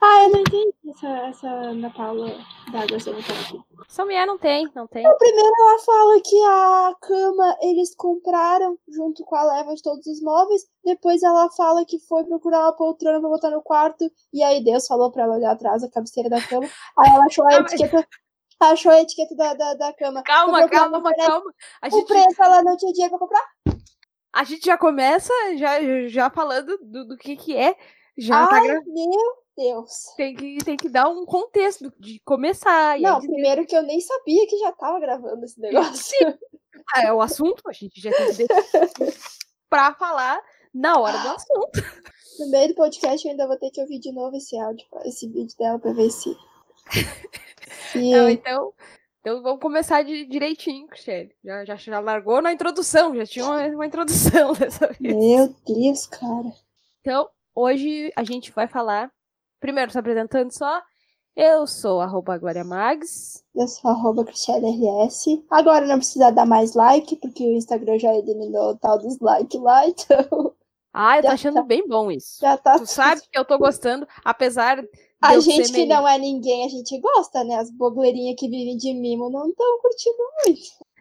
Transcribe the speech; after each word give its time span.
Ah, 0.00 0.22
eu 0.22 0.30
não 0.30 0.40
entendi 0.40 0.72
essa, 0.88 1.08
essa 1.08 1.48
Ana 1.48 1.90
Paula 1.90 2.38
d'água 2.70 3.00
sanitária. 3.00 3.71
Essa 3.92 4.06
mulher 4.06 4.26
não 4.26 4.38
tem, 4.38 4.66
não 4.74 4.86
tem. 4.86 5.02
No 5.02 5.18
primeiro 5.18 5.52
ela 5.60 5.78
fala 5.80 6.20
que 6.22 6.42
a 6.44 6.94
cama 6.98 7.58
eles 7.60 7.94
compraram 7.94 8.78
junto 8.88 9.22
com 9.22 9.36
a 9.36 9.44
leva 9.44 9.74
de 9.74 9.82
todos 9.82 10.06
os 10.06 10.22
móveis. 10.22 10.62
Depois 10.82 11.22
ela 11.22 11.50
fala 11.50 11.84
que 11.84 11.98
foi 11.98 12.24
procurar 12.24 12.60
uma 12.60 12.72
poltrona 12.72 13.20
pra 13.20 13.28
botar 13.28 13.50
no 13.50 13.60
quarto. 13.60 14.10
E 14.32 14.42
aí 14.42 14.64
Deus 14.64 14.86
falou 14.86 15.12
pra 15.12 15.24
ela 15.24 15.36
olhar 15.36 15.52
atrás 15.52 15.82
da 15.82 15.90
cabeceira 15.90 16.30
da 16.30 16.40
cama. 16.40 16.66
Aí 16.98 17.10
ela 17.12 17.26
achou 17.26 17.46
a 17.46 17.52
etiqueta. 17.52 18.08
Achou 18.60 18.92
a 18.92 19.02
etiqueta 19.02 19.36
da, 19.36 19.52
da, 19.52 19.74
da 19.74 19.92
cama. 19.92 20.22
Calma, 20.22 20.66
calma, 20.70 21.02
calma. 21.14 21.52
A 21.82 21.88
O 21.88 21.90
gente, 21.90 22.06
preço 22.06 22.42
ela 22.42 22.62
não 22.62 22.74
tinha 22.78 22.92
dinheiro 22.94 23.10
pra 23.10 23.18
comprar. 23.18 23.46
a 24.32 24.44
gente 24.44 24.64
já 24.64 24.78
começa 24.78 25.34
já, 25.58 26.08
já 26.08 26.30
falando 26.30 26.78
do, 26.80 27.08
do 27.08 27.16
que 27.18 27.36
que 27.36 27.54
é. 27.54 27.76
Já 28.16 28.46
tá 28.46 28.56
Ai, 28.56 28.68
gra... 28.68 28.80
meu 28.86 29.41
Deus. 29.56 30.14
tem, 30.16 30.34
que, 30.34 30.58
tem 30.64 30.76
que 30.76 30.88
dar 30.88 31.08
um 31.08 31.24
contexto 31.26 31.92
de 31.98 32.20
começar. 32.24 32.98
E 32.98 33.02
Não, 33.02 33.18
primeiro 33.20 33.66
que 33.66 33.76
eu 33.76 33.82
nem 33.82 34.00
sabia 34.00 34.46
que 34.46 34.58
já 34.58 34.72
tava 34.72 34.98
gravando 35.00 35.44
esse 35.44 35.60
negócio. 35.60 36.38
ah, 36.94 37.02
é 37.04 37.12
o 37.12 37.20
assunto, 37.20 37.62
a 37.68 37.72
gente 37.72 38.00
já 38.00 38.10
tem 38.10 38.46
pra 39.68 39.94
falar 39.94 40.40
na 40.74 40.98
hora 40.98 41.18
do 41.18 41.28
assunto. 41.28 42.02
No 42.38 42.50
meio 42.50 42.68
do 42.68 42.74
podcast 42.74 43.24
eu 43.26 43.30
ainda 43.30 43.46
vou 43.46 43.58
ter 43.58 43.70
que 43.70 43.80
ouvir 43.80 43.98
de 43.98 44.10
novo 44.12 44.36
esse 44.36 44.58
áudio, 44.58 44.86
esse 45.04 45.28
vídeo 45.28 45.54
dela 45.58 45.78
pra 45.78 45.92
ver 45.92 46.10
se. 46.10 46.34
se- 47.92 47.98
Não, 48.10 48.28
então, 48.28 48.72
então 49.20 49.42
vamos 49.42 49.60
começar 49.60 50.02
de, 50.02 50.24
direitinho, 50.24 50.86
Cristiane. 50.88 51.30
Já, 51.44 51.64
já, 51.64 51.76
já 51.76 52.00
largou 52.00 52.40
na 52.40 52.52
introdução, 52.52 53.14
já 53.14 53.26
tinha 53.26 53.44
uma, 53.44 53.66
uma 53.66 53.86
introdução 53.86 54.52
dessa 54.56 54.86
vez. 54.88 55.14
Meu 55.14 55.54
Deus, 55.66 56.06
cara. 56.06 56.52
Então, 57.00 57.28
hoje 57.54 58.10
a 58.16 58.24
gente 58.24 58.50
vai 58.52 58.66
falar. 58.66 59.10
Primeiro, 59.62 59.92
se 59.92 59.98
apresentando 59.98 60.50
só. 60.50 60.82
Eu 61.36 61.66
sou 61.66 62.00
arroba 62.00 62.36
Glória 62.36 62.64
Mags. 62.64 63.42
Eu 63.54 63.66
sou 63.68 63.90
arroba 63.92 64.24
CristianeRS. 64.24 65.24
Agora 65.48 65.86
não 65.86 65.96
precisa 65.96 66.30
dar 66.30 66.44
mais 66.44 66.74
like, 66.74 67.16
porque 67.16 67.42
o 67.44 67.56
Instagram 67.56 67.98
já 67.98 68.12
eliminou 68.14 68.72
o 68.72 68.76
tal 68.76 68.98
dos 68.98 69.18
likes 69.20 69.58
lá, 69.60 69.86
então 69.88 70.52
Ah, 70.92 71.16
eu 71.18 71.22
tô 71.22 71.28
Já 71.28 71.34
achando 71.34 71.54
tá. 71.54 71.62
bem 71.62 71.88
bom 71.88 72.10
isso. 72.10 72.38
já 72.40 72.58
tá. 72.58 72.76
Tu 72.76 72.86
sabe 72.86 73.22
que 73.22 73.38
eu 73.38 73.44
tô 73.46 73.56
gostando, 73.56 74.06
apesar 74.24 74.84
A 75.22 75.38
gente 75.38 75.72
que 75.72 75.86
não 75.86 76.06
é 76.06 76.18
ninguém, 76.18 76.66
a 76.66 76.68
gente 76.68 76.98
gosta, 77.00 77.44
né? 77.44 77.54
As 77.54 77.70
bobleirinhas 77.70 78.36
que 78.38 78.48
vivem 78.48 78.76
de 78.76 78.92
mimo 78.92 79.30
não 79.30 79.48
estão 79.48 79.78
curtindo 79.80 80.18
muito. 80.44 80.60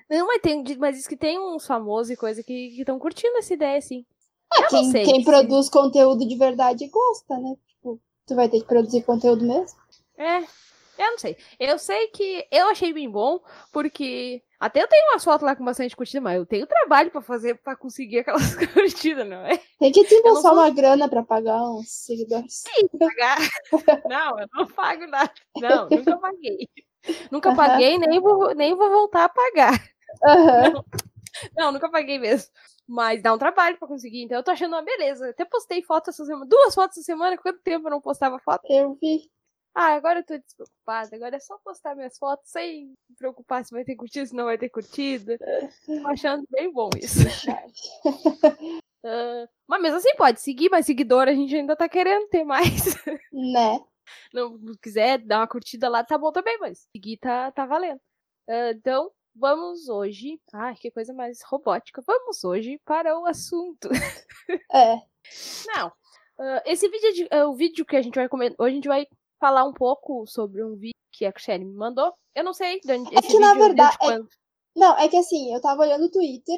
Não, 0.10 0.28
mas, 0.28 0.42
tem, 0.42 0.64
mas 0.78 0.96
diz 0.96 1.08
que 1.08 1.18
tem 1.18 1.40
uns 1.40 1.66
famosos 1.66 2.12
e 2.12 2.16
coisa 2.16 2.44
que 2.44 2.80
estão 2.80 3.00
curtindo 3.00 3.36
essa 3.38 3.54
ideia, 3.54 3.78
assim. 3.78 4.06
Ah, 4.54 4.62
não 4.62 4.68
quem, 4.70 4.92
sei 4.92 5.04
quem 5.06 5.24
produz 5.24 5.68
conteúdo 5.70 6.28
de 6.28 6.36
verdade 6.38 6.88
gosta, 6.88 7.38
né? 7.38 7.56
Tu 8.28 8.36
vai 8.36 8.48
ter 8.50 8.60
que 8.62 8.68
produzir 8.68 9.04
conteúdo 9.04 9.46
mesmo. 9.46 9.78
É, 10.18 10.38
eu 10.40 11.12
não 11.12 11.18
sei. 11.18 11.36
Eu 11.60 11.78
sei 11.80 12.08
que 12.08 12.48
eu 12.52 12.68
achei 12.70 12.94
bem 12.94 13.10
bom, 13.10 13.40
porque 13.72 14.42
até 14.60 14.84
eu 14.84 14.88
tenho 14.88 15.12
umas 15.12 15.24
fotos 15.24 15.46
lá 15.46 15.56
com 15.56 15.66
bastante 15.66 15.96
curtida, 15.96 16.22
mas 16.22 16.38
eu 16.38 16.46
tenho 16.46 16.68
trabalho 16.68 17.10
pra 17.12 17.22
fazer 17.22 17.56
pra 17.56 17.76
conseguir 17.76 18.20
aquelas 18.20 18.56
curtidas, 18.74 19.28
não 19.28 19.38
é? 19.46 19.60
Tem 19.80 19.92
que 19.92 20.04
desembolsar 20.04 20.54
sou- 20.54 20.54
uma 20.54 20.70
grana 20.70 21.10
pra 21.10 21.24
pagar 21.24 21.62
uns 21.72 21.90
seguidores. 21.90 22.64
Pagar. 23.00 23.38
Não, 24.08 24.40
eu 24.40 24.48
não 24.54 24.68
pago 24.68 25.08
nada. 25.08 25.32
Não, 25.58 25.90
nunca 25.90 26.18
paguei. 26.18 26.70
Nunca 27.32 27.56
paguei, 27.56 27.98
nem 27.98 28.20
vou, 28.20 28.54
nem 28.54 28.76
vou 28.76 28.90
voltar 28.90 29.26
a 29.26 29.30
pagar. 29.30 29.84
Aham. 30.28 30.84
Não, 31.56 31.72
nunca 31.72 31.90
paguei 31.90 32.20
mesmo. 32.20 32.52
Mas 32.88 33.22
dá 33.22 33.34
um 33.34 33.38
trabalho 33.38 33.78
pra 33.78 33.88
conseguir, 33.88 34.24
então 34.24 34.38
eu 34.38 34.44
tô 34.44 34.52
achando 34.52 34.74
uma 34.74 34.82
beleza. 34.82 35.30
Até 35.30 35.46
postei 35.46 35.82
foto 35.82 36.10
essa 36.10 36.26
semana, 36.26 36.46
duas 36.46 36.74
fotos 36.74 36.98
essa 36.98 37.06
semana, 37.06 37.38
quanto 37.38 37.62
tempo 37.62 37.88
eu 37.88 37.92
não 37.92 38.02
postava 38.02 38.40
foto? 38.40 38.64
Eu 38.70 38.98
vi. 39.02 39.30
Ah, 39.74 39.94
agora 39.94 40.20
eu 40.20 40.26
tô 40.26 40.38
despreocupada. 40.38 41.16
Agora 41.16 41.38
é 41.38 41.40
só 41.40 41.58
postar 41.64 41.96
minhas 41.96 42.18
fotos 42.18 42.50
sem 42.52 42.88
me 42.88 43.16
preocupar 43.18 43.64
se 43.64 43.74
vai 43.74 43.86
ter 43.86 43.96
curtida, 43.96 44.26
se 44.26 44.36
não 44.36 44.46
vai 44.46 44.58
ter 44.58 44.70
curtida. 44.70 45.38
Tô 45.38 46.08
achando 46.08 46.44
bem 46.50 46.72
bom 46.72 46.90
isso. 47.00 47.20
Ah, 49.04 49.48
mas 49.68 49.82
mesmo 49.82 49.98
assim, 49.98 50.16
pode 50.16 50.40
seguir, 50.42 50.70
mas 50.70 50.86
seguidor 50.86 51.28
a 51.28 51.34
gente 51.34 51.56
ainda 51.56 51.76
tá 51.76 51.90
querendo 51.90 52.28
ter 52.28 52.44
mais. 52.44 52.70
Né? 53.34 53.80
Não 54.32 54.60
quiser 54.80 55.18
dar 55.18 55.40
uma 55.40 55.48
curtida 55.48 55.90
lá, 55.90 56.04
tá 56.04 56.20
bom 56.20 56.32
também, 56.32 56.60
mas 56.60 56.88
seguir 56.92 57.18
tá, 57.18 57.52
tá 57.52 57.66
valendo. 57.66 58.00
Ah, 58.48 58.72
então, 58.72 59.12
vamos 59.42 59.90
hoje. 59.90 60.40
Ai, 60.54 60.76
que 60.76 60.92
coisa 60.92 61.12
mais 61.14 61.40
robótica. 61.44 62.02
Vamos 62.06 62.44
hoje 62.44 62.80
para 62.86 63.20
o 63.20 63.26
assunto. 63.26 63.90
É. 64.72 64.96
Não. 65.76 65.92
ah, 66.40 66.64
esse 66.66 66.88
vídeo, 66.88 67.08
é 67.08 67.12
de- 67.12 67.28
é 67.32 67.46
o 67.46 67.54
vídeo 67.56 67.86
que 67.86 67.96
a 67.96 68.02
gente 68.02 68.16
vai 68.16 68.30
comentar. 68.30 68.56
Hoje 68.60 68.72
a 68.74 68.76
gente 68.76 68.88
vai 68.88 69.06
falar 69.40 69.66
um 69.66 69.74
pouco 69.74 70.26
sobre 70.28 70.64
um 70.64 70.76
vídeo 70.76 70.94
que 71.12 71.26
a 71.26 71.34
Cristiane 71.34 71.66
me 71.66 71.74
mandou. 71.74 72.14
Eu 72.36 72.44
não 72.44 72.54
sei 72.54 72.80
de 72.80 72.92
onde 72.94 73.18
É 73.18 73.22
que, 73.22 73.40
na 73.40 73.54
verdade, 73.56 73.98
é-. 74.02 74.20
Não, 74.76 74.98
é 74.98 75.10
que 75.10 75.18
assim, 75.18 75.54
eu 75.54 75.60
tava 75.60 75.82
olhando 75.82 76.06
o 76.06 76.12
Twitter 76.12 76.58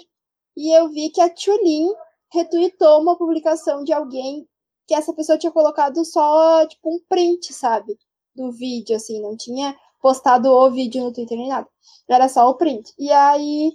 e 0.55 0.77
eu 0.77 0.89
vi 0.89 1.09
que 1.09 1.21
a 1.21 1.29
Tulin 1.33 1.87
retweetou 2.31 3.01
uma 3.01 3.17
publicação 3.17 3.83
de 3.83 3.93
alguém 3.93 4.47
que 4.87 4.93
essa 4.93 5.13
pessoa 5.13 5.37
tinha 5.37 5.51
colocado 5.51 6.03
só, 6.03 6.67
tipo, 6.67 6.93
um 6.93 6.99
print, 7.07 7.53
sabe? 7.53 7.97
Do 8.35 8.51
vídeo, 8.51 8.95
assim, 8.95 9.21
não 9.21 9.35
tinha 9.37 9.75
postado 10.03 10.49
o 10.51 10.69
vídeo 10.69 11.01
no 11.01 11.13
Twitter 11.13 11.37
nem 11.37 11.47
nada. 11.47 11.67
Era 12.09 12.27
só 12.27 12.49
o 12.49 12.55
print. 12.55 12.93
E 12.99 13.09
aí 13.11 13.71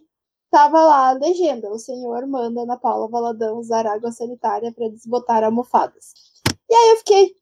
tava 0.51 0.79
lá 0.85 1.09
a 1.09 1.13
legenda: 1.13 1.71
o 1.71 1.79
senhor 1.79 2.27
manda 2.27 2.61
Ana 2.61 2.77
Paula 2.77 3.09
Valadão 3.09 3.57
usar 3.59 3.87
água 3.87 4.13
sanitária 4.13 4.71
para 4.73 4.91
desbotar 4.91 5.43
almofadas. 5.43 6.13
E 6.71 6.75
aí 6.75 6.91
eu 6.91 6.97
fiquei, 6.99 7.35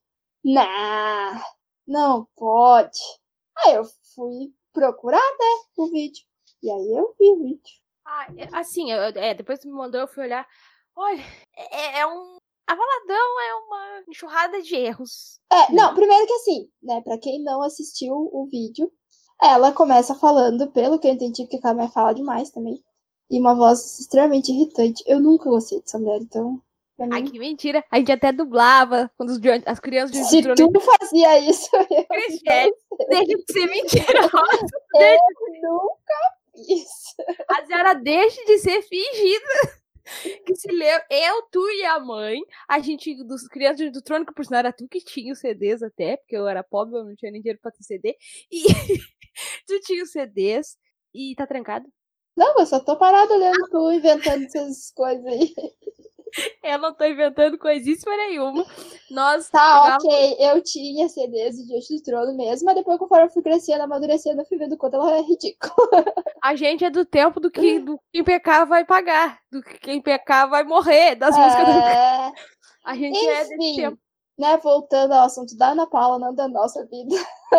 nah, 0.45 1.43
não 1.87 2.27
pode. 2.37 3.01
Aí 3.59 3.75
eu 3.75 3.85
fui 4.15 4.53
procurar, 4.73 5.19
né, 5.19 5.65
o 5.77 5.87
vídeo. 5.89 6.25
E 6.63 6.71
aí 6.71 6.93
eu 6.93 7.15
vi 7.19 7.27
o 7.33 7.43
vídeo. 7.43 7.75
Ah, 8.05 8.29
é- 8.37 8.49
assim, 8.53 8.93
eu- 8.93 9.03
é, 9.03 9.35
depois 9.35 9.65
me 9.65 9.73
mandou, 9.73 10.01
eu 10.01 10.07
fui 10.09 10.23
olhar. 10.25 10.47
Olha, 10.95 11.23
é, 11.57 11.99
é 12.01 12.07
um. 12.07 12.37
A 12.67 12.75
Valadão 12.75 13.41
é 13.41 13.55
uma 13.55 14.03
enxurrada 14.09 14.61
de 14.61 14.75
erros. 14.75 15.39
É, 15.53 15.73
não, 15.73 15.95
primeiro 15.95 16.27
que 16.27 16.33
assim, 16.33 16.69
né, 16.83 17.01
pra 17.01 17.17
quem 17.17 17.43
não 17.43 17.63
assistiu 17.63 18.13
o 18.15 18.49
vídeo, 18.51 18.91
ela 19.41 19.73
começa 19.73 20.15
falando, 20.15 20.71
pelo 20.73 20.99
que 20.99 21.07
eu 21.07 21.13
entendi, 21.13 21.45
porque 21.45 21.59
a 21.59 21.61
Carmen 21.61 21.89
fala 21.89 22.13
demais 22.13 22.51
também, 22.51 22.83
e 23.31 23.39
uma 23.39 23.55
voz 23.55 24.01
extremamente 24.01 24.51
irritante. 24.51 25.05
Eu 25.07 25.21
nunca 25.21 25.49
gostei 25.49 25.81
dessa 25.81 25.99
mulher, 25.99 26.19
então, 26.21 26.61
pra 26.97 27.07
Ai, 27.13 27.23
mim, 27.23 27.31
que 27.31 27.39
mentira. 27.39 27.85
A 27.91 27.99
gente 27.99 28.11
até 28.11 28.33
dublava 28.33 29.11
quando 29.17 29.31
os, 29.31 29.39
as 29.65 29.79
crianças 29.79 30.17
de 30.17 30.25
se 30.25 30.43
tu 30.43 30.81
fazia 30.81 31.39
isso, 31.39 31.69
eu 31.73 32.05
Cristiane, 32.07 32.73
deixa 33.09 33.25
de 33.27 33.53
ser 33.53 33.67
mentirosa. 33.67 34.31
nunca 35.63 36.15
fiz. 36.53 37.15
A 37.49 37.65
senhora 37.65 37.95
deixe 37.95 38.45
de 38.45 38.59
ser 38.59 38.83
fingida. 38.83 39.86
Que 40.45 40.55
se 40.55 40.71
leu, 40.71 41.01
eu, 41.11 41.43
tu 41.51 41.69
e 41.71 41.85
a 41.85 41.99
mãe, 41.99 42.39
a 42.69 42.79
gente, 42.79 43.15
dos 43.25 43.47
crianças 43.49 43.91
do 43.93 44.03
trono, 44.03 44.25
que 44.25 44.33
por 44.33 44.45
sinal 44.45 44.61
era 44.61 44.73
tu 44.73 44.87
que 44.89 45.01
tinha 45.01 45.33
os 45.33 45.41
CDs 45.41 45.83
até, 45.83 46.17
porque 46.17 46.37
eu 46.37 46.47
era 46.47 46.63
pobre, 46.63 46.99
eu 46.99 47.05
não 47.05 47.15
tinha 47.17 47.33
nem 47.33 47.41
dinheiro 47.41 47.61
pra 47.61 47.73
ter 47.73 47.83
CD, 47.83 48.17
e 48.51 48.63
tu 49.67 49.81
tinha 49.81 50.03
os 50.03 50.11
CDs, 50.11 50.77
e 51.15 51.35
tá 51.35 51.47
trancado? 51.47 51.87
Não, 52.37 52.59
eu 52.59 52.67
só 52.67 52.79
tô 52.81 52.97
parada 52.97 53.33
olhando 53.33 53.69
tu 53.71 53.93
inventando 53.93 54.45
essas 54.45 54.91
coisas 54.93 55.25
aí. 55.25 55.55
Eu 56.63 56.79
não 56.79 56.95
tô 56.95 57.05
inventando 57.05 57.59
coisíssima 57.59 58.17
nenhuma. 58.17 58.65
Nós 59.11 59.49
Tá, 59.49 59.97
ok, 59.97 60.37
eu 60.39 60.63
tinha 60.63 61.09
CDs 61.09 61.57
do 61.57 61.67
Diante 61.67 61.97
do 61.97 62.03
Trono 62.03 62.37
mesmo, 62.37 62.67
mas 62.67 62.75
depois, 62.75 62.99
conforme 62.99 63.27
eu 63.27 63.31
fui 63.31 63.43
crescendo, 63.43 63.83
amadurecendo, 63.83 64.41
eu 64.41 64.47
fui 64.47 64.59
vendo 64.59 64.77
quanto 64.77 64.95
ela 64.95 65.17
é 65.17 65.21
ridícula. 65.23 65.75
A 66.43 66.55
gente 66.57 66.85
é 66.85 66.91
do 66.91 67.05
tempo 67.05 67.41
do 67.41 67.51
que 67.51 67.79
do 67.79 67.99
quem 68.13 68.25
pecar 68.25 68.67
vai 68.67 68.85
pagar, 68.85 69.39
do 69.51 69.63
que 69.63 69.79
quem 69.79 70.01
pecar 70.03 70.49
vai 70.49 70.65
morrer, 70.65 71.15
das 71.15 71.37
músicas 71.37 71.67
do... 71.67 71.73
É... 71.73 72.33
A 72.85 72.95
gente 72.95 73.19
é 73.19 73.45
desse 73.45 73.55
Enfim, 73.55 73.77
tempo. 73.77 73.99
né, 74.39 74.57
voltando 74.59 75.13
ao 75.13 75.25
assunto 75.25 75.57
da 75.57 75.71
Ana 75.71 75.87
Paula, 75.89 76.19
não 76.19 76.35
da 76.35 76.47
nossa 76.47 76.85
vida, 76.87 77.17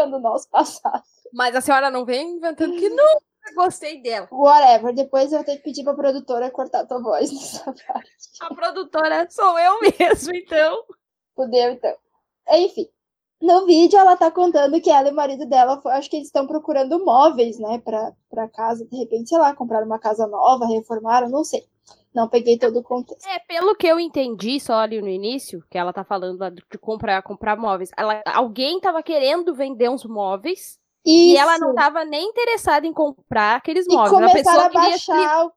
do 0.09 0.19
nosso 0.19 0.49
passado. 0.49 1.03
Mas 1.33 1.55
a 1.55 1.61
senhora 1.61 1.91
não 1.91 2.05
vem 2.05 2.37
inventando 2.37 2.77
que 2.77 2.89
nunca 2.89 3.26
gostei 3.55 4.01
dela. 4.01 4.27
Whatever, 4.31 4.93
depois 4.93 5.31
eu 5.31 5.39
vou 5.39 5.45
ter 5.45 5.57
que 5.57 5.63
pedir 5.63 5.83
pra 5.83 5.93
produtora 5.93 6.51
cortar 6.51 6.85
tua 6.85 7.01
voz 7.01 7.31
nessa 7.31 7.65
parte. 7.87 8.11
A 8.41 8.53
produtora 8.53 9.27
sou 9.29 9.57
eu 9.59 9.79
mesmo, 9.81 10.35
então. 10.35 10.83
Fudeu, 11.35 11.71
então. 11.71 11.95
Enfim, 12.49 12.87
no 13.41 13.65
vídeo 13.65 13.99
ela 13.99 14.17
tá 14.17 14.31
contando 14.31 14.81
que 14.81 14.89
ela 14.89 15.09
e 15.09 15.11
o 15.11 15.15
marido 15.15 15.45
dela, 15.45 15.81
acho 15.85 16.09
que 16.09 16.15
eles 16.15 16.27
estão 16.27 16.47
procurando 16.47 17.03
móveis, 17.03 17.59
né, 17.59 17.79
pra, 17.79 18.11
pra 18.29 18.49
casa, 18.49 18.85
de 18.85 18.97
repente, 18.97 19.29
sei 19.29 19.37
lá, 19.37 19.55
compraram 19.55 19.85
uma 19.85 19.99
casa 19.99 20.25
nova, 20.25 20.65
reformaram, 20.65 21.29
não 21.29 21.43
sei. 21.43 21.63
Não 22.13 22.27
peguei 22.27 22.57
todo 22.57 22.79
o 22.79 22.83
contexto. 22.83 23.27
É, 23.27 23.37
pelo 23.39 23.75
que 23.75 23.85
eu 23.85 23.99
entendi 23.99 24.59
só 24.59 24.79
ali 24.79 24.99
no 24.99 25.07
início, 25.07 25.63
que 25.69 25.77
ela 25.77 25.93
tá 25.93 26.03
falando 26.03 26.49
de 26.49 26.77
comprar, 26.79 27.21
comprar 27.21 27.55
móveis. 27.55 27.91
Ela, 27.95 28.23
alguém 28.25 28.79
tava 28.79 29.03
querendo 29.03 29.53
vender 29.53 29.87
uns 29.87 30.03
móveis. 30.03 30.79
Isso. 31.07 31.33
E 31.33 31.37
ela 31.37 31.57
não 31.57 31.73
tava 31.73 32.03
nem 32.05 32.23
interessada 32.29 32.85
em 32.85 32.93
comprar 32.93 33.55
aqueles 33.55 33.85
E 33.87 33.89
móveis. 33.93 34.11
A 34.11 34.15
começaram 34.15 34.43
pessoa 34.43 34.65
a 34.65 34.69
queria 34.69 34.89
baixar. 34.89 35.45
o- 35.45 35.51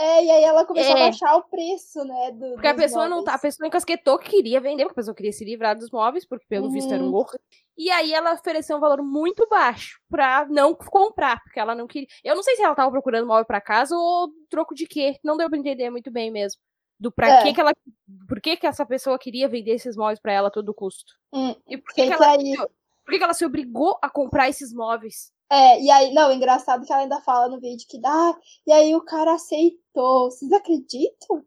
É, 0.00 0.24
e 0.24 0.30
aí 0.30 0.44
ela 0.44 0.64
começou 0.64 0.92
É. 0.92 0.94
a 1.02 1.04
baixar 1.06 1.34
o 1.36 1.42
preço, 1.42 2.04
né? 2.04 2.30
Do, 2.30 2.52
Porque 2.52 2.68
a 2.68 2.74
pessoa 2.74 3.08
não 3.08 3.24
tá, 3.24 3.32
a 3.32 3.34
móveis. 3.34 3.40
pessoa 3.56 3.66
encasquetou 3.66 4.16
que 4.16 4.30
queria 4.30 4.60
vender, 4.60 4.84
porque 4.84 4.92
a 4.92 5.02
pessoa 5.02 5.14
queria 5.14 5.32
se 5.32 5.44
livrar 5.44 5.76
dos 5.76 5.90
móveis, 5.90 6.24
porque 6.24 6.46
pelo 6.48 6.70
visto 6.70 6.94
era 6.94 7.02
um 7.02 7.06
Uhum. 7.08 7.14
horror. 7.16 7.36
E 7.76 7.90
aí 7.90 8.12
ela 8.12 8.32
ofereceu 8.34 8.76
um 8.76 8.80
valor 8.80 9.02
muito 9.02 9.44
baixo 9.48 9.98
pra 10.08 10.46
não 10.48 10.72
comprar, 10.72 11.42
porque 11.42 11.58
ela 11.58 11.74
não 11.74 11.88
queria. 11.88 12.06
Eu 12.22 12.36
não 12.36 12.44
sei 12.44 12.54
se 12.54 12.62
ela 12.62 12.76
tava 12.76 12.92
procurando 12.92 13.26
móvel 13.26 13.44
pra 13.44 13.60
casa 13.60 13.96
ou 13.96 14.28
troco 14.48 14.72
de 14.72 14.86
quê. 14.86 15.16
Não 15.24 15.36
deu 15.36 15.48
pra 15.50 15.58
entender 15.58 15.90
muito 15.90 16.12
bem 16.12 16.30
mesmo. 16.30 16.60
Do 17.00 17.10
pra 17.12 17.40
É. 17.40 17.42
que 17.42 17.52
que 17.52 17.60
ela. 17.60 17.72
Por 18.28 18.40
que 18.40 18.56
que 18.56 18.66
essa 18.68 18.86
pessoa 18.86 19.18
queria 19.18 19.48
vender 19.48 19.72
esses 19.72 19.96
móveis 19.96 20.20
pra 20.20 20.32
ela 20.32 20.46
a 20.46 20.50
todo 20.50 20.72
custo? 20.74 21.12
Hum, 21.32 21.54
E 21.66 21.76
por 21.76 21.92
que, 21.94 22.02
que 22.02 22.06
que 22.08 22.12
ela. 22.12 22.32
aí- 22.32 22.56
Por 23.08 23.12
que 23.12 23.18
que 23.20 23.24
ela 23.24 23.32
se 23.32 23.46
obrigou 23.46 23.98
a 24.02 24.10
comprar 24.10 24.50
esses 24.50 24.70
móveis? 24.70 25.32
É, 25.50 25.80
e 25.80 25.90
aí, 25.90 26.12
não, 26.12 26.30
engraçado 26.30 26.84
que 26.84 26.92
ela 26.92 27.00
ainda 27.00 27.22
fala 27.22 27.48
no 27.48 27.58
vídeo 27.58 27.86
que 27.88 27.98
dá, 27.98 28.36
e 28.66 28.70
aí 28.70 28.94
o 28.94 29.02
cara 29.02 29.32
aceitou. 29.32 30.30
Vocês 30.30 30.52
acreditam? 30.52 31.42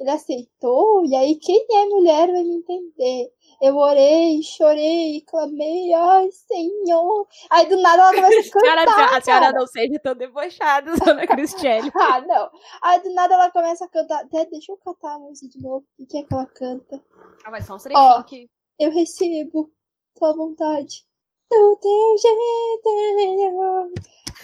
Ele 0.00 0.10
aceitou, 0.10 1.06
e 1.06 1.14
aí 1.14 1.36
quem 1.36 1.64
é 1.70 1.86
mulher 1.86 2.26
vai 2.32 2.42
me 2.42 2.56
entender. 2.56 3.30
Eu 3.62 3.76
orei, 3.76 4.42
chorei, 4.42 5.20
clamei, 5.20 5.94
ai, 5.94 6.28
Senhor. 6.32 7.28
Aí 7.48 7.68
do 7.68 7.80
nada 7.80 8.02
ela 8.02 8.10
começa 8.20 8.48
a 8.48 8.60
cantar. 8.60 9.16
a 9.16 9.20
senhora 9.20 9.46
cara. 9.46 9.58
não 9.60 9.66
seja 9.68 10.00
tão 10.02 10.16
debochada, 10.16 10.90
dona 10.98 11.24
Cristiane. 11.28 11.92
Ah, 11.94 12.20
não. 12.22 12.50
Aí 12.82 13.00
do 13.04 13.14
nada 13.14 13.34
ela 13.34 13.52
começa 13.52 13.84
a 13.84 13.88
cantar. 13.88 14.24
Até 14.24 14.46
deixa 14.46 14.72
eu 14.72 14.78
catar 14.78 15.14
a 15.14 15.18
música 15.20 15.48
de 15.48 15.62
novo. 15.62 15.86
O 15.96 16.06
que 16.06 16.18
é 16.18 16.24
que 16.24 16.34
ela 16.34 16.46
canta? 16.46 17.00
Ah, 17.44 17.52
mas 17.52 17.64
são 17.64 17.76
uns 17.76 17.86
Ó. 17.86 17.88
trechinhos 17.88 18.24
que. 18.24 18.50
Eu 18.80 18.90
recebo 18.90 19.70
tua 20.14 20.34
vontade. 20.34 21.06
Do 21.50 21.76
teu 21.76 22.16
jeito. 22.18 23.92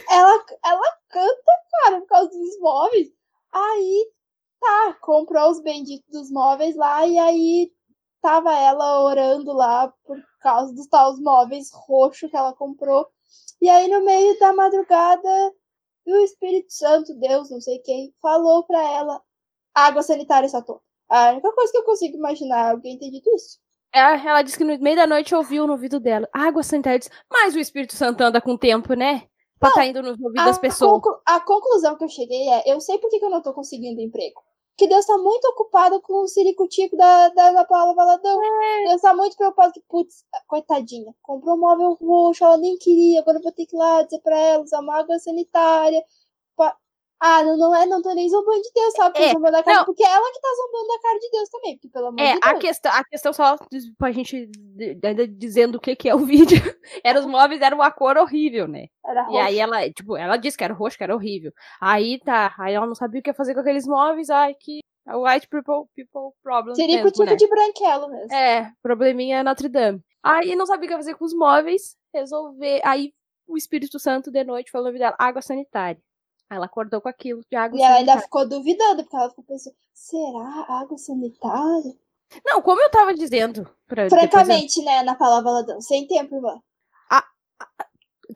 Ela, 0.09 0.45
ela 0.65 0.99
canta, 1.09 1.53
cara, 1.71 2.01
por 2.01 2.07
causa 2.07 2.31
dos 2.31 2.59
móveis. 2.61 3.09
Aí, 3.53 4.13
tá, 4.61 4.95
comprou 5.01 5.51
os 5.51 5.61
benditos 5.61 6.09
dos 6.11 6.31
móveis 6.31 6.77
lá 6.77 7.07
e 7.07 7.19
aí 7.19 7.73
tava 8.23 8.53
ela 8.55 9.03
orando 9.03 9.53
lá 9.53 9.93
por 10.05 10.23
causa 10.41 10.73
dos 10.75 10.87
tais 10.87 11.19
móveis 11.19 11.71
roxos 11.73 12.31
que 12.31 12.37
ela 12.37 12.53
comprou. 12.55 13.09
E 13.61 13.69
aí, 13.69 13.89
no 13.89 14.05
meio 14.05 14.39
da 14.39 14.53
madrugada, 14.53 15.55
o 16.07 16.17
Espírito 16.19 16.73
Santo, 16.73 17.15
Deus, 17.15 17.51
não 17.51 17.61
sei 17.61 17.79
quem, 17.81 18.15
falou 18.21 18.65
pra 18.65 18.83
ela: 18.83 19.23
água 19.75 20.03
sanitária 20.03 20.49
só 20.49 20.63
toma. 20.63 20.83
A 21.09 21.31
única 21.33 21.53
coisa 21.53 21.73
que 21.73 21.79
eu 21.79 21.85
consigo 21.85 22.17
imaginar 22.17 22.71
alguém 22.71 22.99
ter 22.99 23.11
dito 23.11 23.29
isso. 23.35 23.59
Ela, 23.93 24.17
ela 24.29 24.43
disse 24.43 24.57
que 24.59 24.65
no 24.65 24.79
meio 24.79 24.97
da 24.97 25.07
noite 25.07 25.35
ouviu 25.35 25.67
no 25.67 25.73
ouvido 25.73 25.99
dela. 25.99 26.29
Água 26.33 26.63
sanitária. 26.63 27.01
Mas 27.31 27.55
o 27.55 27.59
Espírito 27.59 27.95
Santo 27.97 28.21
anda 28.23 28.41
com 28.41 28.53
o 28.53 28.59
tempo, 28.59 28.95
né? 28.95 29.25
Pra 29.59 29.71
tá 29.73 29.85
indo 29.85 30.01
no 30.03 30.11
ouvido 30.11 30.33
das 30.33 30.57
A 30.57 30.61
pessoas. 30.61 30.93
conclu- 30.93 31.21
A 31.27 31.41
conclusão 31.41 31.97
que 31.97 32.05
eu 32.05 32.09
cheguei 32.09 32.49
é: 32.49 32.73
eu 32.73 32.81
sei 32.81 32.99
por 32.99 33.11
que, 33.11 33.19
que 33.19 33.25
eu 33.25 33.31
não 33.31 33.43
tô 33.43 33.53
conseguindo 33.53 34.01
emprego. 34.01 34.41
Porque 34.77 34.89
Deus 34.89 35.05
tá 35.05 35.19
muito 35.19 35.45
ocupado 35.49 36.01
com 36.01 36.23
o 36.23 36.29
ciricutico 36.29 36.97
da, 36.97 37.29
da, 37.31 37.53
da 37.53 37.65
Paula 37.67 37.95
Valadão. 37.95 38.41
É. 38.43 38.89
Deus 38.89 39.03
tá 39.03 39.15
muito 39.15 39.37
preocupado 39.37 39.73
que, 39.75 39.83
putz, 39.87 40.25
coitadinha, 40.47 41.13
comprou 41.21 41.57
um 41.57 41.61
móvel 41.61 41.99
roxo, 42.01 42.43
ela 42.43 42.57
nem 42.57 42.79
queria, 42.79 43.21
agora 43.21 43.37
eu 43.39 43.43
vou 43.43 43.53
ter 43.53 43.67
que 43.67 43.77
ir 43.77 43.79
lá 43.79 44.01
dizer 44.03 44.21
pra 44.23 44.39
ela 44.39 44.63
usar 44.63 44.81
uma 44.81 44.99
água 44.99 45.19
sanitária. 45.19 46.03
pa- 46.57 46.75
Ah, 47.23 47.45
não, 47.45 47.57
não 47.59 47.75
é, 47.75 47.85
não 47.87 48.01
tô 48.01 48.15
nem 48.15 48.29
zombando 48.29 48.63
de 48.63 48.71
Deus, 48.75 48.95
sabe? 48.95 49.19
É, 49.19 49.33
zombando 49.33 49.53
da 49.53 49.63
cara, 49.63 49.79
não. 49.79 49.85
porque 49.85 50.03
é 50.03 50.07
ela 50.11 50.33
que 50.33 50.41
tá 50.41 50.49
zombando 50.57 50.89
da 50.89 50.99
cara 51.03 51.19
de 51.19 51.31
Deus 51.31 51.49
também, 51.51 51.75
porque 51.77 51.89
pelo 51.91 52.07
amor 52.07 52.21
É, 52.21 52.33
de 52.33 52.41
a 52.43 52.49
Deus. 52.53 52.61
questão, 52.63 52.93
a 52.93 53.05
questão 53.05 53.33
só 53.33 53.57
pra 53.99 54.11
gente 54.11 54.51
ainda 55.05 55.29
dizendo 55.29 55.75
o 55.77 55.81
que, 55.81 55.95
que 55.95 56.09
é 56.09 56.15
o 56.15 56.19
vídeo. 56.25 56.59
Era 57.05 57.21
os 57.21 57.27
móveis, 57.27 57.61
era 57.61 57.75
uma 57.75 57.91
cor 57.91 58.17
horrível, 58.17 58.67
né? 58.67 58.87
Era 59.05 59.21
E 59.23 59.25
roxo. 59.27 59.39
aí 59.39 59.59
ela, 59.59 59.91
tipo, 59.91 60.17
ela 60.17 60.37
disse 60.37 60.57
que 60.57 60.65
era 60.65 60.73
roxo, 60.75 60.97
que 60.97 61.05
era 61.05 61.15
horrível. 61.15 61.53
Aí 61.81 62.19
tá, 62.21 62.55
aí 62.59 62.73
ela 62.75 62.87
não 62.87 62.95
sabia 62.95 63.21
o 63.21 63.23
que 63.23 63.31
ia 63.31 63.35
fazer 63.35 63.53
com 63.55 63.61
aqueles 63.61 63.87
móveis, 63.87 64.31
ai, 64.31 64.55
que 64.59 64.81
white 65.09 65.49
people, 65.49 65.89
people 65.97 66.33
problem 66.43 66.75
mesmo, 66.77 66.91
Ciricutico 66.91 67.25
né? 67.25 67.35
de 67.37 67.47
branquelo 67.49 68.09
mesmo. 68.09 68.33
É, 68.33 68.71
probleminha 68.83 69.43
Notre 69.45 69.69
Dame. 69.69 70.01
Aí 70.23 70.55
não 70.55 70.65
sabia 70.67 70.87
o 70.87 70.89
que 70.91 70.97
fazer 70.97 71.15
com 71.17 71.25
os 71.25 71.35
móveis, 71.35 71.97
resolver. 72.15 72.81
Aí 72.85 73.13
o 73.47 73.57
Espírito 73.57 73.99
Santo 73.99 74.31
de 74.31 74.45
noite 74.45 74.71
falou 74.71 74.87
na 74.87 74.93
vida 74.93 75.05
dela, 75.07 75.17
água 75.19 75.43
sanitária. 75.43 76.01
Ela 76.51 76.67
acordou 76.67 77.01
com 77.01 77.09
aquilo 77.09 77.43
de 77.49 77.57
água 77.57 77.79
E 77.79 77.83
ela 77.83 77.95
ainda 77.97 78.13
sanitária. 78.13 78.23
ficou 78.23 78.49
duvidando, 78.49 79.03
porque 79.05 79.17
ela 79.17 79.29
ficou 79.31 79.45
pensando: 79.45 79.77
será 79.95 80.67
água 80.69 80.99
sanitária? 80.99 81.95
Não, 82.45 82.61
como 82.63 82.81
eu 82.81 82.91
tava 82.91 83.15
dizendo. 83.15 83.69
Pra, 83.87 84.05
depois 84.09 84.23
eu- 84.23 84.29
Francamente, 84.31 84.83
né, 84.85 85.03
na 85.03 85.15
palavra 85.15 85.45
Valadão, 85.51 85.81
sem 85.81 86.07
tempo, 86.07 86.35
irmã. 86.37 86.61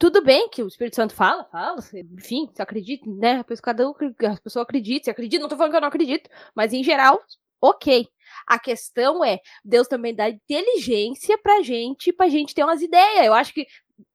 tudo 0.00 0.22
bem 0.24 0.48
que 0.48 0.60
o 0.62 0.66
Espírito 0.66 0.96
Santo 0.96 1.14
fala, 1.14 1.44
fala, 1.44 1.78
enfim, 2.18 2.50
você 2.52 2.60
acredita, 2.62 3.08
né? 3.08 3.38
A 3.38 3.44
pessoa, 3.44 3.62
cada 3.62 3.88
um, 3.88 3.92
a 3.92 4.40
pessoa 4.42 4.62
acredita, 4.64 5.04
você 5.04 5.10
acredita, 5.12 5.40
não 5.42 5.48
tô 5.48 5.56
falando 5.56 5.70
que 5.70 5.76
eu 5.76 5.80
não 5.80 5.88
acredito, 5.88 6.28
mas 6.54 6.72
em 6.72 6.82
geral, 6.82 7.22
ok. 7.60 8.08
A 8.46 8.58
questão 8.58 9.24
é, 9.24 9.38
Deus 9.64 9.86
também 9.86 10.12
dá 10.14 10.28
inteligência 10.28 11.38
pra 11.38 11.62
gente, 11.62 12.12
pra 12.12 12.28
gente 12.28 12.52
ter 12.54 12.64
umas 12.64 12.82
ideias. 12.82 13.24
Eu 13.24 13.32
acho 13.34 13.54
que 13.54 13.66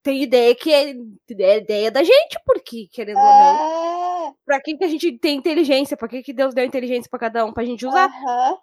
tem 0.04 0.24
ideia 0.24 0.56
que 0.56 0.72
é, 0.74 0.92
é 0.92 1.58
ideia 1.58 1.92
da 1.92 2.04
gente, 2.04 2.40
porque, 2.46 2.88
querendo 2.92 3.18
ou 3.18 3.24
não, 3.24 4.30
É. 4.30 4.34
pra 4.46 4.62
que, 4.62 4.78
que 4.78 4.84
a 4.84 4.88
gente 4.88 5.18
tem 5.20 5.38
inteligência? 5.38 5.96
Pra 5.98 6.08
que, 6.08 6.22
que 6.24 6.34
Deus 6.34 6.54
deu 6.54 6.66
inteligência 6.66 7.10
pra 7.10 7.20
cada 7.20 7.46
um? 7.46 7.54
Pra 7.54 7.64
gente 7.66 7.86
usar? 7.86 8.06
Aham. 8.08 8.58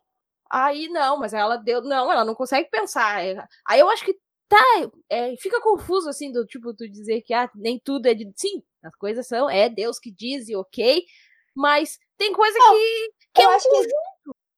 Aí 0.51 0.89
não, 0.89 1.19
mas 1.19 1.33
ela 1.35 1.57
deu. 1.57 1.83
Não, 1.83 2.11
ela 2.13 2.25
não 2.25 2.35
consegue 2.35 2.69
pensar. 2.71 3.25
É, 3.25 3.37
Aí 3.67 3.81
eu 3.81 3.89
acho 3.91 4.05
que 4.05 4.15
tá. 4.49 4.59
é, 5.11 5.35
fica 5.39 5.61
confuso, 5.61 6.09
assim, 6.09 6.31
do 6.33 6.47
tipo, 6.47 6.73
tu 6.75 6.89
dizer 6.89 7.23
que 7.23 7.35
ah, 7.35 7.51
nem 7.55 7.81
tudo 7.85 8.07
é 8.07 8.15
de. 8.15 8.31
Sim, 8.37 8.62
as 8.85 8.95
coisas 8.97 9.27
são. 9.27 9.51
É 9.51 9.69
Deus 9.69 9.99
que 9.99 10.11
diz 10.12 10.49
e 10.49 10.55
ok. 10.57 11.03
Mas 11.55 11.99
tem 12.17 12.33
coisa 12.33 12.57
Não, 12.59 12.75
que. 12.75 13.11
que 13.35 13.43
eu 13.43 13.47
é 13.47 13.49
um 13.49 13.57
acho 13.57 13.69
que 13.69 13.77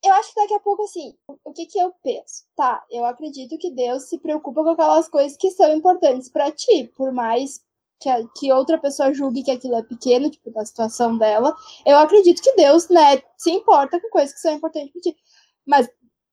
eu 0.09 0.15
acho 0.15 0.35
que 0.35 0.41
daqui 0.41 0.55
a 0.55 0.61
pouco, 0.61 0.83
assim, 0.85 1.15
o 1.45 1.53
que 1.53 1.67
que 1.67 1.79
eu 1.79 1.93
penso? 2.03 2.45
Tá, 2.57 2.85
eu 2.91 3.05
acredito 3.05 3.59
que 3.59 3.71
Deus 3.71 4.05
se 4.05 4.19
preocupa 4.19 4.63
com 4.65 4.71
aquelas 4.71 5.09
coisas 5.09 5.37
que 5.37 5.51
são 5.51 5.73
importantes 5.75 6.29
pra 6.31 6.51
ti, 6.53 6.91
por 6.97 7.13
mais 7.13 7.61
que, 8.01 8.09
a- 8.09 8.27
que 8.37 8.53
outra 8.53 8.79
pessoa 8.79 9.13
julgue 9.15 9.43
que 9.45 9.51
aquilo 9.51 9.77
é 9.77 9.83
pequeno, 9.83 10.31
tipo, 10.31 10.51
da 10.53 10.65
situação 10.65 11.17
dela. 11.19 11.55
Eu 11.87 11.97
acredito 11.99 12.43
que 12.43 12.55
Deus, 12.55 12.89
né, 12.89 13.23
se 13.37 13.51
importa 13.51 14.01
com 14.01 14.09
coisas 14.11 14.33
que 14.35 14.41
são 14.41 14.53
importantes 14.55 14.93
pra 14.93 15.01
ti. 15.03 15.17
Mas, 15.67 15.89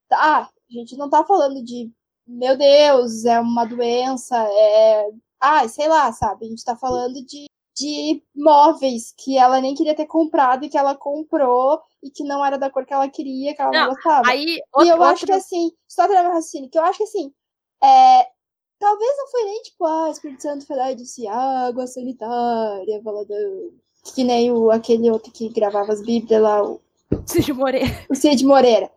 tá, 0.10 0.42
a 0.50 0.74
gente 0.74 0.95
não 0.98 1.10
tá 1.10 1.25
falando 1.25 1.63
de, 1.63 1.92
meu 2.28 2.57
Deus, 2.57 3.25
é 3.25 3.39
uma 3.39 3.66
doença, 3.66 4.38
é. 4.38 5.10
Ai, 5.42 5.69
sei 5.69 5.88
lá, 5.88 6.12
sabe? 6.13 6.45
A 6.45 6.50
gente 6.50 6.63
tá 6.63 6.75
falando 6.75 7.24
de, 7.25 7.45
de 7.75 8.23
móveis 8.33 9.13
que 9.17 9.37
ela 9.37 9.59
nem 9.59 9.75
queria 9.75 9.95
ter 9.95 10.05
comprado 10.05 10.63
e 10.63 10.69
que 10.69 10.77
ela 10.77 10.95
comprou 10.95 11.81
e 12.01 12.09
que 12.09 12.23
não 12.23 12.44
era 12.45 12.57
da 12.57 12.69
cor 12.69 12.85
que 12.85 12.94
ela 12.94 13.09
queria, 13.09 13.53
que 13.53 13.61
ela 13.61 13.71
não, 13.71 13.79
Não, 13.81 13.89
gostava. 13.94 14.29
Aí, 14.29 14.45
E 14.45 14.61
outra, 14.71 14.95
eu 14.95 15.03
acho 15.03 15.25
que 15.25 15.31
assim, 15.31 15.71
só 15.87 16.03
terminar 16.03 16.23
meu 16.23 16.33
raciocínio, 16.33 16.69
que 16.69 16.77
eu 16.77 16.83
acho 16.83 16.97
que 16.99 17.03
assim, 17.03 17.33
é, 17.83 18.27
talvez 18.79 19.17
não 19.17 19.27
foi 19.27 19.44
nem 19.44 19.61
tipo, 19.63 19.85
ah, 19.85 20.07
o 20.07 20.11
Espírito 20.11 20.41
Santo 20.41 20.65
foi 20.65 20.75
lá 20.77 20.91
e 20.91 20.95
disse 20.95 21.27
água 21.27 21.85
sanitária, 21.87 23.01
baladão. 23.01 23.71
Que 24.13 24.23
nem 24.23 24.51
o, 24.51 24.69
aquele 24.69 25.09
outro 25.09 25.31
que 25.31 25.49
gravava 25.49 25.91
as 25.91 26.01
bíblias 26.01 26.41
lá, 26.41 26.63
o, 26.63 26.79
Cid 27.27 27.51
Moreira. 27.53 28.05
o 28.09 28.15
Cid 28.15 28.45
Moreira. 28.45 28.89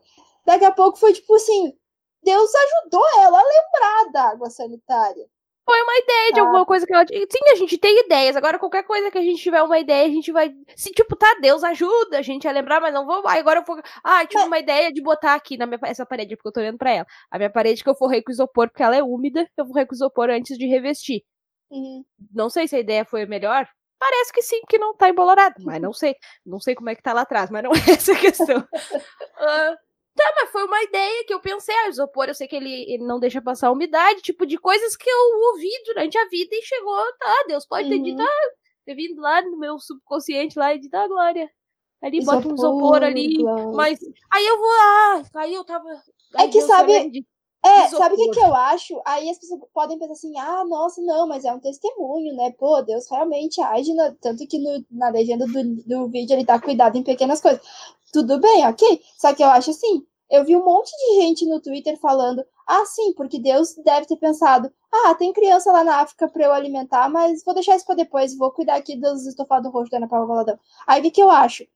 Daqui 0.45 0.65
a 0.65 0.73
pouco 0.73 0.99
foi 0.99 1.13
tipo 1.13 1.35
assim, 1.35 1.75
Deus 2.23 2.51
ajudou 2.55 3.05
ela 3.21 3.39
a 3.39 3.43
lembrar 3.43 4.13
da 4.13 4.23
água 4.31 4.51
sanitária. 4.51 5.27
Foi 5.71 5.83
uma 5.83 5.99
ideia 5.99 6.33
de 6.33 6.41
Ah. 6.41 6.43
alguma 6.45 6.65
coisa 6.65 6.87
que 6.87 6.95
ela. 6.95 7.05
Sim, 7.07 7.51
a 7.53 7.55
gente 7.57 7.77
tem 7.77 8.01
ideias. 8.07 8.35
Agora, 8.37 8.59
qualquer 8.59 8.85
coisa 8.85 9.11
que 9.11 9.19
a 9.19 9.23
gente 9.23 9.43
tiver 9.43 9.63
uma 9.63 9.79
ideia, 9.79 10.07
a 10.07 10.11
gente 10.11 10.33
vai. 10.33 10.51
Se, 10.75 10.91
tipo, 10.93 11.15
tá, 11.15 11.35
Deus 11.43 11.63
ajuda 11.63 12.19
a 12.19 12.23
gente 12.23 12.49
a 12.49 12.53
lembrar, 12.53 12.81
mas 12.81 12.95
não 12.95 13.05
vou. 13.05 13.23
Ai, 13.29 13.41
agora 13.41 13.61
eu 13.61 13.65
vou. 13.65 13.79
Ah, 14.03 14.23
eu 14.23 14.27
tive 14.29 14.45
uma 14.45 14.59
ideia 14.59 14.91
de 14.91 15.03
botar 15.03 15.35
aqui 15.35 15.59
na 15.59 15.67
minha 15.67 15.79
essa 15.85 16.07
parede, 16.07 16.37
porque 16.37 16.49
eu 16.49 16.53
tô 16.53 16.61
olhando 16.61 16.79
pra 16.79 16.91
ela. 16.91 17.07
A 17.31 17.37
minha 17.37 17.51
parede 17.51 17.83
que 17.85 17.91
eu 17.91 17.95
forrei 17.95 18.23
com 18.23 18.31
isopor, 18.33 18.69
porque 18.71 18.83
ela 18.83 18.97
é 18.97 19.03
úmida, 19.03 19.47
eu 19.59 19.67
forrei 19.67 19.85
com 19.85 19.95
isopor 19.95 20.31
antes 20.31 20.57
de 20.57 20.67
revestir. 20.67 21.23
Uhum. 21.71 22.03
Não 22.33 22.49
sei 22.49 22.67
se 22.67 22.75
a 22.77 22.81
ideia 22.81 23.05
foi 23.05 23.27
melhor. 23.27 23.69
Parece 23.99 24.33
que 24.33 24.41
sim, 24.43 24.61
que 24.69 24.79
não 24.79 24.97
tá 24.97 25.09
embolorado. 25.11 25.57
Mas 25.65 25.83
não 25.83 25.93
sei. 25.93 26.15
Não 26.47 26.61
sei 26.61 26.75
como 26.75 26.89
é 26.89 26.95
que 26.95 27.03
tá 27.03 27.13
lá 27.13 27.23
atrás, 27.23 27.51
mas 27.51 27.63
não 27.63 27.73
é 27.73 27.93
essa 27.93 28.13
a 28.13 28.17
questão. 28.19 28.67
Ah, 29.41 29.77
tá, 30.19 30.33
mas 30.37 30.51
foi 30.51 30.65
uma 30.65 30.83
ideia 30.83 31.25
que 31.25 31.33
eu 31.33 31.41
pensei. 31.41 31.75
Ah, 31.75 31.89
isopor, 31.89 32.27
eu 32.29 32.35
sei 32.35 32.47
que 32.49 32.57
ele, 32.57 32.85
ele 32.93 33.05
não 33.05 33.19
deixa 33.19 33.41
passar 33.41 33.69
a 33.69 33.73
umidade, 33.73 34.21
tipo 34.21 34.45
de 34.45 34.59
coisas 34.59 34.97
que 34.97 35.09
eu 35.09 35.41
ouvi 35.53 35.71
durante 35.87 36.19
a 36.19 36.29
vida 36.29 36.55
e 36.55 36.63
chegou. 36.63 37.03
Tá, 37.19 37.45
Deus 37.49 37.65
pode 37.67 37.89
ter 37.89 37.97
Uhum. 37.97 38.03
dito, 38.03 38.21
ah, 38.23 38.51
ter 38.85 38.95
vindo 38.95 39.21
lá 39.21 39.41
no 39.43 39.59
meu 39.59 39.79
subconsciente 39.79 40.59
lá 40.59 40.75
e 40.75 40.79
dito, 40.79 40.95
ah, 40.95 41.07
Glória. 41.09 41.51
Ali 42.03 42.25
bota 42.25 42.47
um 42.49 42.55
Isopor, 42.55 42.77
isopor 42.77 43.03
ali. 43.03 43.37
Glória. 43.39 43.67
Mas 43.73 43.99
aí 44.33 44.47
eu 44.47 44.57
vou 44.59 44.69
lá. 44.69 45.23
Aí 45.37 45.55
eu 45.55 45.65
tava. 45.65 45.89
É 45.91 45.97
ai, 46.37 46.47
que 46.49 46.59
Deus, 46.59 46.67
sabe- 46.67 47.25
É, 47.69 47.89
sabe 47.89 48.15
o 48.15 48.19
que, 48.19 48.31
que 48.31 48.41
eu 48.41 48.55
acho? 48.55 49.01
Aí 49.05 49.29
as 49.29 49.39
pessoas 49.39 49.61
podem 49.73 49.99
pensar 49.99 50.13
assim, 50.13 50.39
ah, 50.39 50.65
nossa, 50.65 51.01
não, 51.03 51.27
mas 51.27 51.45
é 51.45 51.53
um 51.53 51.61
testemunho, 51.61 52.35
né? 52.35 52.53
Pô, 52.59 52.81
Deus 52.83 53.09
realmente 53.11 53.61
age, 53.61 53.93
na... 53.95 54.13
tanto 54.21 54.47
que 54.47 54.59
no, 54.59 54.85
na 54.91 55.11
legenda 55.11 55.47
do, 55.47 55.75
do 55.85 56.09
vídeo 56.09 56.35
ele 56.35 56.45
tá 56.45 56.61
cuidado 56.61 56.97
em 56.97 57.03
pequenas 57.03 57.41
coisas. 57.41 57.61
Tudo 58.13 58.41
bem, 58.41 58.67
ok. 58.67 59.03
Só 59.17 59.35
que 59.35 59.43
eu 59.43 59.49
acho 59.49 59.71
assim, 59.71 60.05
eu 60.31 60.45
vi 60.45 60.57
um 60.57 60.65
monte 60.65 60.91
de 60.91 61.23
gente 61.23 61.47
no 61.47 61.61
Twitter 61.61 61.99
falando, 61.99 62.45
ah, 62.67 62.85
sim, 62.85 63.13
porque 63.15 63.39
Deus 63.39 63.75
deve 63.85 64.07
ter 64.07 64.17
pensado, 64.17 64.71
ah, 64.93 65.15
tem 65.15 65.33
criança 65.33 65.73
lá 65.73 65.83
na 65.83 66.01
África 66.01 66.29
para 66.29 66.45
eu 66.45 66.53
alimentar, 66.53 67.09
mas 67.09 67.43
vou 67.43 67.55
deixar 67.55 67.77
isso 67.77 67.87
para 67.87 67.95
depois, 67.95 68.37
vou 68.37 68.51
cuidar 68.51 68.77
aqui 68.77 68.95
dos 68.97 69.27
estofados 69.27 69.73
roxos 69.73 69.91
da 69.91 69.97
Ana 69.97 70.09
Paula 70.09 70.27
Valadão. 70.27 70.59
Aí 70.87 71.01
o 71.01 71.03
que, 71.03 71.11
que 71.11 71.23
eu 71.23 71.31
acho? 71.31 71.67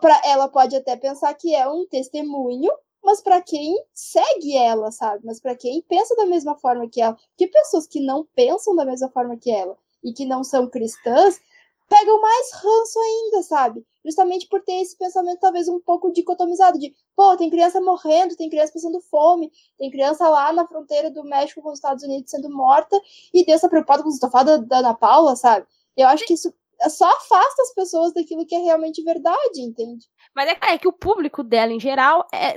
Pra, 0.00 0.20
ela 0.24 0.48
pode 0.48 0.76
até 0.76 0.96
pensar 0.96 1.32
que 1.34 1.54
é 1.54 1.68
um 1.68 1.86
testemunho, 1.86 2.70
mas 3.04 3.20
para 3.20 3.40
quem 3.42 3.76
segue 3.92 4.56
ela, 4.56 4.90
sabe? 4.90 5.24
Mas 5.24 5.40
para 5.40 5.54
quem 5.54 5.82
pensa 5.82 6.16
da 6.16 6.26
mesma 6.26 6.56
forma 6.56 6.88
que 6.88 7.00
ela, 7.00 7.16
que 7.36 7.46
pessoas 7.46 7.86
que 7.86 8.00
não 8.00 8.26
pensam 8.34 8.74
da 8.74 8.84
mesma 8.84 9.08
forma 9.10 9.36
que 9.36 9.50
ela 9.50 9.76
e 10.02 10.12
que 10.12 10.24
não 10.24 10.42
são 10.42 10.68
cristãs, 10.68 11.40
pegam 11.88 12.20
mais 12.20 12.52
ranço 12.52 12.98
ainda, 12.98 13.42
sabe? 13.42 13.86
Justamente 14.04 14.48
por 14.48 14.62
ter 14.62 14.80
esse 14.80 14.96
pensamento 14.96 15.40
talvez 15.40 15.68
um 15.68 15.80
pouco 15.80 16.10
dicotomizado 16.12 16.78
de, 16.78 16.94
pô, 17.14 17.36
tem 17.36 17.50
criança 17.50 17.80
morrendo, 17.80 18.36
tem 18.36 18.50
criança 18.50 18.72
passando 18.72 19.00
fome, 19.00 19.52
tem 19.78 19.90
criança 19.90 20.28
lá 20.28 20.52
na 20.52 20.66
fronteira 20.66 21.10
do 21.10 21.24
México 21.24 21.62
com 21.62 21.70
os 21.70 21.78
Estados 21.78 22.02
Unidos 22.04 22.30
sendo 22.30 22.50
morta, 22.50 23.00
e 23.32 23.44
Deus 23.44 23.60
tá 23.60 23.68
preocupado 23.68 24.02
com 24.02 24.08
os 24.08 24.16
estofados 24.16 24.66
da 24.66 24.78
Ana 24.78 24.94
Paula, 24.94 25.36
sabe? 25.36 25.66
Eu 25.96 26.08
acho 26.08 26.24
que 26.26 26.34
isso 26.34 26.52
só 26.88 27.06
afasta 27.06 27.62
as 27.62 27.74
pessoas 27.74 28.12
daquilo 28.12 28.46
que 28.46 28.54
é 28.54 28.58
realmente 28.58 29.02
verdade, 29.02 29.60
entende? 29.60 30.06
Mas 30.34 30.48
é, 30.48 30.74
é 30.74 30.78
que 30.78 30.88
o 30.88 30.92
público 30.92 31.42
dela, 31.42 31.72
em 31.72 31.80
geral, 31.80 32.26
é 32.32 32.54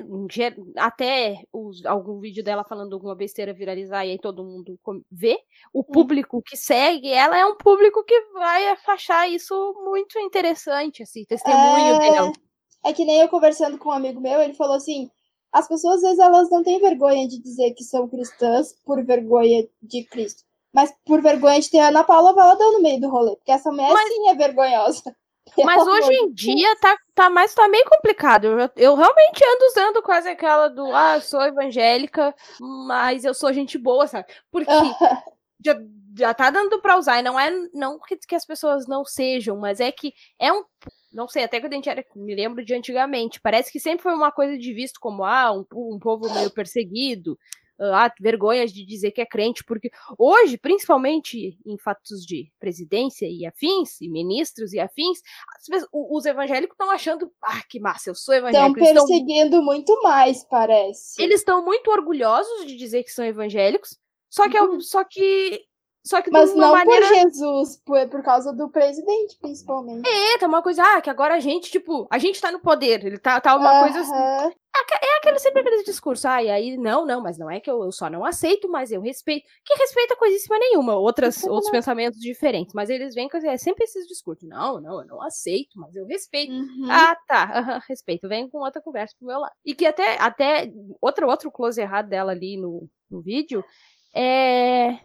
até 0.78 1.44
os, 1.54 1.86
algum 1.86 2.20
vídeo 2.20 2.44
dela 2.44 2.64
falando 2.64 2.94
alguma 2.94 3.16
besteira 3.16 3.54
viralizar 3.54 4.06
e 4.06 4.12
aí 4.12 4.20
todo 4.20 4.44
mundo 4.44 4.80
vê, 5.12 5.38
o 5.74 5.82
hum. 5.82 5.84
público 5.84 6.42
que 6.46 6.58
segue 6.58 7.10
ela 7.10 7.38
é 7.38 7.46
um 7.46 7.56
público 7.56 8.04
que 8.04 8.20
vai 8.34 8.76
achar 8.88 9.30
isso 9.30 9.54
muito 9.84 10.20
interessante, 10.20 11.04
assim, 11.04 11.24
testemunho 11.26 11.96
é... 11.96 12.00
dela. 12.00 12.32
É 12.86 12.94
que 12.94 13.06
nem 13.06 13.20
eu 13.20 13.30
conversando 13.30 13.78
com 13.78 13.90
um 13.90 13.94
amigo 13.94 14.22
meu, 14.22 14.42
ele 14.42 14.54
falou 14.54 14.76
assim: 14.76 15.10
as 15.52 15.68
pessoas 15.68 15.96
às 15.96 16.02
vezes 16.02 16.20
elas 16.20 16.50
não 16.50 16.64
têm 16.64 16.80
vergonha 16.80 17.28
de 17.28 17.42
dizer 17.42 17.74
que 17.74 17.84
são 17.84 18.08
cristãs 18.08 18.74
por 18.86 19.04
vergonha 19.04 19.68
de 19.82 20.04
Cristo 20.06 20.47
mas 20.78 20.94
por 21.04 21.24
vergonha 21.24 21.60
de 21.60 21.72
ter 21.72 21.80
a 21.80 21.88
Ana 21.88 22.04
Paula 22.04 22.36
Valadão 22.36 22.74
no 22.74 22.84
meio 22.84 23.02
do 23.02 23.10
rolê, 23.10 23.36
porque 23.36 23.52
essa 23.52 23.72
mulher 23.72 23.92
mas, 23.92 24.08
sim 24.08 24.30
é 24.30 24.36
vergonhosa. 24.36 25.16
Mas 25.66 25.88
hoje 25.88 26.14
em 26.14 26.32
dia 26.34 26.76
tá, 26.76 26.96
tá 27.16 27.30
mais 27.30 27.56
tá 27.56 27.68
meio 27.70 27.86
complicado. 27.86 28.46
Eu, 28.46 28.70
eu 28.76 28.96
realmente 28.96 29.44
ando 29.44 29.66
usando 29.66 30.04
quase 30.04 30.28
aquela 30.28 30.68
do 30.68 30.94
ah, 30.94 31.20
sou 31.22 31.42
evangélica, 31.42 32.36
mas 32.60 33.24
eu 33.24 33.34
sou 33.34 33.52
gente 33.54 33.78
boa, 33.78 34.06
sabe? 34.06 34.28
Porque 34.52 34.70
já, 35.66 35.80
já 36.16 36.34
tá 36.34 36.52
dando 36.52 36.80
pra 36.82 36.98
usar, 36.98 37.20
e 37.20 37.24
não 37.24 37.40
é 37.40 37.50
não 37.74 37.98
que, 37.98 38.18
que 38.18 38.36
as 38.36 38.46
pessoas 38.46 38.88
não 38.88 39.06
sejam, 39.06 39.58
mas 39.58 39.80
é 39.80 39.90
que 39.90 40.14
é 40.38 40.52
um 40.52 40.64
não 41.14 41.28
sei, 41.28 41.46
até 41.46 41.60
quando 41.60 41.74
a 41.74 41.78
gente 41.78 41.90
era, 41.90 42.06
me 42.16 42.36
lembro 42.36 42.64
de 42.64 42.76
antigamente, 42.76 43.40
parece 43.42 43.72
que 43.72 43.80
sempre 43.80 44.04
foi 44.04 44.14
uma 44.14 44.32
coisa 44.32 44.58
de 44.58 44.74
visto 44.74 45.00
como, 45.00 45.24
ah, 45.24 45.52
um, 45.52 45.66
um 45.74 45.98
povo 45.98 46.32
meio 46.32 46.52
perseguido, 46.52 47.40
ah, 47.80 48.12
vergonhas 48.20 48.72
de 48.72 48.86
dizer 48.86 49.12
que 49.12 49.22
é 49.22 49.26
crente, 49.26 49.64
porque 49.64 49.90
hoje, 50.18 50.58
principalmente 50.58 51.58
em 51.66 51.78
fatos 51.78 52.26
de 52.26 52.52
presidência 52.60 53.28
e 53.28 53.46
afins, 53.46 54.02
e 54.02 54.10
ministros 54.10 54.74
e 54.74 54.80
afins, 54.80 55.20
os 55.92 56.26
evangélicos 56.26 56.74
estão 56.74 56.92
achando, 56.92 57.32
ah, 57.42 57.62
que 57.70 57.80
massa, 57.80 58.10
eu 58.10 58.16
sou 58.16 58.34
evangélico. 58.34 58.80
Estão 58.80 59.08
perseguindo 59.08 59.62
muito 59.62 60.02
mais, 60.02 60.44
parece. 60.44 61.22
Eles 61.22 61.40
estão 61.40 61.64
muito 61.64 61.90
orgulhosos 61.92 62.66
de 62.66 62.76
dizer 62.76 63.04
que 63.04 63.12
são 63.12 63.26
evangélicos, 63.26 63.98
só 64.30 64.50
que, 64.50 64.60
uhum. 64.60 64.82
só 64.82 65.04
que 65.04 65.66
só 66.08 66.22
que 66.22 66.32
Mas 66.32 66.56
não 66.56 66.72
maneira... 66.72 67.06
por 67.06 67.16
Jesus, 67.16 67.82
por, 67.86 68.08
por 68.08 68.24
causa 68.24 68.54
do 68.54 68.70
presidente, 68.70 69.38
principalmente. 69.42 70.08
É, 70.08 70.38
tá 70.38 70.48
uma 70.48 70.64
coisa, 70.64 70.82
ah, 70.82 71.02
que 71.02 71.10
agora 71.10 71.36
a 71.36 71.40
gente, 71.40 71.70
tipo, 71.70 72.08
a 72.10 72.18
gente 72.18 72.40
tá 72.40 72.50
no 72.50 72.62
poder, 72.62 73.06
ele 73.06 73.18
tá, 73.18 73.42
tá 73.42 73.54
uma 73.58 73.82
coisa 73.82 74.00
assim. 74.00 74.16
É, 74.16 74.46
é 74.46 75.18
aquele, 75.18 75.38
sempre 75.40 75.60
aquele 75.62 75.84
discurso, 75.84 76.26
ah, 76.26 76.42
e 76.42 76.50
aí, 76.50 76.78
não, 76.78 77.06
não, 77.06 77.22
mas 77.22 77.38
não 77.38 77.52
é 77.52 77.60
que 77.60 77.70
eu, 77.70 77.84
eu 77.84 77.92
só 77.92 78.10
não 78.10 78.24
aceito, 78.24 78.70
mas 78.70 78.90
eu 78.90 79.02
respeito. 79.02 79.46
Que 79.66 79.78
respeita 79.78 80.16
coisíssima 80.16 80.58
nenhuma, 80.58 80.96
outras, 80.96 81.44
outros 81.44 81.70
pensamentos 81.70 82.20
diferentes, 82.22 82.74
mas 82.74 82.90
eles 82.90 83.14
vêm 83.14 83.28
com 83.28 83.38
é 83.38 83.58
sempre 83.58 83.84
esses 83.84 84.08
discursos, 84.08 84.48
não, 84.48 84.80
não, 84.80 85.02
eu 85.02 85.08
não 85.08 85.22
aceito, 85.22 85.72
mas 85.76 85.94
eu 85.94 86.06
respeito. 86.06 86.54
Uhum. 86.54 86.88
Ah, 86.90 87.18
tá, 87.28 87.82
respeito, 87.90 88.30
vem 88.30 88.50
com 88.50 88.60
outra 88.60 88.82
conversa 88.82 89.14
pro 89.20 89.28
meu 89.28 89.40
lado. 89.40 89.54
E 89.66 89.76
que 89.76 89.86
até, 89.86 90.16
até 90.22 90.72
outro, 91.02 91.28
outro 91.28 91.52
close 91.52 91.82
errado 91.82 92.08
dela 92.08 92.32
ali 92.32 92.56
no, 92.56 92.88
no 93.12 93.22
vídeo 93.22 93.62
é 94.16 95.00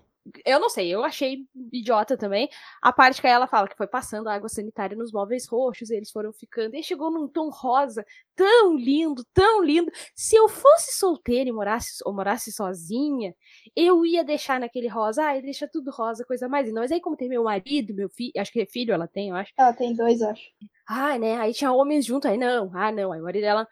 eu 0.45 0.61
não 0.61 0.69
sei, 0.69 0.89
eu 0.89 1.05
achei 1.05 1.47
idiota 1.73 2.17
também. 2.17 2.49
A 2.81 2.93
parte 2.93 3.21
que 3.21 3.27
ela 3.27 3.47
fala 3.47 3.69
que 3.69 3.77
foi 3.77 3.87
passando 3.87 4.29
água 4.29 4.49
sanitária 4.49 4.97
nos 4.97 5.13
móveis 5.13 5.47
roxos, 5.49 5.91
e 5.91 5.97
eles 5.97 6.11
foram 6.11 6.33
ficando, 6.33 6.77
e 6.77 6.83
chegou 6.83 7.11
num 7.11 7.27
tom 7.29 7.51
rosa, 7.51 8.05
tão 8.35 8.77
lindo, 8.77 9.25
tão 9.35 9.63
lindo. 9.63 9.91
Se 10.15 10.37
eu 10.37 10.49
fosse 10.49 10.97
solteira 10.97 11.49
e 11.49 11.53
morasse, 11.53 12.03
ou 12.05 12.15
morasse 12.15 12.53
sozinha, 12.53 13.35
eu 13.75 14.05
ia 14.07 14.25
deixar 14.25 14.61
naquele 14.61 14.89
rosa, 14.89 15.29
ah, 15.29 15.41
deixa 15.41 15.69
tudo 15.69 15.91
rosa, 15.91 16.25
coisa 16.25 16.49
mais 16.49 16.67
linda. 16.67 16.81
Mas 16.81 16.93
aí, 16.93 17.01
como 17.01 17.17
tem 17.17 17.29
meu 17.29 17.45
marido, 17.45 17.95
meu 17.95 18.09
filho, 18.09 18.33
acho 18.37 18.53
que 18.53 18.61
é 18.61 18.67
filho 18.67 18.95
ela 18.95 19.09
tem, 19.09 19.31
eu 19.31 19.37
acho. 19.37 19.53
Ela 19.59 19.73
tem 19.73 19.95
dois, 19.95 20.23
acho. 20.23 20.43
Ah, 20.89 21.19
né? 21.19 21.37
Aí 21.39 21.53
tinha 21.53 21.73
homens 21.73 22.05
junto, 22.05 22.29
aí 22.29 22.37
não, 22.37 22.71
ah, 22.75 22.93
não, 22.93 23.13
aí 23.13 23.21
o 23.21 23.25
marido 23.25 23.43
dela 23.43 23.67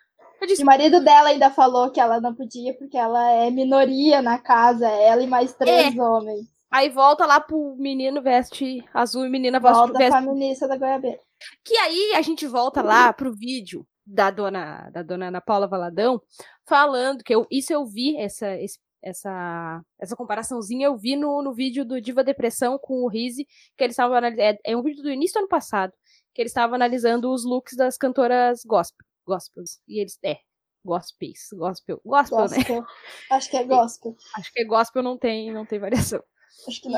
Disse... 0.46 0.62
O 0.62 0.66
marido 0.66 1.02
dela 1.02 1.28
ainda 1.28 1.50
falou 1.50 1.90
que 1.90 2.00
ela 2.00 2.20
não 2.20 2.34
podia 2.34 2.74
porque 2.74 2.96
ela 2.96 3.30
é 3.32 3.50
minoria 3.50 4.22
na 4.22 4.38
casa, 4.38 4.88
ela 4.88 5.22
e 5.22 5.26
mais 5.26 5.52
três 5.52 5.96
é. 5.96 6.02
homens. 6.02 6.46
Aí 6.70 6.88
volta 6.88 7.26
lá 7.26 7.40
pro 7.40 7.74
menino 7.76 8.22
veste 8.22 8.84
azul 8.94 9.26
e 9.26 9.28
menina 9.28 9.58
volta 9.58 9.98
veste... 9.98 10.10
Volta 10.10 10.24
feminista 10.24 10.68
da 10.68 10.76
Goiabeira. 10.76 11.18
Que 11.64 11.76
aí 11.76 12.12
a 12.14 12.22
gente 12.22 12.46
volta 12.46 12.80
lá 12.80 13.12
pro 13.12 13.34
vídeo 13.34 13.86
da 14.06 14.30
dona 14.30 14.90
da 14.90 15.02
dona 15.02 15.28
Ana 15.28 15.40
Paula 15.40 15.68
Valadão 15.68 16.20
falando 16.68 17.22
que 17.22 17.34
eu, 17.34 17.46
isso 17.50 17.72
eu 17.72 17.86
vi 17.86 18.16
essa 18.16 18.56
esse, 18.56 18.78
essa 19.02 19.80
essa 20.00 20.16
comparaçãozinha 20.16 20.86
eu 20.86 20.96
vi 20.96 21.16
no, 21.16 21.42
no 21.42 21.52
vídeo 21.52 21.84
do 21.84 22.00
Diva 22.00 22.24
Depressão 22.24 22.78
com 22.78 23.04
o 23.04 23.08
Rizzi, 23.08 23.46
que 23.76 23.84
eles 23.84 23.94
estavam 23.94 24.18
é, 24.18 24.58
é 24.64 24.76
um 24.76 24.82
vídeo 24.82 25.02
do 25.02 25.10
início 25.10 25.34
do 25.34 25.40
ano 25.40 25.48
passado, 25.48 25.92
que 26.34 26.42
eles 26.42 26.50
estavam 26.50 26.74
analisando 26.74 27.32
os 27.32 27.44
looks 27.44 27.76
das 27.76 27.96
cantoras 27.96 28.62
gospel 28.64 29.09
gospels. 29.30 29.80
E 29.86 30.00
eles, 30.00 30.18
é, 30.24 30.38
gospels, 30.84 31.48
gospel, 31.52 32.00
gospel, 32.04 32.38
gospel. 32.38 32.80
né? 32.80 32.86
Acho 33.30 33.50
que 33.50 33.56
é 33.56 33.64
gospel. 33.64 34.16
Acho 34.36 34.52
que 34.52 34.60
é 34.60 34.64
gospel, 34.64 35.02
não 35.02 35.16
tem, 35.16 35.52
não 35.52 35.64
tem 35.64 35.78
variação. 35.78 36.22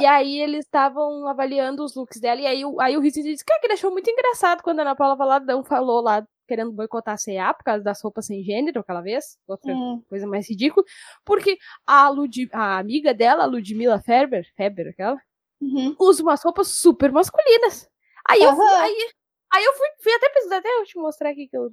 E 0.00 0.06
aí 0.06 0.40
eles 0.40 0.64
estavam 0.64 1.26
avaliando 1.28 1.84
os 1.84 1.94
looks 1.94 2.20
dela, 2.20 2.40
e 2.40 2.46
aí, 2.46 2.62
aí 2.80 2.96
o 2.96 3.00
Rizzi 3.00 3.22
disse 3.22 3.44
que, 3.44 3.58
que 3.58 3.66
ele 3.66 3.74
achou 3.74 3.92
muito 3.92 4.10
engraçado 4.10 4.62
quando 4.62 4.80
a 4.80 4.82
Ana 4.82 4.96
Paula 4.96 5.14
Valadão 5.14 5.62
falou 5.62 6.00
lá, 6.00 6.26
querendo 6.48 6.72
boicotar 6.72 7.14
a 7.14 7.16
CA 7.16 7.54
por 7.54 7.62
causa 7.62 7.84
das 7.84 8.02
roupas 8.02 8.26
sem 8.26 8.42
gênero 8.42 8.80
aquela 8.80 9.00
vez, 9.00 9.38
outra 9.46 9.72
hum. 9.72 10.02
coisa 10.08 10.26
mais 10.26 10.48
ridícula, 10.48 10.84
porque 11.24 11.58
a, 11.86 12.08
Lud, 12.08 12.48
a 12.52 12.78
amiga 12.78 13.14
dela, 13.14 13.44
a 13.44 13.46
Ludmilla 13.46 14.00
Ferber, 14.00 14.44
Ferber 14.56 14.88
aquela, 14.88 15.16
uhum. 15.60 15.94
usa 16.00 16.22
umas 16.22 16.42
roupas 16.42 16.68
super 16.68 17.12
masculinas. 17.12 17.88
Aí, 18.28 18.40
uhum. 18.40 18.62
eu, 18.62 18.76
aí, 18.76 19.10
aí 19.52 19.64
eu 19.64 19.72
fui, 19.74 19.88
fui 20.02 20.12
até 20.12 20.28
pesquisar, 20.30 20.56
até 20.56 20.68
eu 20.68 20.84
te 20.84 20.98
mostrar 20.98 21.30
aqui 21.30 21.46
que 21.46 21.56
eu 21.56 21.70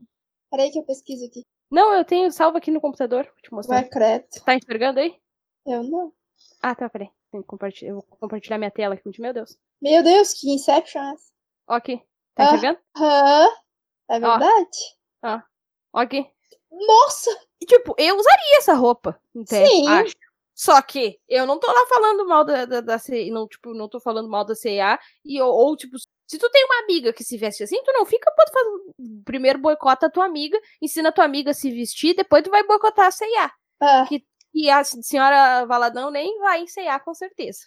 Peraí 0.49 0.71
que 0.71 0.79
eu 0.79 0.83
pesquiso 0.83 1.25
aqui. 1.25 1.45
Não, 1.71 1.93
eu 1.93 2.03
tenho 2.03 2.31
salvo 2.31 2.57
aqui 2.57 2.71
no 2.71 2.81
computador. 2.81 3.25
Vou 3.25 3.41
te 3.41 3.53
mostrar. 3.53 3.83
Credo. 3.89 4.25
Tá 4.43 4.55
enxergando 4.55 4.99
aí? 4.99 5.15
Eu 5.65 5.83
não. 5.83 6.11
Ah, 6.61 6.73
tá, 6.73 6.89
peraí. 6.89 7.09
Eu 7.31 7.93
vou 7.95 8.03
compartilhar 8.03 8.57
minha 8.57 8.71
tela 8.71 8.95
aqui 8.95 9.03
contigo. 9.03 9.21
Meu 9.23 9.33
Deus. 9.33 9.57
Meu 9.81 10.01
Deus, 10.03 10.33
que 10.33 10.51
Inception 10.51 11.01
é 11.01 11.13
essa? 11.13 11.31
Ok. 11.67 12.01
Tá 12.33 12.45
enxergando? 12.45 12.79
Aham. 12.97 13.47
É 14.09 14.19
verdade? 14.19 14.77
Ó. 15.23 15.35
Ó. 15.93 16.01
Ok. 16.01 16.25
Nossa! 16.71 17.31
Tipo, 17.67 17.93
eu 17.97 18.17
usaria 18.17 18.57
essa 18.57 18.73
roupa. 18.73 19.19
Entende? 19.35 19.69
Sim. 19.69 19.87
Acho. 19.87 20.13
Só 20.59 20.81
que 20.81 21.17
eu 21.29 21.45
não 21.45 21.57
tô 21.57 21.67
lá 21.67 21.85
falando 21.87 22.27
mal 22.27 22.43
da, 22.43 22.65
da, 22.65 22.81
da 22.81 22.97
não, 23.31 23.47
tipo, 23.47 23.73
não 23.73 23.87
tô 23.87 23.97
falando 23.97 24.27
mal 24.27 24.43
da 24.43 24.53
CA 24.53 24.99
e 25.23 25.41
ou, 25.41 25.49
ou, 25.49 25.77
tipo, 25.77 25.97
se 26.27 26.37
tu 26.37 26.49
tem 26.49 26.65
uma 26.65 26.83
amiga 26.83 27.13
que 27.13 27.23
se 27.23 27.37
veste 27.37 27.63
assim, 27.63 27.81
tu 27.81 27.93
não 27.93 28.05
fica, 28.05 28.29
pode 28.35 28.51
fazer, 28.51 28.69
primeiro 29.23 29.57
boicota 29.57 30.07
a 30.07 30.09
tua 30.11 30.25
amiga, 30.25 30.59
ensina 30.81 31.07
a 31.07 31.11
tua 31.13 31.23
amiga 31.23 31.51
a 31.51 31.53
se 31.53 31.71
vestir, 31.71 32.13
depois 32.13 32.43
tu 32.43 32.49
vai 32.49 32.61
boicotar 32.67 33.05
a 33.05 33.11
C&A. 33.11 33.51
É. 33.81 34.05
Que, 34.05 34.21
e 34.53 34.69
a 34.69 34.83
senhora 34.83 35.65
Valadão 35.65 36.11
nem 36.11 36.37
vai 36.39 36.63
ensaiar, 36.63 37.01
com 37.05 37.13
certeza. 37.13 37.59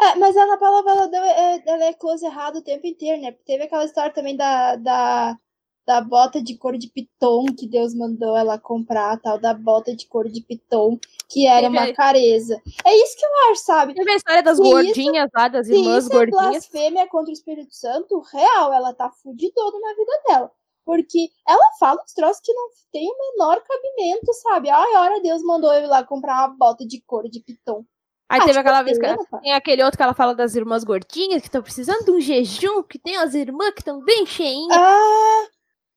É, 0.00 0.16
mas 0.16 0.36
a 0.36 0.42
Ana 0.42 0.58
Paula 0.58 0.82
Valadão, 0.82 1.22
é, 1.22 1.62
ela 1.64 1.84
é 1.84 1.94
close 1.94 2.26
errado 2.26 2.56
o 2.56 2.64
tempo 2.64 2.84
inteiro, 2.84 3.22
né? 3.22 3.30
Teve 3.46 3.62
aquela 3.62 3.84
história 3.84 4.12
também 4.12 4.36
da, 4.36 4.74
da 4.74 5.38
da 5.86 6.00
bota 6.00 6.42
de 6.42 6.56
couro 6.56 6.78
de 6.78 6.88
piton 6.88 7.46
que 7.56 7.66
Deus 7.66 7.94
mandou 7.94 8.36
ela 8.36 8.58
comprar, 8.58 9.18
tal, 9.20 9.38
da 9.38 9.52
bota 9.52 9.94
de 9.94 10.06
couro 10.06 10.30
de 10.30 10.40
piton, 10.40 10.98
que 11.28 11.46
era 11.46 11.70
Teve... 11.70 11.78
uma 11.78 11.92
careza. 11.92 12.60
É 12.84 12.96
isso 12.96 13.16
que 13.16 13.24
eu 13.24 13.50
acho, 13.50 13.62
sabe? 13.62 13.94
Teve 13.94 14.10
a 14.12 14.16
história 14.16 14.42
das 14.42 14.58
gordinhas 14.58 15.26
isso, 15.26 15.32
lá, 15.36 15.48
das 15.48 15.68
irmãs 15.68 16.04
isso 16.04 16.12
gordinhas. 16.12 16.44
É 16.46 16.50
blasfêmia 16.50 17.08
contra 17.08 17.30
o 17.30 17.32
Espírito 17.32 17.74
Santo, 17.74 18.20
real, 18.32 18.72
ela 18.72 18.92
tá 18.94 19.10
fudidona 19.10 19.78
na 19.80 19.94
vida 19.94 20.12
dela. 20.26 20.52
Porque 20.84 21.28
ela 21.46 21.72
fala 21.78 22.02
uns 22.02 22.12
troços 22.14 22.40
que 22.42 22.52
não 22.52 22.68
tem 22.92 23.06
o 23.08 23.18
menor 23.32 23.60
cabimento, 23.62 24.32
sabe? 24.34 24.70
Ai, 24.70 24.94
ora, 24.96 25.20
Deus 25.20 25.42
mandou 25.42 25.72
eu 25.72 25.84
ir 25.84 25.86
lá 25.86 26.02
comprar 26.02 26.48
uma 26.48 26.56
bota 26.56 26.86
de 26.86 27.00
couro 27.02 27.28
de 27.28 27.40
piton. 27.40 27.84
Aí 28.28 28.38
Ah, 28.38 28.44
teve 28.44 28.52
tipo, 28.52 28.60
aquela 28.60 28.82
vez 28.82 28.96
que 28.96 29.04
Helena, 29.04 29.24
pá. 29.28 29.38
tem 29.38 29.52
aquele 29.52 29.82
outro 29.82 29.96
que 29.96 30.02
ela 30.04 30.14
fala 30.14 30.34
das 30.34 30.54
irmãs 30.54 30.84
gordinhas 30.84 31.42
que 31.42 31.48
estão 31.48 31.62
precisando 31.62 32.04
de 32.04 32.10
um 32.12 32.20
jejum, 32.20 32.82
que 32.84 32.96
tem 32.98 33.16
as 33.16 33.34
irmãs 33.34 33.72
que 33.72 33.80
estão 33.80 34.00
bem 34.04 34.24
cheinhas. 34.24 34.76
Ah, 34.76 35.46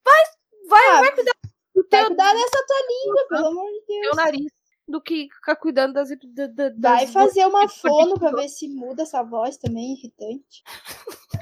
vai, 0.05 0.88
ah, 0.89 1.00
vai 1.01 1.15
cuidar 1.15 1.31
do 1.75 1.81
vai 1.89 1.89
teu, 1.89 2.07
cuidar 2.07 2.33
dessa 2.33 2.65
tua 2.67 2.77
língua, 2.89 3.27
pelo 3.29 3.48
amor 3.48 3.72
de 3.72 3.79
teu 3.81 4.01
Deus. 4.01 4.15
nariz 4.15 4.51
do 4.88 5.01
que 5.01 5.27
ficar 5.33 5.55
cuidando 5.55 5.93
das, 5.93 6.10
da- 6.10 6.48
da- 6.48 6.69
das 6.69 6.77
Vai 6.77 7.07
fazer 7.07 7.45
uma 7.48 7.67
fono 7.69 8.19
pra 8.19 8.31
ver 8.31 8.50
se 8.50 8.67
muda 8.67 9.03
essa 9.03 9.24
voz 9.24 9.57
também, 9.57 9.93
irritante. 9.93 10.62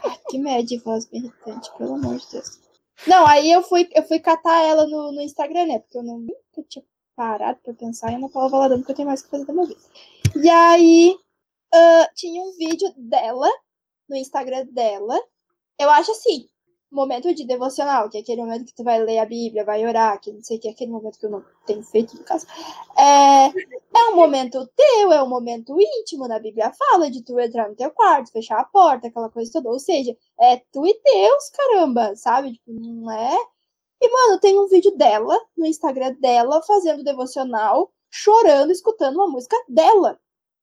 Ah, 0.04 0.18
que 0.30 0.38
merda 0.38 0.64
de 0.64 0.78
voz 0.78 1.06
bem 1.08 1.22
irritante, 1.22 1.72
pelo 1.78 1.96
amor 1.96 2.18
de 2.18 2.30
Deus. 2.32 2.60
Não, 3.08 3.26
aí 3.26 3.52
eu 3.52 3.64
fui, 3.64 3.90
eu 3.96 4.04
fui 4.04 4.20
catar 4.20 4.62
ela 4.64 4.86
no, 4.86 5.12
no 5.12 5.22
Instagram, 5.22 5.66
né? 5.66 5.80
Porque 5.80 5.98
eu 5.98 6.04
não, 6.04 6.20
nunca 6.20 6.64
tinha 6.70 6.86
parado 7.16 7.60
pra 7.64 7.74
pensar 7.74 8.12
em 8.12 8.16
Ana 8.16 8.30
Paula 8.30 8.50
Valadão, 8.50 8.78
porque 8.78 8.92
eu 8.92 8.96
tenho 8.96 9.08
mais 9.08 9.22
o 9.22 9.24
que 9.24 9.30
fazer 9.32 9.46
da 9.46 9.54
minha 9.54 9.66
vida. 9.66 9.82
E 10.36 10.50
aí, 10.50 11.18
ah, 11.74 12.10
tinha 12.16 12.42
um 12.44 12.52
vídeo 12.58 12.94
dela, 12.96 13.50
no 14.08 14.16
Instagram 14.16 14.68
dela. 14.72 15.20
Eu 15.80 15.90
acho 15.90 16.12
assim, 16.12 16.48
momento 16.92 17.34
de 17.34 17.46
devocional, 17.46 18.10
que 18.10 18.18
é 18.18 18.22
aquele 18.22 18.42
momento 18.42 18.66
que 18.66 18.74
tu 18.76 18.84
vai 18.84 19.02
ler 19.02 19.20
a 19.20 19.26
Bíblia, 19.26 19.64
vai 19.64 19.86
orar, 19.86 20.20
que 20.20 20.32
não 20.32 20.44
sei 20.44 20.58
o 20.58 20.60
que, 20.60 20.70
aquele 20.70 20.92
momento 20.92 21.18
que 21.20 21.26
eu 21.26 21.30
não 21.30 21.44
tenho 21.66 21.84
feito 21.84 22.16
no 22.16 22.24
caso. 22.24 22.46
É, 22.98 23.48
é 23.48 24.10
um 24.12 24.16
momento 24.16 24.68
teu, 24.76 25.12
é 25.12 25.24
um 25.24 25.30
momento 25.30 25.76
íntimo, 25.80 26.28
na 26.28 26.40
Bíblia 26.40 26.72
fala 26.74 27.10
de 27.10 27.24
tu 27.24 27.40
entrar 27.40 27.70
no 27.70 27.76
teu 27.76 27.92
quarto, 27.92 28.32
fechar 28.32 28.60
a 28.60 28.66
porta, 28.66 29.08
aquela 29.08 29.30
coisa 29.30 29.52
toda. 29.52 29.70
Ou 29.70 29.80
seja, 29.80 30.16
é 30.40 30.58
tu 30.72 30.86
e 30.86 31.00
Deus, 31.04 31.50
caramba, 31.50 32.16
sabe? 32.16 32.54
Tipo, 32.54 32.72
não 32.74 33.12
é. 33.12 33.38
E, 34.02 34.10
mano, 34.10 34.40
tem 34.40 34.60
um 34.60 34.68
vídeo 34.68 34.92
dela, 34.98 35.40
no 35.56 35.66
Instagram 35.66 36.16
dela, 36.20 36.62
fazendo 36.64 37.04
devocional, 37.04 37.92
chorando, 38.10 38.72
escutando 38.72 39.16
uma 39.16 39.28
música 39.28 39.56
dela. 39.70 40.20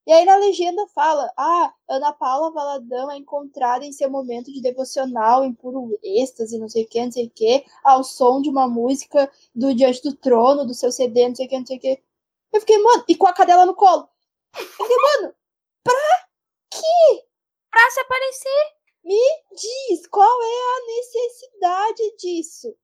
E 0.09 0.13
aí 0.13 0.25
na 0.25 0.37
legenda 0.37 0.87
fala: 0.95 1.31
Ah, 1.37 1.75
Ana 1.87 2.15
Paula 2.15 2.51
Valadão 2.51 3.11
é 3.11 3.19
encontrada 3.19 3.85
em 3.85 3.93
seu 3.93 4.09
momento 4.09 4.51
de 4.51 4.63
devocional, 4.63 5.45
em 5.45 5.53
puro 5.53 5.99
êxtase, 6.03 6.59
não 6.59 6.67
sei 6.67 6.85
o 6.85 6.89
que, 6.89 7.05
não 7.05 7.13
sei 7.13 7.27
o 7.27 7.31
que, 7.31 7.67
ao 7.85 8.03
som 8.03 8.41
de 8.41 8.49
uma 8.49 8.67
música 8.67 9.31
do 9.55 9.75
Diante 9.75 10.03
do 10.03 10.17
Trono, 10.17 10.65
do 10.65 10.73
seu 10.73 10.91
CD, 10.91 11.29
não 11.29 11.35
sei 11.35 11.45
o 11.45 11.49
que, 11.51 11.59
não 11.59 11.67
sei 11.67 11.77
o 11.77 11.81
que. 11.81 12.03
Eu 12.55 12.61
fiquei, 12.61 12.79
mano, 12.79 13.05
e 13.07 13.15
com 13.15 13.27
a 13.27 13.35
cadela 13.35 13.67
no 13.67 13.75
colo. 13.75 14.09
Eu 14.59 14.65
fiquei, 14.65 14.97
mano, 14.97 15.35
Pra 17.71 17.91
se 17.91 18.01
aparecer. 18.01 18.75
diz 19.05 20.07
qual 20.07 20.43
é 20.43 20.57
a 20.57 20.87
necessidade 20.87 22.17
disso. 22.17 22.75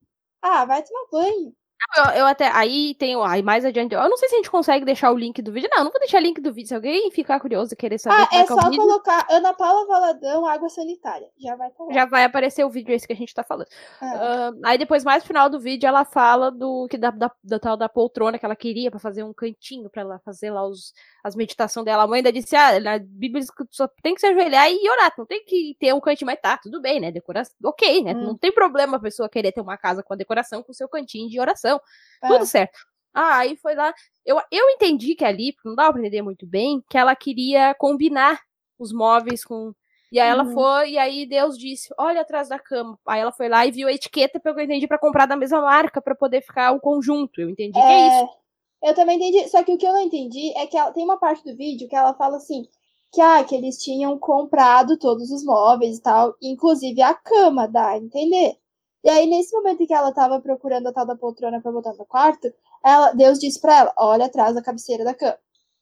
Ah, 0.43 0.63
vai 0.63 0.83
tomar 0.83 1.07
banho. 1.11 1.55
Eu, 1.97 2.03
eu 2.13 2.25
até. 2.25 2.47
Aí 2.47 2.95
tem. 2.95 3.15
Aí 3.25 3.41
mais 3.41 3.63
adiante. 3.63 3.93
Eu 3.93 4.09
não 4.09 4.17
sei 4.17 4.27
se 4.29 4.35
a 4.35 4.37
gente 4.37 4.51
consegue 4.51 4.85
deixar 4.85 5.11
o 5.11 5.17
link 5.17 5.41
do 5.41 5.51
vídeo. 5.51 5.69
Não, 5.71 5.79
eu 5.79 5.83
não 5.85 5.91
vou 5.91 5.99
deixar 5.99 6.17
o 6.17 6.21
link 6.21 6.41
do 6.41 6.53
vídeo. 6.53 6.67
Se 6.67 6.75
alguém 6.75 7.09
ficar 7.11 7.39
curioso 7.39 7.73
e 7.73 7.77
querer 7.77 7.97
saber 7.97 8.15
Ah, 8.15 8.23
é 8.23 8.27
que 8.27 8.35
é 8.35 8.45
só 8.45 8.69
vídeo, 8.69 8.81
colocar 8.81 9.25
Ana 9.29 9.53
Paula 9.53 9.85
Valadão, 9.87 10.45
água 10.45 10.69
sanitária. 10.69 11.27
Já 11.37 11.55
vai 11.55 11.69
lá. 11.79 11.93
já 11.93 12.05
vai 12.05 12.23
aparecer 12.23 12.65
o 12.65 12.69
vídeo 12.69 12.93
esse 12.93 13.07
que 13.07 13.13
a 13.13 13.15
gente 13.15 13.33
tá 13.33 13.43
falando. 13.43 13.67
Ah, 14.01 14.13
Ah, 14.25 14.51
aí 14.65 14.77
depois, 14.77 15.03
mais 15.03 15.23
no 15.23 15.27
final 15.27 15.49
do 15.49 15.59
vídeo, 15.59 15.87
ela 15.87 16.03
fala 16.03 16.51
do 16.51 16.87
que 16.89 16.97
da, 16.97 17.11
da, 17.11 17.31
da 17.43 17.59
tal 17.59 17.77
da 17.77 17.87
poltrona 17.89 18.37
que 18.37 18.45
ela 18.45 18.55
queria 18.55 18.89
pra 18.91 18.99
fazer 18.99 19.23
um 19.23 19.33
cantinho 19.33 19.89
pra 19.89 20.01
ela 20.01 20.19
fazer 20.25 20.51
lá 20.51 20.67
os, 20.67 20.93
as 21.25 21.35
meditações 21.35 21.83
dela. 21.83 22.03
A 22.03 22.07
mãe 22.07 22.17
ainda 22.19 22.31
disse: 22.31 22.55
ah, 22.55 22.79
na 22.79 22.99
Bíblia 22.99 23.43
só 23.71 23.87
tem 24.03 24.13
que 24.13 24.21
se 24.21 24.27
ajoelhar 24.27 24.69
e 24.69 24.87
orar, 24.87 25.11
não 25.17 25.25
tem 25.25 25.43
que 25.43 25.75
ter 25.79 25.91
um 25.91 25.99
cantinho, 25.99 26.27
mas 26.27 26.39
tá, 26.39 26.55
tudo 26.55 26.79
bem, 26.79 26.99
né? 26.99 27.11
Decoração, 27.11 27.55
ok, 27.63 28.03
né? 28.03 28.13
Hum. 28.13 28.21
Não 28.27 28.37
tem 28.37 28.51
problema 28.51 28.97
a 28.97 28.99
pessoa 28.99 29.27
querer 29.27 29.51
ter 29.51 29.59
uma 29.61 29.75
casa 29.75 30.03
com 30.03 30.13
a 30.13 30.15
decoração 30.15 30.61
com 30.61 30.71
seu 30.71 30.87
cantinho 30.87 31.27
de 31.27 31.39
oração. 31.39 31.81
é. 32.21 32.27
Tudo 32.27 32.45
certo. 32.45 32.77
Ah, 33.11 33.37
aí 33.39 33.55
foi 33.57 33.73
lá. 33.73 33.91
Eu, 34.23 34.39
eu 34.51 34.69
entendi 34.69 35.15
que 35.15 35.25
ali, 35.25 35.51
porque 35.53 35.67
não 35.67 35.75
dá 35.75 35.91
pra 35.91 35.99
entender 35.99 36.21
muito 36.21 36.45
bem, 36.45 36.83
que 36.87 36.97
ela 36.97 37.15
queria 37.15 37.73
combinar 37.73 38.39
os 38.77 38.93
móveis 38.93 39.43
com. 39.43 39.73
E 40.11 40.19
aí 40.19 40.29
ela 40.29 40.43
Uhum. 40.43 40.53
foi, 40.53 40.91
e 40.91 40.97
aí 40.99 41.25
Deus 41.25 41.57
disse: 41.57 41.91
olha 41.97 42.21
atrás 42.21 42.49
da 42.49 42.59
cama. 42.59 42.99
Aí 43.07 43.19
ela 43.19 43.31
foi 43.31 43.49
lá 43.49 43.65
e 43.65 43.71
viu 43.71 43.87
a 43.87 43.91
etiqueta, 43.91 44.39
pelo 44.39 44.53
que 44.53 44.61
eu 44.61 44.65
entendi, 44.65 44.87
pra 44.87 44.99
comprar 44.99 45.25
da 45.25 45.35
mesma 45.35 45.59
marca, 45.59 45.99
pra 45.99 46.13
poder 46.13 46.41
ficar 46.43 46.71
um 46.71 46.79
conjunto. 46.79 47.41
Eu 47.41 47.49
entendi 47.49 47.73
que 47.73 47.79
é 47.79 48.07
isso. 48.09 48.44
Eu 48.85 48.93
também 48.93 49.17
entendi. 49.17 49.49
Só 49.49 49.63
que 49.63 49.73
o 49.73 49.77
que 49.79 49.85
eu 49.85 49.91
não 49.91 50.01
entendi 50.01 50.53
é 50.55 50.67
que 50.67 50.77
ela, 50.77 50.91
tem 50.91 51.03
uma 51.03 51.17
parte 51.17 51.43
do 51.43 51.57
vídeo 51.57 51.89
que 51.89 51.95
ela 51.95 52.13
fala 52.13 52.37
assim: 52.37 52.67
que, 53.11 53.19
ah, 53.19 53.43
que 53.43 53.55
eles 53.55 53.83
tinham 53.83 54.17
comprado 54.19 54.95
todos 54.97 55.31
os 55.31 55.43
móveis 55.43 55.97
e 55.97 56.01
tal, 56.01 56.35
inclusive 56.39 57.01
a 57.01 57.15
cama, 57.15 57.67
dá 57.67 57.89
a 57.89 57.97
entender. 57.97 58.55
E 59.03 59.09
aí, 59.09 59.25
nesse 59.25 59.55
momento 59.55 59.81
em 59.81 59.87
que 59.87 59.93
ela 59.93 60.11
tava 60.11 60.39
procurando 60.39 60.87
a 60.87 60.93
tal 60.93 61.05
da 61.05 61.15
poltrona 61.15 61.59
pra 61.61 61.71
botar 61.71 61.93
no 61.93 62.05
quarto, 62.05 62.53
ela, 62.83 63.11
Deus 63.13 63.39
disse 63.39 63.59
pra 63.59 63.79
ela: 63.79 63.93
olha 63.97 64.25
atrás 64.25 64.53
da 64.53 64.61
cabeceira 64.61 65.03
da 65.03 65.15
cama. 65.15 65.37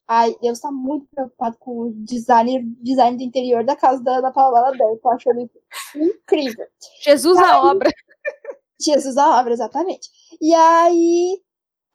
Aí, 0.07 0.37
Deus 0.41 0.59
tá 0.59 0.71
muito 0.71 1.05
preocupado 1.13 1.57
com 1.59 1.79
o 1.81 1.93
design, 2.05 2.73
design 2.81 3.17
do 3.17 3.23
interior 3.23 3.65
da 3.65 3.75
casa 3.75 4.01
da 4.01 4.17
Ana 4.17 4.31
Paula 4.31 4.61
Valadão. 4.61 4.91
Eu 4.91 4.97
tô 4.99 5.09
achando 5.09 5.49
incrível. 5.95 6.67
Jesus 7.01 7.37
a 7.37 7.63
obra. 7.63 7.89
Jesus 8.79 9.17
a 9.17 9.39
obra, 9.39 9.53
exatamente. 9.53 10.09
E 10.41 10.53
aí 10.53 11.41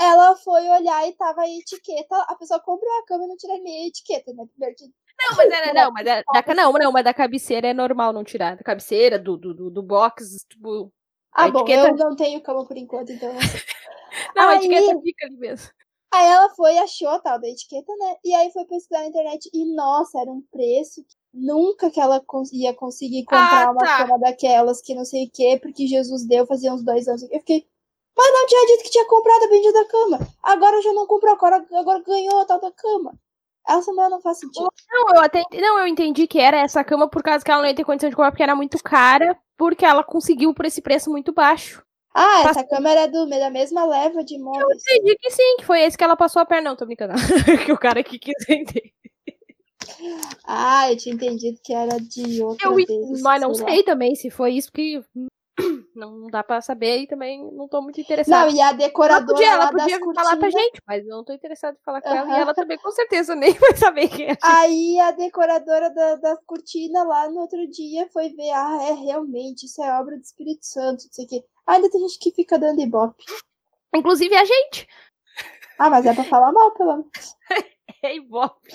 ela 0.00 0.36
foi 0.36 0.68
olhar 0.68 1.06
e 1.08 1.12
tava 1.12 1.42
a 1.42 1.48
etiqueta. 1.48 2.16
A 2.28 2.34
pessoa 2.36 2.60
comprou 2.60 2.90
a 2.98 3.04
cama 3.06 3.24
e 3.24 3.28
não 3.28 3.36
tira 3.36 3.58
nem 3.58 3.84
a 3.84 3.88
etiqueta, 3.88 4.32
né? 4.32 4.44
Primeiro 4.52 4.76
que. 4.76 4.84
Não, 4.84 5.36
mas 5.36 5.50
era, 5.50 5.72
não, 5.74 5.92
mas 5.92 6.06
era, 6.06 6.22
da, 6.32 6.54
não, 6.54 6.72
não, 6.72 6.92
mas 6.92 7.04
da 7.04 7.12
cabeceira 7.14 7.68
é 7.68 7.74
normal 7.74 8.12
não 8.12 8.22
tirar. 8.24 8.56
Da 8.56 8.62
cabeceira, 8.62 9.18
do, 9.18 9.36
do, 9.36 9.70
do, 9.70 9.82
box, 9.82 10.44
tipo. 10.48 10.92
Ah, 11.32 11.44
A 11.44 11.50
bom, 11.50 11.60
etiqueta- 11.60 11.88
eu 11.88 11.96
não 11.96 12.16
tenho 12.16 12.40
cama 12.42 12.66
por 12.66 12.76
enquanto, 12.76 13.12
então 13.12 13.32
não 13.32 13.40
sei. 13.40 13.60
Não, 14.34 14.48
a 14.48 14.52
Aí- 14.52 14.58
etiqueta 14.58 15.00
fica 15.02 15.26
ali 15.26 15.36
mesmo. 15.36 15.70
Aí 16.10 16.26
ela 16.26 16.48
foi 16.54 16.78
achou 16.78 17.08
a 17.08 17.18
tal 17.20 17.38
da 17.38 17.46
etiqueta, 17.46 17.92
né? 17.98 18.16
E 18.24 18.34
aí 18.34 18.50
foi 18.50 18.64
pesquisar 18.64 19.00
na 19.00 19.08
internet 19.08 19.50
e, 19.52 19.74
nossa, 19.74 20.18
era 20.18 20.30
um 20.32 20.42
preço 20.50 21.04
que 21.04 21.14
nunca 21.34 21.90
que 21.90 22.00
ela 22.00 22.24
ia 22.54 22.72
conseguir 22.72 23.24
comprar 23.26 23.66
Ah, 23.68 23.70
uma 23.72 23.80
tá. 23.84 23.98
cama 23.98 24.18
daquelas 24.18 24.80
que 24.80 24.94
não 24.94 25.04
sei 25.04 25.26
o 25.26 25.30
quê, 25.30 25.58
porque 25.62 25.86
Jesus 25.86 26.24
deu 26.26 26.46
fazia 26.46 26.72
uns 26.72 26.82
dois 26.82 27.06
anos. 27.06 27.22
Eu 27.24 27.38
fiquei, 27.40 27.68
mas 28.18 28.32
não 28.32 28.46
tinha 28.48 28.66
dito 28.66 28.82
que 28.82 28.90
tinha 28.90 29.04
comprado 29.06 29.44
a 29.44 29.48
bendita 29.48 29.84
cama. 29.84 30.18
Agora 30.42 30.82
já 30.82 30.92
não 30.92 31.06
comprou, 31.06 31.32
agora, 31.32 31.64
agora 31.72 32.02
ganhou 32.02 32.40
a 32.40 32.44
tal 32.44 32.60
da 32.60 32.72
cama. 32.72 33.14
Essa 33.66 33.82
semana 33.82 34.08
não 34.10 34.20
faz 34.20 34.38
sentido. 34.40 34.66
Não, 34.90 35.14
eu 35.14 35.20
até 35.20 35.42
não, 35.52 35.78
eu 35.78 35.86
entendi 35.86 36.26
que 36.26 36.40
era 36.40 36.56
essa 36.58 36.82
cama 36.82 37.08
por 37.08 37.22
causa 37.22 37.44
que 37.44 37.50
ela 37.50 37.60
não 37.62 37.68
ia 37.68 37.74
ter 37.76 37.84
condição 37.84 38.10
de 38.10 38.16
comprar 38.16 38.32
porque 38.32 38.42
era 38.42 38.56
muito 38.56 38.76
cara, 38.82 39.38
porque 39.56 39.84
ela 39.84 40.02
conseguiu 40.02 40.52
por 40.52 40.64
esse 40.64 40.80
preço 40.82 41.10
muito 41.10 41.32
baixo. 41.32 41.82
Ah, 42.14 42.40
Passa- 42.42 42.60
essa 42.60 42.64
câmera 42.68 43.02
é 43.02 43.06
do, 43.08 43.28
da 43.28 43.50
mesma 43.50 43.84
leva 43.84 44.24
de 44.24 44.34
Eu 44.36 44.40
móveis. 44.40 44.82
entendi 44.90 45.16
que 45.20 45.30
sim, 45.30 45.56
que 45.58 45.64
foi 45.66 45.82
esse 45.82 45.96
que 45.96 46.02
ela 46.02 46.16
passou 46.16 46.42
a 46.42 46.46
perna. 46.46 46.70
Não, 46.70 46.76
tô 46.76 46.84
brincando. 46.86 47.12
que 47.64 47.70
o 47.72 47.78
cara 47.78 48.02
que 48.02 48.18
quis 48.18 48.34
vender. 48.48 48.90
Ah, 50.44 50.90
eu 50.90 50.96
tinha 50.96 51.14
entendido 51.14 51.58
que 51.62 51.72
era 51.72 51.98
de 51.98 52.42
outra 52.42 52.66
Eu, 52.68 52.74
vez. 52.74 53.20
mas 53.22 53.40
não 53.40 53.54
sei 53.54 53.78
lá. 53.78 53.82
também 53.84 54.14
se 54.14 54.30
foi 54.30 54.52
isso, 54.54 54.70
porque 54.72 55.02
não 55.94 56.26
dá 56.28 56.42
pra 56.42 56.60
saber 56.60 56.98
e 56.98 57.06
também 57.06 57.50
não 57.52 57.68
tô 57.68 57.82
muito 57.82 58.00
interessada. 58.00 58.46
Não, 58.46 58.56
e 58.56 58.60
a 58.60 58.68
Ela 58.68 58.76
decoradora 58.76 59.26
podia, 59.26 59.46
ela 59.52 59.64
lá 59.64 59.70
das 59.70 59.82
podia 59.82 59.98
falar 59.98 60.14
pra 60.14 60.38
cortinas. 60.38 60.52
gente, 60.52 60.82
mas 60.86 61.06
eu 61.06 61.16
não 61.16 61.24
tô 61.24 61.32
interessada 61.32 61.76
em 61.78 61.84
falar 61.84 62.00
com 62.00 62.08
ela. 62.08 62.30
E 62.30 62.40
ela 62.40 62.54
também, 62.54 62.78
com 62.78 62.90
certeza, 62.92 63.34
nem 63.34 63.52
vai 63.58 63.76
saber 63.76 64.08
quem 64.08 64.30
é. 64.30 64.36
Aí 64.42 64.98
a 65.00 65.10
decoradora 65.10 65.90
da, 65.90 66.16
das 66.16 66.38
cortinas 66.46 67.06
lá 67.06 67.28
no 67.28 67.40
outro 67.40 67.66
dia 67.68 68.08
foi 68.12 68.28
ver, 68.30 68.50
ah, 68.50 68.78
é 68.82 68.92
realmente, 68.92 69.66
isso 69.66 69.82
é 69.82 69.98
obra 69.98 70.16
do 70.16 70.22
Espírito 70.22 70.64
Santo, 70.64 71.04
não 71.04 71.12
sei 71.12 71.24
o 71.24 71.28
quê. 71.28 71.44
Ainda 71.66 71.90
tem 71.90 72.00
gente 72.00 72.18
que 72.18 72.30
fica 72.32 72.58
dando 72.58 72.80
ibope. 72.80 73.24
Inclusive 73.94 74.34
a 74.36 74.44
gente. 74.44 74.86
Ah, 75.78 75.90
mas 75.90 76.06
é 76.06 76.14
pra 76.14 76.24
falar 76.24 76.52
mal, 76.52 76.72
pelo 76.72 76.96
menos. 76.98 77.36
É 78.00 78.14
Ibope. 78.14 78.70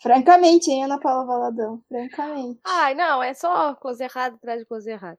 Francamente, 0.00 0.70
hein, 0.70 0.84
Ana 0.84 0.98
Paula 0.98 1.26
Valadão? 1.26 1.82
Francamente. 1.88 2.58
Ai, 2.64 2.94
não, 2.94 3.22
é 3.22 3.34
só 3.34 3.74
coisa 3.74 4.04
errada 4.04 4.34
atrás 4.34 4.60
de 4.60 4.66
coisa 4.66 4.90
errada. 4.90 5.18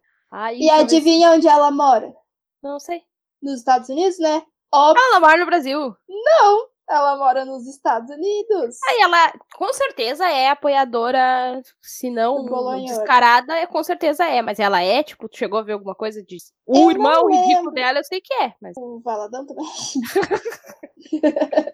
E 0.56 0.70
adivinha 0.70 1.32
onde 1.32 1.48
ela 1.48 1.72
mora? 1.72 2.14
Não 2.62 2.80
sei. 2.80 3.02
Nos 3.42 3.60
Estados 3.60 3.90
Unidos, 3.90 4.20
né? 4.20 4.44
Óbvio, 4.74 5.04
Ela 5.04 5.20
mora 5.20 5.38
no 5.38 5.46
Brasil. 5.46 5.96
não. 6.10 6.74
Ela 6.90 7.16
mora 7.18 7.46
nos 7.46 7.66
Estados 7.66 8.10
Unidos. 8.10 8.78
Aí 8.90 9.00
ela, 9.00 9.34
com 9.56 9.72
certeza, 9.72 10.30
é 10.30 10.50
apoiadora, 10.50 11.62
se 11.82 12.10
não 12.10 12.44
descarada, 12.84 13.58
é, 13.58 13.66
com 13.66 13.82
certeza 13.82 14.26
é. 14.26 14.42
Mas 14.42 14.60
ela 14.60 14.82
é, 14.82 15.02
tipo, 15.02 15.30
chegou 15.32 15.60
a 15.60 15.64
ver 15.64 15.74
alguma 15.74 15.96
coisa 15.96 16.22
de. 16.22 16.38
O 16.68 16.76
Eu 16.76 16.92
irmão 16.92 17.28
ridículo 17.28 17.72
dela, 17.72 18.00
eu 18.00 18.04
sei 18.04 18.20
que 18.20 18.34
é. 18.34 18.54
Mas 18.62 18.74
O 18.76 19.00
Valadão 19.00 19.46
também. 19.46 19.66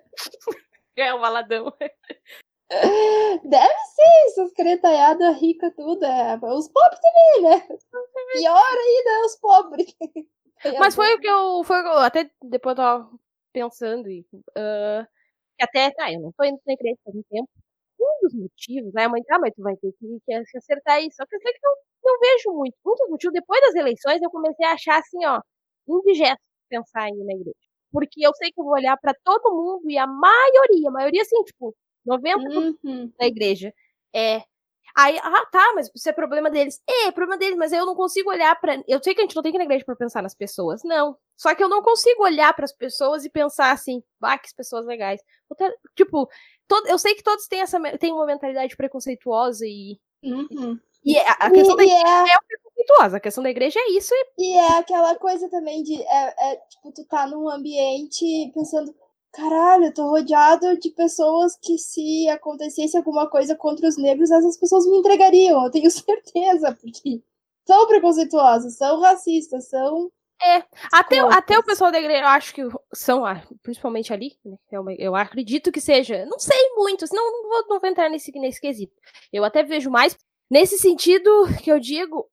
é 0.96 1.14
o 1.14 1.20
Valadão. 1.20 1.74
Deve 2.70 3.74
ser, 3.96 4.26
essas 4.28 4.54
cretalhadas 4.54 5.40
ricas 5.40 5.74
tudo. 5.76 6.06
É. 6.06 6.36
Os 6.36 6.70
pobres 6.70 7.00
também, 7.00 7.42
né? 7.50 7.68
Pior 8.34 8.78
ainda 8.78 9.10
é 9.10 9.26
os 9.26 9.36
pobres. 9.38 9.96
Mas 10.80 10.96
foi 10.96 11.16
o 11.16 11.20
que 11.20 11.28
eu. 11.28 11.64
Foi 11.64 11.78
até 12.06 12.30
depois 12.44 12.78
eu 12.78 12.84
tava 12.84 13.10
pensando. 13.52 14.10
E, 14.10 14.24
que 14.24 15.64
até. 15.64 15.92
Ah, 16.00 16.12
eu 16.12 16.22
não 16.22 16.32
tô 16.32 16.44
indo 16.44 16.60
na 16.66 16.74
igreja 16.74 16.98
faz 17.04 17.16
um 17.16 17.24
tempo. 17.24 17.50
Um 18.00 18.28
dos 18.28 18.34
motivos, 18.34 18.94
né? 18.94 19.08
Mãe, 19.08 19.22
ah, 19.30 19.40
mas 19.40 19.54
tu 19.54 19.62
vai 19.62 19.76
ter 19.76 19.92
que, 20.00 20.20
que 20.26 20.58
acertar 20.58 21.02
isso. 21.02 21.18
Só 21.18 21.26
que 21.26 21.36
eu 21.36 21.40
sei 21.42 21.52
que 21.52 21.60
não, 21.64 21.76
não 22.04 22.20
vejo 22.20 22.54
muito. 22.54 22.76
Um 22.86 22.96
dos 22.96 23.10
motivos, 23.10 23.34
depois 23.34 23.62
das 23.62 23.76
eleições, 23.76 24.22
eu 24.22 24.30
comecei 24.30 24.66
a 24.66 24.74
achar 24.74 25.00
assim, 25.00 25.26
ó, 25.26 25.42
indigesto 25.88 26.40
pensar 26.70 27.10
em 27.10 27.20
ir 27.20 27.26
na 27.26 27.34
igreja. 27.34 27.58
Porque 27.92 28.26
eu 28.26 28.32
sei 28.36 28.52
que 28.52 28.60
eu 28.62 28.64
vou 28.64 28.74
olhar 28.74 28.98
para 29.02 29.14
todo 29.24 29.52
mundo 29.54 29.90
e 29.90 29.98
a 29.98 30.08
maioria, 30.08 30.90
a 30.90 30.92
maioria 30.92 31.22
assim, 31.22 31.44
tipo, 31.44 31.76
90% 32.10 32.78
uhum. 32.84 33.12
da 33.18 33.26
igreja 33.28 33.74
é 34.14 34.42
Aí, 34.96 35.18
ah, 35.20 35.46
tá, 35.52 35.72
mas 35.76 35.90
isso 35.96 36.10
é 36.10 36.12
problema 36.12 36.50
deles. 36.50 36.82
É, 36.88 37.08
é 37.08 37.12
problema 37.12 37.38
deles, 37.38 37.58
mas 37.58 37.72
eu 37.72 37.86
não 37.86 37.96
consigo 37.96 38.30
olhar 38.30 38.60
para. 38.60 38.84
Eu 38.88 39.02
sei 39.02 39.14
que 39.14 39.22
a 39.22 39.24
gente 39.24 39.36
não 39.36 39.44
tem 39.44 39.52
que 39.52 39.58
ir 39.58 39.60
na 39.60 39.66
igreja 39.66 39.86
pra 39.86 39.96
pensar 39.96 40.22
nas 40.22 40.36
pessoas. 40.36 40.82
Não. 40.84 41.16
Só 41.38 41.54
que 41.56 41.64
eu 41.64 41.70
não 41.70 41.82
consigo 41.82 42.24
olhar 42.24 42.54
para 42.54 42.66
as 42.66 42.74
pessoas 42.74 43.24
e 43.24 43.30
pensar 43.30 43.72
assim, 43.72 44.04
ah, 44.22 44.38
que 44.38 44.54
pessoas 44.54 44.86
legais. 44.86 45.22
Tipo, 45.96 46.30
todo... 46.68 46.88
eu 46.88 47.00
sei 47.00 47.16
que 47.16 47.24
todos 47.24 47.48
têm 47.48 47.62
essa 47.62 47.80
têm 47.98 48.12
uma 48.12 48.26
mentalidade 48.26 48.76
preconceituosa 48.76 49.66
e. 49.66 49.98
Uhum. 50.24 50.78
E 51.06 51.18
é, 51.18 51.30
a 51.30 51.50
questão 51.50 51.76
e, 51.76 51.78
da 51.78 51.84
igreja 51.84 52.08
é... 52.08 52.34
é 52.34 52.38
preconceituosa, 52.46 53.18
a 53.18 53.22
questão 53.22 53.44
da 53.44 53.50
igreja 53.50 53.80
é 53.80 53.92
isso. 53.92 54.14
E, 54.38 54.52
e 54.52 54.58
é 54.58 54.80
aquela 54.80 55.16
coisa 55.16 55.50
também 55.50 55.82
de. 55.82 56.02
É, 56.02 56.52
é, 56.52 56.56
tipo, 56.70 56.92
tu 56.92 57.06
tá 57.06 57.26
num 57.26 57.50
ambiente 57.50 58.52
pensando 58.54 58.94
caralho, 59.32 59.86
eu 59.86 59.94
tô 59.94 60.10
rodeado 60.10 60.78
de 60.80 60.90
pessoas 60.92 61.58
que 61.62 61.78
se 61.78 62.28
acontecesse 62.30 62.98
alguma 62.98 63.30
coisa 63.30 63.56
contra 63.56 63.88
os 63.88 63.98
negros, 63.98 64.32
essas 64.32 64.58
pessoas 64.58 64.86
me 64.86 64.98
entregariam, 64.98 65.64
eu 65.64 65.72
tenho 65.72 65.90
certeza, 65.92 66.78
porque 66.82 67.22
são 67.66 67.88
preconceituosas, 67.88 68.78
são 68.78 69.00
racistas, 69.00 69.70
são. 69.70 70.12
É, 70.42 70.64
até, 70.92 71.20
até 71.20 71.60
o 71.60 71.64
pessoal 71.64 71.92
da 71.92 72.00
igreja, 72.00 72.22
eu 72.22 72.28
acho 72.28 72.54
que 72.54 72.62
são, 72.94 73.26
ah, 73.26 73.44
principalmente 73.62 74.14
ali, 74.14 74.38
né, 74.44 74.58
eu, 74.72 74.86
eu 74.98 75.16
acredito 75.16 75.72
que 75.72 75.82
seja, 75.82 76.26
não 76.26 76.40
sei 76.40 76.58
muito, 76.76 77.06
senão 77.06 77.24
não 77.30 77.50
vou, 77.50 77.68
não 77.68 77.80
vou 77.80 77.90
entrar 77.90 78.10
nesse, 78.10 78.32
nesse 78.40 78.62
quesito. 78.62 78.94
Eu 79.34 79.44
até 79.44 79.64
vejo 79.64 79.92
mais, 79.92 80.18
nesse 80.50 80.78
sentido 80.78 81.30
que 81.62 81.70
eu 81.70 81.78
digo, 81.78 82.30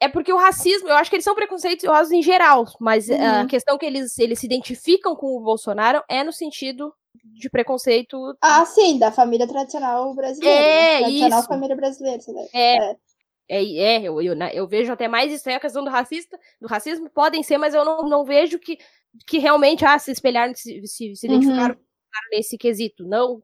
é 0.00 0.08
porque 0.08 0.32
o 0.32 0.38
racismo, 0.38 0.88
eu 0.88 0.96
acho 0.96 1.10
que 1.10 1.16
eles 1.16 1.24
são 1.24 1.34
preconceituosos 1.34 2.10
em 2.10 2.22
geral, 2.22 2.64
mas 2.80 3.08
uhum. 3.08 3.42
a 3.42 3.46
questão 3.46 3.76
que 3.76 3.84
eles, 3.84 4.18
eles 4.18 4.38
se 4.38 4.46
identificam 4.46 5.14
com 5.14 5.36
o 5.36 5.40
Bolsonaro 5.40 6.02
é 6.08 6.24
no 6.24 6.32
sentido 6.32 6.92
de 7.22 7.50
preconceito. 7.50 8.16
Ah, 8.40 8.64
sim, 8.64 8.98
da 8.98 9.12
família 9.12 9.46
tradicional 9.46 10.14
brasileira. 10.14 10.58
É, 10.58 10.92
né? 10.92 10.98
tradicional 11.00 11.38
isso. 11.40 11.48
família 11.48 11.76
brasileira. 11.76 12.22
É. 12.52 12.76
é. 12.76 12.96
É, 13.52 13.64
é 13.64 14.02
eu, 14.02 14.22
eu, 14.22 14.36
né, 14.36 14.52
eu, 14.54 14.66
vejo 14.68 14.92
até 14.92 15.08
mais 15.08 15.32
isso 15.32 15.48
aí, 15.48 15.56
a 15.56 15.60
questão 15.60 15.82
do 15.82 15.90
racista, 15.90 16.38
do 16.60 16.68
racismo, 16.68 17.10
podem 17.10 17.42
ser, 17.42 17.58
mas 17.58 17.74
eu 17.74 17.84
não, 17.84 18.08
não 18.08 18.24
vejo 18.24 18.60
que, 18.60 18.78
que 19.26 19.38
realmente 19.38 19.84
ah, 19.84 19.98
se 19.98 20.12
espelharam, 20.12 20.54
se, 20.54 20.80
se, 20.86 21.16
se 21.16 21.26
identificaram 21.26 21.74
uhum. 21.74 21.80
nesse 22.30 22.56
quesito. 22.56 23.04
Não, 23.04 23.40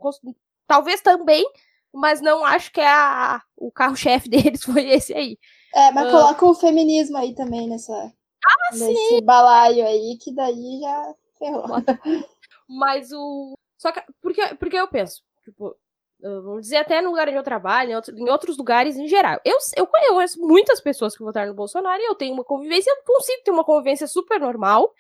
talvez 0.65 1.01
também, 1.01 1.45
mas 1.93 2.21
não 2.21 2.45
acho 2.45 2.71
que 2.71 2.81
é 2.81 2.87
a, 2.87 3.43
o 3.57 3.73
carro-chefe 3.73 4.29
deles 4.31 4.63
foi 4.63 4.89
esse 4.91 5.13
aí. 5.13 5.37
É, 5.77 5.93
mas 5.93 6.09
uh... 6.09 6.11
coloca 6.11 6.47
o 6.47 6.55
feminismo 6.55 7.19
aí 7.19 7.35
também 7.35 7.69
nessa. 7.69 7.93
Ah, 7.93 8.73
nesse 8.73 9.09
sim. 9.09 9.23
balaio 9.23 9.87
aí, 9.87 10.17
que 10.19 10.33
daí 10.35 10.81
já 10.81 11.15
ferrou. 11.39 11.65
Mas 12.69 13.13
o. 13.13 13.55
Só 13.77 13.93
que. 13.93 14.03
Porque, 14.23 14.55
porque 14.55 14.77
eu 14.77 14.89
penso, 14.89 15.23
tipo, 15.45 15.77
vamos 16.21 16.63
dizer, 16.63 16.77
até 16.77 17.01
no 17.03 17.11
lugar 17.11 17.29
onde 17.29 17.37
eu 17.37 17.43
trabalho, 17.43 17.91
em, 17.91 17.95
outro, 17.95 18.17
em 18.17 18.29
outros 18.31 18.57
lugares 18.57 18.97
em 18.97 19.07
geral. 19.07 19.39
Eu, 19.45 19.59
eu 19.77 19.87
conheço 19.87 20.41
muitas 20.41 20.81
pessoas 20.81 21.17
que 21.17 21.23
votaram 21.23 21.49
no 21.49 21.55
Bolsonaro 21.57 22.01
e 22.01 22.07
eu 22.07 22.15
tenho 22.15 22.35
uma 22.35 22.45
convivência, 22.45 22.91
eu 22.91 23.05
consigo 23.05 23.43
ter 23.45 23.51
uma 23.51 23.65
convivência 23.65 24.07
super 24.07 24.41
normal, 24.41 24.93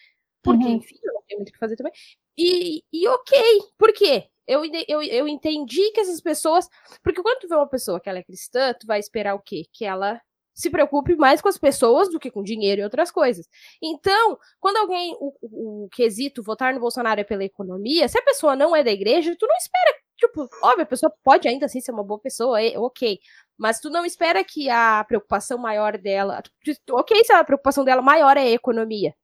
porque, 0.42 0.64
uhum. 0.64 0.72
enfim, 0.72 0.96
eu 1.02 1.14
não 1.14 1.22
tenho 1.26 1.38
muito 1.38 1.48
o 1.48 1.52
que 1.52 1.58
fazer 1.58 1.76
também. 1.76 1.92
E, 2.36 2.82
e 2.92 3.08
ok, 3.08 3.40
por 3.78 3.92
quê? 3.92 4.28
Eu, 4.46 4.62
eu, 4.86 5.02
eu 5.02 5.26
entendi 5.26 5.90
que 5.90 6.00
essas 6.00 6.20
pessoas. 6.20 6.68
Porque 7.02 7.22
quando 7.22 7.40
tu 7.40 7.48
vê 7.48 7.56
uma 7.56 7.68
pessoa 7.68 8.00
que 8.00 8.08
ela 8.08 8.18
é 8.18 8.22
cristã, 8.22 8.72
tu 8.78 8.86
vai 8.86 9.00
esperar 9.00 9.34
o 9.34 9.42
quê? 9.42 9.64
Que 9.72 9.84
ela 9.84 10.20
se 10.56 10.70
preocupe 10.70 11.14
mais 11.14 11.42
com 11.42 11.50
as 11.50 11.58
pessoas 11.58 12.08
do 12.10 12.18
que 12.18 12.30
com 12.30 12.42
dinheiro 12.42 12.80
e 12.80 12.84
outras 12.84 13.10
coisas. 13.10 13.46
Então, 13.80 14.38
quando 14.58 14.78
alguém, 14.78 15.14
o, 15.20 15.34
o, 15.42 15.84
o, 15.84 15.88
quesito 15.90 16.42
votar 16.42 16.72
no 16.72 16.80
Bolsonaro 16.80 17.20
é 17.20 17.24
pela 17.24 17.44
economia, 17.44 18.08
se 18.08 18.18
a 18.18 18.22
pessoa 18.22 18.56
não 18.56 18.74
é 18.74 18.82
da 18.82 18.90
igreja, 18.90 19.36
tu 19.38 19.46
não 19.46 19.54
espera, 19.56 19.98
tipo, 20.16 20.48
óbvio, 20.62 20.84
a 20.84 20.86
pessoa 20.86 21.12
pode 21.22 21.46
ainda 21.46 21.66
assim 21.66 21.78
ser 21.82 21.92
uma 21.92 22.02
boa 22.02 22.18
pessoa, 22.18 22.60
é, 22.62 22.78
ok, 22.78 23.20
mas 23.58 23.80
tu 23.80 23.90
não 23.90 24.06
espera 24.06 24.42
que 24.42 24.70
a 24.70 25.04
preocupação 25.04 25.58
maior 25.58 25.98
dela, 25.98 26.42
ok, 26.90 27.22
se 27.22 27.32
a 27.34 27.44
preocupação 27.44 27.84
dela 27.84 28.00
maior 28.00 28.38
é 28.38 28.42
a 28.42 28.50
economia, 28.50 29.14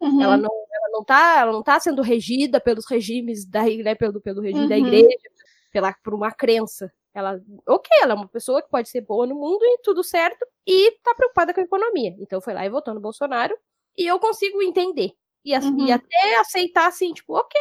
uhum. 0.00 0.20
ela, 0.20 0.36
não, 0.36 0.50
ela, 0.50 0.88
não 0.92 1.04
tá, 1.04 1.38
ela 1.38 1.52
não 1.52 1.62
tá 1.62 1.78
sendo 1.78 2.02
regida 2.02 2.60
pelos 2.60 2.84
regimes 2.90 3.46
da, 3.46 3.62
né, 3.62 3.94
pelo, 3.94 4.20
pelo 4.20 4.42
regime 4.42 4.62
uhum. 4.62 4.68
da 4.68 4.76
igreja, 4.78 5.30
pela, 5.70 5.94
por 6.02 6.14
uma 6.14 6.32
crença. 6.32 6.92
Ela, 7.12 7.40
ok, 7.66 7.90
ela 8.02 8.12
é 8.12 8.16
uma 8.16 8.28
pessoa 8.28 8.62
que 8.62 8.70
pode 8.70 8.88
ser 8.88 9.00
boa 9.00 9.26
no 9.26 9.34
mundo 9.34 9.64
e 9.64 9.78
tudo 9.82 10.04
certo, 10.04 10.46
e 10.66 10.92
tá 11.02 11.14
preocupada 11.14 11.52
com 11.52 11.60
a 11.60 11.64
economia. 11.64 12.14
Então 12.20 12.40
foi 12.40 12.54
lá 12.54 12.64
e 12.64 12.70
votou 12.70 12.94
no 12.94 13.00
Bolsonaro, 13.00 13.56
e 13.96 14.06
eu 14.06 14.18
consigo 14.20 14.62
entender. 14.62 15.12
E, 15.44 15.56
uhum. 15.56 15.86
e 15.86 15.92
até 15.92 16.36
aceitar 16.38 16.86
assim, 16.86 17.12
tipo, 17.12 17.34
ok. 17.34 17.60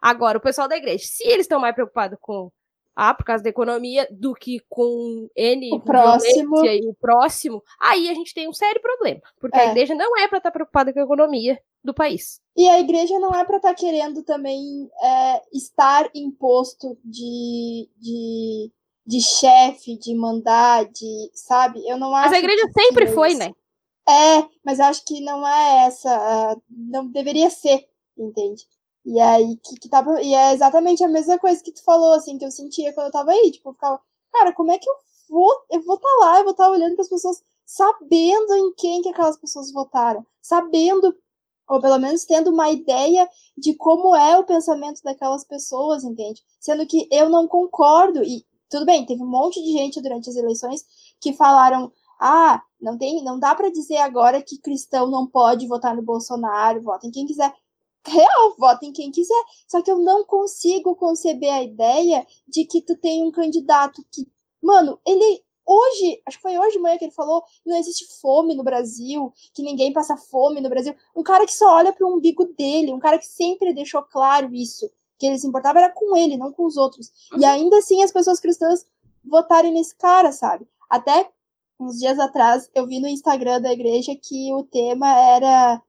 Agora, 0.00 0.38
o 0.38 0.40
pessoal 0.40 0.66
da 0.66 0.76
igreja, 0.76 1.04
se 1.06 1.22
eles 1.24 1.44
estão 1.44 1.60
mais 1.60 1.74
preocupados 1.74 2.18
com 2.20 2.50
ah, 2.94 3.14
por 3.14 3.24
causa 3.24 3.42
da 3.42 3.50
economia, 3.50 4.06
do 4.10 4.34
que 4.34 4.60
com 4.68 5.28
N 5.34 5.70
o 5.72 5.80
próximo. 5.80 6.64
e 6.64 6.86
o 6.86 6.94
próximo, 6.94 7.62
aí 7.80 8.08
a 8.08 8.14
gente 8.14 8.34
tem 8.34 8.48
um 8.48 8.52
sério 8.52 8.80
problema. 8.80 9.20
Porque 9.40 9.58
é. 9.58 9.62
a 9.62 9.70
igreja 9.70 9.94
não 9.94 10.16
é 10.18 10.28
para 10.28 10.38
estar 10.38 10.50
tá 10.50 10.54
preocupada 10.54 10.92
com 10.92 11.00
a 11.00 11.04
economia 11.04 11.58
do 11.82 11.94
país. 11.94 12.40
E 12.56 12.68
a 12.68 12.78
igreja 12.78 13.18
não 13.18 13.34
é 13.34 13.44
para 13.44 13.56
estar 13.56 13.70
tá 13.70 13.74
querendo 13.74 14.22
também 14.22 14.90
é, 15.02 15.42
estar 15.52 16.10
imposto 16.14 16.98
de, 17.04 17.88
de, 17.98 18.70
de 19.06 19.20
chefe, 19.20 19.96
de 19.96 20.14
mandar, 20.14 20.84
de, 20.84 21.30
sabe? 21.34 21.86
Eu 21.88 21.96
não 21.98 22.14
acho. 22.14 22.30
Mas 22.30 22.36
a 22.36 22.38
igreja 22.38 22.68
sempre 22.72 23.06
foi, 23.08 23.34
né? 23.34 23.50
É, 24.08 24.44
mas 24.64 24.80
acho 24.80 25.04
que 25.04 25.20
não 25.20 25.46
é 25.46 25.86
essa. 25.86 26.56
Não 26.68 27.06
deveria 27.06 27.48
ser, 27.48 27.86
entende? 28.18 28.66
E 29.04 29.18
aí, 29.20 29.56
que, 29.56 29.76
que 29.76 29.88
tava. 29.88 30.22
E 30.22 30.34
é 30.34 30.52
exatamente 30.54 31.02
a 31.02 31.08
mesma 31.08 31.38
coisa 31.38 31.62
que 31.62 31.72
tu 31.72 31.82
falou, 31.84 32.12
assim, 32.12 32.38
que 32.38 32.44
eu 32.44 32.50
sentia 32.50 32.92
quando 32.92 33.06
eu 33.06 33.12
tava 33.12 33.32
aí. 33.32 33.50
Tipo, 33.50 33.70
eu 33.70 33.74
ficava, 33.74 34.00
cara, 34.32 34.52
como 34.52 34.70
é 34.72 34.78
que 34.78 34.88
eu 34.88 34.94
vou. 35.28 35.50
Eu 35.70 35.82
vou 35.82 35.96
estar 35.96 36.08
tá 36.08 36.16
lá, 36.20 36.38
eu 36.38 36.44
vou 36.44 36.52
estar 36.52 36.64
tá 36.64 36.70
olhando 36.70 36.94
para 36.94 37.02
as 37.02 37.08
pessoas, 37.08 37.42
sabendo 37.66 38.54
em 38.54 38.74
quem 38.74 39.02
que 39.02 39.08
aquelas 39.08 39.36
pessoas 39.36 39.72
votaram, 39.72 40.24
sabendo, 40.40 41.14
ou 41.68 41.80
pelo 41.80 41.98
menos 41.98 42.24
tendo 42.24 42.50
uma 42.50 42.70
ideia 42.70 43.28
de 43.56 43.74
como 43.74 44.14
é 44.14 44.38
o 44.38 44.44
pensamento 44.44 45.02
daquelas 45.02 45.44
pessoas, 45.44 46.04
entende? 46.04 46.42
Sendo 46.60 46.86
que 46.86 47.08
eu 47.10 47.28
não 47.28 47.48
concordo, 47.48 48.22
e 48.22 48.44
tudo 48.70 48.86
bem, 48.86 49.04
teve 49.04 49.22
um 49.22 49.26
monte 49.26 49.62
de 49.62 49.72
gente 49.72 50.00
durante 50.00 50.30
as 50.30 50.36
eleições 50.36 50.84
que 51.20 51.32
falaram. 51.32 51.92
Ah, 52.20 52.62
não 52.80 52.96
tem, 52.96 53.22
não 53.24 53.36
dá 53.38 53.52
para 53.52 53.68
dizer 53.68 53.96
agora 53.96 54.40
que 54.42 54.58
cristão 54.58 55.10
não 55.10 55.26
pode 55.26 55.66
votar 55.66 55.96
no 55.96 56.02
Bolsonaro, 56.02 56.80
votem 56.80 57.10
quem 57.10 57.26
quiser 57.26 57.52
real, 58.06 58.56
vota 58.58 58.84
em 58.84 58.92
quem 58.92 59.10
quiser. 59.10 59.42
Só 59.68 59.82
que 59.82 59.90
eu 59.90 59.98
não 59.98 60.24
consigo 60.24 60.94
conceber 60.96 61.52
a 61.52 61.62
ideia 61.62 62.26
de 62.46 62.64
que 62.64 62.82
tu 62.82 62.96
tem 62.96 63.22
um 63.22 63.30
candidato 63.30 64.04
que, 64.10 64.26
mano, 64.62 64.98
ele 65.06 65.42
hoje, 65.66 66.20
acho 66.26 66.36
que 66.38 66.42
foi 66.42 66.58
hoje 66.58 66.72
de 66.72 66.78
manhã 66.78 66.98
que 66.98 67.04
ele 67.04 67.12
falou, 67.12 67.42
não 67.64 67.76
existe 67.76 68.06
fome 68.20 68.54
no 68.54 68.64
Brasil, 68.64 69.32
que 69.54 69.62
ninguém 69.62 69.92
passa 69.92 70.16
fome 70.16 70.60
no 70.60 70.68
Brasil. 70.68 70.94
Um 71.16 71.22
cara 71.22 71.46
que 71.46 71.54
só 71.54 71.76
olha 71.76 71.92
para 71.92 72.06
o 72.06 72.16
umbigo 72.16 72.44
dele, 72.56 72.92
um 72.92 72.98
cara 72.98 73.18
que 73.18 73.26
sempre 73.26 73.72
deixou 73.72 74.02
claro 74.02 74.52
isso, 74.54 74.90
que 75.18 75.26
ele 75.26 75.38
se 75.38 75.46
importava 75.46 75.78
era 75.78 75.90
com 75.90 76.16
ele, 76.16 76.36
não 76.36 76.52
com 76.52 76.64
os 76.64 76.76
outros. 76.76 77.10
Uhum. 77.32 77.40
E 77.40 77.44
ainda 77.44 77.78
assim 77.78 78.02
as 78.02 78.12
pessoas 78.12 78.40
cristãs 78.40 78.86
votarem 79.24 79.72
nesse 79.72 79.96
cara, 79.96 80.32
sabe? 80.32 80.66
Até 80.90 81.30
uns 81.78 81.98
dias 81.98 82.18
atrás 82.18 82.68
eu 82.74 82.86
vi 82.86 83.00
no 83.00 83.08
Instagram 83.08 83.60
da 83.60 83.72
igreja 83.72 84.16
que 84.20 84.52
o 84.52 84.62
tema 84.64 85.08
era 85.16 85.82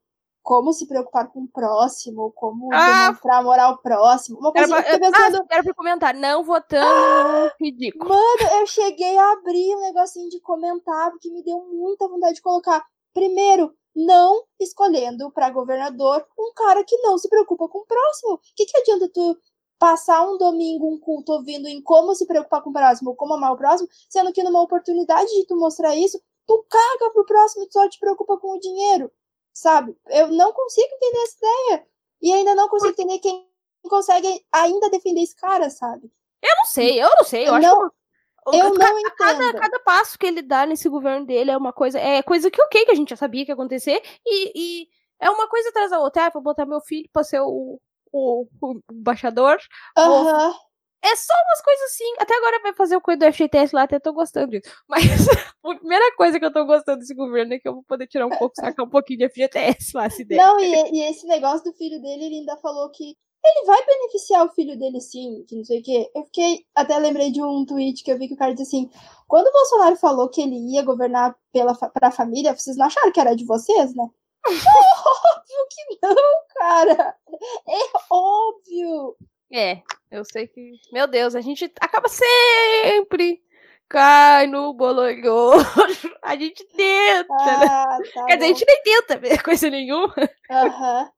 como 0.43 0.73
se 0.73 0.85
preocupar 0.85 1.31
com 1.31 1.43
o 1.43 1.47
próximo, 1.47 2.31
como 2.35 2.69
ah, 2.73 3.07
demonstrar 3.07 3.39
amor 3.39 3.57
ao 3.57 3.77
próximo. 3.77 4.37
Uma 4.39 4.51
coisa 4.51 4.75
era, 4.75 4.83
que 4.83 4.91
eu 4.91 4.99
pensando... 4.99 5.37
ah, 5.37 5.45
quero 5.47 5.63
pra 5.63 5.73
comentar, 5.73 6.13
não 6.13 6.43
votando 6.43 6.85
ah, 6.85 7.51
ridículo. 7.59 8.09
Mano, 8.09 8.59
eu 8.59 8.67
cheguei 8.67 9.17
a 9.17 9.31
abrir 9.31 9.73
um 9.75 9.79
negocinho 9.79 10.29
de 10.29 10.41
comentar, 10.41 11.11
porque 11.11 11.31
me 11.31 11.41
deu 11.41 11.57
muita 11.71 12.09
vontade 12.09 12.35
de 12.35 12.41
colocar. 12.41 12.83
Primeiro, 13.13 13.73
não 13.95 14.43
escolhendo 14.59 15.31
para 15.31 15.49
governador 15.49 16.25
um 16.37 16.51
cara 16.53 16.83
que 16.83 16.97
não 16.97 17.17
se 17.17 17.29
preocupa 17.29 17.69
com 17.69 17.79
o 17.79 17.85
próximo. 17.85 18.33
O 18.33 18.39
que, 18.53 18.65
que 18.65 18.77
adianta 18.77 19.09
tu 19.13 19.37
passar 19.79 20.27
um 20.27 20.37
domingo, 20.37 20.93
um 20.93 20.99
culto, 20.99 21.31
ouvindo 21.31 21.69
em 21.69 21.81
como 21.81 22.13
se 22.15 22.25
preocupar 22.25 22.61
com 22.61 22.69
o 22.69 22.73
próximo, 22.73 23.15
como 23.15 23.33
amar 23.33 23.53
o 23.53 23.57
próximo, 23.57 23.87
sendo 24.09 24.33
que 24.33 24.43
numa 24.43 24.61
oportunidade 24.61 25.31
de 25.31 25.45
tu 25.45 25.55
mostrar 25.55 25.95
isso, 25.95 26.19
tu 26.45 26.65
caga 26.69 27.13
pro 27.13 27.25
próximo 27.25 27.63
e 27.63 27.67
tu 27.67 27.73
só 27.73 27.87
te 27.87 27.99
preocupa 27.99 28.37
com 28.37 28.55
o 28.55 28.59
dinheiro 28.59 29.09
sabe? 29.53 29.95
Eu 30.09 30.27
não 30.29 30.51
consigo 30.51 30.87
entender 30.95 31.23
essa 31.23 31.37
ideia. 31.37 31.87
E 32.21 32.33
ainda 32.33 32.55
não 32.55 32.67
consigo 32.69 32.91
entender 32.91 33.19
quem 33.19 33.47
consegue 33.83 34.45
ainda 34.51 34.89
defender 34.89 35.21
esse 35.21 35.35
cara, 35.35 35.69
sabe? 35.69 36.11
Eu 36.41 36.55
não 36.57 36.65
sei, 36.65 37.01
eu 37.01 37.09
não 37.15 37.23
sei. 37.23 37.47
Eu, 37.47 37.59
não, 37.59 37.83
acho 37.83 37.91
que... 38.51 38.57
eu 38.57 38.73
não 38.73 38.99
entendo. 38.99 39.15
Cada, 39.17 39.53
cada 39.53 39.79
passo 39.79 40.17
que 40.17 40.25
ele 40.25 40.41
dá 40.41 40.65
nesse 40.65 40.89
governo 40.89 41.25
dele 41.25 41.51
é 41.51 41.57
uma 41.57 41.71
coisa. 41.71 41.99
É 41.99 42.21
coisa 42.21 42.49
que 42.49 42.61
ok, 42.61 42.85
que 42.85 42.91
a 42.91 42.95
gente 42.95 43.09
já 43.09 43.15
sabia 43.15 43.45
que 43.45 43.51
ia 43.51 43.53
acontecer. 43.53 44.01
E, 44.25 44.51
e 44.55 44.87
é 45.19 45.29
uma 45.29 45.47
coisa 45.47 45.69
atrás 45.69 45.91
da 45.91 45.99
outra. 45.99 46.25
Ah, 46.25 46.29
vou 46.29 46.41
botar 46.41 46.65
meu 46.65 46.81
filho 46.81 47.09
pra 47.11 47.23
ser 47.23 47.41
o, 47.41 47.79
o, 48.11 48.47
o 48.61 48.79
embaixador. 48.91 49.57
Uhum. 49.97 50.53
É 51.03 51.15
só 51.15 51.33
umas 51.33 51.61
coisas 51.61 51.83
assim. 51.91 52.13
Até 52.17 52.35
agora 52.35 52.61
vai 52.61 52.73
fazer 52.73 52.95
o 52.95 53.01
coisa 53.01 53.19
do 53.19 53.33
FGTS 53.33 53.75
lá, 53.75 53.83
até 53.83 53.99
tô 53.99 54.13
gostando 54.13 54.51
disso. 54.51 54.73
Mas 54.87 55.03
a 55.63 55.75
primeira 55.75 56.15
coisa 56.15 56.39
que 56.39 56.45
eu 56.45 56.53
tô 56.53 56.65
gostando 56.65 56.99
desse 56.99 57.13
governo 57.13 57.53
é 57.53 57.59
que 57.59 57.67
eu 57.67 57.73
vou 57.73 57.83
poder 57.83 58.07
tirar 58.07 58.25
um 58.25 58.29
pouco, 58.29 58.55
sacar 58.55 58.85
um 58.85 58.89
pouquinho 58.89 59.19
de 59.19 59.29
FGTS 59.29 59.91
lá, 59.95 60.09
se 60.09 60.23
der. 60.23 60.37
Não, 60.37 60.59
e, 60.59 60.91
e 60.91 61.01
esse 61.09 61.27
negócio 61.27 61.65
do 61.65 61.77
filho 61.77 62.01
dele, 62.01 62.25
ele 62.25 62.35
ainda 62.37 62.55
falou 62.57 62.89
que 62.89 63.15
ele 63.45 63.65
vai 63.65 63.85
beneficiar 63.85 64.45
o 64.45 64.51
filho 64.51 64.79
dele 64.79 65.01
sim, 65.01 65.43
que 65.45 65.57
não 65.57 65.65
sei 65.65 65.81
o 65.81 65.83
quê. 65.83 66.09
Eu 66.15 66.23
fiquei, 66.23 66.65
até 66.73 66.97
lembrei 66.97 67.29
de 67.29 67.43
um 67.43 67.65
tweet 67.65 68.01
que 68.01 68.11
eu 68.11 68.17
vi 68.17 68.29
que 68.29 68.35
o 68.35 68.37
cara 68.37 68.53
disse 68.53 68.77
assim: 68.77 68.89
quando 69.27 69.47
o 69.47 69.51
Bolsonaro 69.51 69.97
falou 69.97 70.29
que 70.29 70.41
ele 70.41 70.55
ia 70.73 70.81
governar 70.81 71.35
pela, 71.51 71.75
pra 71.75 72.11
família, 72.11 72.55
vocês 72.55 72.77
não 72.77 72.85
acharam 72.85 73.11
que 73.11 73.19
era 73.19 73.35
de 73.35 73.45
vocês, 73.45 73.93
né? 73.93 74.07
óbvio 74.45 75.67
que 75.69 75.99
não, 76.01 76.15
cara! 76.55 77.17
É 77.67 77.79
óbvio! 78.09 79.17
É, 79.51 79.81
eu 80.11 80.23
sei 80.25 80.47
que. 80.47 80.73
Meu 80.91 81.07
Deus, 81.07 81.35
a 81.35 81.41
gente 81.41 81.71
acaba 81.79 82.07
sempre 82.07 83.41
cai 83.93 84.47
no 84.47 84.73
bolonhoso. 84.73 85.63
A 86.23 86.35
gente 86.35 86.65
tenta, 86.75 87.33
né? 87.33 87.67
Ah, 87.67 87.97
tá 88.13 88.25
Quer 88.25 88.35
dizer, 88.37 88.45
a 88.45 88.47
gente 88.47 88.65
nem 88.65 88.81
tenta 88.81 89.17
ver 89.17 89.43
coisa 89.43 89.69
nenhuma. 89.69 90.15
Aham. 90.49 91.11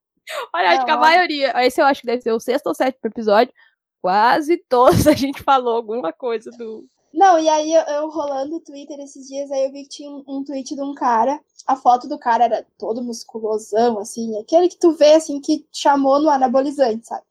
Olha, 0.53 0.69
acho 0.71 0.85
que 0.85 0.91
a 0.91 0.97
maioria. 0.97 1.53
Esse 1.63 1.79
eu 1.79 1.85
acho 1.85 2.01
que 2.01 2.07
deve 2.07 2.21
ser 2.21 2.31
o 2.31 2.39
sexto 2.39 2.67
ou 2.67 2.73
sétimo 2.73 3.01
episódio. 3.05 3.53
Quase 4.01 4.57
todos 4.67 5.07
a 5.07 5.13
gente 5.13 5.43
falou 5.43 5.75
alguma 5.75 6.11
coisa 6.11 6.49
do. 6.51 6.85
Não, 7.13 7.39
e 7.39 7.47
aí 7.47 7.73
eu, 7.73 7.81
eu 7.83 8.09
rolando 8.09 8.57
o 8.57 8.59
Twitter 8.59 8.99
esses 8.99 9.27
dias, 9.27 9.49
aí 9.51 9.65
eu 9.65 9.71
vi 9.71 9.83
que 9.83 9.89
tinha 9.89 10.09
um, 10.09 10.23
um 10.27 10.43
tweet 10.43 10.75
de 10.75 10.81
um 10.81 10.93
cara. 10.93 11.39
A 11.65 11.75
foto 11.75 12.09
do 12.09 12.19
cara 12.19 12.43
era 12.43 12.67
todo 12.77 13.01
musculosão, 13.01 13.99
assim, 13.99 14.37
aquele 14.39 14.67
que 14.67 14.77
tu 14.77 14.91
vê, 14.91 15.13
assim, 15.13 15.39
que 15.39 15.65
chamou 15.71 16.19
no 16.19 16.29
anabolizante, 16.29 17.07
sabe? 17.07 17.23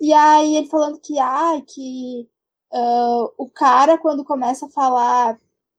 E 0.00 0.12
aí 0.12 0.56
ele 0.56 0.66
falando 0.68 0.98
que, 1.00 1.18
ah, 1.18 1.60
que 1.66 2.28
ah, 2.72 3.30
o 3.38 3.48
cara, 3.50 3.98
quando 3.98 4.24
começa 4.24 4.66
a 4.66 4.70
falar 4.70 5.38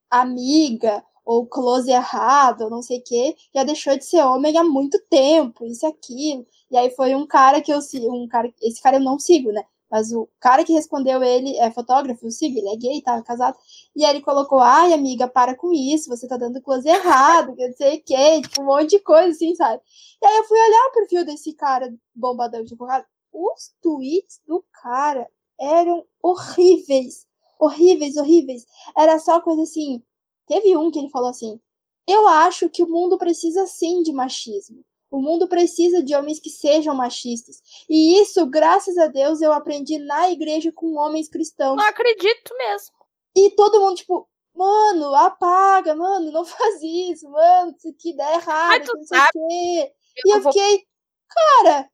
amiga 0.09 1.03
ou 1.25 1.47
close 1.47 1.89
errado, 1.91 2.69
não 2.69 2.81
sei 2.81 2.99
o 2.99 3.03
quê, 3.03 3.35
já 3.55 3.63
deixou 3.63 3.97
de 3.97 4.05
ser 4.05 4.23
homem 4.23 4.57
há 4.57 4.63
muito 4.63 4.99
tempo, 5.09 5.65
isso 5.65 5.85
e 5.85 5.89
aquilo. 5.89 6.47
E 6.71 6.77
aí 6.77 6.89
foi 6.91 7.15
um 7.15 7.25
cara 7.27 7.61
que 7.61 7.71
eu 7.73 7.81
sigo, 7.81 8.13
um 8.15 8.27
cara, 8.27 8.53
esse 8.61 8.81
cara 8.81 8.97
eu 8.97 9.01
não 9.01 9.19
sigo, 9.19 9.51
né? 9.51 9.63
Mas 9.89 10.11
o 10.13 10.27
cara 10.39 10.63
que 10.63 10.73
respondeu 10.73 11.21
ele 11.23 11.57
é 11.57 11.69
fotógrafo, 11.71 12.25
eu 12.25 12.31
sigo, 12.31 12.57
ele 12.57 12.69
é 12.69 12.77
gay, 12.77 13.01
tá 13.01 13.21
casado. 13.23 13.57
E 13.95 14.05
aí 14.05 14.11
ele 14.15 14.21
colocou, 14.21 14.59
ai, 14.59 14.93
amiga, 14.93 15.27
para 15.27 15.55
com 15.55 15.71
isso, 15.73 16.09
você 16.09 16.27
tá 16.27 16.37
dando 16.37 16.61
close 16.61 16.87
errado, 16.87 17.55
que 17.55 17.67
não 17.67 17.75
sei 17.75 17.97
o 17.97 18.41
tipo, 18.41 18.61
um 18.61 18.65
monte 18.65 18.91
de 18.91 18.99
coisa 18.99 19.29
assim, 19.31 19.53
sabe? 19.55 19.81
E 20.21 20.25
aí 20.25 20.37
eu 20.37 20.43
fui 20.45 20.57
olhar 20.59 20.87
o 20.89 20.93
perfil 20.93 21.25
desse 21.25 21.53
cara 21.53 21.93
bombadão 22.15 22.63
de 22.63 22.75
porrada. 22.75 23.05
Os 23.33 23.73
tweets 23.81 24.41
do 24.45 24.63
cara 24.81 25.27
eram 25.59 26.05
horríveis. 26.21 27.25
Horríveis, 27.59 28.17
horríveis. 28.17 28.65
Era 28.97 29.19
só 29.19 29.39
coisa 29.41 29.61
assim. 29.63 30.01
Teve 30.47 30.75
um 30.75 30.89
que 30.91 30.99
ele 30.99 31.09
falou 31.09 31.29
assim: 31.29 31.59
Eu 32.07 32.27
acho 32.27 32.69
que 32.69 32.83
o 32.83 32.89
mundo 32.89 33.17
precisa 33.17 33.65
sim 33.67 34.01
de 34.01 34.11
machismo. 34.11 34.83
O 35.09 35.21
mundo 35.21 35.47
precisa 35.47 36.01
de 36.01 36.15
homens 36.15 36.39
que 36.39 36.49
sejam 36.49 36.95
machistas. 36.95 37.61
E 37.89 38.19
isso, 38.21 38.45
graças 38.47 38.97
a 38.97 39.07
Deus, 39.07 39.41
eu 39.41 39.51
aprendi 39.51 39.97
na 39.99 40.29
igreja 40.31 40.71
com 40.71 40.95
homens 40.95 41.27
cristãos. 41.29 41.75
Não 41.75 41.83
acredito 41.85 42.55
mesmo. 42.57 42.95
E 43.35 43.49
todo 43.51 43.79
mundo, 43.81 43.95
tipo, 43.97 44.27
mano, 44.55 45.13
apaga, 45.15 45.93
mano, 45.95 46.31
não 46.31 46.43
faz 46.45 46.81
isso, 46.81 47.29
mano, 47.29 47.75
isso 47.77 47.89
aqui 47.89 48.15
dá 48.15 48.33
errado, 48.35 48.85
tu 48.85 48.97
não 48.97 49.03
sei 49.03 49.19
o 49.19 49.23
quê. 49.31 49.93
Eu 50.15 50.21
E 50.31 50.35
eu 50.37 50.41
vou- 50.41 50.53
fiquei, 50.53 50.83
cara, 51.29 51.89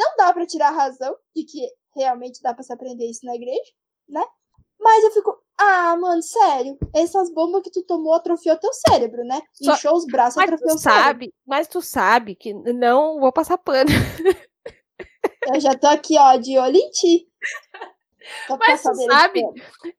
não 0.00 0.16
dá 0.16 0.32
pra 0.32 0.46
tirar 0.46 0.68
a 0.68 0.76
razão 0.76 1.14
de 1.36 1.44
que 1.44 1.60
realmente 1.94 2.40
dá 2.42 2.54
pra 2.54 2.62
se 2.62 2.72
aprender 2.72 3.04
isso 3.04 3.24
na 3.26 3.34
igreja, 3.34 3.70
né? 4.08 4.24
Mas 4.82 5.04
eu 5.04 5.10
fico, 5.10 5.36
ah, 5.58 5.94
mano, 5.98 6.22
sério, 6.22 6.78
essas 6.94 7.30
bombas 7.34 7.62
que 7.62 7.70
tu 7.70 7.82
tomou 7.82 8.14
atrofiou 8.14 8.56
teu 8.56 8.70
cérebro, 8.72 9.22
né? 9.24 9.40
Só- 9.52 9.74
Inchou 9.74 9.94
os 9.94 10.06
braços, 10.06 10.36
Mas 10.36 10.44
atrofiou 10.46 10.70
tu 10.70 10.76
o 10.76 10.78
cérebro. 10.78 11.04
sabe, 11.04 11.34
mas 11.46 11.68
tu 11.68 11.82
sabe 11.82 12.34
que 12.34 12.54
não 12.54 13.20
vou 13.20 13.30
passar 13.30 13.58
pano. 13.58 13.90
Eu 15.52 15.60
já 15.60 15.74
tô 15.76 15.86
aqui, 15.86 16.16
ó, 16.18 16.36
de 16.36 16.58
olho 16.58 16.76
em 16.76 16.90
ti. 16.90 17.26
Mas 18.58 18.82
tu 18.82 18.94
sabe-. 18.94 19.42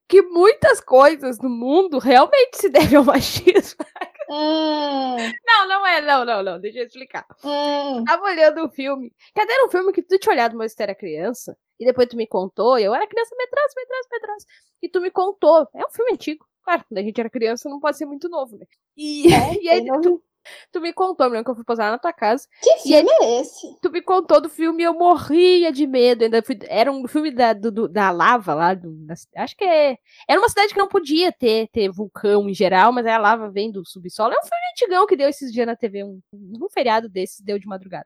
Que 0.07 0.21
muitas 0.21 0.79
coisas 0.81 1.37
no 1.39 1.49
mundo 1.49 1.97
realmente 1.99 2.57
se 2.57 2.69
devem 2.69 2.97
ao 2.97 3.03
machismo. 3.03 3.83
Hum, 4.31 5.31
Não, 5.45 5.67
não 5.67 5.85
é, 5.85 6.01
não, 6.01 6.23
não, 6.23 6.41
não. 6.43 6.59
Deixa 6.59 6.79
eu 6.79 6.85
explicar. 6.85 7.25
hum. 7.43 8.03
Tava 8.05 8.23
olhando 8.23 8.63
um 8.65 8.69
filme. 8.69 9.13
Cadê 9.35 9.51
era 9.51 9.65
um 9.65 9.69
filme 9.69 9.91
que 9.91 10.01
tu 10.01 10.17
tinha 10.17 10.33
olhado 10.33 10.55
mas 10.57 10.73
tu 10.73 10.81
era 10.81 10.95
criança? 10.95 11.57
E 11.79 11.85
depois 11.85 12.07
tu 12.07 12.15
me 12.15 12.25
contou, 12.27 12.77
e 12.79 12.83
eu 12.83 12.93
era 12.93 13.07
criança 13.07 13.35
medrosa, 13.35 13.73
medrosa, 13.75 14.07
medrosa. 14.11 14.45
E 14.81 14.87
tu 14.89 15.01
me 15.01 15.11
contou. 15.11 15.67
É 15.73 15.85
um 15.85 15.89
filme 15.91 16.13
antigo. 16.13 16.45
Claro, 16.63 16.85
quando 16.87 16.99
a 16.99 17.01
gente 17.03 17.19
era 17.19 17.29
criança 17.29 17.67
não 17.67 17.79
pode 17.79 17.97
ser 17.97 18.05
muito 18.05 18.29
novo, 18.29 18.55
né? 18.57 18.65
E, 18.95 19.33
É, 19.33 19.61
e 19.61 19.69
aí 19.69 19.83
tu, 20.01 20.23
tu 20.71 20.81
me 20.81 20.91
contou, 20.93 21.27
lembro 21.27 21.45
que 21.45 21.51
eu 21.51 21.55
fui 21.55 21.63
posar 21.63 21.91
na 21.91 21.97
tua 21.97 22.11
casa. 22.13 22.47
Que 22.61 22.89
E 22.89 22.95
aí- 22.95 23.03
filme 23.05 23.11
é 23.21 23.41
esse? 23.41 23.75
Tu 23.81 23.91
me 23.91 24.01
contou 24.01 24.41
do 24.41 24.49
filme 24.49 24.83
e 24.83 24.85
eu 24.85 24.93
morria 24.93 25.71
de 25.71 25.85
medo. 25.87 26.23
Ainda 26.23 26.41
fui- 26.43 26.59
era 26.67 26.91
um 26.91 27.07
filme 27.07 27.31
da, 27.31 27.53
do- 27.53 27.87
da 27.87 28.11
lava 28.11 28.53
lá. 28.53 28.73
do- 28.73 28.93
da 29.05 29.13
acho 29.37 29.55
que 29.55 29.63
é. 29.63 29.97
Era 30.27 30.39
uma 30.39 30.49
cidade 30.49 30.73
que 30.73 30.79
não 30.79 30.87
podia 30.87 31.31
ter, 31.31 31.67
ter 31.69 31.89
vulcão 31.91 32.47
em 32.49 32.53
geral, 32.53 32.91
mas 32.91 33.05
aí 33.05 33.13
a 33.13 33.17
lava 33.17 33.49
vem 33.49 33.71
do 33.71 33.85
subsolo. 33.87 34.33
É 34.33 34.37
um 34.37 34.41
filme 34.43 34.63
antigão 34.73 35.05
que 35.07 35.15
deu 35.15 35.29
esses 35.29 35.51
dias 35.51 35.65
na 35.67 35.75
TV, 35.75 36.03
um, 36.03 36.19
um 36.33 36.69
feriado 36.69 37.07
desses, 37.09 37.39
deu 37.41 37.57
de 37.59 37.67
madrugada. 37.67 38.05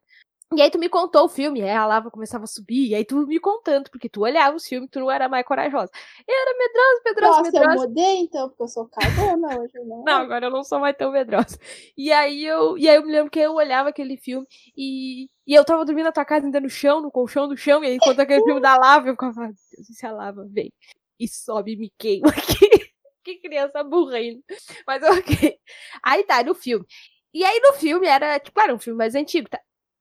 E 0.57 0.61
aí 0.61 0.69
tu 0.69 0.79
me 0.79 0.89
contou 0.89 1.25
o 1.25 1.29
filme, 1.29 1.61
aí 1.61 1.69
a 1.69 1.85
lava 1.85 2.11
começava 2.11 2.43
a 2.43 2.47
subir, 2.47 2.89
e 2.89 2.95
aí 2.95 3.03
tu 3.05 3.25
me 3.27 3.39
contando, 3.39 3.89
porque 3.89 4.09
tu 4.09 4.21
olhava 4.21 4.55
os 4.55 4.65
filmes, 4.67 4.89
tu 4.89 4.99
não 4.99 5.11
era 5.11 5.27
mais 5.27 5.45
corajosa. 5.45 5.91
Eu 6.27 6.35
era 6.35 6.57
medrosa, 6.57 7.01
medrosa, 7.05 7.37
Nossa, 7.37 7.49
eu 7.49 7.59
medrosa. 7.59 7.87
mudei 7.87 8.17
então, 8.17 8.49
porque 8.49 8.63
eu 8.63 8.67
sou 8.67 8.87
cagona 8.87 9.59
hoje, 9.59 9.73
não. 9.85 10.03
Não, 10.03 10.13
agora 10.13 10.45
eu 10.47 10.51
não 10.51 10.63
sou 10.63 10.79
mais 10.79 10.95
tão 10.95 11.11
medrosa. 11.11 11.57
E 11.97 12.11
aí 12.11 12.45
eu, 12.45 12.77
e 12.77 12.87
aí 12.87 12.95
eu 12.95 13.05
me 13.05 13.11
lembro 13.11 13.31
que 13.31 13.39
eu 13.39 13.53
olhava 13.53 13.89
aquele 13.89 14.17
filme 14.17 14.45
e, 14.75 15.29
e 15.45 15.53
eu 15.53 15.65
tava 15.65 15.85
dormindo 15.85 16.05
na 16.05 16.11
tua 16.11 16.25
casa 16.25 16.45
ainda 16.45 16.59
no 16.59 16.69
chão, 16.69 17.01
no 17.01 17.11
colchão 17.11 17.47
do 17.47 17.57
chão, 17.57 17.83
e 17.83 17.87
aí 17.87 17.99
quando 17.99 18.19
aquele 18.19 18.43
filme 18.43 18.61
da 18.61 18.77
lava, 18.77 19.07
eu 19.07 19.13
ficava, 19.13 19.41
"Meu 19.41 19.47
Deus, 19.47 19.89
e 19.89 19.93
se 19.93 20.05
a 20.05 20.11
lava 20.11 20.45
vem 20.49 20.71
e 21.19 21.27
sobe 21.27 21.73
e 21.73 21.77
me 21.77 21.93
queima 21.97 22.29
aqui. 22.29 22.69
que 23.23 23.39
criança 23.39 23.83
burra 23.83 24.17
ainda. 24.17 24.41
Mas 24.85 25.03
ok. 25.03 25.57
Aí 26.03 26.23
tá, 26.23 26.43
no 26.43 26.53
filme. 26.53 26.85
E 27.33 27.43
aí 27.43 27.59
no 27.59 27.73
filme 27.73 28.07
era, 28.07 28.39
tipo, 28.39 28.59
era 28.61 28.73
um 28.73 28.79
filme 28.79 28.97
mais 28.97 29.15
antigo, 29.15 29.49
tá? 29.49 29.59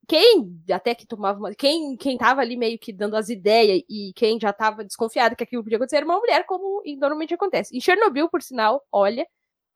Quem 0.08 0.60
até 0.70 0.94
que 0.94 1.06
tomava 1.06 1.38
uma. 1.38 1.54
Quem, 1.54 1.96
quem 1.96 2.16
tava 2.18 2.40
ali 2.40 2.56
meio 2.56 2.78
que 2.78 2.92
dando 2.92 3.16
as 3.16 3.28
ideias 3.28 3.82
e 3.88 4.12
quem 4.14 4.38
já 4.40 4.52
tava 4.52 4.84
desconfiado 4.84 5.36
que 5.36 5.44
aquilo 5.44 5.62
podia 5.62 5.76
acontecer 5.76 5.96
era 5.96 6.06
uma 6.06 6.18
mulher, 6.18 6.44
como 6.46 6.82
normalmente 6.98 7.34
acontece. 7.34 7.76
Em 7.76 7.80
Chernobyl, 7.80 8.28
por 8.28 8.42
sinal, 8.42 8.82
olha, 8.92 9.26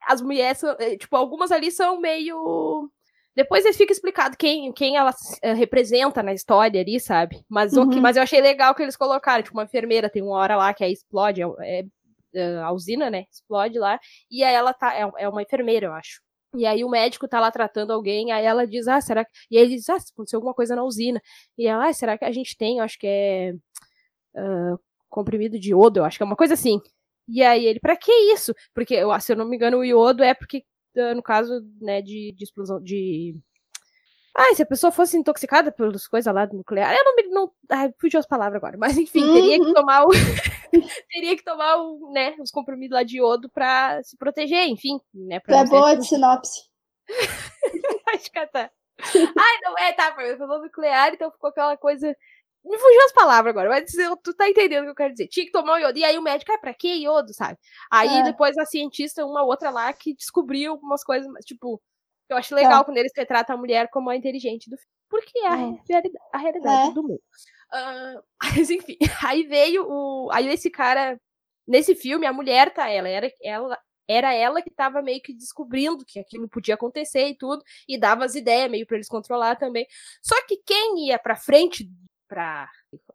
as 0.06 0.20
mulheres, 0.22 0.58
são, 0.58 0.76
eh, 0.78 0.96
tipo, 0.96 1.16
algumas 1.16 1.50
ali 1.52 1.70
são 1.70 2.00
meio. 2.00 2.90
Depois 3.34 3.64
fica 3.76 3.92
explicado 3.92 4.36
quem, 4.36 4.72
quem 4.72 4.96
ela 4.96 5.14
eh, 5.42 5.52
representa 5.52 6.22
na 6.22 6.32
história 6.32 6.80
ali, 6.80 6.98
sabe? 6.98 7.44
Mas, 7.48 7.72
Uhum. 7.72 8.00
mas 8.00 8.16
eu 8.16 8.22
achei 8.22 8.40
legal 8.40 8.74
que 8.74 8.82
eles 8.82 8.96
colocaram, 8.96 9.42
tipo, 9.44 9.56
uma 9.56 9.62
enfermeira, 9.64 10.10
tem 10.10 10.22
uma 10.22 10.36
hora 10.36 10.56
lá 10.56 10.74
que 10.74 10.82
aí 10.82 10.92
explode, 10.92 11.42
é, 11.60 11.84
é, 12.34 12.56
a 12.58 12.72
usina, 12.72 13.08
né? 13.08 13.26
Explode 13.30 13.78
lá, 13.78 13.98
e 14.30 14.42
aí 14.42 14.54
ela 14.54 14.72
tá, 14.74 14.92
é, 14.94 15.08
é 15.18 15.28
uma 15.28 15.42
enfermeira, 15.42 15.86
eu 15.86 15.92
acho. 15.92 16.20
E 16.56 16.64
aí 16.66 16.82
o 16.84 16.88
médico 16.88 17.28
tá 17.28 17.40
lá 17.40 17.50
tratando 17.50 17.92
alguém, 17.92 18.32
aí 18.32 18.44
ela 18.44 18.66
diz, 18.66 18.88
ah, 18.88 19.00
será 19.00 19.24
que. 19.24 19.30
E 19.50 19.58
aí 19.58 19.64
ele 19.64 19.76
diz, 19.76 19.88
ah, 19.90 19.96
aconteceu 19.96 20.38
alguma 20.38 20.54
coisa 20.54 20.74
na 20.74 20.82
usina. 20.84 21.20
E 21.58 21.66
ela, 21.66 21.88
ah, 21.88 21.92
será 21.92 22.16
que 22.18 22.24
a 22.24 22.32
gente 22.32 22.56
tem? 22.56 22.78
Eu 22.78 22.84
acho 22.84 22.98
que 22.98 23.06
é. 23.06 23.54
ah, 24.36 24.76
comprimido 25.08 25.58
de 25.58 25.70
iodo, 25.72 26.00
eu 26.00 26.04
acho 26.04 26.18
que 26.18 26.22
é 26.22 26.26
uma 26.26 26.36
coisa 26.36 26.54
assim. 26.54 26.80
E 27.28 27.42
aí 27.42 27.66
ele, 27.66 27.80
pra 27.80 27.96
que 27.96 28.12
isso? 28.32 28.54
Porque, 28.74 28.96
se 29.20 29.32
eu 29.32 29.36
não 29.36 29.48
me 29.48 29.56
engano, 29.56 29.78
o 29.78 29.84
iodo 29.84 30.22
é 30.22 30.34
porque, 30.34 30.64
no 31.14 31.22
caso, 31.22 31.62
né, 31.80 32.02
de, 32.02 32.32
de 32.36 32.44
explosão, 32.44 32.82
de... 32.82 33.36
Ah, 34.40 34.54
se 34.54 34.62
a 34.62 34.66
pessoa 34.66 34.92
fosse 34.92 35.16
intoxicada 35.16 35.72
pelas 35.72 36.06
coisas 36.06 36.32
lá 36.32 36.46
do 36.46 36.56
nuclear, 36.56 36.94
eu 36.96 37.02
não 37.04 37.16
me... 37.16 37.24
Não, 37.24 37.50
ai, 37.68 37.92
fugiu 38.00 38.20
as 38.20 38.26
palavras 38.26 38.56
agora, 38.56 38.76
mas 38.78 38.96
enfim, 38.96 39.32
teria 39.32 39.58
que 39.58 39.66
Uhum. 39.66 39.74
tomar 39.74 40.04
o... 40.04 40.10
teria 41.10 41.36
que 41.36 41.42
tomar 41.42 41.76
o, 41.76 42.12
né, 42.12 42.36
os 42.38 42.50
comprimidos 42.52 42.94
lá 42.94 43.02
de 43.02 43.16
iodo 43.18 43.48
pra 43.50 44.00
se 44.04 44.16
proteger, 44.16 44.68
enfim, 44.68 45.00
né, 45.12 45.40
pra 45.40 45.58
é 45.58 45.64
boa 45.64 45.96
de 45.96 46.06
sinopse. 46.06 46.68
Acho 48.14 48.30
que 48.30 48.46
tá. 48.46 48.70
Ai, 49.00 49.58
não 49.62 49.78
é, 49.78 49.92
tá, 49.92 50.14
falou 50.38 50.62
nuclear, 50.62 51.12
então 51.14 51.30
ficou 51.30 51.50
aquela 51.50 51.76
coisa. 51.76 52.14
Me 52.64 52.76
fugiu 52.78 53.00
as 53.06 53.12
palavras 53.12 53.50
agora, 53.50 53.68
mas 53.68 53.90
tu 54.22 54.34
tá 54.34 54.48
entendendo 54.48 54.82
o 54.82 54.84
que 54.86 54.90
eu 54.90 54.94
quero 54.94 55.12
dizer. 55.14 55.28
Tinha 55.28 55.46
que 55.46 55.52
tomar 55.52 55.74
o 55.74 55.78
iodo. 55.78 55.98
E 55.98 56.04
aí 56.04 56.18
o 56.18 56.22
médico, 56.22 56.52
ah, 56.52 56.58
pra 56.58 56.74
que 56.74 56.88
iodo, 57.02 57.32
sabe? 57.32 57.56
Aí 57.90 58.18
É. 58.20 58.22
depois 58.24 58.56
a 58.58 58.66
cientista, 58.66 59.24
uma 59.24 59.42
outra 59.44 59.70
lá, 59.70 59.92
que 59.92 60.14
descobriu 60.14 60.72
algumas 60.72 61.02
coisas, 61.04 61.28
tipo, 61.44 61.80
eu 62.28 62.36
acho 62.36 62.54
legal 62.54 62.84
quando 62.84 62.98
eles 62.98 63.12
retratam 63.16 63.56
a 63.56 63.58
mulher 63.58 63.88
como 63.90 64.10
a 64.10 64.16
inteligente 64.16 64.68
do 64.70 64.76
filme. 64.76 64.92
Porque 65.08 65.38
é 65.38 65.48
a, 65.48 65.54
É. 65.60 66.02
a 66.34 66.38
realidade 66.38 66.90
É. 66.90 66.94
do 66.94 67.02
mundo. 67.02 67.20
Ah, 67.72 68.14
mas 68.66 68.70
enfim, 68.70 68.96
aí 69.24 69.44
veio 69.46 69.86
o. 69.88 70.30
Aí 70.32 70.48
esse 70.48 70.70
cara. 70.70 71.18
Nesse 71.66 71.94
filme, 71.94 72.26
a 72.26 72.32
mulher 72.32 72.72
tá 72.72 72.88
ela. 72.88 73.08
Era 73.08 73.30
ela, 73.42 73.78
era 74.08 74.34
ela 74.34 74.62
que 74.62 74.70
tava 74.70 75.02
meio 75.02 75.20
que 75.22 75.34
descobrindo 75.34 76.02
que 76.06 76.18
aquilo 76.18 76.48
podia 76.48 76.74
acontecer 76.74 77.28
e 77.28 77.36
tudo. 77.36 77.62
E 77.86 77.98
dava 77.98 78.24
as 78.24 78.34
ideias 78.34 78.70
meio 78.70 78.86
pra 78.86 78.96
eles 78.96 79.08
controlar 79.08 79.56
também. 79.56 79.86
Só 80.22 80.34
que 80.46 80.56
quem 80.64 81.06
ia 81.08 81.18
pra 81.18 81.36
frente 81.36 81.90
pra 82.26 82.68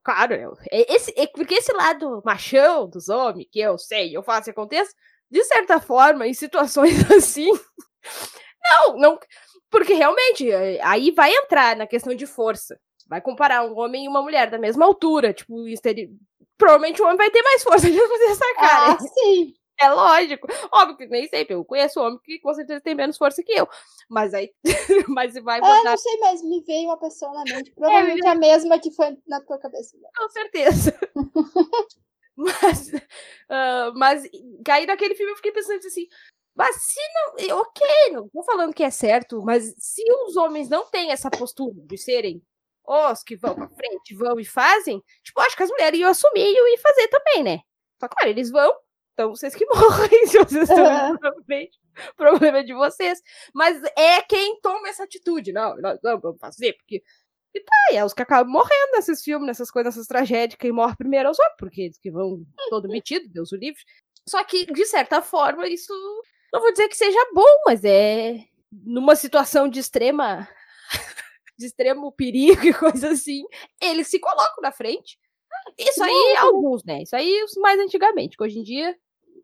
claro, 0.04 0.34
é 0.72 0.94
esse, 0.94 1.14
é 1.16 1.28
porque 1.28 1.56
esse 1.56 1.72
lado 1.74 2.22
machão 2.26 2.90
dos 2.90 3.10
homens, 3.10 3.48
que 3.52 3.60
eu 3.60 3.78
sei, 3.78 4.16
eu 4.16 4.24
faço 4.24 4.50
e 4.50 4.52
aconteça, 4.52 4.92
de 5.30 5.44
certa 5.46 5.80
forma, 5.80 6.28
em 6.28 6.34
situações 6.34 6.94
assim. 7.12 7.50
Não, 8.64 8.98
não. 8.98 9.20
Porque 9.70 9.94
realmente, 9.94 10.50
é, 10.52 10.80
aí 10.84 11.12
vai 11.12 11.34
entrar 11.34 11.76
na 11.76 11.88
questão 11.88 12.14
de 12.14 12.26
força. 12.26 12.80
Vai 13.08 13.22
comparar 13.22 13.64
um 13.64 13.78
homem 13.78 14.06
e 14.06 14.08
uma 14.08 14.22
mulher 14.22 14.50
da 14.50 14.58
mesma 14.58 14.86
altura. 14.86 15.34
Tipo, 15.34 15.68
esteri... 15.68 16.10
provavelmente 16.58 17.02
o 17.02 17.06
homem 17.06 17.18
vai 17.18 17.30
ter 17.30 17.42
mais 17.42 17.64
força 17.64 17.90
de 17.92 18.00
fazer 18.00 18.26
essa 18.26 18.56
cara. 18.56 18.94
Ah, 18.94 19.00
sim. 19.00 19.54
É 19.80 19.90
lógico. 19.90 20.48
Óbvio 20.72 20.98
que 20.98 21.08
nem 21.08 21.28
sempre. 21.28 21.56
Eu 21.56 21.66
conheço 21.66 22.00
homem 22.00 22.20
que 22.24 22.40
com 22.40 22.54
certeza 22.54 22.82
tem 22.82 22.96
menos 22.96 23.18
força 23.18 23.44
que 23.44 23.52
eu. 23.52 23.68
Mas 24.10 24.34
aí. 24.34 24.52
mas 25.10 25.34
vai 25.34 25.60
botar. 25.60 25.80
Ah, 25.80 25.84
não 25.84 25.98
sei, 25.98 26.18
mas 26.20 26.44
me 26.44 26.62
veio 26.62 26.90
uma 26.90 26.98
pessoa 26.98 27.34
na 27.34 27.44
mente. 27.44 27.72
Provavelmente 27.76 28.26
é, 28.26 28.30
a 28.30 28.36
mesma 28.36 28.80
que 28.80 28.92
foi 28.92 29.18
na 29.28 29.42
tua 29.42 29.58
cabeça. 29.60 29.98
Com 30.16 30.30
certeza. 30.30 30.98
mas. 32.36 32.88
Uh, 32.94 33.94
mas 33.96 34.24
caí 34.64 34.86
naquele 34.86 35.16
filme 35.16 35.32
eu 35.32 35.38
fiquei 35.38 35.52
pensando 35.52 35.86
assim. 35.86 36.08
Mas 36.56 36.76
se 36.76 37.00
não. 37.14 37.60
Ok, 37.60 37.88
não 38.12 38.30
tô 38.30 38.44
falando 38.44 38.74
que 38.74 38.84
é 38.84 38.92
certo, 38.92 39.42
mas 39.44 39.74
se 39.78 40.04
os 40.26 40.36
homens 40.38 40.70
não 40.70 40.86
têm 40.86 41.12
essa 41.12 41.30
postura 41.30 41.74
de 41.86 41.98
serem 41.98 42.42
os 42.86 43.24
que 43.24 43.36
vão 43.36 43.56
pra 43.56 43.70
frente, 43.70 44.14
vão 44.14 44.40
e 44.40 44.46
fazem, 44.46 45.02
tipo, 45.24 45.40
acho 45.40 45.56
que 45.56 45.64
as 45.64 45.70
mulheres 45.70 46.00
iam 46.00 46.10
assumir 46.10 46.54
e 46.54 46.78
fazer 46.78 47.08
também, 47.08 47.44
né? 47.44 47.60
Só 48.00 48.10
claro, 48.10 48.30
eles 48.30 48.52
vão, 48.52 48.76
então 49.14 49.30
vocês 49.30 49.56
que 49.56 49.66
morrem 49.74 50.28
se 50.28 50.38
vocês 50.38 50.70
estão 50.70 51.12
uhum. 51.12 51.18
pra 51.18 51.34
frente. 51.46 51.80
O 52.12 52.16
problema 52.16 52.60
é 52.60 52.64
de 52.64 52.74
vocês. 52.74 53.22
Mas 53.54 53.82
é 53.96 54.22
quem 54.24 54.60
toma 54.62 54.90
essa 54.90 55.04
atitude. 55.04 55.54
Não, 55.54 55.78
nós 55.78 56.00
não 56.04 56.20
vamos 56.20 56.40
fazer, 56.40 56.74
porque. 56.74 57.04
E 57.56 57.60
tá, 57.60 57.76
e 57.92 57.98
é 57.98 58.04
os 58.04 58.16
que 58.16 58.22
acabam 58.24 58.52
morrendo 58.52 58.94
nesses 58.94 59.22
filmes, 59.22 59.46
nessas 59.46 59.70
coisas, 59.70 59.94
nessas 59.94 60.08
tragédias. 60.08 60.58
Quem 60.60 60.72
morre 60.72 60.96
primeiro 60.96 61.28
é 61.28 61.32
os 61.32 61.38
homens, 61.40 61.56
porque 61.60 61.82
eles 61.84 62.00
que 62.00 62.10
vão 62.10 62.44
todo 62.70 62.90
metido, 62.90 63.30
Deus 63.30 63.52
o 63.52 63.56
livre. 63.56 63.80
Só 64.28 64.44
que, 64.44 64.66
de 64.66 64.86
certa 64.86 65.22
forma, 65.22 65.68
isso 65.68 65.94
não 66.54 66.62
vou 66.62 66.72
dizer 66.72 66.88
que 66.88 66.96
seja 66.96 67.20
bom, 67.34 67.62
mas 67.66 67.84
é 67.84 68.46
numa 68.72 69.16
situação 69.16 69.68
de 69.68 69.80
extrema 69.80 70.48
de 71.58 71.66
extremo 71.66 72.12
perigo 72.12 72.64
e 72.66 72.74
coisa 72.74 73.12
assim, 73.12 73.44
eles 73.82 74.08
se 74.08 74.20
colocam 74.20 74.62
na 74.62 74.72
frente. 74.72 75.18
Isso 75.78 76.04
aí, 76.04 76.36
alguns, 76.40 76.84
né? 76.84 77.02
Isso 77.02 77.16
aí, 77.16 77.44
os 77.44 77.56
mais 77.56 77.80
antigamente, 77.80 78.38
que 78.38 78.44
hoje 78.44 78.60
em 78.60 78.64
dia. 78.64 78.96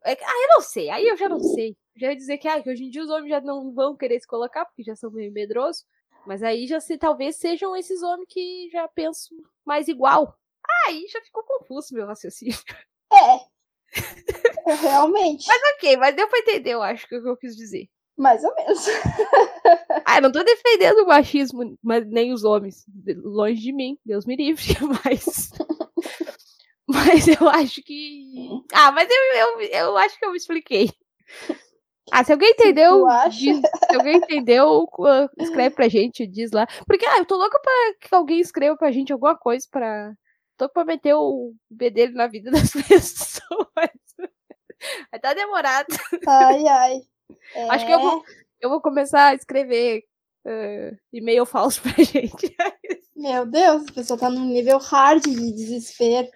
É... 0.06 0.14
Ah, 0.14 0.42
eu 0.44 0.56
não 0.56 0.62
sei, 0.62 0.90
aí 0.90 1.08
eu 1.08 1.18
já 1.18 1.28
não 1.28 1.40
sei. 1.40 1.76
Já 1.96 2.10
ia 2.10 2.16
dizer 2.16 2.38
que, 2.38 2.48
ah, 2.48 2.62
que 2.62 2.70
hoje 2.70 2.84
em 2.84 2.90
dia 2.90 3.04
os 3.04 3.10
homens 3.10 3.30
já 3.30 3.42
não 3.42 3.74
vão 3.74 3.96
querer 3.96 4.20
se 4.20 4.28
colocar, 4.28 4.66
porque 4.66 4.84
já 4.84 4.96
são 4.96 5.12
meio 5.12 5.32
medrosos. 5.32 5.86
Mas 6.26 6.44
aí 6.44 6.68
já 6.68 6.80
se 6.80 6.98
talvez 6.98 7.38
sejam 7.38 7.76
esses 7.76 8.02
homens 8.04 8.28
que 8.30 8.70
já 8.72 8.88
pensam 8.88 9.38
mais 9.66 9.88
igual. 9.88 10.38
Ah, 10.64 10.90
aí 10.90 11.06
já 11.12 11.22
ficou 11.22 11.44
confuso 11.44 11.94
meu 11.94 12.06
raciocínio. 12.06 12.56
Realmente. 14.82 15.48
Mas 15.48 15.62
ok, 15.76 15.98
mas 15.98 16.16
deu 16.16 16.28
pra 16.28 16.40
entender, 16.40 16.72
eu 16.72 16.82
acho, 16.82 17.06
o 17.06 17.08
que 17.08 17.16
eu 17.16 17.38
quis 17.38 17.56
dizer. 17.56 17.88
Mais 18.18 18.44
ou 18.44 18.54
menos. 18.54 18.86
ah, 20.06 20.20
não 20.20 20.30
tô 20.30 20.44
defendendo 20.44 21.04
o 21.04 21.08
machismo, 21.08 21.78
mas 21.82 22.06
nem 22.06 22.34
os 22.34 22.44
homens. 22.44 22.86
Longe 23.24 23.62
de 23.62 23.72
mim, 23.72 23.98
Deus 24.06 24.26
me 24.26 24.36
livre, 24.36 24.66
mas. 25.06 25.52
mas 26.86 27.28
eu 27.30 27.48
acho 27.48 27.82
que. 27.82 28.50
Ah, 28.74 28.92
mas 28.92 29.08
eu, 29.10 29.40
eu, 29.40 29.62
eu 29.62 29.98
acho 29.98 30.20
que 30.20 30.26
eu 30.26 30.32
me 30.32 30.38
expliquei. 30.38 30.90
Ah, 32.12 32.24
se 32.24 32.34
alguém 32.34 32.50
entendeu, 32.50 33.06
diz, 33.30 33.62
se 33.62 33.96
alguém 33.96 34.18
entendeu, 34.18 34.86
escreve 35.38 35.76
pra 35.76 35.88
gente, 35.88 36.28
diz 36.28 36.52
lá. 36.52 36.68
Porque, 36.86 37.06
ah, 37.06 37.20
eu 37.20 37.26
tô 37.26 37.38
louca 37.38 37.60
pra 37.62 37.72
que 38.02 38.14
alguém 38.14 38.40
escreva 38.40 38.76
pra 38.76 38.92
gente 38.92 39.14
alguma 39.14 39.38
coisa 39.38 39.66
pra. 39.72 40.14
Tô 40.58 40.68
pra 40.68 40.84
meter 40.84 41.14
o 41.14 41.54
bedelho 41.70 42.14
na 42.16 42.28
vida 42.28 42.52
das 42.52 42.72
pessoas. 42.74 44.09
Vai 45.12 45.20
tá 45.20 45.34
demorado. 45.34 45.88
Ai, 46.28 46.68
ai. 46.68 47.02
É... 47.54 47.70
Acho 47.70 47.86
que 47.86 47.92
eu 47.92 48.00
vou, 48.00 48.24
eu 48.62 48.70
vou 48.70 48.82
começar 48.82 49.28
a 49.28 49.36
escrever 49.36 50.04
uh, 50.46 50.98
e-mail 51.12 51.46
falso 51.46 51.82
pra 51.84 52.04
gente. 52.04 52.56
Meu 53.16 53.46
Deus, 53.46 53.84
a 53.90 53.94
pessoa 53.94 54.20
tá 54.20 54.30
num 54.30 54.46
nível 54.46 54.78
hard 54.78 55.24
de 55.24 55.52
desespero 55.52 56.30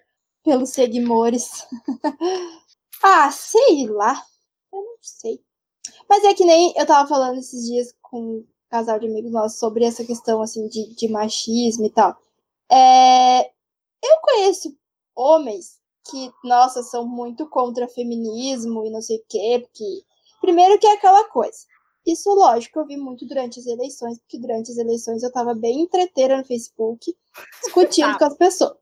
pelos 0.43 0.71
seguidores. 0.71 1.65
ah, 3.03 3.31
sei 3.31 3.87
lá. 3.87 4.21
Eu 4.71 4.83
não 4.83 4.97
sei. 5.01 5.41
Mas 6.09 6.23
é 6.23 6.33
que 6.33 6.45
nem 6.45 6.73
eu 6.75 6.85
tava 6.85 7.07
falando 7.07 7.39
esses 7.39 7.65
dias 7.65 7.95
com 8.01 8.19
um 8.19 8.47
casal 8.69 8.99
de 8.99 9.07
amigos 9.07 9.31
nossos 9.31 9.59
sobre 9.59 9.85
essa 9.85 10.03
questão 10.03 10.41
assim 10.41 10.67
de, 10.67 10.95
de 10.95 11.07
machismo 11.07 11.85
e 11.85 11.89
tal. 11.89 12.17
É, 12.71 13.45
eu 13.45 14.19
conheço 14.21 14.75
homens 15.15 15.79
que, 16.09 16.31
nossa, 16.43 16.83
são 16.83 17.07
muito 17.07 17.47
contra 17.49 17.87
feminismo 17.87 18.85
e 18.85 18.89
não 18.89 19.01
sei 19.01 19.17
o 19.17 19.23
quê, 19.27 19.59
porque 19.61 20.03
Primeiro 20.43 20.77
que 20.77 20.85
é 20.85 20.91
aquela 20.91 21.23
coisa. 21.29 21.59
Isso, 22.05 22.29
lógico, 22.29 22.77
eu 22.77 22.85
vi 22.85 22.97
muito 22.97 23.25
durante 23.25 23.61
as 23.61 23.65
eleições, 23.65 24.19
porque 24.19 24.37
durante 24.37 24.69
as 24.69 24.77
eleições 24.77 25.23
eu 25.23 25.31
tava 25.31 25.53
bem 25.53 25.83
entreteira 25.83 26.37
no 26.37 26.43
Facebook, 26.43 27.15
discutindo 27.63 28.11
tá. 28.11 28.19
com 28.19 28.25
as 28.25 28.35
pessoas. 28.35 28.73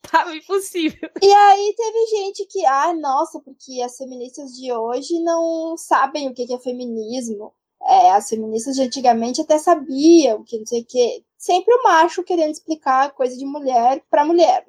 Tava 0.00 0.34
impossível. 0.34 1.10
E 1.20 1.30
aí 1.30 1.74
teve 1.76 2.06
gente 2.06 2.46
que, 2.46 2.64
ah, 2.64 2.94
nossa, 2.94 3.38
porque 3.40 3.82
as 3.82 3.98
feministas 3.98 4.52
de 4.52 4.72
hoje 4.72 5.22
não 5.22 5.76
sabem 5.76 6.26
o 6.26 6.32
que 6.32 6.50
é 6.50 6.58
feminismo. 6.58 7.52
É, 7.82 8.12
as 8.12 8.30
feministas 8.30 8.74
de 8.76 8.80
antigamente 8.80 9.42
até 9.42 9.58
sabiam 9.58 10.42
que 10.42 10.58
não 10.58 10.64
sei 10.64 10.80
o 10.80 10.86
que. 10.86 11.22
Sempre 11.36 11.74
o 11.74 11.82
macho 11.82 12.24
querendo 12.24 12.52
explicar 12.52 13.12
coisa 13.12 13.36
de 13.36 13.44
mulher 13.44 14.02
para 14.08 14.24
mulher. 14.24 14.64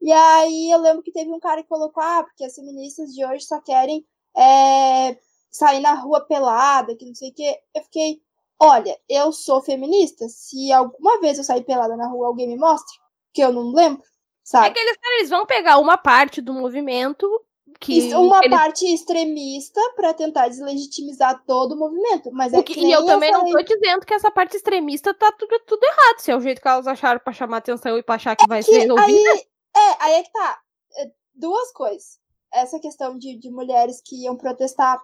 E 0.00 0.12
aí 0.12 0.70
eu 0.70 0.78
lembro 0.78 1.02
que 1.02 1.12
teve 1.12 1.30
um 1.30 1.40
cara 1.40 1.62
que 1.62 1.68
colocou, 1.68 2.02
ah, 2.02 2.22
porque 2.24 2.44
as 2.44 2.54
feministas 2.54 3.14
de 3.14 3.24
hoje 3.24 3.44
só 3.44 3.60
querem 3.60 4.04
é, 4.36 5.16
sair 5.50 5.80
na 5.80 5.94
rua 5.94 6.20
pelada, 6.20 6.96
que 6.96 7.06
não 7.06 7.14
sei 7.14 7.30
o 7.30 7.34
quê. 7.34 7.58
Eu 7.74 7.82
fiquei, 7.82 8.20
olha, 8.58 8.98
eu 9.08 9.32
sou 9.32 9.62
feminista. 9.62 10.26
Se 10.28 10.72
alguma 10.72 11.20
vez 11.20 11.38
eu 11.38 11.44
sair 11.44 11.64
pelada 11.64 11.96
na 11.96 12.08
rua, 12.08 12.26
alguém 12.26 12.48
me 12.48 12.56
mostra, 12.56 12.94
que 13.32 13.42
eu 13.42 13.52
não 13.52 13.72
lembro, 13.72 14.02
sabe? 14.42 14.68
É 14.68 14.70
que 14.70 14.78
eles, 14.78 14.96
eles 15.18 15.30
vão 15.30 15.46
pegar 15.46 15.78
uma 15.78 15.96
parte 15.96 16.40
do 16.40 16.52
movimento 16.52 17.26
que 17.80 18.14
uma 18.14 18.38
eles... 18.38 18.56
parte 18.56 18.86
extremista 18.86 19.80
para 19.96 20.14
tentar 20.14 20.48
deslegitimizar 20.48 21.42
todo 21.46 21.72
o 21.72 21.78
movimento, 21.78 22.30
mas 22.32 22.52
é 22.52 22.62
que, 22.62 22.78
e 22.78 22.90
eu 22.92 23.04
também 23.04 23.32
não 23.32 23.44
tô 23.44 23.62
dizendo 23.62 24.06
que 24.06 24.14
essa 24.14 24.30
parte 24.30 24.56
extremista 24.56 25.12
tá 25.12 25.32
tudo, 25.32 25.58
tudo 25.66 25.82
errado, 25.84 26.18
se 26.18 26.30
é 26.30 26.36
o 26.36 26.40
jeito 26.40 26.60
que 26.60 26.68
elas 26.68 26.86
acharam 26.86 27.20
para 27.20 27.32
chamar 27.32 27.58
atenção 27.58 27.98
e 27.98 28.02
para 28.02 28.14
achar 28.14 28.36
que 28.36 28.44
é 28.44 28.48
vai 28.48 28.62
que 28.62 28.70
ser 28.70 28.80
resolvida. 28.80 29.30
Aí, 29.32 29.46
é, 29.76 30.04
aí 30.04 30.12
é 30.14 30.22
que 30.22 30.32
tá. 30.32 30.58
É, 30.98 31.10
duas 31.34 31.72
coisas. 31.72 32.18
Essa 32.52 32.78
questão 32.78 33.18
de, 33.18 33.36
de 33.36 33.50
mulheres 33.50 34.00
que 34.04 34.22
iam 34.22 34.36
protestar 34.36 34.98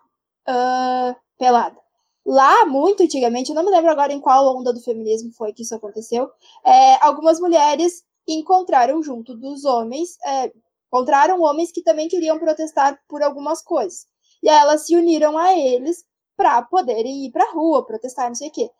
uh, 0.49 1.15
pelada. 1.39 1.77
Lá, 2.25 2.67
muito 2.67 3.03
antigamente, 3.03 3.51
eu 3.51 3.57
não 3.57 3.65
me 3.65 3.71
lembro 3.71 3.91
agora 3.91 4.13
em 4.13 4.21
qual 4.21 4.57
onda 4.57 4.73
do 4.73 4.83
feminismo 4.83 5.33
foi 5.33 5.53
que 5.53 5.63
isso 5.63 5.75
aconteceu, 5.75 6.31
é, 6.65 7.05
algumas 7.05 7.41
mulheres 7.41 8.05
encontraram 8.29 9.03
junto 9.03 9.35
dos 9.35 9.65
homens, 9.65 10.19
é, 10.25 10.53
encontraram 10.87 11.41
homens 11.41 11.73
que 11.73 11.83
também 11.83 12.09
queriam 12.09 12.39
protestar 12.39 13.01
por 13.09 13.23
algumas 13.23 13.63
coisas. 13.63 14.07
E 14.43 14.49
aí 14.49 14.59
elas 14.59 14.87
se 14.87 14.95
uniram 14.95 15.37
a 15.37 15.57
eles 15.57 16.05
para 16.37 16.63
poderem 16.63 17.27
ir 17.27 17.31
para 17.31 17.45
a 17.45 17.53
rua, 17.53 17.87
protestar, 17.87 18.29
não 18.29 18.35
sei 18.35 18.49
o 18.49 18.53
quê. 18.53 18.71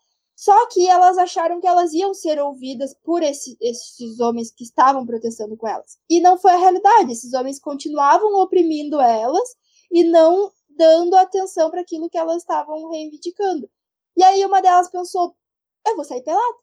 Só 0.41 0.67
que 0.69 0.87
elas 0.87 1.19
acharam 1.19 1.61
que 1.61 1.67
elas 1.67 1.93
iam 1.93 2.15
ser 2.15 2.41
ouvidas 2.41 2.95
por 3.03 3.21
esse, 3.21 3.55
esses 3.61 4.19
homens 4.19 4.51
que 4.51 4.63
estavam 4.63 5.05
protestando 5.05 5.55
com 5.55 5.67
elas. 5.67 5.99
E 6.09 6.19
não 6.19 6.35
foi 6.35 6.53
a 6.53 6.57
realidade. 6.57 7.11
Esses 7.11 7.31
homens 7.35 7.59
continuavam 7.59 8.33
oprimindo 8.41 8.99
elas 8.99 9.55
e 9.91 10.03
não 10.03 10.51
dando 10.67 11.15
atenção 11.15 11.69
para 11.69 11.81
aquilo 11.81 12.09
que 12.09 12.17
elas 12.17 12.37
estavam 12.37 12.89
reivindicando. 12.89 13.69
E 14.17 14.23
aí 14.23 14.43
uma 14.43 14.61
delas 14.61 14.89
pensou: 14.89 15.35
eu 15.85 15.95
vou 15.95 16.03
sair 16.03 16.23
pelada. 16.23 16.55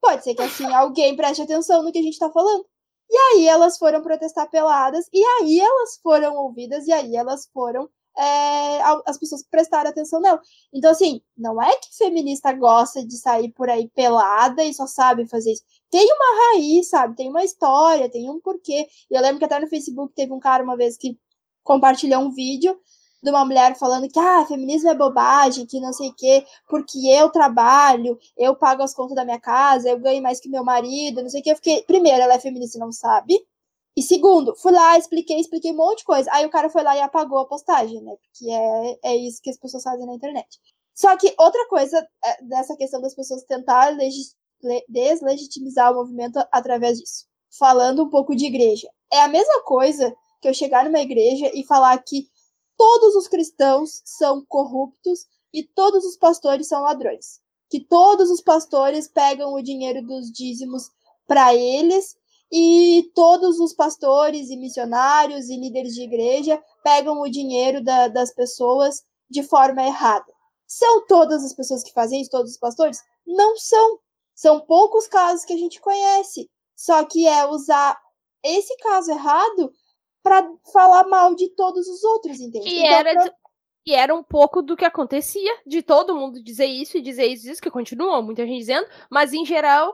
Pode 0.00 0.22
ser 0.22 0.36
que 0.36 0.42
assim 0.42 0.66
alguém 0.72 1.16
preste 1.16 1.42
atenção 1.42 1.82
no 1.82 1.90
que 1.90 1.98
a 1.98 2.02
gente 2.02 2.12
está 2.12 2.30
falando. 2.30 2.64
E 3.10 3.16
aí 3.16 3.48
elas 3.48 3.76
foram 3.76 4.00
protestar 4.00 4.48
peladas, 4.48 5.08
e 5.12 5.20
aí 5.24 5.58
elas 5.58 5.98
foram 6.00 6.36
ouvidas, 6.36 6.86
e 6.86 6.92
aí 6.92 7.16
elas 7.16 7.48
foram. 7.52 7.90
É, 8.16 8.80
as 9.06 9.18
pessoas 9.18 9.42
prestaram 9.42 9.90
atenção 9.90 10.20
nela. 10.20 10.40
Então, 10.72 10.90
assim, 10.90 11.20
não 11.36 11.60
é 11.60 11.76
que 11.76 11.96
feminista 11.96 12.52
gosta 12.52 13.04
de 13.04 13.16
sair 13.16 13.50
por 13.52 13.68
aí 13.68 13.88
pelada 13.88 14.64
e 14.64 14.72
só 14.72 14.86
sabe 14.86 15.26
fazer 15.26 15.52
isso. 15.52 15.62
Tem 15.90 16.06
uma 16.12 16.52
raiz, 16.52 16.88
sabe? 16.88 17.16
Tem 17.16 17.28
uma 17.28 17.44
história, 17.44 18.08
tem 18.10 18.30
um 18.30 18.40
porquê. 18.40 18.86
E 19.10 19.14
eu 19.14 19.22
lembro 19.22 19.38
que 19.38 19.44
até 19.44 19.58
no 19.58 19.68
Facebook 19.68 20.14
teve 20.14 20.32
um 20.32 20.40
cara 20.40 20.62
uma 20.62 20.76
vez 20.76 20.96
que 20.96 21.18
compartilhou 21.62 22.22
um 22.22 22.32
vídeo 22.32 22.78
de 23.24 23.30
uma 23.30 23.44
mulher 23.44 23.74
falando 23.76 24.08
que 24.08 24.18
ah, 24.18 24.44
feminismo 24.46 24.90
é 24.90 24.94
bobagem, 24.94 25.66
que 25.66 25.80
não 25.80 25.92
sei 25.92 26.10
o 26.10 26.14
quê, 26.14 26.44
porque 26.68 26.98
eu 27.08 27.30
trabalho, 27.30 28.18
eu 28.36 28.54
pago 28.54 28.82
as 28.82 28.94
contas 28.94 29.16
da 29.16 29.24
minha 29.24 29.40
casa, 29.40 29.88
eu 29.88 29.98
ganho 29.98 30.22
mais 30.22 30.38
que 30.40 30.48
meu 30.48 30.62
marido, 30.62 31.22
não 31.22 31.30
sei 31.30 31.40
o 31.40 31.42
quê. 31.42 31.52
Eu 31.52 31.56
fiquei, 31.56 31.82
primeiro, 31.82 32.20
ela 32.22 32.34
é 32.34 32.38
feminista 32.38 32.76
e 32.76 32.80
não 32.80 32.92
sabe. 32.92 33.34
E 33.96 34.02
segundo, 34.02 34.56
fui 34.56 34.72
lá, 34.72 34.98
expliquei, 34.98 35.38
expliquei 35.38 35.72
um 35.72 35.76
monte 35.76 35.98
de 35.98 36.04
coisa. 36.04 36.28
Aí 36.32 36.44
o 36.44 36.50
cara 36.50 36.68
foi 36.68 36.82
lá 36.82 36.96
e 36.96 37.00
apagou 37.00 37.38
a 37.38 37.46
postagem, 37.46 38.02
né? 38.02 38.16
Porque 38.16 38.50
é, 38.50 38.98
é 39.12 39.16
isso 39.16 39.40
que 39.40 39.50
as 39.50 39.58
pessoas 39.58 39.84
fazem 39.84 40.04
na 40.04 40.14
internet. 40.14 40.58
Só 40.94 41.16
que 41.16 41.32
outra 41.38 41.66
coisa 41.68 41.98
é, 42.24 42.44
dessa 42.44 42.76
questão 42.76 43.00
das 43.00 43.14
pessoas 43.14 43.44
tentar 43.44 43.96
deslegitimizar 44.88 45.92
o 45.92 45.96
movimento 45.96 46.38
através 46.50 46.98
disso. 46.98 47.26
falando 47.56 48.02
um 48.02 48.10
pouco 48.10 48.34
de 48.34 48.46
igreja. 48.46 48.88
É 49.12 49.22
a 49.22 49.28
mesma 49.28 49.62
coisa 49.62 50.14
que 50.40 50.48
eu 50.48 50.54
chegar 50.54 50.84
numa 50.84 51.00
igreja 51.00 51.50
e 51.54 51.64
falar 51.64 51.96
que 52.02 52.28
todos 52.76 53.14
os 53.14 53.28
cristãos 53.28 54.02
são 54.04 54.44
corruptos 54.46 55.26
e 55.52 55.62
todos 55.62 56.04
os 56.04 56.16
pastores 56.16 56.66
são 56.66 56.82
ladrões. 56.82 57.40
Que 57.70 57.80
todos 57.80 58.28
os 58.28 58.40
pastores 58.40 59.06
pegam 59.06 59.54
o 59.54 59.62
dinheiro 59.62 60.04
dos 60.04 60.32
dízimos 60.32 60.90
para 61.26 61.54
eles 61.54 62.16
e 62.56 63.10
todos 63.16 63.58
os 63.58 63.72
pastores 63.72 64.48
e 64.48 64.56
missionários 64.56 65.48
e 65.48 65.56
líderes 65.56 65.92
de 65.92 66.02
igreja 66.02 66.62
pegam 66.84 67.20
o 67.20 67.28
dinheiro 67.28 67.82
da, 67.82 68.06
das 68.06 68.32
pessoas 68.32 69.02
de 69.28 69.42
forma 69.42 69.82
errada. 69.82 70.32
São 70.64 71.04
todas 71.04 71.44
as 71.44 71.52
pessoas 71.52 71.82
que 71.82 71.92
fazem 71.92 72.20
isso, 72.20 72.30
todos 72.30 72.52
os 72.52 72.56
pastores? 72.56 73.02
Não 73.26 73.56
são. 73.56 73.98
São 74.36 74.60
poucos 74.60 75.08
casos 75.08 75.44
que 75.44 75.52
a 75.52 75.56
gente 75.56 75.80
conhece. 75.80 76.48
Só 76.76 77.04
que 77.04 77.26
é 77.26 77.44
usar 77.44 78.00
esse 78.40 78.76
caso 78.76 79.10
errado 79.10 79.72
para 80.22 80.48
falar 80.72 81.08
mal 81.08 81.34
de 81.34 81.48
todos 81.56 81.88
os 81.88 82.04
outros, 82.04 82.38
entende? 82.38 82.66
Que 82.66 82.78
então, 82.78 82.98
era, 82.98 83.12
pra... 83.14 83.34
que 83.84 83.94
era 83.94 84.14
um 84.14 84.22
pouco 84.22 84.62
do 84.62 84.76
que 84.76 84.84
acontecia, 84.84 85.58
de 85.66 85.82
todo 85.82 86.14
mundo 86.14 86.40
dizer 86.40 86.66
isso 86.66 86.96
e 86.98 87.02
dizer 87.02 87.26
isso, 87.26 87.50
isso 87.50 87.60
que 87.60 87.70
continua 87.70 88.22
muita 88.22 88.46
gente 88.46 88.58
dizendo, 88.58 88.88
mas 89.10 89.32
em 89.32 89.44
geral 89.44 89.92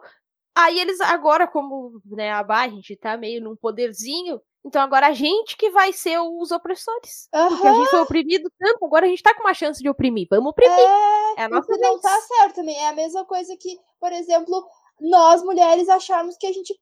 Aí 0.64 0.78
eles 0.78 1.00
agora, 1.00 1.46
como 1.46 2.00
né, 2.04 2.30
a 2.32 2.42
Bá, 2.42 2.62
a 2.62 2.68
gente 2.68 2.96
tá 2.96 3.16
meio 3.16 3.42
num 3.42 3.56
poderzinho, 3.56 4.40
então 4.64 4.82
agora 4.82 5.06
a 5.06 5.12
gente 5.12 5.56
que 5.56 5.70
vai 5.70 5.92
ser 5.92 6.18
os 6.18 6.50
opressores. 6.50 7.28
Uhum. 7.34 7.48
Porque 7.48 7.66
a 7.66 7.74
gente 7.74 7.90
foi 7.90 8.00
oprimido 8.00 8.52
tanto, 8.58 8.84
agora 8.84 9.06
a 9.06 9.08
gente 9.08 9.22
tá 9.22 9.34
com 9.34 9.42
uma 9.42 9.54
chance 9.54 9.82
de 9.82 9.88
oprimir. 9.88 10.26
Vamos 10.30 10.50
oprimir. 10.50 10.78
É, 10.78 11.40
é 11.40 11.44
a 11.44 11.48
nossa 11.48 11.76
não 11.78 12.00
tá 12.00 12.20
certo 12.20 12.56
também. 12.56 12.76
É 12.76 12.88
a 12.88 12.94
mesma 12.94 13.24
coisa 13.24 13.56
que, 13.56 13.78
por 13.98 14.12
exemplo, 14.12 14.66
nós 15.00 15.42
mulheres 15.42 15.88
acharmos 15.88 16.36
que 16.36 16.46
a 16.46 16.52
gente 16.52 16.78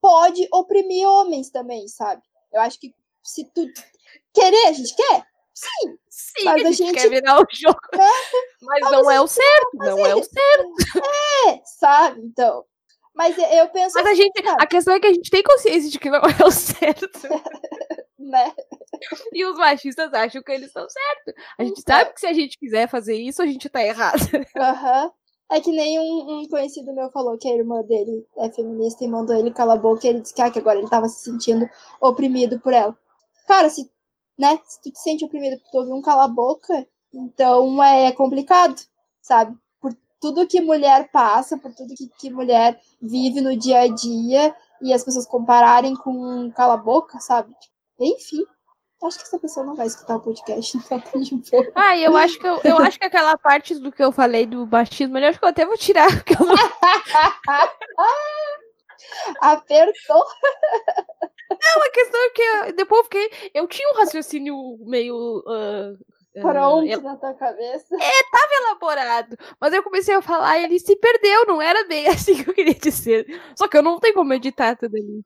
pode 0.00 0.46
oprimir 0.52 1.08
homens 1.08 1.50
também, 1.50 1.88
sabe? 1.88 2.22
Eu 2.52 2.60
acho 2.60 2.78
que 2.78 2.94
se 3.22 3.44
tu 3.44 3.66
querer, 4.34 4.66
a 4.66 4.72
gente 4.72 4.94
quer. 4.94 5.26
Sim. 5.54 5.96
Sim, 6.08 6.44
mas 6.44 6.64
a 6.64 6.70
gente, 6.70 6.76
gente 6.76 6.94
quer 6.94 7.08
virar 7.08 7.40
o 7.40 7.46
jogo. 7.50 7.78
É, 7.94 7.98
mas, 8.62 8.80
mas 8.80 8.92
não 8.92 9.10
é 9.10 9.20
o 9.20 9.26
certo, 9.26 9.70
não 9.74 10.06
é 10.06 10.14
o 10.14 10.22
certo. 10.22 10.74
É, 11.48 11.60
sabe? 11.64 12.20
Então, 12.20 12.64
mas 13.14 13.36
eu 13.36 13.68
penso. 13.68 13.94
Mas 13.96 14.06
a 14.06 14.14
gente. 14.14 14.42
A 14.58 14.66
questão 14.66 14.94
é 14.94 15.00
que 15.00 15.06
a 15.06 15.12
gente 15.12 15.30
tem 15.30 15.42
consciência 15.42 15.90
de 15.90 15.98
que 15.98 16.10
não 16.10 16.20
é 16.40 16.44
o 16.44 16.50
certo. 16.50 17.10
né? 18.18 18.52
E 19.32 19.44
os 19.44 19.56
machistas 19.56 20.12
acham 20.14 20.42
que 20.42 20.52
eles 20.52 20.68
estão 20.68 20.86
certos. 20.88 21.34
A 21.58 21.64
gente 21.64 21.80
então. 21.80 21.96
sabe 21.96 22.14
que 22.14 22.20
se 22.20 22.26
a 22.26 22.32
gente 22.32 22.58
quiser 22.58 22.88
fazer 22.88 23.16
isso, 23.16 23.42
a 23.42 23.46
gente 23.46 23.68
tá 23.68 23.84
errado. 23.84 24.18
Aham. 24.56 25.04
Uhum. 25.04 25.10
É 25.50 25.60
que 25.60 25.70
nem 25.70 26.00
um, 26.00 26.40
um, 26.40 26.48
conhecido 26.48 26.94
meu 26.94 27.10
falou 27.10 27.36
que 27.36 27.46
a 27.46 27.54
irmã 27.54 27.82
dele 27.82 28.26
é 28.38 28.50
feminista 28.50 29.04
e 29.04 29.08
mandou 29.08 29.36
ele 29.36 29.50
calar 29.50 29.76
a 29.76 29.80
boca 29.80 30.06
e 30.06 30.08
ele 30.08 30.20
disse 30.20 30.32
que, 30.32 30.40
ah, 30.40 30.50
que 30.50 30.58
agora 30.58 30.78
ele 30.78 30.88
tava 30.88 31.06
se 31.08 31.24
sentindo 31.24 31.68
oprimido 32.00 32.58
por 32.58 32.72
ela. 32.72 32.96
Cara, 33.46 33.68
se, 33.68 33.90
né, 34.38 34.58
se 34.64 34.80
tu 34.80 34.90
te 34.90 34.98
sente 34.98 35.26
oprimido 35.26 35.60
por 35.60 35.70
tu 35.70 35.78
ouvir 35.78 35.92
um 35.92 36.00
cala 36.00 36.24
a 36.24 36.28
boca, 36.28 36.88
então 37.12 37.84
é 37.84 38.10
complicado, 38.12 38.80
sabe? 39.20 39.54
Tudo 40.22 40.46
que 40.46 40.60
mulher 40.60 41.10
passa, 41.10 41.58
por 41.58 41.74
tudo 41.74 41.96
que, 41.96 42.08
que 42.20 42.30
mulher 42.30 42.80
vive 43.00 43.40
no 43.40 43.56
dia 43.56 43.80
a 43.80 43.88
dia, 43.88 44.54
e 44.80 44.94
as 44.94 45.02
pessoas 45.02 45.26
compararem 45.26 45.96
com 45.96 46.48
cala 46.52 46.76
boca, 46.76 47.18
sabe? 47.18 47.52
Enfim. 47.98 48.44
Acho 49.02 49.18
que 49.18 49.24
essa 49.24 49.38
pessoa 49.40 49.66
não 49.66 49.74
vai 49.74 49.88
escutar 49.88 50.14
o 50.14 50.20
podcast, 50.20 50.76
então 50.78 51.00
tá 51.00 51.18
de 51.18 51.34
boa. 51.34 51.72
Ah, 51.74 51.98
eu 51.98 52.16
acho 52.16 52.38
que 52.38 52.46
eu, 52.46 52.60
eu 52.62 52.78
acho 52.78 53.00
que 53.00 53.04
aquela 53.04 53.36
parte 53.36 53.74
do 53.74 53.90
que 53.90 54.02
eu 54.02 54.12
falei 54.12 54.46
do 54.46 54.62
eu 54.62 54.78
acho 54.78 54.96
que 54.96 55.44
eu 55.44 55.48
até 55.48 55.66
vou 55.66 55.76
tirar. 55.76 56.06
Eu 56.30 56.46
vou... 56.46 56.54
Apertou. 59.40 60.24
Não, 61.50 61.82
a 61.82 61.90
questão 61.90 62.20
é 62.24 62.30
que 62.30 62.72
depois 62.74 63.00
eu 63.00 63.04
fiquei. 63.04 63.50
Eu 63.52 63.66
tinha 63.66 63.90
um 63.90 63.96
raciocínio 63.96 64.78
meio 64.86 65.38
uh, 65.40 65.98
Pronto 66.40 66.98
uh, 66.98 67.02
na 67.02 67.16
tua 67.16 67.34
cabeça. 67.34 67.94
É, 67.94 68.30
tava 68.30 68.52
elaborado. 68.62 69.36
Mas 69.60 69.74
eu 69.74 69.82
comecei 69.82 70.14
a 70.14 70.22
falar 70.22 70.58
e 70.58 70.64
ele 70.64 70.78
se 70.78 70.96
perdeu, 70.96 71.46
não 71.46 71.60
era 71.60 71.86
bem 71.86 72.06
assim 72.08 72.42
que 72.42 72.48
eu 72.48 72.54
queria 72.54 72.74
dizer. 72.74 73.26
Só 73.56 73.68
que 73.68 73.76
eu 73.76 73.82
não 73.82 74.00
tenho 74.00 74.14
como 74.14 74.32
editar 74.32 74.74
tudo 74.76 74.96
ali. 74.96 75.22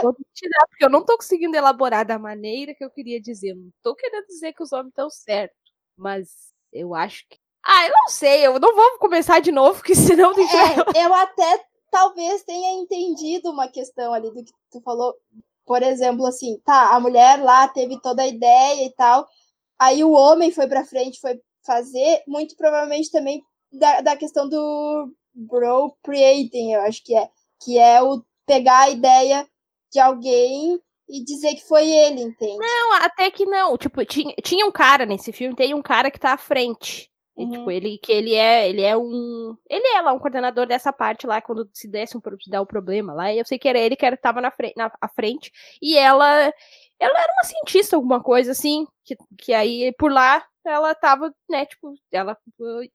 Vou 0.00 0.14
tirar, 0.32 0.66
porque 0.68 0.84
eu 0.84 0.90
não 0.90 1.04
tô 1.04 1.16
conseguindo 1.16 1.56
elaborar 1.56 2.06
da 2.06 2.18
maneira 2.18 2.72
que 2.74 2.84
eu 2.84 2.90
queria 2.90 3.20
dizer. 3.20 3.54
Não 3.54 3.68
tô 3.82 3.96
querendo 3.96 4.26
dizer 4.26 4.52
que 4.52 4.62
os 4.62 4.72
homens 4.72 4.90
estão 4.90 5.10
certos. 5.10 5.58
Mas 5.96 6.28
eu 6.72 6.94
acho 6.94 7.26
que. 7.28 7.36
Ah, 7.66 7.86
eu 7.86 7.92
não 7.92 8.08
sei, 8.08 8.46
eu 8.46 8.60
não 8.60 8.76
vou 8.76 8.98
começar 8.98 9.40
de 9.40 9.50
novo, 9.50 9.78
porque 9.78 9.94
senão 9.96 10.32
É, 10.32 11.04
eu 11.04 11.12
até 11.14 11.64
talvez 11.90 12.44
tenha 12.44 12.80
entendido 12.80 13.50
uma 13.50 13.66
questão 13.68 14.12
ali 14.12 14.30
do 14.30 14.44
que 14.44 14.52
tu 14.70 14.80
falou. 14.82 15.14
Por 15.66 15.82
exemplo, 15.82 16.26
assim, 16.26 16.60
tá, 16.64 16.94
a 16.94 17.00
mulher 17.00 17.42
lá 17.42 17.66
teve 17.66 17.98
toda 18.00 18.22
a 18.22 18.28
ideia 18.28 18.84
e 18.84 18.92
tal 18.92 19.26
Aí 19.78 20.04
o 20.04 20.12
homem 20.12 20.50
foi 20.50 20.66
para 20.66 20.84
frente, 20.84 21.20
foi 21.20 21.40
fazer, 21.64 22.22
muito 22.26 22.56
provavelmente 22.56 23.10
também 23.10 23.42
da, 23.72 24.00
da 24.00 24.16
questão 24.16 24.48
do 24.48 25.12
creating 26.02 26.72
eu 26.72 26.80
acho 26.82 27.02
que 27.02 27.16
é. 27.16 27.28
Que 27.64 27.78
é 27.78 28.02
o 28.02 28.22
pegar 28.46 28.82
a 28.82 28.90
ideia 28.90 29.46
de 29.92 29.98
alguém 29.98 30.78
e 31.08 31.24
dizer 31.24 31.54
que 31.54 31.66
foi 31.66 31.88
ele, 31.88 32.20
entende? 32.20 32.58
Não, 32.58 32.92
até 32.94 33.30
que 33.30 33.44
não. 33.46 33.76
Tipo, 33.76 34.04
tinha, 34.04 34.34
tinha 34.42 34.66
um 34.66 34.72
cara 34.72 35.06
nesse 35.06 35.32
filme, 35.32 35.56
tem 35.56 35.74
um 35.74 35.82
cara 35.82 36.10
que 36.10 36.18
tá 36.18 36.32
à 36.32 36.38
frente. 36.38 37.10
E, 37.36 37.48
tipo, 37.48 37.64
uhum. 37.64 37.70
ele 37.70 37.98
que 37.98 38.12
ele 38.12 38.34
é, 38.34 38.68
ele 38.68 38.82
é 38.82 38.96
um, 38.96 39.56
ele 39.68 39.86
é 39.96 40.00
lá 40.00 40.12
um 40.12 40.20
coordenador 40.20 40.66
dessa 40.66 40.92
parte 40.92 41.26
lá 41.26 41.40
quando 41.40 41.68
se 41.72 41.88
desse 41.88 42.16
um 42.16 42.20
se 42.40 42.48
dar 42.48 42.60
o 42.60 42.64
um 42.64 42.66
problema 42.66 43.12
lá. 43.12 43.32
E 43.32 43.38
eu 43.38 43.44
sei 43.44 43.58
que 43.58 43.68
era 43.68 43.78
ele 43.78 43.96
que 43.96 44.06
era 44.06 44.16
tava 44.16 44.40
na 44.40 44.52
frente, 44.52 44.74
na 44.76 44.90
à 45.00 45.08
frente 45.08 45.50
e 45.82 45.98
ela 45.98 46.52
ela 47.00 47.18
era 47.18 47.32
uma 47.32 47.44
cientista, 47.44 47.96
alguma 47.96 48.22
coisa 48.22 48.52
assim, 48.52 48.86
que, 49.04 49.16
que 49.38 49.52
aí 49.52 49.92
por 49.98 50.12
lá 50.12 50.44
ela 50.66 50.94
tava, 50.94 51.34
né, 51.48 51.66
tipo, 51.66 51.94
ela 52.10 52.36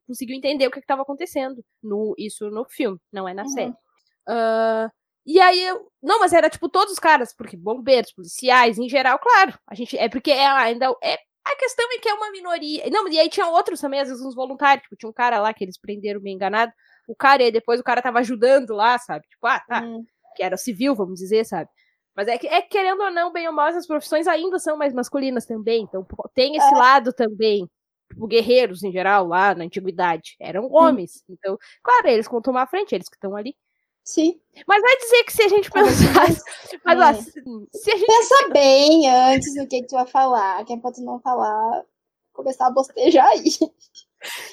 conseguiu 0.08 0.36
entender 0.36 0.66
o 0.66 0.72
que 0.72 0.80
estava 0.80 1.04
acontecendo. 1.04 1.64
No, 1.84 2.16
isso 2.18 2.50
no 2.50 2.66
filme, 2.66 2.98
não 3.12 3.28
é 3.28 3.34
na 3.34 3.44
uhum. 3.44 3.50
série. 3.50 3.74
Uh, 4.28 4.90
e 5.26 5.40
aí, 5.40 5.64
eu, 5.64 5.88
não, 6.02 6.20
mas 6.20 6.34
era 6.34 6.50
tipo 6.50 6.68
todos 6.68 6.94
os 6.94 7.00
caras, 7.00 7.34
porque 7.36 7.56
bombeiros, 7.56 8.12
policiais, 8.12 8.80
em 8.80 8.90
geral, 8.90 9.20
claro. 9.20 9.54
A 9.68 9.76
gente, 9.76 9.96
é 9.98 10.10
porque 10.10 10.32
é 10.32 10.48
ainda 10.48 10.88
é 11.04 11.20
a 11.46 11.56
questão 11.56 11.86
é 11.92 12.00
que 12.00 12.10
é 12.10 12.14
uma 12.14 12.32
minoria. 12.32 12.90
Não, 12.92 13.08
e 13.08 13.20
aí 13.20 13.30
tinha 13.30 13.48
outros 13.48 13.80
também, 13.80 14.00
às 14.00 14.08
vezes 14.08 14.24
uns 14.24 14.36
voluntários, 14.36 14.84
tipo, 14.84 14.96
tinha 14.96 15.10
um 15.10 15.14
cara 15.14 15.40
lá 15.40 15.54
que 15.54 15.64
eles 15.64 15.80
prenderam 15.80 16.20
bem 16.20 16.36
enganado. 16.36 16.72
O 17.08 17.16
cara, 17.16 17.44
e 17.44 17.52
depois 17.52 17.80
o 17.80 17.84
cara 17.84 18.02
tava 18.02 18.20
ajudando 18.20 18.76
lá, 18.76 18.98
sabe? 19.00 19.28
Tipo, 19.28 19.48
ah, 19.48 19.60
tá. 19.60 19.82
Uhum. 19.82 20.06
Que 20.36 20.44
era 20.44 20.58
civil, 20.58 20.96
vamos 20.96 21.20
dizer, 21.20 21.46
sabe? 21.46 21.70
Mas 22.20 22.28
é 22.28 22.38
que, 22.38 22.48
é 22.48 22.62
querendo 22.62 23.02
ou 23.02 23.10
não, 23.10 23.32
bem 23.32 23.48
ou 23.48 23.54
mal, 23.54 23.70
essas 23.70 23.88
profissões 23.88 24.28
ainda 24.28 24.60
são 24.60 24.76
mais 24.76 24.94
masculinas 24.94 25.46
também. 25.46 25.84
Então 25.84 26.06
tem 26.34 26.58
esse 26.58 26.68
é. 26.68 26.78
lado 26.78 27.14
também. 27.14 27.66
Tipo, 28.12 28.28
guerreiros 28.28 28.84
em 28.84 28.92
geral, 28.92 29.26
lá 29.26 29.56
na 29.56 29.64
antiguidade, 29.64 30.36
eram 30.38 30.70
homens. 30.70 31.14
Sim. 31.14 31.24
Então, 31.30 31.58
claro, 31.82 32.10
eles 32.10 32.28
vão 32.28 32.42
tomar 32.42 32.64
a 32.64 32.68
frente, 32.68 32.94
eles 32.94 33.08
que 33.08 33.16
estão 33.16 33.38
ali. 33.38 33.56
Sim. 34.04 34.38
Mas 34.68 34.82
vai 34.82 34.98
dizer 34.98 35.24
que 35.24 35.32
se 35.32 35.44
a 35.44 35.48
gente 35.48 35.72
pensar. 35.72 36.28
Mas, 36.84 36.98
lá, 36.98 37.14
se, 37.14 37.40
a 37.40 37.96
gente. 37.96 38.06
Pensa 38.06 38.50
bem 38.52 39.10
antes 39.10 39.56
do 39.56 39.66
que, 39.66 39.80
que 39.80 39.88
tu 39.88 39.96
vai 39.96 40.06
falar, 40.06 40.66
que 40.66 40.74
é 40.74 40.78
tu 40.78 41.02
não 41.02 41.22
falar, 41.22 41.86
começar 42.34 42.68
a 42.68 42.72
bostejar 42.72 43.30
aí. 43.30 43.46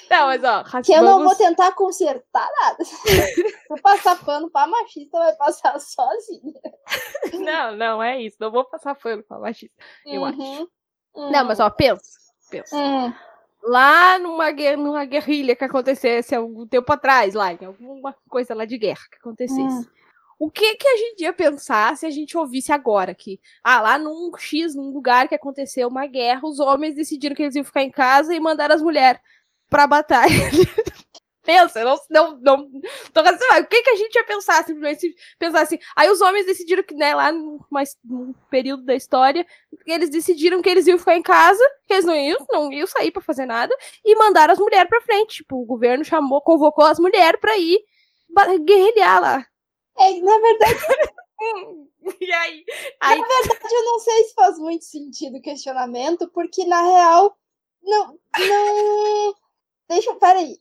Não, 0.09 0.27
mas 0.27 0.43
ó, 0.43 0.63
que 0.81 0.93
eu 0.93 1.03
não 1.03 1.23
vou 1.23 1.35
tentar 1.35 1.73
consertar 1.73 2.49
nada. 2.61 2.83
Se 2.85 3.81
passar 3.81 4.23
pano 4.23 4.49
pra 4.49 4.65
machista, 4.65 5.17
vai 5.19 5.35
passar 5.35 5.77
sozinha. 5.81 6.61
Não, 7.33 7.75
não, 7.75 8.03
é 8.03 8.21
isso. 8.21 8.37
Não 8.39 8.51
vou 8.51 8.63
passar 8.65 8.95
pano 8.95 9.23
pra 9.23 9.39
machista, 9.39 9.75
eu 10.05 10.21
uhum. 10.21 10.27
acho. 10.27 10.69
Uhum. 11.15 11.31
Não, 11.31 11.45
mas 11.45 11.59
ó, 11.59 11.69
pensa. 11.69 12.03
Pensa. 12.49 12.75
Uhum. 12.75 13.13
Lá 13.63 14.17
numa, 14.19 14.51
numa 14.77 15.03
guerrilha 15.03 15.55
que 15.55 15.65
acontecesse 15.65 16.33
algum 16.33 16.65
tempo 16.65 16.91
atrás, 16.93 17.33
lá, 17.33 17.51
em 17.51 17.65
alguma 17.65 18.15
coisa 18.29 18.55
lá 18.55 18.63
de 18.63 18.77
guerra 18.77 19.03
que 19.11 19.17
acontecesse. 19.17 19.61
Hum. 19.61 19.85
O 20.39 20.51
que 20.51 20.75
que 20.75 20.87
a 20.87 20.97
gente 20.97 21.21
ia 21.21 21.33
pensar 21.33 21.97
se 21.97 22.05
a 22.05 22.11
gente 22.11 22.37
ouvisse 22.37 22.71
agora 22.71 23.15
que, 23.15 23.41
ah, 23.63 23.81
lá 23.81 23.97
num 23.97 24.31
X, 24.37 24.75
num 24.75 24.91
lugar 24.91 25.27
que 25.27 25.33
aconteceu 25.33 25.87
uma 25.87 26.05
guerra, 26.05 26.41
os 26.43 26.59
homens 26.59 26.93
decidiram 26.93 27.35
que 27.35 27.41
eles 27.41 27.55
iam 27.55 27.65
ficar 27.65 27.81
em 27.81 27.89
casa 27.89 28.35
e 28.35 28.39
mandaram 28.39 28.75
as 28.75 28.81
mulheres 28.81 29.19
pra 29.69 29.87
batalha. 29.87 30.33
Pensa, 31.47 31.81
não, 31.81 31.97
não, 32.09 32.37
não. 32.41 32.69
Tô 33.13 33.21
assim, 33.21 33.61
o 33.61 33.67
que, 33.67 33.81
que 33.81 33.89
a 33.91 33.95
gente 33.95 34.13
ia 34.13 34.25
pensar 34.25 34.65
simplesmente 34.65 35.15
pensar 35.39 35.61
assim? 35.61 35.79
Aí 35.95 36.09
os 36.09 36.19
homens 36.19 36.45
decidiram 36.45 36.83
que, 36.83 36.93
né, 36.93 37.15
lá 37.15 37.31
num, 37.31 37.57
num 38.03 38.33
período 38.49 38.83
da 38.83 38.93
história, 38.93 39.47
eles 39.85 40.09
decidiram 40.09 40.61
que 40.61 40.67
eles 40.67 40.87
iam 40.87 40.97
ficar 40.99 41.15
em 41.15 41.21
casa, 41.21 41.63
que 41.87 41.93
eles 41.93 42.03
não 42.03 42.13
iam, 42.13 42.37
não 42.49 42.73
iam 42.73 42.85
sair 42.85 43.11
para 43.11 43.21
fazer 43.21 43.45
nada, 43.45 43.73
e 44.03 44.13
mandaram 44.17 44.51
as 44.51 44.59
mulheres 44.59 44.89
pra 44.89 44.99
frente. 44.99 45.37
Tipo, 45.37 45.55
o 45.61 45.65
governo 45.65 46.03
chamou, 46.03 46.41
convocou 46.41 46.83
as 46.83 46.99
mulheres 46.99 47.39
pra 47.39 47.57
ir 47.57 47.79
guerrilhar 48.65 49.21
lá. 49.21 49.45
É, 49.97 50.19
na 50.19 50.39
verdade. 50.39 50.79
e 52.19 52.33
aí, 52.33 52.65
aí? 52.99 53.19
Na 53.19 53.25
verdade, 53.25 53.73
eu 53.73 53.85
não 53.85 53.99
sei 53.99 54.23
se 54.25 54.33
faz 54.33 54.59
muito 54.59 54.83
sentido 54.83 55.37
o 55.37 55.41
questionamento, 55.41 56.29
porque 56.33 56.65
na 56.65 56.81
real. 56.81 57.37
Não. 57.81 58.19
Não. 58.37 59.46
Deixa. 59.89 60.13
Peraí. 60.15 60.59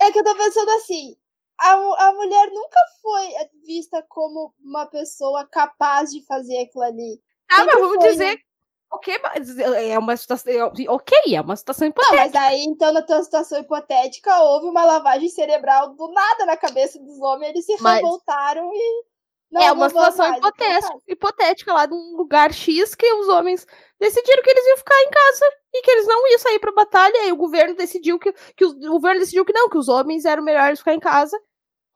É 0.00 0.10
que 0.10 0.18
eu 0.18 0.24
tô 0.24 0.34
pensando 0.34 0.70
assim. 0.70 1.16
a, 1.58 1.72
a 2.08 2.12
mulher 2.14 2.50
nunca 2.50 2.78
foi 3.00 3.28
vista 3.64 4.04
como 4.08 4.54
uma 4.62 4.86
pessoa 4.86 5.46
capaz 5.46 6.10
de 6.10 6.24
fazer 6.26 6.58
aquilo 6.58 6.84
ali. 6.84 7.20
Ah, 7.50 7.64
mas 7.64 7.74
vamos 7.78 7.96
foi, 7.96 8.10
dizer. 8.10 8.34
Né? 8.36 8.42
Ok, 8.90 9.18
mas 9.22 9.58
é 9.58 9.98
uma 9.98 10.16
situação. 10.16 10.52
Ok, 10.88 11.18
é 11.34 11.40
uma 11.40 11.56
situação 11.56 11.88
hipotética. 11.88 12.16
Não, 12.16 12.30
mas 12.30 12.34
aí, 12.34 12.64
então, 12.64 12.92
na 12.92 13.00
tua 13.00 13.22
situação 13.22 13.58
hipotética, 13.58 14.42
houve 14.42 14.66
uma 14.66 14.84
lavagem 14.84 15.30
cerebral 15.30 15.94
do 15.94 16.12
nada 16.12 16.44
na 16.44 16.58
cabeça 16.58 16.98
dos 16.98 17.18
homens, 17.20 17.50
eles 17.50 17.64
se 17.64 17.80
mas... 17.80 17.96
revoltaram 17.96 18.70
e. 18.72 19.04
Não, 19.50 19.62
é 19.62 19.72
uma 19.72 19.88
situação 19.88 20.26
mais, 20.26 20.38
hipotética, 20.38 20.98
hipotética 21.06 21.72
lá 21.74 21.84
de 21.84 21.92
um 21.92 22.16
lugar 22.16 22.54
X 22.54 22.94
que 22.94 23.12
os 23.12 23.28
homens 23.28 23.66
decidiram 24.02 24.42
que 24.42 24.50
eles 24.50 24.66
iam 24.66 24.76
ficar 24.76 25.00
em 25.00 25.10
casa 25.10 25.44
e 25.72 25.82
que 25.82 25.90
eles 25.90 26.06
não 26.06 26.28
iam 26.28 26.38
sair 26.38 26.58
pra 26.58 26.72
batalha. 26.72 27.26
E 27.26 27.32
o 27.32 27.36
governo 27.36 27.74
decidiu 27.76 28.18
que, 28.18 28.32
que 28.56 28.64
o, 28.64 28.70
o 28.70 28.92
governo 28.92 29.20
decidiu 29.20 29.44
que 29.44 29.52
não, 29.52 29.68
que 29.68 29.78
os 29.78 29.88
homens 29.88 30.24
eram 30.24 30.42
melhores 30.42 30.80
ficar 30.80 30.94
em 30.94 31.00
casa. 31.00 31.38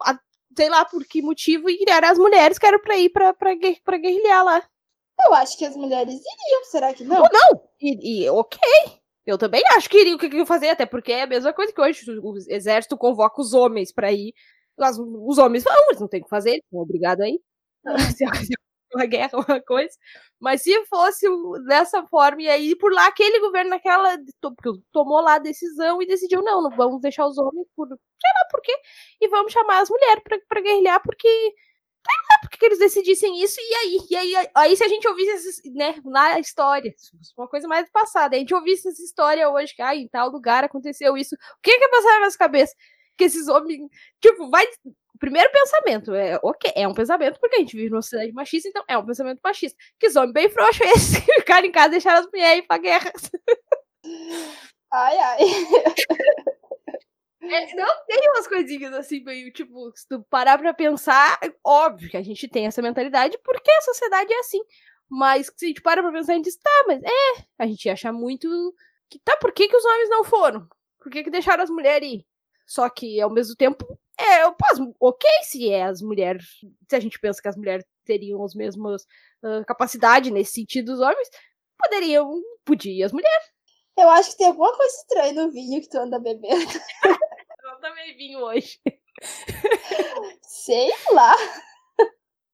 A, 0.02 0.18
sei 0.56 0.68
lá 0.68 0.84
por 0.84 1.04
que 1.04 1.20
motivo, 1.20 1.68
e 1.68 1.84
eram 1.88 2.08
as 2.08 2.18
mulheres 2.18 2.58
que 2.58 2.66
eram 2.66 2.80
pra 2.80 2.96
ir 2.96 3.10
pra, 3.10 3.34
pra 3.34 3.54
guerrilhar 3.54 4.44
lá. 4.44 4.62
Eu 5.26 5.34
acho 5.34 5.56
que 5.58 5.64
as 5.64 5.76
mulheres 5.76 6.14
iriam, 6.14 6.64
será 6.64 6.94
que 6.94 7.02
não? 7.02 7.16
Não, 7.16 7.28
não. 7.32 7.62
E, 7.80 8.24
e 8.24 8.30
ok. 8.30 8.58
Eu 9.26 9.36
também 9.36 9.62
acho 9.72 9.90
que 9.90 9.98
iriam 9.98 10.16
o 10.16 10.18
que 10.18 10.26
iriam 10.26 10.46
fazer, 10.46 10.68
até 10.68 10.86
porque 10.86 11.12
é 11.12 11.22
a 11.22 11.26
mesma 11.26 11.52
coisa 11.52 11.72
que 11.72 11.80
hoje 11.80 12.04
o 12.22 12.36
exército 12.48 12.96
convoca 12.96 13.40
os 13.40 13.52
homens 13.52 13.92
pra 13.92 14.12
ir. 14.12 14.32
As, 14.78 14.98
os 14.98 15.38
homens 15.38 15.64
vão, 15.64 15.74
eles 15.88 16.00
não 16.00 16.08
tem 16.08 16.20
o 16.20 16.24
que 16.24 16.30
fazer, 16.30 16.50
eles 16.50 16.64
são 16.70 16.78
obrigados 16.78 17.24
a 17.24 17.28
ir. 17.28 17.40
uma 18.94 19.06
guerra, 19.06 19.30
uma 19.48 19.60
coisa. 19.60 19.96
Mas 20.40 20.62
se 20.62 20.84
fosse 20.86 21.26
dessa 21.66 22.04
forma, 22.06 22.42
e 22.42 22.48
aí 22.48 22.76
por 22.76 22.92
lá 22.92 23.06
aquele 23.06 23.40
governo 23.40 23.70
naquela 23.70 24.16
tomou 24.92 25.20
lá 25.20 25.34
a 25.34 25.38
decisão 25.38 26.00
e 26.02 26.06
decidiu, 26.06 26.42
não, 26.42 26.62
não 26.62 26.70
vamos 26.70 27.00
deixar 27.00 27.26
os 27.26 27.38
homens 27.38 27.66
por 27.74 27.88
sei 27.88 28.30
lá 28.34 28.48
por 28.50 28.60
quê, 28.62 28.72
e 29.20 29.28
vamos 29.28 29.52
chamar 29.52 29.80
as 29.80 29.90
mulheres 29.90 30.22
para 30.48 30.60
guerrilhar, 30.60 31.02
porque 31.02 31.28
sei 31.28 32.38
porque 32.48 32.64
eles 32.66 32.78
decidissem 32.78 33.42
isso, 33.42 33.56
e 33.60 33.74
aí, 33.74 33.98
e 34.10 34.16
aí, 34.16 34.48
aí 34.54 34.76
se 34.76 34.84
a 34.84 34.88
gente 34.88 35.06
ouvisse 35.08 35.70
né, 35.72 35.96
na 36.04 36.38
história, 36.38 36.94
uma 37.36 37.48
coisa 37.48 37.66
mais 37.66 37.90
passada, 37.90 38.36
a 38.36 38.38
gente 38.38 38.54
ouvisse 38.54 38.88
essa 38.88 39.02
história 39.02 39.48
hoje, 39.50 39.74
que 39.74 39.82
ah, 39.82 39.94
em 39.94 40.08
tal 40.08 40.30
lugar 40.30 40.64
aconteceu 40.64 41.16
isso, 41.16 41.34
o 41.34 41.38
que 41.62 41.76
que 41.76 41.84
ia 41.84 41.90
passar 41.90 42.14
na 42.14 42.26
nossa 42.26 42.38
cabeça? 42.38 42.74
Que 43.16 43.24
esses 43.24 43.48
homens, 43.48 43.80
tipo, 44.20 44.48
vai, 44.50 44.66
primeiro 45.18 45.50
pensamento 45.50 46.14
é, 46.14 46.38
ok, 46.42 46.72
é 46.74 46.86
um 46.86 46.94
pensamento, 46.94 47.38
porque 47.40 47.56
a 47.56 47.58
gente 47.58 47.76
vive 47.76 47.90
numa 47.90 48.02
sociedade 48.02 48.32
machista, 48.32 48.68
então 48.68 48.84
é 48.88 48.98
um 48.98 49.06
pensamento 49.06 49.40
machista. 49.42 49.76
Que 49.98 50.18
homem 50.18 50.32
bem 50.32 50.48
frouxo 50.48 50.82
é 50.82 50.92
esse? 50.92 51.20
Ficar 51.40 51.64
em 51.64 51.70
casa 51.70 51.88
e 51.88 51.90
deixar 51.92 52.18
as 52.18 52.26
mulheres 52.26 52.64
ir 52.64 52.66
pra 52.66 52.78
guerra. 52.78 53.12
Ai, 54.92 55.18
ai. 55.18 55.38
É, 57.42 57.74
não 57.76 58.04
tem 58.06 58.28
umas 58.30 58.48
coisinhas 58.48 58.92
assim, 58.92 59.22
meio, 59.22 59.52
tipo, 59.52 59.92
se 59.94 60.08
tu 60.08 60.24
parar 60.28 60.58
pra 60.58 60.74
pensar, 60.74 61.38
óbvio 61.64 62.10
que 62.10 62.16
a 62.16 62.22
gente 62.22 62.48
tem 62.48 62.66
essa 62.66 62.82
mentalidade, 62.82 63.38
porque 63.44 63.70
a 63.70 63.82
sociedade 63.82 64.32
é 64.32 64.38
assim. 64.40 64.60
Mas 65.08 65.46
se 65.56 65.66
a 65.66 65.68
gente 65.68 65.80
para 65.80 66.02
pra 66.02 66.10
pensar, 66.10 66.32
a 66.32 66.36
gente 66.36 66.46
diz, 66.46 66.56
tá, 66.56 66.84
mas 66.88 67.00
é, 67.04 67.44
a 67.58 67.66
gente 67.66 67.88
acha 67.88 68.12
muito 68.12 68.48
que 69.08 69.18
tá, 69.20 69.36
por 69.36 69.52
que, 69.52 69.68
que 69.68 69.76
os 69.76 69.84
homens 69.84 70.10
não 70.10 70.24
foram? 70.24 70.68
Por 70.98 71.10
que, 71.10 71.22
que 71.22 71.30
deixaram 71.30 71.62
as 71.62 71.70
mulheres 71.70 72.08
ir? 72.08 72.26
Só 72.66 72.88
que, 72.90 73.20
ao 73.20 73.30
mesmo 73.30 73.54
tempo, 73.54 73.86
é, 74.18 74.44
eu 74.44 74.52
posso, 74.54 74.94
ok 75.00 75.28
se 75.42 75.70
é 75.70 75.84
as 75.84 76.00
mulheres, 76.00 76.44
se 76.88 76.96
a 76.96 77.00
gente 77.00 77.18
pensa 77.18 77.40
que 77.40 77.48
as 77.48 77.56
mulheres 77.56 77.84
teriam 78.04 78.42
as 78.44 78.54
mesmas 78.54 79.02
uh, 79.42 79.64
capacidade 79.66 80.30
nesse 80.30 80.52
sentido 80.52 80.92
dos 80.92 81.00
homens, 81.00 81.28
poderiam, 81.78 82.40
podia 82.64 83.06
as 83.06 83.12
mulheres. 83.12 83.46
Eu 83.96 84.08
acho 84.10 84.32
que 84.32 84.38
tem 84.38 84.46
alguma 84.48 84.74
coisa 84.76 84.94
estranha 84.94 85.32
no 85.32 85.50
vinho 85.50 85.80
que 85.80 85.88
tu 85.88 85.98
anda 85.98 86.18
bebendo. 86.18 86.70
eu 87.64 87.80
também 87.80 88.16
vinho 88.16 88.40
hoje. 88.40 88.78
Sei 90.42 90.90
lá. 91.12 91.34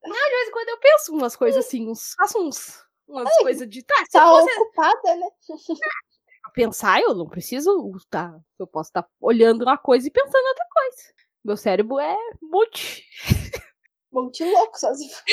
Não, 0.04 0.14
de 0.14 0.30
vez 0.30 0.48
em 0.48 0.52
quando 0.52 0.68
eu 0.68 0.78
penso 0.78 1.12
umas 1.12 1.36
coisas 1.36 1.64
assim, 1.64 1.88
uns, 1.88 2.14
faço 2.14 2.38
uns, 2.40 2.84
umas 3.06 3.26
Ai, 3.26 3.42
coisas 3.42 3.68
de. 3.68 3.82
Tá, 3.84 4.04
tá 4.10 4.28
fosse... 4.28 4.60
ocupada, 4.60 5.16
né? 5.16 5.28
pensar, 6.52 7.00
eu 7.00 7.14
não 7.14 7.26
preciso 7.26 7.92
tá, 8.10 8.38
eu 8.58 8.66
posso 8.66 8.90
estar 8.90 9.02
tá 9.02 9.08
olhando 9.20 9.62
uma 9.62 9.78
coisa 9.78 10.06
e 10.06 10.10
pensando 10.10 10.46
outra 10.46 10.66
coisa. 10.70 11.14
Meu 11.44 11.56
cérebro 11.56 11.98
é 11.98 12.16
multi. 12.40 13.04
Multi 14.12 14.44
louco, 14.44 14.78
só 14.78 14.92
se 14.92 15.08
for. 15.08 15.24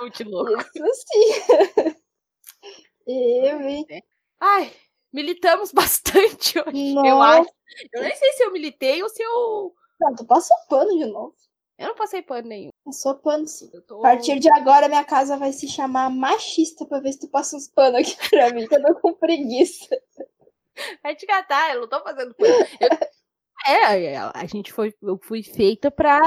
multi 0.00 0.24
louco. 0.24 0.52
Isso 0.60 1.04
sim. 1.06 1.94
Eu, 3.06 3.60
hein? 3.62 3.86
É. 3.90 4.00
Ai, 4.38 4.72
militamos 5.12 5.72
bastante 5.72 6.58
hoje, 6.58 6.92
Nossa. 6.94 7.08
eu 7.08 7.22
acho. 7.22 7.50
Eu 7.94 8.02
nem 8.02 8.14
sei 8.14 8.32
se 8.32 8.42
eu 8.44 8.52
militei 8.52 9.02
ou 9.02 9.08
se 9.08 9.22
eu. 9.22 9.74
Não, 10.00 10.14
tu 10.14 10.24
passou 10.26 10.56
pano 10.68 10.90
de 10.90 11.06
novo. 11.06 11.34
Eu 11.78 11.88
não 11.88 11.94
passei 11.94 12.20
pano 12.20 12.46
nenhum. 12.48 12.68
Passou 12.84 13.14
pano 13.14 13.46
sim. 13.46 13.70
Tô... 13.88 14.00
A 14.00 14.02
partir 14.02 14.38
de 14.38 14.52
agora, 14.52 14.86
minha 14.86 15.04
casa 15.04 15.38
vai 15.38 15.50
se 15.50 15.66
chamar 15.66 16.10
machista 16.10 16.84
pra 16.84 17.00
ver 17.00 17.14
se 17.14 17.20
tu 17.20 17.28
passa 17.28 17.56
uns 17.56 17.68
panos 17.68 18.00
aqui 18.00 18.28
pra 18.28 18.50
mim, 18.52 18.68
que 18.68 18.74
eu 18.74 18.82
tô 18.82 18.94
com 19.00 19.14
preguiça. 19.14 19.88
Vai 21.02 21.14
te 21.14 21.26
catar, 21.26 21.74
eu 21.74 21.82
não 21.82 21.88
tô 21.88 22.02
fazendo 22.02 22.34
pano. 22.34 22.54
Eu... 22.80 23.10
É, 23.66 24.16
a 24.16 24.46
gente 24.46 24.72
foi, 24.72 24.94
eu 25.02 25.18
fui 25.22 25.42
feita 25.42 25.90
pra, 25.90 26.18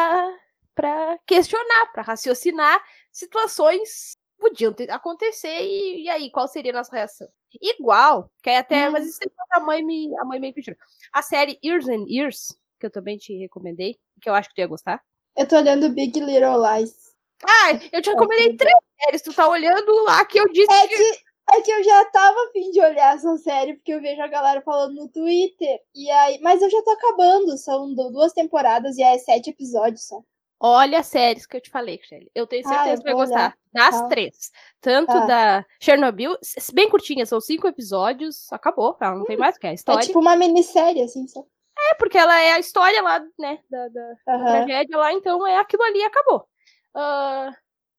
pra 0.75 1.17
questionar, 1.25 1.91
pra 1.91 2.03
raciocinar 2.03 2.79
situações 3.11 4.13
que 4.15 4.49
podiam 4.49 4.71
ter, 4.71 4.91
acontecer 4.91 5.61
e, 5.61 6.03
e 6.03 6.09
aí, 6.09 6.29
qual 6.29 6.47
seria 6.47 6.71
a 6.71 6.75
nossa 6.75 6.95
reação? 6.95 7.27
Igual, 7.61 8.31
que 8.41 8.49
é 8.49 8.57
até, 8.57 8.87
hum. 8.87 8.91
mas 8.91 9.07
isso 9.07 9.19
a 9.51 9.59
mãe 9.59 9.83
me, 9.83 10.15
a 10.19 10.25
mãe 10.25 10.39
me 10.39 10.53
pediu. 10.53 10.75
A 11.11 11.21
série 11.21 11.59
Years 11.63 11.87
and 11.87 12.05
Years, 12.07 12.55
que 12.79 12.85
eu 12.85 12.91
também 12.91 13.17
te 13.17 13.35
recomendei, 13.37 13.97
que 14.21 14.29
eu 14.29 14.33
acho 14.33 14.49
que 14.49 14.55
tu 14.55 14.59
ia 14.59 14.67
gostar. 14.67 15.01
Eu 15.35 15.47
tô 15.47 15.57
olhando 15.57 15.89
Big 15.89 16.19
Little 16.19 16.61
Lies. 16.61 17.13
Ai, 17.43 17.89
eu 17.91 18.01
te 18.01 18.09
recomendei 18.09 18.55
três 18.55 18.75
séries. 19.01 19.21
Tu 19.21 19.33
tá 19.33 19.47
olhando 19.47 20.03
lá 20.03 20.23
que 20.25 20.39
eu 20.39 20.47
disse. 20.49 20.71
É 20.71 20.87
que, 20.87 21.19
é 21.57 21.61
que 21.61 21.71
eu 21.71 21.83
já 21.83 22.05
tava 22.05 22.37
afim 22.47 22.71
de 22.71 22.81
olhar 22.81 23.15
essa 23.15 23.37
série, 23.37 23.75
porque 23.75 23.93
eu 23.93 24.01
vejo 24.01 24.21
a 24.21 24.27
galera 24.27 24.61
falando 24.61 24.95
no 24.95 25.07
Twitter. 25.07 25.79
E 25.93 26.09
aí, 26.09 26.39
mas 26.41 26.61
eu 26.61 26.69
já 26.69 26.81
tô 26.81 26.91
acabando. 26.91 27.57
São 27.57 27.93
duas 27.93 28.33
temporadas 28.33 28.97
e 28.97 29.03
é 29.03 29.17
sete 29.17 29.49
episódios 29.49 30.07
só. 30.07 30.21
Olha 30.59 30.99
as 30.99 31.07
séries 31.07 31.45
que 31.45 31.57
eu 31.57 31.61
te 31.61 31.69
falei, 31.69 31.99
Shelly. 32.01 32.31
Eu 32.33 32.47
tenho 32.47 32.63
certeza 32.63 32.89
ah, 32.89 32.93
eu 32.93 32.97
que 32.97 33.03
vai 33.03 33.13
gostar. 33.13 33.57
Das 33.73 33.99
tá. 33.99 34.07
três. 34.07 34.51
Tanto 34.79 35.11
tá. 35.11 35.25
da 35.25 35.65
Chernobyl, 35.81 36.37
bem 36.73 36.89
curtinha, 36.89 37.25
são 37.25 37.41
cinco 37.41 37.67
episódios, 37.67 38.51
acabou. 38.51 38.95
Ela 39.01 39.15
não 39.15 39.23
hum, 39.23 39.25
tem 39.25 39.35
mais, 39.35 39.57
que 39.57 39.67
é 39.67 39.71
a 39.71 39.73
história. 39.73 40.01
É 40.01 40.05
tipo 40.05 40.19
uma 40.19 40.37
minissérie, 40.37 41.01
assim, 41.01 41.27
só. 41.27 41.45
É, 41.91 41.95
porque 41.95 42.17
ela 42.17 42.39
é 42.39 42.53
a 42.53 42.59
história 42.59 43.01
lá, 43.01 43.19
né, 43.37 43.59
da, 43.69 43.87
da, 43.89 44.07
uhum. 44.27 44.45
tragédia 44.45 44.97
lá, 44.97 45.11
então 45.11 45.45
é 45.45 45.57
aquilo 45.57 45.83
ali 45.83 46.01
acabou. 46.03 46.47
Uh, 46.95 47.51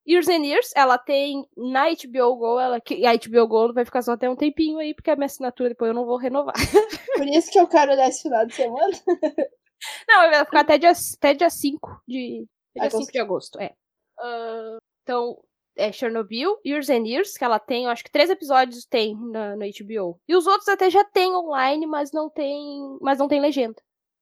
Years 0.06 0.28
and 0.28 0.44
Years, 0.44 0.70
ela 0.76 0.98
tem 0.98 1.46
na 1.56 1.88
HBO 1.88 2.36
Go, 2.36 2.60
ela, 2.60 2.80
que, 2.80 3.06
a 3.06 3.14
HBO 3.16 3.48
Go 3.48 3.72
vai 3.72 3.84
ficar 3.84 4.02
só 4.02 4.12
até 4.12 4.28
um 4.28 4.36
tempinho 4.36 4.78
aí, 4.78 4.94
porque 4.94 5.10
a 5.10 5.16
minha 5.16 5.26
assinatura 5.26 5.70
depois 5.70 5.88
eu 5.88 5.94
não 5.94 6.04
vou 6.04 6.18
renovar. 6.18 6.54
Por 7.16 7.26
isso 7.26 7.50
que 7.50 7.58
eu 7.58 7.66
quero 7.66 7.92
olhar 7.92 8.08
esse 8.08 8.22
final 8.22 8.44
de 8.46 8.54
semana. 8.54 8.92
não, 10.08 10.30
vai 10.30 10.44
ficar 10.44 10.60
até 10.60 10.78
dia, 10.78 10.92
até 10.92 11.34
dia 11.34 11.50
5 11.50 12.02
de, 12.06 12.46
dia 12.76 12.90
5 12.90 13.12
de 13.12 13.18
agosto, 13.18 13.58
é. 13.58 13.72
Uh, 14.18 14.76
então, 15.02 15.38
é 15.76 15.90
Chernobyl, 15.90 16.58
Years 16.64 16.90
and 16.90 17.06
Years, 17.06 17.36
que 17.36 17.44
ela 17.44 17.58
tem, 17.58 17.84
eu 17.84 17.90
acho 17.90 18.04
que 18.04 18.10
três 18.10 18.30
episódios 18.30 18.84
tem 18.84 19.16
na, 19.30 19.56
no 19.56 19.64
HBO. 19.64 20.20
E 20.28 20.36
os 20.36 20.46
outros 20.46 20.68
até 20.68 20.90
já 20.90 21.04
tem 21.04 21.34
online, 21.34 21.86
mas 21.86 22.12
não 22.12 22.28
tem, 22.28 22.98
mas 23.00 23.18
não 23.18 23.28
tem 23.28 23.40
legenda. 23.40 23.80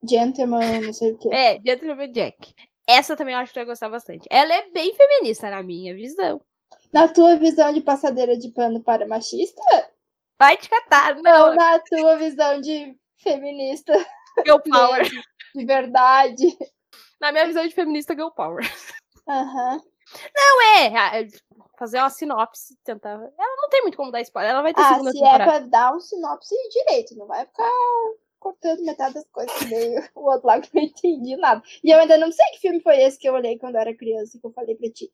Gentleman, 0.09 0.81
não 0.81 0.93
sei 0.93 1.13
o 1.13 1.19
quê. 1.19 1.29
É, 1.33 1.61
Gentleman 1.65 2.11
Jack. 2.13 2.55
Essa 2.87 3.17
também 3.17 3.35
eu 3.35 3.41
acho 3.41 3.53
que 3.53 3.55
tu 3.55 3.63
vai 3.63 3.67
gostar 3.67 3.89
bastante. 3.89 4.27
Ela 4.31 4.53
é 4.55 4.71
bem 4.71 4.95
feminista, 4.95 5.51
na 5.51 5.63
minha 5.63 5.95
visão. 5.95 6.41
Na 6.93 7.09
tua 7.09 7.37
visão 7.37 7.73
de 7.73 7.81
passadeira 7.81 8.37
de 8.37 8.51
pano 8.51 8.83
para 8.83 9.07
machista? 9.07 9.63
Vai 10.39 10.57
te 10.57 10.69
catar, 10.69 11.15
não. 11.17 11.23
Não, 11.23 11.55
na 11.55 11.79
tua 11.79 12.17
visão 12.17 12.61
de 12.61 12.97
feminista. 13.19 13.93
Girl 14.45 14.59
power. 14.69 15.03
De, 15.05 15.23
de 15.55 15.65
verdade. 15.65 16.59
Na 17.21 17.31
minha 17.31 17.47
visão 17.47 17.67
de 17.67 17.75
feminista, 17.75 18.15
girl 18.15 18.31
power. 18.31 18.65
Aham. 19.29 19.75
Uhum. 19.75 19.93
Não, 20.35 20.63
é, 20.63 21.23
é. 21.23 21.29
Fazer 21.79 21.99
uma 21.99 22.11
sinopse, 22.11 22.77
tentar. 22.85 23.13
Ela 23.13 23.57
não 23.57 23.69
tem 23.71 23.83
muito 23.83 23.97
como 23.97 24.11
dar 24.11 24.21
spoiler, 24.21 24.51
ela 24.51 24.63
vai 24.63 24.75
ter 24.75 24.81
ah, 24.81 24.89
segunda 24.89 25.11
se 25.11 25.19
temporada. 25.19 25.43
é 25.43 25.47
pra 25.47 25.59
dar 25.61 25.95
um 25.95 26.01
sinopse 26.01 26.55
direito, 26.71 27.17
não 27.17 27.27
vai 27.27 27.47
ficar 27.47 27.71
cortando 28.43 28.85
metade 28.85 29.15
das 29.15 29.29
coisas 29.31 29.57
que 29.57 29.67
veio 29.67 30.03
o 30.17 30.29
outro 30.29 30.49
lado 30.49 30.63
que 30.63 30.77
eu 30.77 30.83
não 30.83 30.89
entendi 30.89 31.37
nada. 31.37 31.63
E 31.83 31.91
eu 31.91 32.01
ainda 32.01 32.19
não 32.19 32.33
sei 32.33 32.45
que 32.53 32.59
filme 32.59 32.81
foi 32.81 33.01
esse 33.01 33.19
que 33.19 33.29
eu 33.29 33.35
olhei 33.35 33.57
quando 33.57 33.77
eu 33.77 33.81
era 33.81 33.97
criança, 33.97 34.39
que 34.39 34.45
eu 34.47 34.53
falei 34.53 34.75
pra 34.75 34.91
ti. 34.91 35.11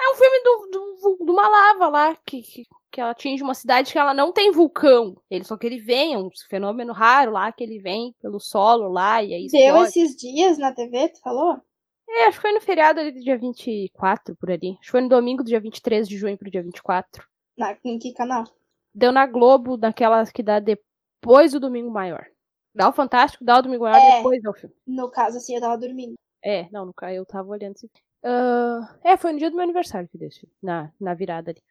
É 0.00 0.12
um 0.12 0.14
filme 0.14 0.42
do, 0.44 0.68
do, 0.70 1.24
do 1.24 1.32
uma 1.32 1.48
lava 1.48 1.88
lá, 1.88 2.16
que, 2.24 2.42
que, 2.42 2.62
que 2.92 3.00
ela 3.00 3.10
atinge 3.10 3.42
uma 3.42 3.54
cidade 3.54 3.90
que 3.92 3.98
ela 3.98 4.14
não 4.14 4.32
tem 4.32 4.52
vulcão. 4.52 5.20
Ele 5.28 5.44
só 5.44 5.56
que 5.56 5.66
ele 5.66 5.80
vem, 5.80 6.14
é 6.14 6.18
um 6.18 6.28
fenômeno 6.48 6.92
raro 6.92 7.32
lá, 7.32 7.50
que 7.50 7.64
ele 7.64 7.80
vem 7.80 8.14
pelo 8.20 8.38
solo 8.38 8.88
lá 8.88 9.22
e 9.22 9.34
aí 9.34 9.46
Deu 9.48 9.82
esses 9.82 10.14
dias 10.14 10.56
na 10.58 10.72
TV, 10.72 11.08
tu 11.08 11.20
falou? 11.20 11.60
É, 12.08 12.26
acho 12.26 12.38
que 12.38 12.42
foi 12.42 12.52
no 12.52 12.60
feriado 12.60 13.00
ali 13.00 13.12
do 13.12 13.20
dia 13.20 13.36
24, 13.36 14.36
por 14.36 14.50
ali. 14.50 14.70
Acho 14.72 14.82
que 14.82 14.90
foi 14.90 15.00
no 15.00 15.08
domingo 15.08 15.42
do 15.42 15.48
dia 15.48 15.60
23 15.60 16.08
de 16.08 16.16
junho 16.16 16.38
pro 16.38 16.50
dia 16.50 16.62
24. 16.62 17.26
Na, 17.56 17.76
em 17.84 17.98
que 17.98 18.12
canal? 18.12 18.44
Deu 18.94 19.12
na 19.12 19.26
Globo, 19.26 19.76
naquela 19.76 20.24
que 20.26 20.42
dá 20.42 20.60
depois 20.60 21.52
do 21.52 21.60
domingo 21.60 21.90
maior. 21.90 22.24
Dá 22.74 22.88
o 22.88 22.92
Fantástico, 22.92 23.44
dá 23.44 23.58
o 23.58 23.62
Domingo 23.62 23.84
Maior, 23.84 23.96
É. 23.98 24.16
depois 24.16 24.42
dá 24.42 24.50
o 24.50 24.54
filme. 24.54 24.74
No 24.86 25.10
caso, 25.10 25.38
assim, 25.38 25.54
eu 25.54 25.60
tava 25.60 25.76
dormindo. 25.78 26.14
É, 26.44 26.68
não, 26.70 26.86
no 26.86 26.94
caso 26.94 27.14
eu 27.14 27.26
tava 27.26 27.48
olhando 27.48 27.74
esse 27.74 27.90
Ah, 28.22 28.96
É, 29.04 29.16
foi 29.16 29.32
no 29.32 29.38
dia 29.38 29.50
do 29.50 29.56
meu 29.56 29.64
aniversário 29.64 30.08
que 30.08 30.18
deu 30.18 30.28
esse 30.28 30.40
filme, 30.40 30.54
na, 30.62 30.92
na 31.00 31.14
virada 31.14 31.50
ali. 31.50 31.62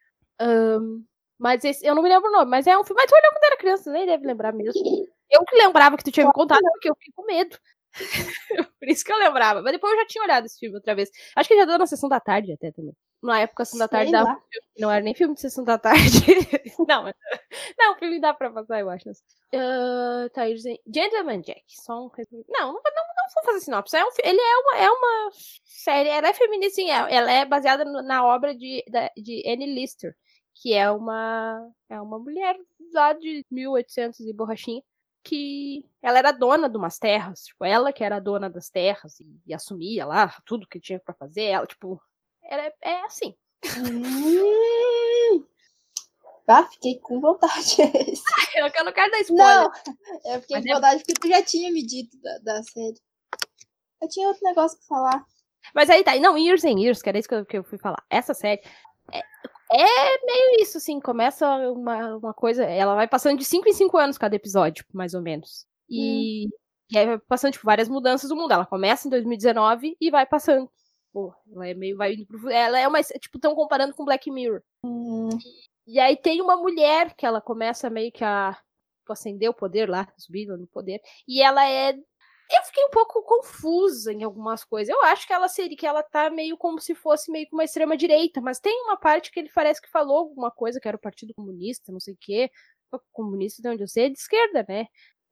Mas 1.40 1.64
esse, 1.64 1.86
eu 1.86 1.94
não 1.94 2.02
me 2.02 2.10
lembro 2.10 2.30
o 2.30 2.32
nome, 2.32 2.50
mas 2.50 2.66
é 2.66 2.78
um 2.78 2.84
filme. 2.84 3.00
Mas 3.02 3.10
tu 3.12 3.16
olhou 3.16 3.32
quando 3.32 3.44
era 3.46 3.58
criança, 3.58 3.92
nem 3.92 4.06
deve 4.06 4.26
lembrar 4.26 4.52
mesmo. 4.54 4.74
Eu 5.30 5.44
que 5.44 5.58
lembrava 5.58 5.98
que 5.98 6.06
tu 6.06 6.12
tinha 6.12 6.26
me 6.26 6.32
contado, 6.32 6.62
porque 6.72 6.90
eu 6.90 6.96
fiquei 6.96 7.12
com 7.14 7.26
medo. 7.26 7.60
Por 8.80 8.88
isso 8.88 9.04
que 9.04 9.12
eu 9.12 9.18
lembrava. 9.18 9.62
Mas 9.62 9.74
depois 9.74 9.92
eu 9.92 10.00
já 10.00 10.06
tinha 10.08 10.24
olhado 10.24 10.46
esse 10.46 10.58
filme 10.58 10.76
outra 10.78 10.96
vez. 10.96 11.10
Acho 11.36 11.50
que 11.50 11.58
já 11.58 11.66
deu 11.66 11.78
na 11.78 11.86
sessão 11.86 12.08
da 12.08 12.18
tarde 12.18 12.54
até 12.54 12.72
também. 12.72 12.94
Na 13.28 13.42
época, 13.42 13.66
sessão 13.66 13.80
da 13.80 13.88
tarde 13.88 14.12
dava 14.12 14.36
filme 14.36 14.68
não 14.80 14.92
era 14.92 15.04
nem 15.04 15.14
filme 15.14 15.36
de 15.36 15.42
sessão 15.42 15.64
da 15.64 15.78
tarde. 15.78 16.02
não, 16.88 17.04
não, 17.78 17.94
o 17.94 17.98
filme 17.98 18.20
dá 18.22 18.34
pra 18.34 18.50
passar, 18.50 18.80
eu 18.80 18.90
acho. 18.90 19.10
Uh, 19.10 20.30
tá 20.34 20.44
aí 20.44 20.54
dizendo. 20.54 20.80
Gentleman 20.88 21.42
Jack. 21.42 21.64
Só 21.68 22.06
um... 22.06 22.12
Não, 22.48 22.68
não, 22.68 22.74
não, 22.74 22.74
não 22.74 23.34
vou 23.36 23.44
fazer 23.44 23.62
sinopse. 23.62 23.96
É 23.98 24.06
um, 24.06 24.10
ele 24.24 24.40
é 24.40 24.58
uma, 24.58 24.78
é 24.78 24.90
uma 24.92 25.32
série. 25.66 26.10
Ela 26.10 26.30
é 26.30 26.34
feminista, 26.34 26.76
sim. 26.76 26.90
é- 26.90 27.14
Ela 27.14 27.32
é 27.32 27.46
baseada 27.46 27.84
na 27.86 28.26
obra 28.26 28.56
de, 28.56 28.84
de 29.18 29.44
Anne 29.46 29.66
Lister, 29.74 30.16
que 30.56 30.74
é 30.74 30.90
uma, 30.90 31.70
é 31.90 32.00
uma 32.00 32.20
mulher 32.20 32.56
lá 32.94 33.14
de 33.14 33.46
1800 33.52 34.20
e 34.22 34.34
borrachinha. 34.34 34.82
Que 35.24 35.84
ela 36.02 36.20
era 36.20 36.32
dona 36.32 36.70
de 36.70 36.78
umas 36.78 36.98
terras, 36.98 37.42
tipo, 37.44 37.66
ela 37.66 37.92
que 37.92 38.02
era 38.02 38.18
dona 38.18 38.50
das 38.50 38.70
terras 38.70 39.20
e, 39.20 39.26
e 39.46 39.54
assumia 39.54 40.06
lá 40.06 40.34
tudo 40.46 40.68
que 40.68 40.80
tinha 40.80 41.02
pra 41.02 41.14
fazer. 41.14 41.44
Ela, 41.44 41.68
tipo, 41.68 42.02
era, 42.48 42.74
é 42.82 43.02
assim. 43.06 43.36
Hum. 43.80 45.44
Ah, 46.48 46.64
fiquei 46.64 46.98
com 47.00 47.20
vontade. 47.20 47.76
Eu, 48.56 48.66
eu 48.76 48.86
não 48.86 48.92
quero 48.92 49.12
dar 49.12 49.20
spoiler. 49.20 49.46
Não, 49.46 49.72
eu 50.34 50.42
fiquei 50.42 50.56
Mas 50.58 50.66
com 50.66 50.72
é- 50.72 50.74
vontade 50.76 51.04
porque 51.04 51.14
tu 51.14 51.28
já 51.28 51.44
tinha 51.44 51.72
me 51.72 51.86
dito 51.86 52.18
da, 52.22 52.40
da 52.40 52.64
série. 52.64 53.00
Eu 54.02 54.08
tinha 54.10 54.28
outro 54.28 54.42
negócio 54.44 54.80
pra 54.80 54.88
falar. 54.88 55.26
Mas 55.76 55.90
aí 55.92 56.04
tá. 56.04 56.16
Não, 56.16 56.36
Years 56.38 56.64
and 56.64 56.80
Years, 56.80 57.02
que 57.02 57.10
era 57.10 57.20
isso 57.20 57.28
que 57.30 57.36
eu, 57.36 57.46
que 57.46 57.58
eu 57.60 57.64
fui 57.64 57.78
falar. 57.78 58.04
Essa 58.10 58.34
série 58.34 58.62
é, 59.12 59.20
é 59.72 60.26
meio 60.26 60.62
isso, 60.62 60.78
assim. 60.78 61.00
Começa 61.00 61.48
uma, 61.70 62.16
uma 62.18 62.34
coisa. 62.34 62.64
Ela 62.64 62.96
vai 62.96 63.08
passando 63.08 63.38
de 63.38 63.46
5 63.46 63.68
em 63.70 63.74
5 63.74 63.96
anos 63.98 64.18
cada 64.18 64.36
episódio, 64.36 64.86
mais 64.92 65.14
ou 65.14 65.22
menos. 65.22 65.68
E, 65.90 66.48
e 66.90 66.98
aí 66.98 67.06
vai 67.06 67.20
passando, 67.20 67.54
tipo, 67.54 67.66
várias 67.66 67.88
mudanças 67.90 68.30
do 68.30 68.36
mundo. 68.36 68.54
Ela 68.54 68.66
começa 68.66 69.08
em 69.08 69.12
2019 69.12 69.96
e 70.02 70.10
vai 70.10 70.26
passando. 70.26 70.68
Pô, 71.18 71.34
ela 71.52 71.68
é 71.68 71.74
meio. 71.74 71.98
Vai 71.98 72.14
indo 72.14 72.28
pro, 72.28 72.48
ela 72.48 72.80
é 72.80 72.88
uma. 72.88 73.02
Tipo, 73.02 73.40
estão 73.40 73.56
comparando 73.56 73.96
com 73.96 74.06
Black 74.06 74.30
Mirror. 74.30 74.62
Hum, 74.84 75.30
E 75.88 76.00
aí 76.00 76.16
tem 76.16 76.40
uma 76.44 76.56
mulher 76.56 77.16
que 77.16 77.26
ela 77.26 77.42
começa 77.42 77.90
meio 77.90 78.12
que 78.12 78.24
a 78.24 78.56
tipo, 79.00 79.14
acender 79.14 79.50
o 79.50 79.54
poder 79.54 79.90
lá, 79.90 80.08
subir 80.16 80.46
no 80.46 80.68
poder. 80.68 81.02
E 81.28 81.42
ela 81.42 81.68
é. 81.68 81.94
Eu 81.94 82.64
fiquei 82.66 82.86
um 82.86 82.92
pouco 82.92 83.24
confusa 83.24 84.14
em 84.14 84.24
algumas 84.24 84.64
coisas. 84.64 84.94
Eu 84.94 85.02
acho 85.06 85.26
que 85.26 85.34
ela 85.34 85.48
seria, 85.48 85.76
que 85.76 85.88
ela 85.88 86.04
tá 86.04 86.30
meio 86.30 86.56
como 86.56 86.80
se 86.80 86.94
fosse 86.94 87.32
meio 87.32 87.48
que 87.48 87.54
uma 87.56 87.64
extrema 87.64 87.98
direita, 87.98 88.40
mas 88.40 88.60
tem 88.60 88.80
uma 88.84 88.96
parte 88.96 89.32
que 89.32 89.40
ele 89.40 89.50
parece 89.54 89.82
que 89.82 89.90
falou 89.90 90.18
alguma 90.18 90.52
coisa 90.52 90.80
que 90.80 90.88
era 90.88 90.96
o 90.98 91.02
Partido 91.02 91.34
Comunista, 91.34 91.92
não 91.92 92.00
sei 92.00 92.14
o 92.14 92.18
quê. 92.22 92.52
O 92.92 93.00
comunista, 93.12 93.60
de 93.60 93.70
onde 93.70 93.82
eu 93.84 93.88
sei, 93.88 94.06
é 94.06 94.10
de 94.10 94.20
esquerda, 94.20 94.64
né? 94.70 94.86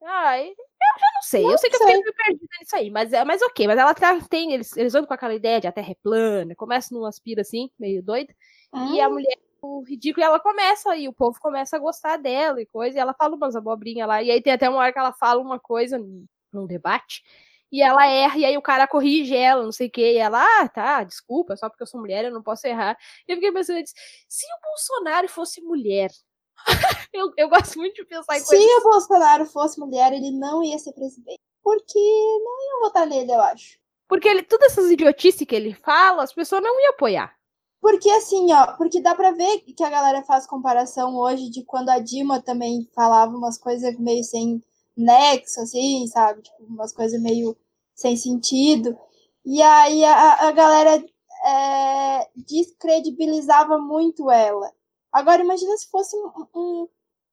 Ah, 0.05 0.39
eu 0.39 0.55
já 0.99 1.07
não 1.15 1.21
sei. 1.21 1.43
eu 1.45 1.57
sei 1.57 1.69
que 1.69 1.75
eu 1.75 1.79
sei. 1.79 1.87
fiquei 1.87 2.01
meio 2.03 2.15
perdida 2.15 2.55
nisso 2.59 2.75
aí, 2.75 2.89
mas, 2.91 3.13
é- 3.13 3.23
mas 3.25 3.41
ok. 3.41 3.67
Mas 3.67 3.77
ela 3.77 3.93
tá, 3.93 4.19
tem, 4.29 4.53
eles, 4.53 4.75
eles 4.77 4.93
andam 4.93 5.07
com 5.07 5.13
aquela 5.13 5.33
ideia 5.33 5.59
de 5.59 5.67
a 5.67 5.71
Terra 5.71 5.91
é 5.91 5.95
plana, 5.95 6.55
começa 6.55 6.93
num 6.93 7.05
aspira 7.05 7.41
assim, 7.41 7.69
meio 7.79 8.03
doida. 8.03 8.33
E 8.73 9.01
a 9.01 9.09
hum, 9.09 9.13
mulher, 9.13 9.37
o 9.61 9.81
ridículo, 9.83 10.23
e 10.23 10.27
ela 10.27 10.39
começa, 10.39 10.95
e 10.95 11.07
o 11.07 11.13
povo 11.13 11.39
começa 11.39 11.75
a 11.75 11.79
gostar 11.79 12.17
dela 12.17 12.61
e 12.61 12.65
coisa, 12.65 12.97
e 12.97 12.99
ela 13.01 13.13
fala 13.13 13.35
umas 13.35 13.55
abobrinhas 13.55 14.07
lá, 14.07 14.21
e 14.21 14.29
aí 14.31 14.41
tem 14.41 14.53
até 14.53 14.69
uma 14.69 14.79
hora 14.79 14.93
que 14.93 14.99
ela 14.99 15.13
fala 15.13 15.41
uma 15.41 15.59
coisa 15.59 15.97
num, 15.97 16.67
debate, 16.67 17.23
e 17.71 17.81
ela 17.81 18.05
erra, 18.07 18.37
e 18.37 18.45
aí 18.45 18.57
o 18.57 18.61
cara 18.61 18.87
corrige 18.87 19.35
ela, 19.35 19.63
não 19.63 19.71
sei 19.71 19.87
o 19.87 19.91
quê, 19.91 20.13
e 20.13 20.17
ela, 20.17 20.41
ah, 20.61 20.69
tá, 20.69 21.03
desculpa, 21.03 21.55
só 21.57 21.69
porque 21.69 21.83
eu 21.83 21.87
sou 21.87 21.99
mulher 21.99 22.25
eu 22.25 22.31
não 22.31 22.43
posso 22.43 22.67
errar. 22.67 22.97
E 23.27 23.31
eu 23.31 23.37
fiquei 23.37 23.51
pensando, 23.51 23.77
eu 23.79 23.83
disse, 23.83 23.95
se 24.29 24.45
o 24.45 24.61
Bolsonaro 24.61 25.27
fosse 25.27 25.61
mulher, 25.61 26.09
eu, 27.13 27.31
eu 27.37 27.49
gosto 27.49 27.77
muito 27.77 27.95
de 27.95 28.05
pensar 28.05 28.37
em 28.37 28.39
Se 28.39 28.47
coisas 28.47 28.77
o 28.77 28.83
Bolsonaro 28.83 29.45
fosse 29.45 29.79
mulher, 29.79 30.13
ele 30.13 30.31
não 30.31 30.63
ia 30.63 30.77
ser 30.79 30.93
presidente. 30.93 31.39
Porque 31.63 31.99
não 31.99 32.63
iam 32.69 32.81
votar 32.81 33.07
nele, 33.07 33.31
eu 33.31 33.41
acho. 33.41 33.79
Porque 34.07 34.27
ele, 34.27 34.43
todas 34.43 34.71
essas 34.71 34.91
idiotices 34.91 35.47
que 35.47 35.55
ele 35.55 35.73
fala, 35.73 36.23
as 36.23 36.33
pessoas 36.33 36.61
não 36.61 36.79
iam 36.79 36.91
apoiar. 36.91 37.35
Porque 37.81 38.09
assim, 38.09 38.51
ó, 38.51 38.75
porque 38.77 39.01
dá 39.01 39.13
pra 39.13 39.31
ver 39.31 39.59
que 39.59 39.83
a 39.83 39.89
galera 39.89 40.23
faz 40.23 40.47
comparação 40.47 41.15
hoje 41.15 41.49
de 41.49 41.63
quando 41.63 41.89
a 41.89 41.99
Dilma 41.99 42.41
também 42.41 42.89
falava 42.95 43.35
umas 43.35 43.57
coisas 43.57 43.97
meio 43.99 44.23
sem 44.23 44.61
nexo, 44.97 45.61
assim, 45.61 46.07
sabe? 46.07 46.41
Tipo, 46.41 46.63
umas 46.63 46.91
coisas 46.91 47.21
meio 47.21 47.55
sem 47.93 48.15
sentido. 48.17 48.97
E 49.45 49.61
aí 49.61 50.03
a, 50.03 50.47
a 50.47 50.51
galera 50.51 51.03
é, 51.45 52.27
descredibilizava 52.35 53.77
muito 53.77 54.31
ela. 54.31 54.71
Agora 55.19 55.41
imagina 55.43 55.75
se 55.77 55.87
fosse 55.89 56.15
um, 56.17 56.31
um- 56.55 56.87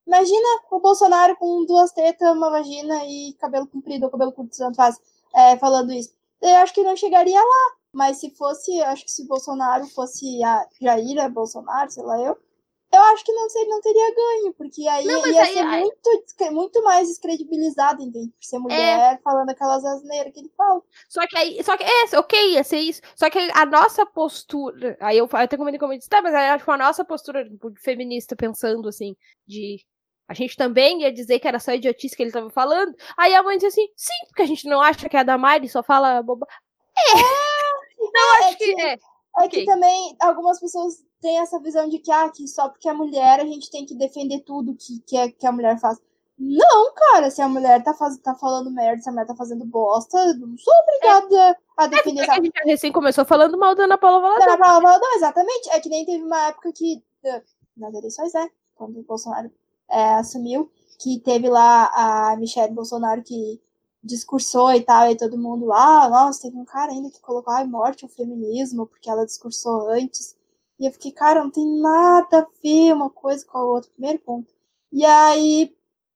Imagina 0.07 0.49
o 0.71 0.81
Bolsonaro 0.81 1.37
com 1.37 1.65
duas 1.65 1.93
tetas, 1.93 2.37
uma 2.37 2.51
vagina 2.51 3.05
e 3.07 3.35
cabelo 3.35 3.67
comprido, 3.69 4.05
ou 4.05 4.11
cabelo 4.11 4.33
curto, 4.33 4.57
tanto 4.57 4.75
faz, 4.77 5.01
é, 5.35 5.57
falando 5.59 5.93
isso. 5.93 6.13
Eu 6.41 6.57
acho 6.59 6.75
que 6.75 6.83
não 6.83 6.97
chegaria 6.97 7.39
lá. 7.41 7.77
Mas 7.95 8.17
se 8.19 8.31
fosse, 8.31 8.81
acho 8.83 9.05
que 9.05 9.11
se 9.13 9.27
Bolsonaro 9.29 9.87
fosse 9.89 10.43
a 10.43 10.67
Jair 10.81 11.31
Bolsonaro, 11.31 11.91
sei 11.91 12.03
lá 12.03 12.19
eu, 12.21 12.37
eu 12.93 13.01
acho 13.03 13.25
que 13.25 13.33
não, 13.33 13.49
sei, 13.49 13.67
não 13.67 13.81
teria 13.81 14.15
ganho, 14.15 14.55
porque 14.55 14.87
aí 14.87 15.05
Não, 15.05 15.27
ia 15.27 15.43
aí- 15.43 15.53
ser 15.55 15.59
aí- 15.67 15.81
muito, 15.81 16.53
muito 16.53 16.83
mais 16.85 17.09
descredibilizado, 17.09 18.03
entende? 18.03 18.29
Por 18.29 18.45
ser 18.45 18.59
mulher, 18.59 19.21
falando 19.23 19.51
aquelas 19.51 19.85
asneiras 19.85 20.33
que 20.33 20.41
ele 20.41 20.53
fala. 20.57 20.83
Só 21.09 21.27
que 21.27 21.39
aí, 21.39 21.63
só 21.65 21.77
que 21.77 21.85
é, 21.85 22.19
ok, 22.19 22.53
ia 22.53 22.65
ser 22.65 22.79
isso. 22.79 23.01
Só 23.17 23.31
que 23.31 23.39
a 23.55 23.65
nossa 23.67 24.05
postura, 24.05 24.97
aí 25.01 25.19
eu, 25.19 25.29
eu 25.33 25.39
até 25.39 25.57
comentei 25.57 25.79
como 25.79 25.93
eu 25.93 25.99
disse, 25.99 26.09
tá, 26.11 26.21
mas 26.21 26.35
aí, 26.35 26.59
tipo, 26.59 26.71
a 26.71 26.79
nossa 26.79 27.05
postura 27.05 27.49
tipo, 27.49 27.73
feminista 27.83 28.37
pensando 28.37 28.89
assim, 28.89 29.17
de 29.47 29.85
a 30.29 30.35
gente 30.35 30.57
também 30.57 31.03
ia 31.03 31.13
dizer 31.13 31.39
que 31.41 31.49
era 31.49 31.59
só 31.59 31.73
idiotice 31.73 32.17
que 32.17 32.23
ele 32.23 32.33
tava 32.33 32.49
falando. 32.51 32.95
Aí 33.19 33.35
a 33.35 33.43
mãe 33.43 33.57
disse 33.57 33.67
assim, 33.67 33.87
sim, 33.97 34.27
porque 34.29 34.43
a 34.43 34.47
gente 34.47 34.67
não 34.69 34.81
acha 34.81 35.09
que 35.09 35.17
a 35.17 35.23
Damari 35.23 35.69
só 35.69 35.83
fala 35.83 36.23
boba. 36.23 36.47
É. 36.97 37.13
Então 38.01 38.35
É 38.37 38.45
acho 38.49 38.57
que 38.59 38.81
é. 38.81 38.93
É 38.95 38.99
Ok. 39.45 39.49
que 39.61 39.65
também 39.65 40.17
algumas 40.21 40.61
pessoas 40.61 40.97
têm 41.23 41.39
essa 41.39 41.59
visão 41.61 41.89
de 41.89 41.99
que, 42.01 42.11
ah, 42.11 42.29
que 42.29 42.47
só 42.49 42.69
porque 42.69 42.89
é 42.89 42.93
mulher 42.93 43.41
a 43.41 43.47
gente 43.47 43.71
tem 43.71 43.87
que 43.87 43.95
defender 43.95 44.41
tudo 44.41 44.75
que, 44.75 45.01
que, 45.07 45.17
é, 45.17 45.31
que 45.31 45.47
a 45.47 45.53
mulher 45.53 45.79
faz. 45.79 45.99
Não, 46.37 46.93
cara, 46.95 47.31
se 47.31 47.41
a 47.41 47.49
mulher 47.49 47.83
tá, 47.85 47.95
faz, 47.95 48.19
tá 48.19 48.35
falando 48.35 48.71
merda, 48.71 49.01
se 49.01 49.09
a 49.09 49.13
mulher 49.13 49.27
tá 49.27 49.37
fazendo 49.37 49.65
bosta, 49.65 50.19
eu 50.19 50.39
não 50.39 50.59
sou 50.59 50.75
obrigada 50.83 51.57
a 51.77 51.87
defender 51.87 52.21
É 52.21 52.25
essa 52.25 52.33
a 52.33 52.43
gente 52.43 52.65
recém 52.65 52.91
começou 52.91 53.25
falando 53.25 53.57
mal 53.57 53.77
da 53.77 53.85
Ana 53.85 53.97
Paula 53.97 54.21
Valadão. 54.21 54.49
Ana 54.49 54.59
Paula 54.59 54.81
Valadão, 54.81 55.15
exatamente. 55.15 55.71
É 55.71 55.81
que 55.81 55.89
nem 55.89 56.05
teve 56.05 56.25
uma 56.25 56.49
época 56.49 56.73
que, 56.73 57.01
eh, 57.25 57.43
nas 57.77 57.95
eleições, 57.95 58.33
né? 58.33 58.51
Quando 58.75 58.99
o 58.99 59.05
Bolsonaro 59.05 59.51
eh, 59.89 60.15
assumiu, 60.15 60.69
que 60.99 61.21
teve 61.21 61.49
lá 61.49 61.91
a 61.95 62.37
Michelle 62.37 62.75
Bolsonaro 62.75 63.23
que 63.23 63.61
discursou 64.03 64.73
e 64.73 64.81
tal, 64.81 65.09
e 65.09 65.17
todo 65.17 65.39
mundo 65.39 65.67
lá, 65.67 66.09
nossa, 66.09 66.43
teve 66.43 66.57
um 66.57 66.65
cara 66.65 66.91
ainda 66.91 67.09
que 67.09 67.21
colocou, 67.21 67.55
ai, 67.55 67.65
morte 67.65 68.05
ao 68.05 68.11
feminismo, 68.11 68.89
porque 68.89 69.09
ela 69.09 69.25
discursou 69.25 69.89
antes. 69.91 70.35
E 70.83 70.87
eu 70.89 70.93
fiquei, 70.93 71.13
cara, 71.13 71.43
não 71.43 71.51
tem 71.51 71.67
nada 71.81 72.41
a 72.41 72.47
ver 72.63 72.93
uma 72.93 73.11
coisa 73.11 73.45
com 73.47 73.59
a 73.59 73.65
outra, 73.65 73.91
primeiro 73.93 74.19
ponto. 74.21 74.53
E 74.93 75.05
aí, 75.05 75.75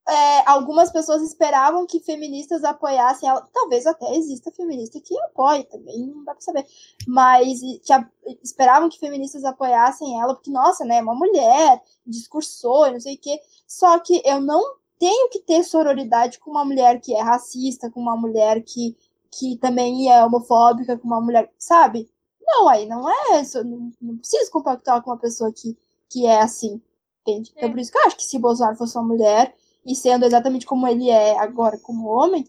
é, 0.08 0.48
algumas 0.50 0.90
pessoas 0.92 1.22
esperavam 1.22 1.86
que 1.86 2.00
feministas 2.00 2.64
apoiassem 2.64 3.28
ela. 3.28 3.48
Talvez 3.52 3.86
até 3.86 4.14
exista 4.16 4.50
feminista 4.52 5.00
que 5.00 5.18
apoie 5.24 5.64
também, 5.64 6.06
não 6.08 6.24
dá 6.24 6.32
pra 6.32 6.40
saber. 6.40 6.66
Mas 7.06 7.60
que 7.84 7.92
a- 7.92 8.08
esperavam 8.42 8.88
que 8.88 8.98
feministas 8.98 9.44
apoiassem 9.44 10.20
ela, 10.20 10.34
porque, 10.34 10.50
nossa, 10.50 10.84
né, 10.84 11.00
uma 11.02 11.14
mulher, 11.14 11.82
discursou, 12.06 12.90
não 12.92 13.00
sei 13.00 13.14
o 13.14 13.18
quê. 13.20 13.40
Só 13.66 13.98
que 14.00 14.22
eu 14.24 14.40
não 14.40 14.62
tenho 14.98 15.28
que 15.30 15.40
ter 15.40 15.62
sororidade 15.64 16.38
com 16.38 16.50
uma 16.50 16.64
mulher 16.64 17.00
que 17.00 17.14
é 17.14 17.20
racista, 17.22 17.90
com 17.90 18.00
uma 18.00 18.16
mulher 18.16 18.62
que, 18.62 18.96
que 19.30 19.56
também 19.58 20.10
é 20.10 20.24
homofóbica, 20.24 20.98
com 20.98 21.06
uma 21.06 21.20
mulher, 21.20 21.52
sabe? 21.58 22.08
Não, 22.46 22.68
aí 22.68 22.86
não 22.86 23.08
é 23.10 23.40
isso. 23.40 23.58
eu 23.58 23.64
Não, 23.64 23.92
não 24.00 24.16
preciso 24.18 24.50
compactuar 24.50 25.02
com 25.02 25.10
uma 25.10 25.18
pessoa 25.18 25.52
que, 25.52 25.76
que 26.10 26.26
é 26.26 26.40
assim. 26.40 26.80
Entende? 27.22 27.52
Então, 27.56 27.68
É. 27.68 27.72
por 27.72 27.78
isso 27.80 27.90
que 27.92 27.98
eu 27.98 28.02
acho 28.06 28.16
que 28.16 28.24
se 28.24 28.38
Bolsonaro 28.38 28.76
fosse 28.76 28.96
uma 28.96 29.06
mulher, 29.06 29.54
e 29.84 29.94
sendo 29.94 30.24
exatamente 30.24 30.66
como 30.66 30.86
ele 30.86 31.10
é 31.10 31.38
agora 31.38 31.78
como 31.78 32.08
homem, 32.08 32.44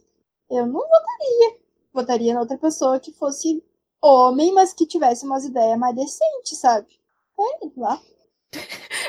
eu 0.49 0.65
não 0.67 0.81
votaria. 0.81 1.57
Votaria 1.93 2.33
na 2.33 2.41
outra 2.41 2.57
pessoa 2.57 2.99
que 2.99 3.11
fosse 3.13 3.63
homem, 4.01 4.53
mas 4.53 4.73
que 4.73 4.85
tivesse 4.85 5.25
umas 5.25 5.45
ideias 5.45 5.77
mais 5.79 5.95
decentes, 5.95 6.57
sabe? 6.59 6.87
É, 7.39 7.67
lá. 7.77 7.99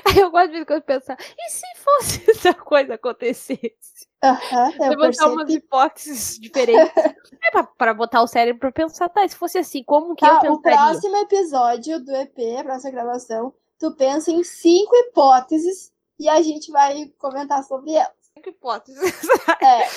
Aí 0.06 0.18
eu 0.20 0.30
gosto 0.30 0.52
de 0.52 0.80
pensar, 0.82 1.16
e 1.38 1.50
se 1.50 1.66
fosse 1.76 2.24
essa 2.30 2.54
coisa 2.54 2.94
acontecesse? 2.94 3.97
Aham, 4.22 4.72
eu 4.80 4.90
Levantar 4.90 5.26
umas 5.28 5.36
percebi. 5.46 5.54
hipóteses 5.54 6.38
diferentes. 6.42 6.92
é 6.96 7.50
pra, 7.52 7.62
pra 7.64 7.94
botar 7.94 8.22
o 8.22 8.26
cérebro 8.26 8.58
pra 8.60 8.72
pensar, 8.72 9.08
tá, 9.08 9.26
se 9.28 9.36
fosse 9.36 9.58
assim, 9.58 9.82
como 9.84 10.14
que 10.16 10.26
Tá, 10.26 10.40
eu 10.44 10.52
o 10.54 10.60
pensaria? 10.60 10.90
próximo 10.92 11.16
episódio 11.18 12.00
do 12.04 12.14
EP, 12.16 12.38
a 12.58 12.64
próxima 12.64 12.90
gravação, 12.90 13.54
tu 13.78 13.92
pensa 13.94 14.30
em 14.32 14.42
cinco 14.42 14.94
hipóteses 14.96 15.92
e 16.18 16.28
a 16.28 16.42
gente 16.42 16.70
vai 16.72 17.06
comentar 17.18 17.62
sobre 17.62 17.92
elas. 17.92 18.12
Cinco 18.34 18.48
hipóteses. 18.48 18.98
É, 19.62 19.88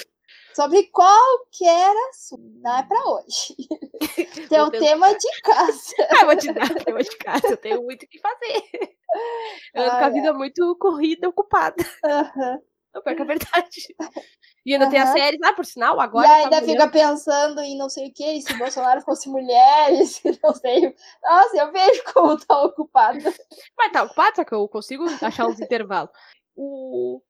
sobre 0.56 0.84
qualquer 0.88 1.94
assunto. 2.10 2.44
Não 2.62 2.78
é 2.78 2.84
pra 2.84 3.00
hoje. 3.06 3.56
Tem 4.50 4.62
um 4.62 4.70
tema 4.70 5.14
de 5.14 5.42
casa. 5.42 5.94
Ah, 6.20 6.26
vou 6.26 6.36
te 6.36 6.52
dar 6.54 6.70
tema 6.84 7.02
de 7.04 7.16
casa. 7.18 7.48
Eu 7.50 7.58
tenho 7.58 7.82
muito 7.84 8.04
o 8.04 8.08
que 8.08 8.20
fazer. 8.20 8.96
Eu 9.74 9.84
ando 9.84 9.92
com 9.92 10.04
a 10.06 10.10
vida 10.10 10.34
muito 10.34 10.76
corrida, 10.78 11.28
ocupada. 11.30 11.76
Uhum. 12.04 12.62
Não 12.94 13.02
perca 13.02 13.24
a 13.24 13.26
verdade. 13.26 13.96
E 14.64 14.74
ainda 14.74 14.86
uhum. 14.86 14.92
tem 14.92 15.00
a 15.00 15.08
série, 15.08 15.40
ah, 15.44 15.54
por 15.54 15.66
sinal, 15.66 16.00
agora. 16.00 16.28
E 16.28 16.32
ainda 16.32 16.60
tá 16.60 16.66
fica 16.66 16.88
pensando 16.88 17.62
em 17.62 17.76
não 17.78 17.90
sei 17.90 18.10
o 18.10 18.14
que, 18.14 18.42
se 18.42 18.54
Bolsonaro 18.58 19.02
fosse 19.02 19.28
mulher, 19.28 19.90
e 20.00 20.06
se 20.06 20.40
não 20.44 20.54
sei. 20.54 20.96
Nossa, 21.24 21.58
eu 21.58 21.72
vejo 21.72 22.04
como 22.14 22.38
tá 22.38 22.62
ocupado. 22.62 23.18
Mas 23.76 23.92
tá 23.92 24.04
ocupado, 24.04 24.36
só 24.36 24.44
que 24.44 24.54
eu 24.54 24.68
consigo 24.68 25.06
achar 25.22 25.48
uns 25.48 25.60
intervalos. 25.60 26.12
O... 26.56 27.22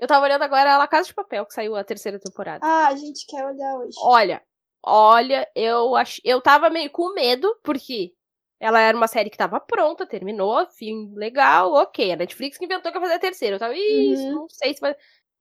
Eu 0.00 0.08
tava 0.08 0.24
olhando 0.24 0.42
agora 0.42 0.74
a 0.74 0.78
La 0.78 0.88
Casa 0.88 1.06
de 1.06 1.14
Papel, 1.14 1.46
que 1.46 1.54
saiu 1.54 1.76
a 1.76 1.84
terceira 1.84 2.18
temporada. 2.18 2.66
Ah, 2.66 2.88
a 2.88 2.96
gente 2.96 3.24
quer 3.26 3.44
olhar 3.44 3.76
hoje. 3.76 3.96
Olha, 4.02 4.42
olha, 4.84 5.48
eu 5.54 5.94
ach... 5.94 6.18
eu 6.24 6.40
tava 6.40 6.70
meio 6.70 6.90
com 6.90 7.14
medo, 7.14 7.54
porque 7.62 8.12
ela 8.60 8.78
era 8.78 8.96
uma 8.96 9.08
série 9.08 9.30
que 9.30 9.38
tava 9.38 9.58
pronta, 9.58 10.06
terminou, 10.06 10.66
fim 10.68 11.10
legal, 11.14 11.72
ok. 11.72 12.12
A 12.12 12.16
Netflix 12.16 12.58
que 12.58 12.66
inventou 12.66 12.92
que 12.92 12.98
ia 12.98 13.00
fazer 13.00 13.14
a 13.14 13.18
terceira. 13.18 13.56
Eu 13.56 13.58
tava, 13.58 13.74
isso, 13.74 14.22
uhum. 14.22 14.32
não 14.32 14.48
sei 14.50 14.74
se 14.74 14.80
vai. 14.80 14.94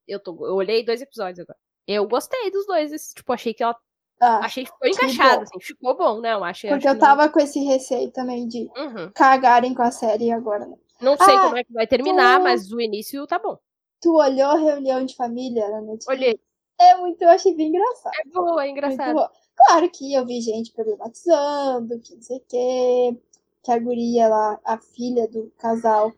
Eu, 0.07 0.23
tô... 0.23 0.31
eu 0.47 0.55
olhei 0.55 0.85
dois 0.85 1.01
episódios 1.01 1.39
agora. 1.39 1.59
Eu 1.85 2.07
gostei 2.07 2.49
dos 2.49 2.65
dois. 2.65 2.91
Tipo, 3.13 3.33
achei 3.33 3.53
que 3.53 3.61
ela. 3.61 3.75
Ah, 4.21 4.45
achei 4.45 4.63
que 4.63 4.71
ficou 4.71 4.87
encaixado, 4.87 5.43
assim, 5.43 5.59
ficou 5.59 5.97
bom, 5.97 6.19
não, 6.19 6.43
achei. 6.43 6.69
Porque 6.69 6.87
eu 6.87 6.99
tava 6.99 7.29
com 7.29 7.39
esse 7.39 7.59
receio 7.63 8.11
também 8.11 8.47
de 8.47 8.69
uhum. 8.75 9.11
cagarem 9.13 9.73
com 9.73 9.81
a 9.81 9.91
série 9.91 10.31
agora, 10.31 10.65
né? 10.65 10.75
Não 11.01 11.15
sei 11.17 11.35
ah, 11.35 11.41
como 11.43 11.57
é 11.57 11.63
que 11.63 11.71
vai 11.71 11.87
terminar, 11.87 12.39
tu... 12.39 12.43
mas 12.43 12.71
o 12.71 12.81
início 12.81 13.25
tá 13.27 13.39
bom. 13.39 13.57
Tu 14.01 14.13
olhou 14.13 14.49
a 14.49 14.57
reunião 14.57 15.05
de 15.05 15.15
família 15.15 15.69
na 15.69 15.81
Netflix? 15.81 16.07
Olhei. 16.07 16.39
É 16.79 16.95
muito, 16.95 17.21
eu 17.21 17.29
achei 17.29 17.55
bem 17.55 17.67
engraçado. 17.67 18.13
É 18.13 18.29
boa, 18.29 18.65
é 18.65 18.69
engraçado. 18.69 19.29
Claro 19.65 19.89
que 19.89 20.13
eu 20.13 20.25
vi 20.25 20.39
gente 20.39 20.71
problematizando, 20.71 21.99
que 21.99 22.15
não 22.15 22.21
sei 22.21 22.37
o 22.37 22.43
quê, 22.47 23.17
que 23.61 23.71
a 23.71 23.77
guria 23.77 24.29
lá, 24.29 24.59
a 24.63 24.77
filha 24.77 25.27
do 25.27 25.51
casal, 25.57 26.13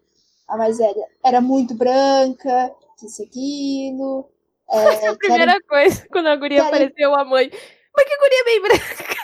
a 0.47 0.55
mais 0.57 0.77
velha, 0.77 1.07
era 1.23 1.41
muito 1.41 1.73
branca, 1.73 2.71
que 2.99 3.07
isso 3.07 3.23
aquilo. 3.23 4.29
É, 4.69 5.07
a 5.07 5.15
primeira 5.15 5.53
era... 5.53 5.61
coisa, 5.63 6.07
quando 6.11 6.27
a 6.27 6.35
guria 6.35 6.63
apareceu, 6.63 7.15
a 7.15 7.25
mãe, 7.25 7.49
mas 7.95 8.05
que 8.05 8.17
guria 8.17 8.43
bem 8.45 8.61
branca. 8.61 9.15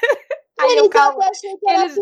Aí 0.59 0.77
eu, 0.77 0.89
calma, 0.89 1.23
achei 1.25 1.55
que 1.55 1.69
era 1.69 1.83
eles... 1.83 1.95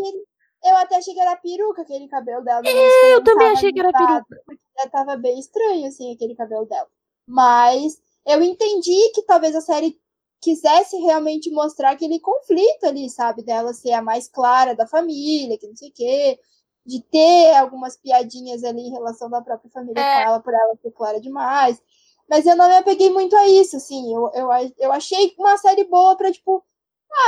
Eu 0.63 0.77
até 0.77 0.95
achei 0.95 1.13
que 1.13 1.19
era 1.19 1.35
peruca 1.35 1.81
aquele 1.83 2.07
cabelo 2.07 2.43
dela. 2.43 2.63
É, 2.65 3.13
eu 3.13 3.23
também 3.23 3.49
achei 3.49 3.71
que 3.71 3.79
era 3.79 3.91
peruca. 3.91 4.25
Porque 4.45 4.89
tava 4.89 5.15
bem 5.15 5.37
estranho, 5.37 5.85
assim, 5.87 6.11
aquele 6.13 6.33
cabelo 6.33 6.65
dela. 6.65 6.87
Mas 7.27 8.01
eu 8.25 8.41
entendi 8.41 9.11
que 9.13 9.21
talvez 9.23 9.55
a 9.55 9.61
série 9.61 9.99
quisesse 10.41 10.97
realmente 10.97 11.49
mostrar 11.51 11.91
aquele 11.91 12.19
conflito 12.19 12.85
ali, 12.85 13.09
sabe? 13.09 13.43
Dela 13.43 13.73
ser 13.73 13.93
a 13.93 14.01
mais 14.01 14.27
clara 14.27 14.75
da 14.75 14.87
família, 14.87 15.57
que 15.57 15.67
não 15.67 15.75
sei 15.75 15.89
o 15.89 15.93
quê. 15.93 16.39
De 16.85 17.01
ter 17.01 17.55
algumas 17.55 17.97
piadinhas 17.97 18.63
ali 18.63 18.81
em 18.81 18.91
relação 18.91 19.29
da 19.29 19.41
própria 19.41 19.71
família 19.71 19.99
é. 19.99 20.13
com 20.13 20.29
ela, 20.29 20.39
por 20.39 20.53
ela 20.53 20.75
ser 20.81 20.91
clara 20.91 21.19
demais. 21.19 21.81
Mas 22.29 22.45
eu 22.45 22.55
não 22.55 22.67
me 22.67 22.77
apeguei 22.77 23.09
muito 23.09 23.35
a 23.35 23.47
isso, 23.47 23.77
assim. 23.77 24.13
Eu, 24.13 24.31
eu, 24.33 24.49
eu 24.77 24.91
achei 24.91 25.33
uma 25.37 25.57
série 25.57 25.83
boa 25.85 26.15
pra, 26.15 26.31
tipo, 26.31 26.63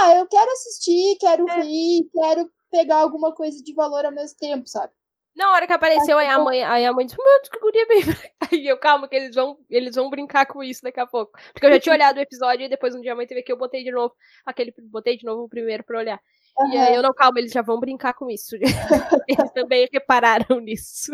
ah, 0.02 0.16
eu 0.16 0.28
quero 0.28 0.52
assistir, 0.52 1.18
quero 1.20 1.50
é. 1.50 1.62
rir, 1.62 2.10
quero 2.14 2.52
pegar 2.70 2.98
alguma 2.98 3.34
coisa 3.34 3.64
de 3.64 3.74
valor 3.74 4.06
ao 4.06 4.12
mesmo 4.12 4.38
tempo, 4.38 4.68
sabe? 4.68 4.94
Na 5.38 5.52
hora 5.52 5.68
que 5.68 5.74
apareceu, 5.74 6.18
aí 6.18 6.28
a 6.28 6.40
mãe, 6.40 6.64
aí 6.64 6.84
a 6.84 6.92
mãe 6.92 7.06
disse, 7.06 7.16
meu 7.16 7.26
Deus, 7.26 7.50
que 7.50 7.60
guria 7.60 7.86
bem. 7.86 8.02
Aí 8.50 8.68
eu, 8.68 8.78
calma, 8.78 9.08
que 9.08 9.16
eles 9.16 9.36
vão, 9.36 9.58
eles 9.70 9.96
vão 9.96 10.10
brincar 10.10 10.48
com 10.48 10.64
isso 10.64 10.82
daqui 10.82 11.00
a 11.00 11.06
pouco. 11.06 11.38
Porque 11.54 11.66
eu 11.66 11.72
já 11.74 11.80
tinha 11.80 11.94
olhado 11.96 12.18
o 12.18 12.22
episódio 12.22 12.66
e 12.66 12.70
depois 12.70 12.96
um 12.96 13.02
dia 13.02 13.14
a 13.14 13.16
mãe 13.16 13.28
teve 13.28 13.44
que 13.44 13.52
eu 13.52 13.58
botei 13.58 13.84
de 13.84 13.92
novo 13.92 14.16
aquele, 14.44 14.74
botei 14.90 15.16
de 15.16 15.26
novo 15.26 15.44
o 15.44 15.50
primeiro 15.50 15.84
pra 15.84 16.00
olhar. 16.00 16.20
Uhum. 16.58 16.74
E 16.74 16.78
aí 16.78 16.96
eu, 16.96 17.04
não, 17.04 17.14
calma, 17.14 17.40
eles 17.40 17.52
já 17.52 17.62
vão 17.62 17.80
brincar 17.80 18.14
com 18.14 18.30
isso. 18.32 18.56
eles 19.28 19.52
também 19.54 19.88
repararam 19.94 20.60
nisso. 20.60 21.12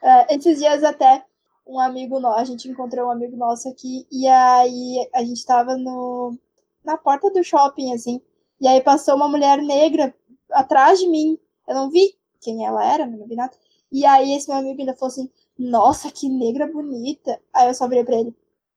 É, 0.00 0.36
esses 0.36 0.58
dias 0.58 0.84
até 0.84 1.24
um 1.66 1.80
amigo 1.80 2.20
nosso, 2.20 2.38
a 2.38 2.44
gente 2.44 2.68
encontrou 2.68 3.08
um 3.08 3.10
amigo 3.10 3.36
nosso 3.36 3.68
aqui, 3.68 4.06
e 4.12 4.28
aí 4.28 5.10
a 5.12 5.24
gente 5.24 5.44
tava 5.44 5.76
no, 5.76 6.38
na 6.84 6.96
porta 6.96 7.30
do 7.30 7.42
shopping, 7.42 7.92
assim, 7.92 8.22
e 8.60 8.68
aí 8.68 8.80
passou 8.80 9.16
uma 9.16 9.28
mulher 9.28 9.58
negra 9.58 10.14
atrás 10.52 11.00
de 11.00 11.08
mim. 11.08 11.36
Eu 11.66 11.74
não 11.74 11.90
vi 11.90 12.14
quem 12.46 12.64
ela 12.64 12.84
era, 12.84 13.06
não 13.06 13.26
vi 13.26 13.34
nada. 13.34 13.52
E 13.90 14.06
aí 14.06 14.32
esse 14.34 14.48
meu 14.48 14.58
amigo 14.58 14.80
ainda 14.80 14.94
falou 14.94 15.12
assim, 15.12 15.30
nossa, 15.58 16.10
que 16.12 16.28
negra 16.28 16.66
bonita. 16.66 17.40
Aí 17.52 17.68
eu 17.68 17.74
só 17.74 17.88
virei 17.88 18.04
pra 18.04 18.16
ele, 18.16 18.34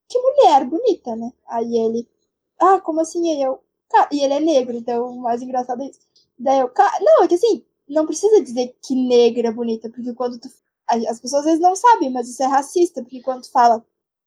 que 0.07 0.20
mulher 0.20 0.65
bonita, 0.65 1.15
né? 1.15 1.32
Aí 1.47 1.78
ele, 1.78 2.07
ah, 2.59 2.80
como 2.82 3.01
assim? 3.01 3.32
Aí 3.32 3.41
eu, 3.41 3.59
e 4.11 4.24
ele 4.24 4.34
é 4.34 4.39
negro, 4.39 4.76
então 4.76 5.11
o 5.11 5.22
mais 5.22 5.41
engraçado 5.41 5.84
é 5.84 5.88
isso. 5.88 5.99
Daí 6.38 6.59
eu, 6.59 6.72
não, 7.01 7.24
é 7.24 7.28
que 7.28 7.36
assim, 7.36 7.63
não 7.88 8.05
precisa 8.05 8.41
dizer 8.41 8.76
que 8.82 8.95
negra 8.95 9.51
bonita, 9.51 9.89
porque 9.89 10.13
quando 10.13 10.39
tu. 10.39 10.49
As 10.88 11.20
pessoas 11.20 11.41
às 11.41 11.45
vezes 11.45 11.59
não 11.59 11.76
sabem, 11.76 12.09
mas 12.09 12.28
isso 12.28 12.41
é 12.41 12.47
racista, 12.47 13.03
porque 13.03 13.22
quando 13.22 13.43
tu 13.43 13.51
fala, 13.51 13.86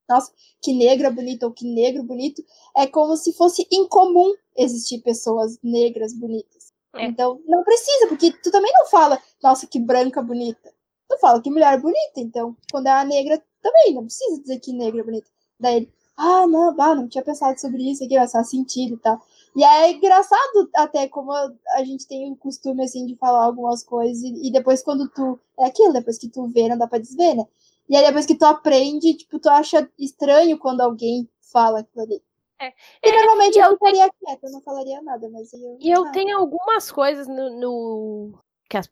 nossa, 0.09 0.31
que 0.61 0.73
negra 0.73 1.11
bonita 1.11 1.47
ou 1.47 1.53
que 1.53 1.67
negro 1.67 2.05
bonito, 2.05 2.45
é 2.77 2.87
como 2.87 3.17
se 3.17 3.33
fosse 3.33 3.67
incomum 3.73 4.33
existir 4.57 5.01
pessoas 5.01 5.59
negras 5.63 6.13
bonitas. 6.13 6.62
É. 6.95 7.07
Então, 7.07 7.41
não 7.47 7.65
precisa, 7.65 8.07
porque 8.09 8.33
tu 8.33 8.51
também 8.51 8.73
não 8.73 8.87
fala, 8.87 9.21
nossa, 9.43 9.67
que 9.67 9.81
branca 9.81 10.23
bonita. 10.23 10.73
Tu 11.09 11.19
fala 11.19 11.41
que 11.41 11.51
mulher 11.51 11.81
bonita, 11.81 12.19
então, 12.21 12.57
quando 12.71 12.87
é 12.87 12.91
a 12.91 13.05
negra, 13.05 13.43
também, 13.63 13.95
não 13.95 14.05
precisa 14.05 14.41
dizer 14.41 14.61
que 14.61 14.73
negra 14.73 15.01
é 15.01 15.05
bonita. 15.05 15.29
Daí 15.59 15.77
ele, 15.77 15.93
ah, 16.17 16.47
não, 16.47 16.75
bah, 16.75 16.95
não 16.95 17.09
tinha 17.09 17.25
pensado 17.25 17.59
sobre 17.61 17.91
isso 17.91 18.05
aqui, 18.05 18.17
mas 18.19 18.33
faz 18.33 18.51
sentido 18.51 18.95
e 18.95 18.99
tal. 18.99 19.21
E 19.55 19.65
é 19.65 19.93
engraçado 19.93 20.71
até 20.75 21.09
como 21.09 21.33
a 21.33 21.85
gente 21.85 22.07
tem 22.07 22.31
o 22.31 22.37
costume, 22.37 22.85
assim, 22.85 23.07
de 23.07 23.17
falar 23.17 23.45
algumas 23.45 23.83
coisas 23.83 24.23
e, 24.23 24.49
e 24.49 24.53
depois 24.53 24.83
quando 24.83 25.09
tu... 25.09 25.39
É 25.59 25.67
aquilo, 25.67 25.93
depois 25.93 26.19
que 26.19 26.29
tu 26.29 26.47
vê, 26.49 26.69
não 26.69 26.79
dá 26.79 26.87
pra 26.87 26.99
desver, 26.99 27.35
né? 27.35 27.47
E 27.89 27.97
aí 27.97 28.05
depois 28.07 28.27
que 28.27 28.35
tu 28.35 28.45
aprende, 28.45 29.15
tipo, 29.15 29.39
tu 29.39 29.49
acha 29.49 29.89
estranho 29.99 30.59
quando 30.59 30.81
alguém 30.81 31.29
fala 31.53 31.81
aquilo 31.81 32.05
ali. 32.05 32.23
É. 32.63 32.73
E 33.03 33.11
é, 33.11 33.13
normalmente 33.13 33.59
eu, 33.59 33.65
eu 33.65 33.73
ficaria 33.73 33.99
tenho... 33.99 34.13
quieta, 34.25 34.47
eu 34.47 34.53
não 34.53 34.63
falaria 34.63 35.03
nada, 35.03 35.29
mas 35.31 35.53
eu. 35.53 35.79
E 35.81 35.91
eu 35.91 36.13
tenho 36.13 36.39
algumas 36.39 36.93
coisas 36.93 37.27
no. 37.27 37.51
no... 37.59 38.39
que 38.71 38.77
as 38.77 38.89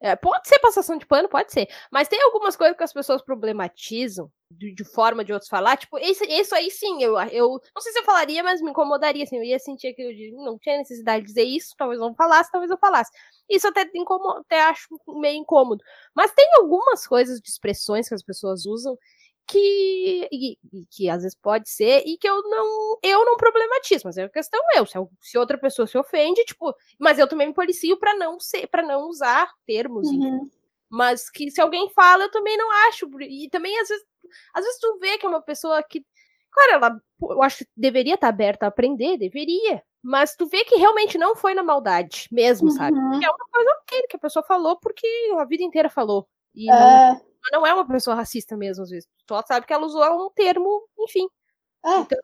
é, 0.00 0.14
pode 0.16 0.46
ser 0.46 0.58
passação 0.58 0.98
de 0.98 1.06
pano, 1.06 1.28
pode 1.28 1.50
ser. 1.50 1.66
Mas 1.90 2.08
tem 2.08 2.20
algumas 2.20 2.56
coisas 2.56 2.76
que 2.76 2.82
as 2.82 2.92
pessoas 2.92 3.22
problematizam 3.22 4.30
de, 4.50 4.74
de 4.74 4.84
forma 4.84 5.24
de 5.24 5.32
outros 5.32 5.48
falar. 5.48 5.78
Tipo, 5.78 5.98
isso, 5.98 6.22
isso 6.24 6.54
aí 6.54 6.70
sim, 6.70 7.02
eu, 7.02 7.18
eu 7.30 7.60
não 7.74 7.80
sei 7.80 7.92
se 7.92 8.00
eu 8.00 8.04
falaria, 8.04 8.42
mas 8.42 8.60
me 8.60 8.70
incomodaria. 8.70 9.24
Assim, 9.24 9.38
eu 9.38 9.44
ia 9.44 9.58
sentir 9.58 9.88
aquilo 9.88 10.12
de 10.12 10.32
não 10.32 10.58
tinha 10.58 10.76
necessidade 10.76 11.22
de 11.22 11.28
dizer 11.28 11.44
isso, 11.44 11.74
talvez 11.78 12.00
eu 12.00 12.06
não 12.06 12.14
falasse, 12.14 12.50
talvez 12.50 12.70
eu 12.70 12.76
falasse. 12.76 13.10
Isso 13.48 13.66
até, 13.66 13.82
até 14.40 14.60
acho 14.64 14.88
meio 15.08 15.38
incômodo. 15.38 15.82
Mas 16.14 16.32
tem 16.32 16.46
algumas 16.56 17.06
coisas 17.06 17.40
de 17.40 17.48
expressões 17.48 18.06
que 18.08 18.14
as 18.14 18.22
pessoas 18.22 18.66
usam 18.66 18.98
que, 19.46 20.28
e, 20.32 20.58
e, 20.72 20.86
que 20.90 21.08
às 21.08 21.22
vezes 21.22 21.36
pode 21.36 21.68
ser 21.68 22.02
e 22.06 22.16
que 22.16 22.28
eu 22.28 22.42
não 22.48 22.98
eu 23.02 23.24
não 23.24 23.36
problematizo, 23.36 24.02
mas 24.04 24.16
é 24.16 24.24
a 24.24 24.28
questão 24.28 24.60
eu, 24.74 24.86
se, 24.86 24.98
se 25.20 25.38
outra 25.38 25.58
pessoa 25.58 25.86
se 25.86 25.98
ofende, 25.98 26.44
tipo, 26.44 26.74
mas 26.98 27.18
eu 27.18 27.28
também 27.28 27.48
me 27.48 27.54
policio 27.54 27.98
para 27.98 28.16
não 28.16 28.40
ser, 28.40 28.66
para 28.68 28.82
não 28.82 29.08
usar 29.08 29.50
termos, 29.66 30.08
uhum. 30.08 30.48
mas 30.88 31.28
que 31.30 31.50
se 31.50 31.60
alguém 31.60 31.90
fala, 31.90 32.24
eu 32.24 32.30
também 32.30 32.56
não 32.56 32.70
acho, 32.88 33.08
e 33.22 33.48
também 33.50 33.78
às 33.80 33.88
vezes, 33.88 34.04
às 34.54 34.64
vezes 34.64 34.80
tu 34.80 34.98
vê 34.98 35.18
que 35.18 35.26
é 35.26 35.28
uma 35.28 35.42
pessoa 35.42 35.82
que 35.82 36.04
Claro, 36.54 36.72
ela, 36.72 37.00
eu 37.20 37.42
acho 37.42 37.58
que 37.58 37.70
deveria 37.76 38.14
estar 38.14 38.28
aberta 38.28 38.64
a 38.64 38.68
aprender, 38.68 39.18
deveria. 39.18 39.82
Mas 40.00 40.36
tu 40.36 40.46
vê 40.46 40.64
que 40.64 40.76
realmente 40.76 41.18
não 41.18 41.34
foi 41.34 41.52
na 41.52 41.64
maldade 41.64 42.28
mesmo, 42.30 42.68
uhum. 42.68 42.76
sabe? 42.76 42.96
É 42.96 43.28
uma 43.28 43.46
coisa 43.50 43.70
que 44.08 44.16
a 44.16 44.18
pessoa 44.20 44.44
falou 44.44 44.78
porque 44.78 45.06
a 45.38 45.44
vida 45.44 45.64
inteira 45.64 45.90
falou. 45.90 46.28
E 46.54 46.70
é... 46.70 47.12
não, 47.12 47.20
não 47.52 47.66
é 47.66 47.74
uma 47.74 47.86
pessoa 47.86 48.16
racista 48.16 48.56
mesmo, 48.56 48.82
às 48.82 48.90
vezes. 48.90 49.08
Só 49.28 49.42
sabe 49.46 49.66
que 49.66 49.72
ela 49.72 49.86
usou 49.86 50.26
um 50.26 50.30
termo, 50.30 50.88
enfim. 51.00 51.26
É. 51.84 51.98
Então, 51.98 52.18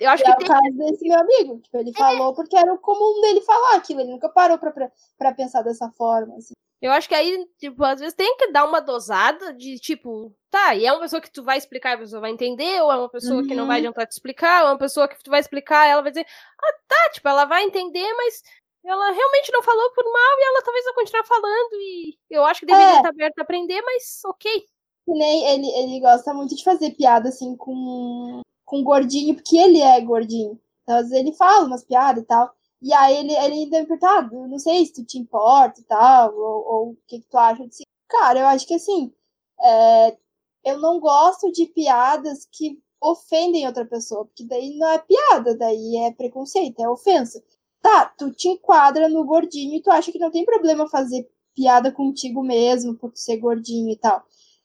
eu 0.00 0.10
acho 0.10 0.22
é 0.22 0.26
que 0.26 0.32
o 0.32 0.36
tem... 0.36 0.46
caso 0.46 0.76
desse 0.76 1.08
meu 1.08 1.18
amigo. 1.18 1.60
Tipo, 1.60 1.78
ele 1.78 1.90
é. 1.90 1.98
falou 1.98 2.34
porque 2.34 2.56
era 2.56 2.72
o 2.72 2.78
comum 2.78 3.20
dele 3.20 3.40
falar 3.40 3.76
aquilo. 3.76 4.00
Ele 4.00 4.12
nunca 4.12 4.28
parou 4.28 4.58
pra, 4.58 4.70
pra, 4.70 4.90
pra 5.16 5.34
pensar 5.34 5.62
dessa 5.62 5.90
forma, 5.92 6.36
assim. 6.36 6.54
Eu 6.80 6.92
acho 6.92 7.08
que 7.08 7.14
aí, 7.14 7.44
tipo, 7.58 7.82
às 7.82 7.98
vezes 7.98 8.14
tem 8.14 8.36
que 8.36 8.52
dar 8.52 8.64
uma 8.64 8.80
dosada 8.80 9.52
de, 9.52 9.80
tipo, 9.80 10.32
tá, 10.48 10.76
e 10.76 10.86
é 10.86 10.92
uma 10.92 11.00
pessoa 11.00 11.20
que 11.20 11.30
tu 11.30 11.42
vai 11.42 11.58
explicar 11.58 11.90
e 11.90 11.94
a 11.94 11.98
pessoa 11.98 12.20
vai 12.20 12.30
entender, 12.30 12.80
ou 12.80 12.92
é 12.92 12.96
uma 12.96 13.08
pessoa 13.08 13.40
uhum. 13.40 13.48
que 13.48 13.54
não 13.54 13.66
vai 13.66 13.78
uhum. 13.78 13.88
adiantar 13.88 14.06
te 14.06 14.12
explicar, 14.12 14.62
ou 14.62 14.68
é 14.68 14.72
uma 14.72 14.78
pessoa 14.78 15.08
que 15.08 15.20
tu 15.20 15.28
vai 15.28 15.40
explicar 15.40 15.88
ela 15.88 16.02
vai 16.02 16.12
dizer, 16.12 16.24
ah, 16.62 16.74
tá, 16.86 17.10
tipo, 17.12 17.28
ela 17.28 17.46
vai 17.46 17.64
entender, 17.64 18.06
mas 18.14 18.42
ela 18.84 19.10
realmente 19.10 19.52
não 19.52 19.62
falou 19.62 19.90
por 19.92 20.04
mal 20.04 20.38
e 20.38 20.46
ela 20.48 20.62
talvez 20.62 20.84
vai 20.84 20.94
continuar 20.94 21.24
falando 21.24 21.74
e 21.74 22.16
eu 22.30 22.44
acho 22.44 22.60
que 22.60 22.66
deveria 22.66 22.94
é. 22.94 22.96
estar 22.96 23.08
aberta 23.08 23.40
a 23.40 23.44
aprender, 23.44 23.82
mas 23.82 24.20
ok. 24.24 24.64
Nem 25.06 25.44
ele, 25.44 25.66
ele 25.70 26.00
gosta 26.00 26.34
muito 26.34 26.54
de 26.54 26.62
fazer 26.62 26.90
piada 26.92 27.28
assim 27.28 27.56
com, 27.56 28.42
com 28.64 28.84
gordinho, 28.84 29.34
porque 29.34 29.56
ele 29.56 29.80
é 29.80 30.00
gordinho. 30.00 30.60
Então, 30.82 30.96
às 30.96 31.08
vezes 31.08 31.18
ele 31.18 31.32
fala 31.36 31.66
umas 31.66 31.84
piadas 31.84 32.22
e 32.22 32.26
tal. 32.26 32.50
E 32.80 32.92
aí 32.92 33.16
ele, 33.16 33.32
ele 33.32 33.54
ainda 33.54 33.80
me 33.80 33.86
pergunta, 33.86 34.06
ah, 34.06 34.22
não 34.22 34.58
sei 34.58 34.86
se 34.86 34.92
tu 34.92 35.04
te 35.04 35.18
importa 35.18 35.80
e 35.80 35.84
tal, 35.84 36.34
ou, 36.34 36.66
ou 36.66 36.90
o 36.90 36.96
que, 37.06 37.20
que 37.20 37.28
tu 37.28 37.36
acha. 37.36 37.62
Eu 37.62 37.68
disse, 37.68 37.84
cara, 38.06 38.40
eu 38.40 38.46
acho 38.46 38.66
que 38.66 38.74
assim, 38.74 39.12
é, 39.60 40.16
eu 40.64 40.78
não 40.78 41.00
gosto 41.00 41.50
de 41.50 41.66
piadas 41.66 42.46
que 42.52 42.78
ofendem 43.00 43.66
outra 43.66 43.84
pessoa, 43.84 44.24
porque 44.24 44.44
daí 44.44 44.76
não 44.76 44.88
é 44.88 44.98
piada, 44.98 45.56
daí 45.56 45.96
é 45.98 46.12
preconceito, 46.12 46.80
é 46.80 46.88
ofensa. 46.88 47.42
Tá, 47.80 48.06
tu 48.16 48.30
te 48.32 48.48
enquadra 48.48 49.08
no 49.08 49.24
gordinho 49.24 49.76
e 49.76 49.82
tu 49.82 49.90
acha 49.90 50.10
que 50.10 50.18
não 50.18 50.30
tem 50.30 50.44
problema 50.44 50.88
fazer 50.88 51.28
piada 51.54 51.92
contigo 51.92 52.42
mesmo 52.42 52.94
por 52.96 53.12
ser 53.14 53.36
gordinho 53.38 53.90
e 53.90 53.96
tal. 53.96 54.24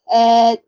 É, 0.09 0.61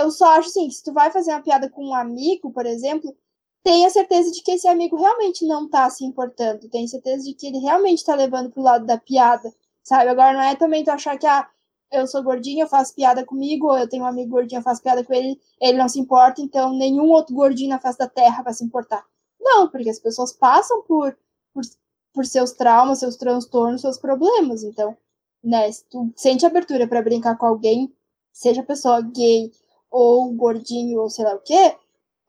eu 0.00 0.10
só 0.10 0.38
acho 0.38 0.48
assim, 0.48 0.70
se 0.70 0.82
tu 0.82 0.92
vai 0.92 1.10
fazer 1.10 1.32
uma 1.32 1.42
piada 1.42 1.68
com 1.68 1.84
um 1.86 1.94
amigo, 1.94 2.52
por 2.52 2.66
exemplo, 2.66 3.14
tenha 3.62 3.90
certeza 3.90 4.30
de 4.30 4.42
que 4.42 4.52
esse 4.52 4.68
amigo 4.68 4.96
realmente 4.96 5.46
não 5.46 5.68
tá 5.68 5.88
se 5.90 6.04
importando, 6.04 6.68
tenha 6.68 6.86
certeza 6.88 7.24
de 7.24 7.34
que 7.34 7.46
ele 7.46 7.58
realmente 7.58 8.04
tá 8.04 8.14
levando 8.14 8.50
pro 8.50 8.62
lado 8.62 8.86
da 8.86 8.98
piada, 8.98 9.52
sabe? 9.82 10.08
Agora 10.10 10.32
não 10.32 10.42
é 10.42 10.56
também 10.56 10.84
tu 10.84 10.90
achar 10.90 11.18
que, 11.18 11.26
ah, 11.26 11.48
eu 11.92 12.06
sou 12.06 12.22
gordinho, 12.22 12.62
eu 12.62 12.68
faço 12.68 12.94
piada 12.94 13.24
comigo, 13.24 13.66
ou 13.66 13.78
eu 13.78 13.88
tenho 13.88 14.04
um 14.04 14.06
amigo 14.06 14.30
gordinho, 14.30 14.60
eu 14.60 14.62
faço 14.62 14.82
piada 14.82 15.04
com 15.04 15.12
ele, 15.12 15.38
ele 15.60 15.78
não 15.78 15.88
se 15.88 15.98
importa, 16.00 16.40
então 16.40 16.72
nenhum 16.72 17.08
outro 17.10 17.34
gordinho 17.34 17.70
na 17.70 17.80
face 17.80 17.98
da 17.98 18.08
terra 18.08 18.42
vai 18.42 18.54
se 18.54 18.64
importar. 18.64 19.04
Não, 19.40 19.68
porque 19.68 19.90
as 19.90 19.98
pessoas 19.98 20.32
passam 20.32 20.82
por, 20.82 21.16
por, 21.52 21.62
por 22.12 22.26
seus 22.26 22.52
traumas, 22.52 23.00
seus 23.00 23.16
transtornos, 23.16 23.80
seus 23.80 23.98
problemas. 23.98 24.62
Então, 24.62 24.96
né, 25.42 25.70
se 25.70 25.84
tu 25.88 26.12
sente 26.16 26.44
abertura 26.46 26.86
para 26.86 27.02
brincar 27.02 27.36
com 27.36 27.46
alguém, 27.46 27.92
seja 28.32 28.62
pessoa 28.62 29.00
gay 29.00 29.50
ou 29.90 30.32
gordinho 30.32 31.00
ou 31.00 31.10
sei 31.10 31.24
lá 31.24 31.34
o 31.34 31.40
quê, 31.40 31.76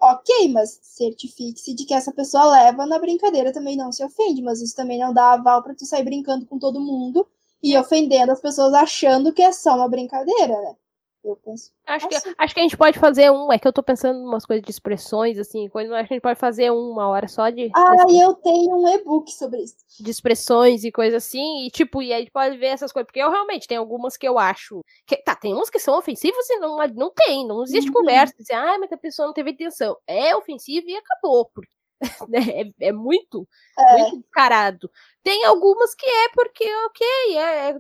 ok, 0.02 0.50
mas 0.50 0.80
certifique-se 0.82 1.74
de 1.76 1.86
que 1.86 1.94
essa 1.94 2.12
pessoa 2.12 2.46
leva 2.52 2.86
na 2.86 2.98
brincadeira 3.00 3.54
também 3.54 3.78
não 3.78 3.92
se 3.92 4.04
ofende, 4.04 4.42
mas 4.42 4.62
isso 4.62 4.76
também 4.76 5.00
não 5.00 5.14
dá 5.14 5.34
aval 5.34 5.62
para 5.62 5.76
tu 5.76 5.86
sair 5.86 6.04
brincando 6.04 6.46
com 6.46 6.58
todo 6.58 6.82
mundo 6.82 7.28
e 7.62 7.78
ofendendo 7.78 8.32
as 8.32 8.42
pessoas 8.42 8.74
achando 8.74 9.32
que 9.34 9.42
é 9.42 9.52
só 9.54 9.76
uma 9.76 9.88
brincadeira, 9.88 10.60
né? 10.62 10.76
Eu 11.24 11.36
penso. 11.36 11.72
Acho 11.86 12.08
que, 12.08 12.16
assim. 12.16 12.34
acho 12.36 12.54
que 12.54 12.60
a 12.60 12.64
gente 12.64 12.78
pode 12.78 12.98
fazer 12.98 13.32
um. 13.32 13.52
É 13.52 13.60
que 13.60 13.68
eu 13.68 13.74
tô 13.74 13.84
pensando 13.84 14.20
em 14.20 14.24
umas 14.24 14.44
coisas 14.44 14.64
de 14.64 14.72
expressões, 14.72 15.38
assim. 15.38 15.70
Coisa, 15.70 15.94
acho 15.96 16.08
que 16.08 16.14
a 16.14 16.16
gente 16.16 16.24
pode 16.24 16.40
fazer 16.40 16.72
uma 16.72 17.08
hora 17.08 17.28
só 17.28 17.50
de. 17.50 17.70
Ah, 17.76 18.06
e 18.10 18.20
eu 18.20 18.34
tenho 18.36 18.76
um 18.76 18.88
e-book 18.88 19.32
sobre 19.32 19.62
isso. 19.62 19.76
De 20.00 20.10
expressões 20.10 20.84
e 20.84 20.92
coisas 20.92 21.24
assim. 21.24 21.66
E, 21.66 21.70
tipo, 21.70 22.02
e 22.02 22.12
aí 22.12 22.28
pode 22.32 22.58
ver 22.58 22.68
essas 22.68 22.92
coisas. 22.92 23.06
Porque 23.06 23.20
eu 23.22 23.30
realmente 23.30 23.68
tem 23.68 23.78
algumas 23.78 24.18
que 24.18 24.28
eu 24.28 24.40
acho. 24.40 24.84
Que, 25.06 25.18
tá, 25.18 25.36
tem 25.36 25.54
umas 25.54 25.70
que 25.70 25.80
são 25.80 25.98
ofensivas 25.98 26.50
e 26.50 26.58
não, 26.58 26.78
não 26.88 27.12
tem. 27.16 27.48
Não 27.48 27.64
existe 27.64 27.90
uhum. 27.90 27.98
conversa. 27.98 28.34
Dizer, 28.40 28.56
ah, 28.56 28.78
mas 28.80 28.92
a 28.92 28.98
pessoa 28.98 29.28
não 29.28 29.34
teve 29.34 29.52
intenção. 29.52 29.96
É 30.08 30.36
ofensivo 30.36 30.90
e 30.90 30.96
acabou. 30.96 31.46
Porque 31.54 31.72
né? 32.30 32.40
É, 32.80 32.88
é 32.88 32.92
muito, 32.92 33.48
é. 33.78 33.98
muito 33.98 34.22
descarado. 34.22 34.90
Tem 35.24 35.46
algumas 35.46 35.94
que 35.94 36.06
é 36.06 36.30
porque, 36.30 36.66
ok, 36.86 37.08
é, 37.38 37.70
é, 37.70 37.78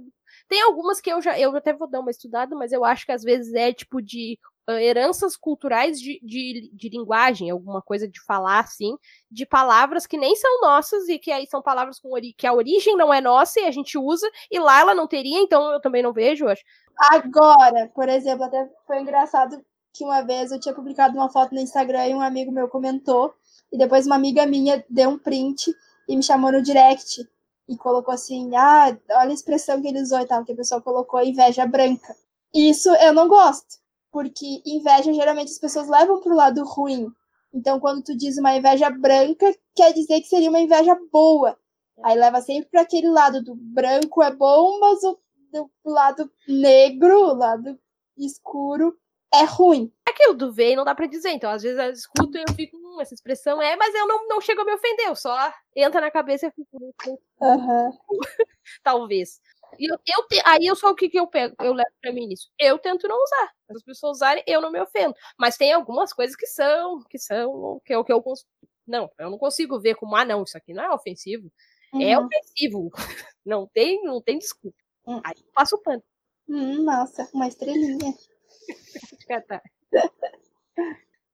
tem 0.52 0.62
algumas 0.64 0.99
que 0.99 1.10
eu 1.10 1.22
já, 1.22 1.39
eu 1.39 1.56
até 1.56 1.72
vou 1.72 1.88
dar 1.88 2.02
uma 2.02 2.12
estudada, 2.12 2.54
mas 2.58 2.74
eu 2.74 2.84
acho 2.84 3.06
que 3.06 3.14
às 3.14 3.24
vezes 3.24 3.54
é 3.54 3.72
tipo 3.72 4.02
de 4.02 4.38
uh, 4.70 4.74
heranças 4.74 5.38
culturais 5.38 5.97
de, 5.97 6.20
de, 6.22 6.70
de, 6.74 6.89
linguagem, 6.89 7.49
alguma 7.49 7.82
coisa 7.82 8.06
de 8.06 8.22
falar, 8.26 8.60
assim, 8.60 8.97
de 9.32 9.45
palavras 9.45 10.06
que 10.06 10.18
nem 10.18 10.36
são 10.36 10.60
nossas 10.60 11.08
e 11.08 11.18
que 11.18 11.32
aí 11.32 11.47
são 11.47 11.62
palavras 11.62 12.02
com 12.02 12.10
que 12.38 12.45
a 12.45 12.52
origem 12.52 12.97
não 12.97 13.14
é 13.14 13.22
nossa 13.22 13.62
e 13.62 13.64
a 13.64 13.72
gente 13.72 13.97
usa, 13.97 14.30
e 14.52 14.60
lá 14.60 14.82
ela 14.82 14.93
não 14.93 15.08
teria, 15.08 15.39
então 15.39 15.72
eu 15.72 15.80
também 15.80 16.04
não 16.04 16.12
vejo, 16.12 16.49
acho. 16.49 16.64
Agora, 16.99 17.89
por 17.95 18.10
exemplo, 18.10 18.43
até 18.43 18.70
foi 18.86 18.99
engraçado 18.99 19.58
que 19.93 20.04
uma 20.04 20.22
vez 20.22 20.52
eu 20.52 20.60
tinha 20.60 20.76
publicado 20.76 21.16
uma 21.16 21.30
foto 21.30 21.56
no 21.56 21.62
Instagram 21.62 22.08
e 22.08 22.14
um 22.14 22.20
amigo 22.20 22.52
meu 22.52 22.68
comentou 22.68 23.34
e 23.72 23.78
depois 23.78 24.06
uma 24.06 24.18
amiga 24.18 24.45
minha 24.45 24.84
deu 24.89 25.12
um 25.12 25.18
print 25.18 25.74
e 26.10 26.18
me 26.18 26.22
chamou 26.22 26.52
no 26.52 26.62
direct 26.62 27.26
e 27.72 27.78
colocou 27.78 28.13
assim: 28.13 28.53
ah, 28.55 28.97
olha 29.11 29.32
a 29.32 29.34
expressão 29.34 29.82
que 29.82 29.88
ele 29.88 30.01
usou 30.01 30.19
e 30.19 30.26
tal, 30.26 30.43
que 30.43 30.51
a 30.51 30.55
pessoa 30.55 30.82
colocou 30.82 31.24
inveja 31.24 31.65
branca. 31.65 32.13
Isso 32.53 32.89
eu 32.95 33.13
não 33.13 33.30
gosto, 33.30 33.80
porque 34.11 34.61
inveja 34.65 35.13
geralmente 35.13 35.51
as 35.51 35.57
pessoas 35.57 35.88
levam 35.88 36.19
pro 36.19 36.36
lado 36.36 36.63
ruim. 36.65 37.07
Então, 37.53 37.80
quando 37.80 38.03
tu 38.03 38.15
diz 38.15 38.38
uma 38.38 38.55
inveja 38.55 38.89
branca, 38.89 39.53
quer 39.76 39.93
dizer 39.93 40.19
que 40.22 40.28
seria 40.28 40.49
uma 40.49 40.59
inveja 40.59 40.97
boa. 41.11 41.57
Aí 42.03 42.17
leva 42.17 42.41
sempre 42.41 42.69
para 42.69 42.82
aquele 42.82 43.09
lado 43.09 43.43
do 43.43 43.55
branco 43.55 44.22
é 44.22 44.34
bom, 44.34 44.80
mas 44.80 45.03
o 45.03 45.17
do 45.51 45.69
lado 45.86 46.32
negro, 46.47 47.32
o 47.32 47.34
lado 47.34 47.78
escuro, 48.17 48.95
é 49.34 49.44
ruim. 49.46 49.92
Aquilo 50.08 50.34
do 50.34 50.52
ver 50.52 50.76
não 50.76 50.84
dá 50.84 50.94
para 50.94 51.08
dizer. 51.08 51.30
Então, 51.32 51.50
às 51.50 51.64
vezes 51.64 51.80
eu 51.80 51.92
escuto 51.92 52.38
e 52.38 52.42
eu 52.48 52.54
fico, 52.56 52.78
hum, 52.78 53.02
essa 53.02 53.14
expressão 53.14 53.62
é, 53.62 53.76
mas 53.76 53.94
eu 53.96 54.08
não, 54.08 54.28
não 54.28 54.42
chego 54.42 54.62
a 54.62 54.66
me 54.66 54.74
ofender, 54.74 55.08
eu 55.08 55.16
só 55.16 55.54
entra 55.76 56.02
na 56.02 56.12
cabeça 56.12 56.48
e 56.48 56.52
fico. 56.52 56.78
Uhum. 57.42 57.98
Talvez. 58.84 59.40
E 59.80 59.90
eu, 59.92 59.98
eu 60.06 60.28
te, 60.28 60.42
aí 60.46 60.66
eu 60.66 60.76
só 60.76 60.92
o 60.92 60.96
que, 60.96 61.10
que 61.10 61.18
eu 61.20 61.28
pego, 61.28 61.56
eu 61.62 61.74
levo 61.74 61.90
pra 62.02 62.12
mim 62.12 62.28
nisso. 62.28 62.50
Eu 62.60 62.78
tento 62.78 63.08
não 63.08 63.16
usar. 63.24 63.52
As 63.70 63.84
pessoas 63.84 64.18
usarem, 64.18 64.44
eu 64.46 64.62
não 64.62 64.72
me 64.72 64.82
ofendo. 64.82 65.16
Mas 65.40 65.56
tem 65.58 65.72
algumas 65.72 66.12
coisas 66.14 66.36
que 66.36 66.46
são, 66.48 67.02
que 67.10 67.18
são, 67.18 67.82
que 67.86 67.94
é 67.94 67.98
o 67.98 68.04
que 68.04 68.12
eu 68.12 68.22
Não, 68.86 69.10
eu 69.18 69.30
não 69.30 69.38
consigo 69.38 69.80
ver 69.80 69.96
como, 69.96 70.16
ah, 70.16 70.26
não, 70.26 70.44
isso 70.44 70.58
aqui 70.58 70.74
não 70.74 70.84
é 70.84 70.94
ofensivo. 70.94 71.52
É 71.94 71.98
uhum. 71.98 72.02
É 72.04 72.20
ofensivo. 72.20 72.92
Não 73.44 73.66
tem, 73.66 74.04
não 74.04 74.22
tem 74.22 74.38
desculpa. 74.38 74.78
Uhum. 75.04 75.20
Aí 75.26 75.34
eu 75.36 75.52
passo 75.52 75.76
o 75.76 75.82
pano. 75.82 76.04
Hum, 76.48 76.84
nossa, 76.84 77.28
uma 77.34 77.48
estrelinha. 77.48 78.14
Catar. 79.28 79.62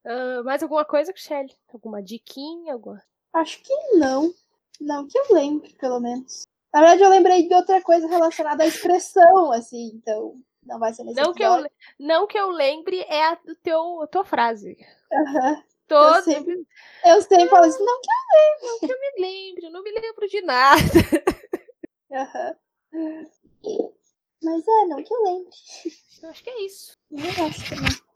Uh, 0.06 0.44
mais 0.44 0.64
alguma 0.64 0.86
coisa, 0.86 1.14
Shelly? 1.16 1.54
Alguma 1.68 2.02
diquinha? 2.02 2.74
Alguma... 2.74 3.04
Acho 3.34 3.62
que 3.62 3.74
não. 3.94 4.34
Não 4.80 5.08
que 5.08 5.18
eu 5.18 5.26
lembre, 5.32 5.74
pelo 5.76 6.00
menos. 6.00 6.48
Na 6.74 6.82
verdade, 6.82 7.04
eu 7.04 7.10
lembrei 7.10 7.48
de 7.48 7.54
outra 7.56 7.82
coisa 7.82 8.08
relacionada 8.08 8.64
à 8.64 8.68
expressão, 8.68 9.52
assim, 9.52 9.92
então 9.96 10.40
não 10.64 10.80
vai 10.80 10.94
ser 10.94 11.04
nesse 11.04 11.20
não 11.20 11.34
que 11.34 11.44
eu 11.44 11.66
Não 12.00 12.28
que 12.28 12.38
eu 12.38 12.50
lembre 12.50 13.00
é 13.08 13.26
a, 13.26 13.36
do 13.36 13.56
teu, 13.56 14.02
a 14.02 14.08
tua 14.08 14.24
frase. 14.24 14.78
Uhum. 15.12 15.64
Todo... 15.88 16.18
Eu 16.18 16.24
sempre, 16.24 16.68
eu 17.06 17.22
sempre 17.22 17.48
falo 17.48 17.66
assim, 17.66 17.84
não 17.84 18.02
que 18.02 18.10
eu 18.10 18.40
lembre. 18.40 18.68
Não 18.68 18.80
que 18.80 18.94
eu 18.94 19.00
me 19.00 19.22
lembre, 19.22 19.70
não 19.70 19.84
me 19.84 19.92
lembro 19.92 20.28
de 20.28 20.42
nada. 20.42 20.82
Uhum. 22.94 23.97
Mas 24.44 24.68
é, 24.68 24.86
não 24.86 25.04
que 25.04 25.14
eu 25.14 25.24
lembre. 25.24 25.52
Eu 26.22 26.30
acho 26.30 26.44
que 26.44 26.50
é 26.50 26.66
isso. 26.66 26.98
Eu 27.12 27.46
acho 27.46 27.70
também. 27.70 28.08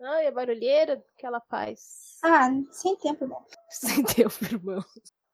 E 0.00 0.26
a 0.26 0.32
barulheira 0.32 1.04
que 1.16 1.24
ela 1.24 1.40
faz? 1.48 2.18
Ah, 2.22 2.50
sem 2.72 2.96
tempo, 2.96 3.24
irmão. 3.24 3.44
Sem 3.70 4.04
tempo, 4.04 4.44
irmão. 4.44 4.84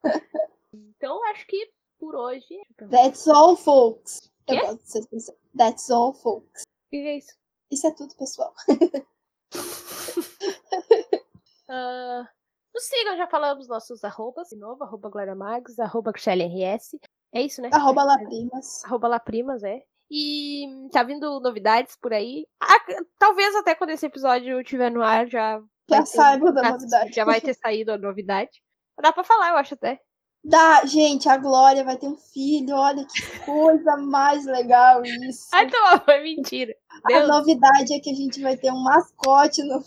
então, 0.72 1.24
acho 1.30 1.46
que 1.46 1.72
por 1.98 2.14
hoje. 2.14 2.60
That's 2.90 3.26
all, 3.28 3.56
folks. 3.56 4.30
Eu 4.46 4.60
gosto. 4.60 5.08
That's 5.56 5.90
all, 5.90 6.12
folks. 6.12 6.62
O 6.62 6.90
que 6.90 6.96
é 6.96 7.18
isso? 7.18 7.34
Isso 7.70 7.86
é 7.86 7.90
tudo, 7.92 8.14
pessoal. 8.16 8.52
uh, 11.70 12.26
nos 12.74 12.84
sigam, 12.84 13.16
já 13.16 13.26
falamos 13.26 13.68
nossos 13.68 14.04
arrobas. 14.04 14.48
De 14.48 14.56
novo, 14.56 14.84
arroba 14.84 15.08
Glória 15.08 15.34
Mags, 15.34 15.78
arroba 15.78 16.10
RS. 16.10 16.98
É 17.32 17.40
isso, 17.40 17.62
né? 17.62 17.70
Arroba 17.72 18.04
Laprimas. 18.04 18.84
Arroba 18.84 19.08
Laprimas, 19.08 19.62
é. 19.62 19.82
E 20.14 20.66
tá 20.92 21.02
vindo 21.02 21.40
novidades 21.40 21.96
por 21.96 22.12
aí. 22.12 22.46
Ah, 22.60 22.78
talvez 23.18 23.56
até 23.56 23.74
quando 23.74 23.90
esse 23.90 24.04
episódio 24.04 24.60
estiver 24.60 24.90
no 24.90 25.02
ar 25.02 25.26
já. 25.26 25.58
Já 25.88 26.04
saiba 26.04 26.52
da 26.52 26.70
novidade. 26.70 27.14
Já 27.14 27.24
vai 27.24 27.40
ter 27.40 27.54
saído 27.54 27.92
a 27.92 27.98
novidade. 27.98 28.50
Dá 29.00 29.10
pra 29.10 29.24
falar, 29.24 29.48
eu 29.48 29.56
acho 29.56 29.72
até. 29.72 29.98
Dá, 30.44 30.84
gente, 30.84 31.30
a 31.30 31.38
Glória 31.38 31.82
vai 31.82 31.96
ter 31.96 32.08
um 32.08 32.16
filho. 32.16 32.74
Olha 32.74 33.06
que 33.06 33.38
coisa 33.46 33.96
mais 33.96 34.44
legal 34.44 35.02
isso. 35.02 35.46
Ai, 35.50 35.64
então, 35.64 36.00
foi 36.04 36.20
mentira. 36.22 36.74
Deus. 37.08 37.22
A 37.22 37.26
novidade 37.26 37.94
é 37.94 37.98
que 37.98 38.10
a 38.10 38.14
gente 38.14 38.42
vai 38.42 38.54
ter 38.54 38.70
um 38.70 38.82
mascote 38.82 39.62
no, 39.62 39.82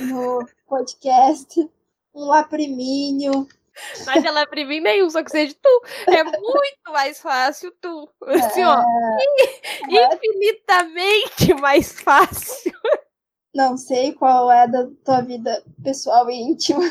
no 0.00 0.46
podcast. 0.66 1.66
Um 2.14 2.26
laprimínio. 2.26 3.48
Mas 4.06 4.24
ela 4.24 4.42
é 4.42 4.64
mim 4.64 4.80
nenhum, 4.80 5.08
só 5.08 5.22
que 5.22 5.30
seja 5.30 5.54
tu. 5.60 5.82
É 6.08 6.22
muito 6.24 6.92
mais 6.92 7.20
fácil 7.20 7.72
tu. 7.80 8.08
Assim, 8.26 8.64
ó. 8.64 8.82
É. 9.90 10.14
Infinitamente 10.14 11.54
mais 11.60 12.00
fácil. 12.00 12.72
Não 13.54 13.76
sei 13.76 14.12
qual 14.14 14.50
é 14.50 14.66
da 14.66 14.88
tua 15.04 15.20
vida 15.22 15.62
pessoal 15.82 16.30
e 16.30 16.34
íntima. 16.34 16.82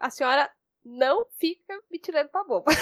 A 0.00 0.10
senhora 0.10 0.50
não 0.84 1.26
fica 1.38 1.78
me 1.90 1.98
tirando 1.98 2.28
pra 2.28 2.44
boba. 2.44 2.72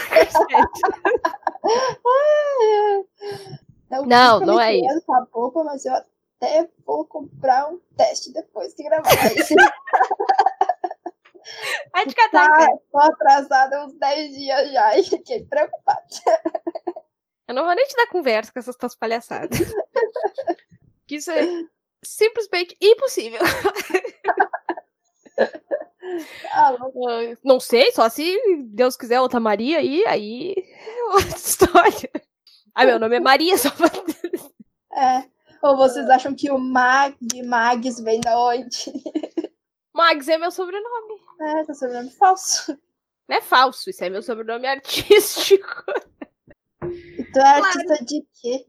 não, 3.90 4.06
não, 4.06 4.40
não 4.40 4.60
é 4.60 4.76
isso. 4.76 5.04
Pra 5.04 5.26
boba, 5.32 5.64
mas 5.64 5.84
eu 5.84 5.92
até 5.94 6.68
vou 6.86 7.04
comprar 7.04 7.68
um 7.68 7.78
teste 7.96 8.32
depois 8.32 8.74
de 8.74 8.84
gravar 8.84 9.10
isso. 9.36 9.54
Vai 11.92 12.06
te 12.06 12.14
catar. 12.14 12.48
Tá, 12.48 12.68
tô 12.90 12.98
atrasada 12.98 13.84
uns 13.84 13.94
10 13.98 14.34
dias 14.34 14.72
já 14.72 14.98
e 14.98 15.02
fiquei 15.08 15.44
preocupada. 15.44 16.04
Eu 17.46 17.54
não 17.54 17.64
vou 17.64 17.74
nem 17.74 17.86
te 17.86 17.96
dar 17.96 18.08
conversa 18.08 18.52
com 18.52 18.58
essas 18.58 18.76
tuas 18.76 18.94
palhaçadas. 18.94 19.58
que 21.06 21.16
isso 21.16 21.30
é 21.30 21.46
simplesmente 22.04 22.76
impossível. 22.80 23.40
Ah, 26.52 26.76
não 27.44 27.60
sei, 27.60 27.92
só 27.92 28.08
se 28.08 28.36
Deus 28.70 28.96
quiser 28.96 29.20
outra 29.20 29.38
Maria 29.38 29.78
aí, 29.78 30.04
aí 30.06 30.54
é 30.56 31.04
outra 31.12 31.28
história. 31.36 32.10
Ah, 32.74 32.84
meu 32.84 32.98
nome 32.98 33.16
é 33.16 33.20
Maria, 33.20 33.56
só 33.58 33.70
pra... 33.70 33.88
É. 34.92 35.28
Ou 35.62 35.76
vocês 35.76 36.08
acham 36.08 36.34
que 36.34 36.50
o 36.50 36.58
Mag 36.58 37.16
Mags 37.44 38.00
vem 38.00 38.20
da 38.20 38.38
onde? 38.40 38.92
Mags 39.92 40.28
é 40.28 40.38
meu 40.38 40.50
sobrenome. 40.50 41.20
É, 41.40 41.64
tá 41.64 41.74
sobrenome 41.74 42.10
falso. 42.10 42.76
Não 43.28 43.36
é 43.36 43.40
falso, 43.40 43.90
isso 43.90 44.02
é 44.02 44.10
meu 44.10 44.22
sobrenome 44.22 44.66
artístico. 44.66 45.84
E 46.82 47.24
tu 47.24 47.38
é 47.38 47.46
artista 47.46 48.04
de 48.04 48.26
quê? 48.40 48.66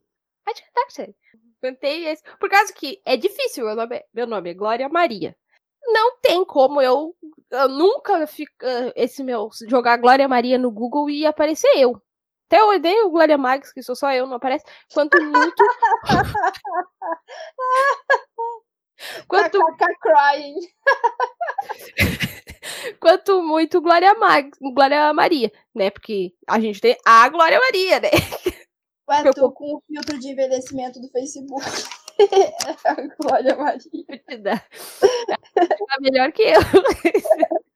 Sério. 0.90 1.16
Cantei 1.62 2.08
esse. 2.08 2.24
Por 2.40 2.50
causa 2.50 2.74
que 2.74 3.02
é 3.06 3.18
difícil, 3.18 3.66
meu 3.66 3.76
nome 3.76 3.98
é, 3.98 4.06
meu 4.14 4.28
nome 4.28 4.50
é 4.50 4.54
Glória 4.54 4.90
Maria. 4.90 5.36
Não 5.84 6.18
tem 6.20 6.44
como 6.46 6.82
eu, 6.82 7.16
eu 7.52 7.70
nunca 7.70 8.26
fica, 8.28 8.94
esse 8.96 9.24
meu 9.24 9.50
jogar 9.68 9.98
Glória 9.98 10.28
Maria 10.28 10.58
no 10.58 10.72
Google 10.72 11.10
e 11.10 11.26
aparecer 11.26 11.72
eu. 11.76 12.02
Até 12.48 12.62
eu 12.62 12.70
odeio 12.70 13.08
o 13.08 13.12
Glória 13.12 13.38
Mags, 13.38 13.72
que 13.72 13.84
sou 13.84 13.96
só 13.96 14.12
eu, 14.12 14.26
não 14.26 14.36
aparece. 14.36 14.66
Quanto 14.94 15.22
muito. 15.22 15.64
Quanto, 19.28 19.60
crying. 20.02 20.60
quanto 23.00 23.42
muito 23.42 23.82
Glória, 23.82 24.14
Mag... 24.16 24.52
Glória 24.74 25.14
Maria, 25.14 25.52
né? 25.74 25.90
Porque 25.90 26.34
a 26.48 26.60
gente 26.60 26.80
tem 26.82 26.98
a 27.06 27.28
Glória 27.30 27.60
Maria, 27.60 28.00
né? 28.00 28.10
Ué, 29.10 29.28
Eu- 29.28 29.34
tu 29.34 29.52
com 29.52 29.76
o 29.76 29.84
filtro 29.88 30.20
de 30.20 30.30
envelhecimento 30.30 31.00
do 31.02 31.10
Facebook. 31.10 31.66
Glória 33.20 33.56
Maria. 33.56 34.64
Tá 35.56 35.98
melhor 36.02 36.32
que 36.32 36.44
eu. 36.44 36.60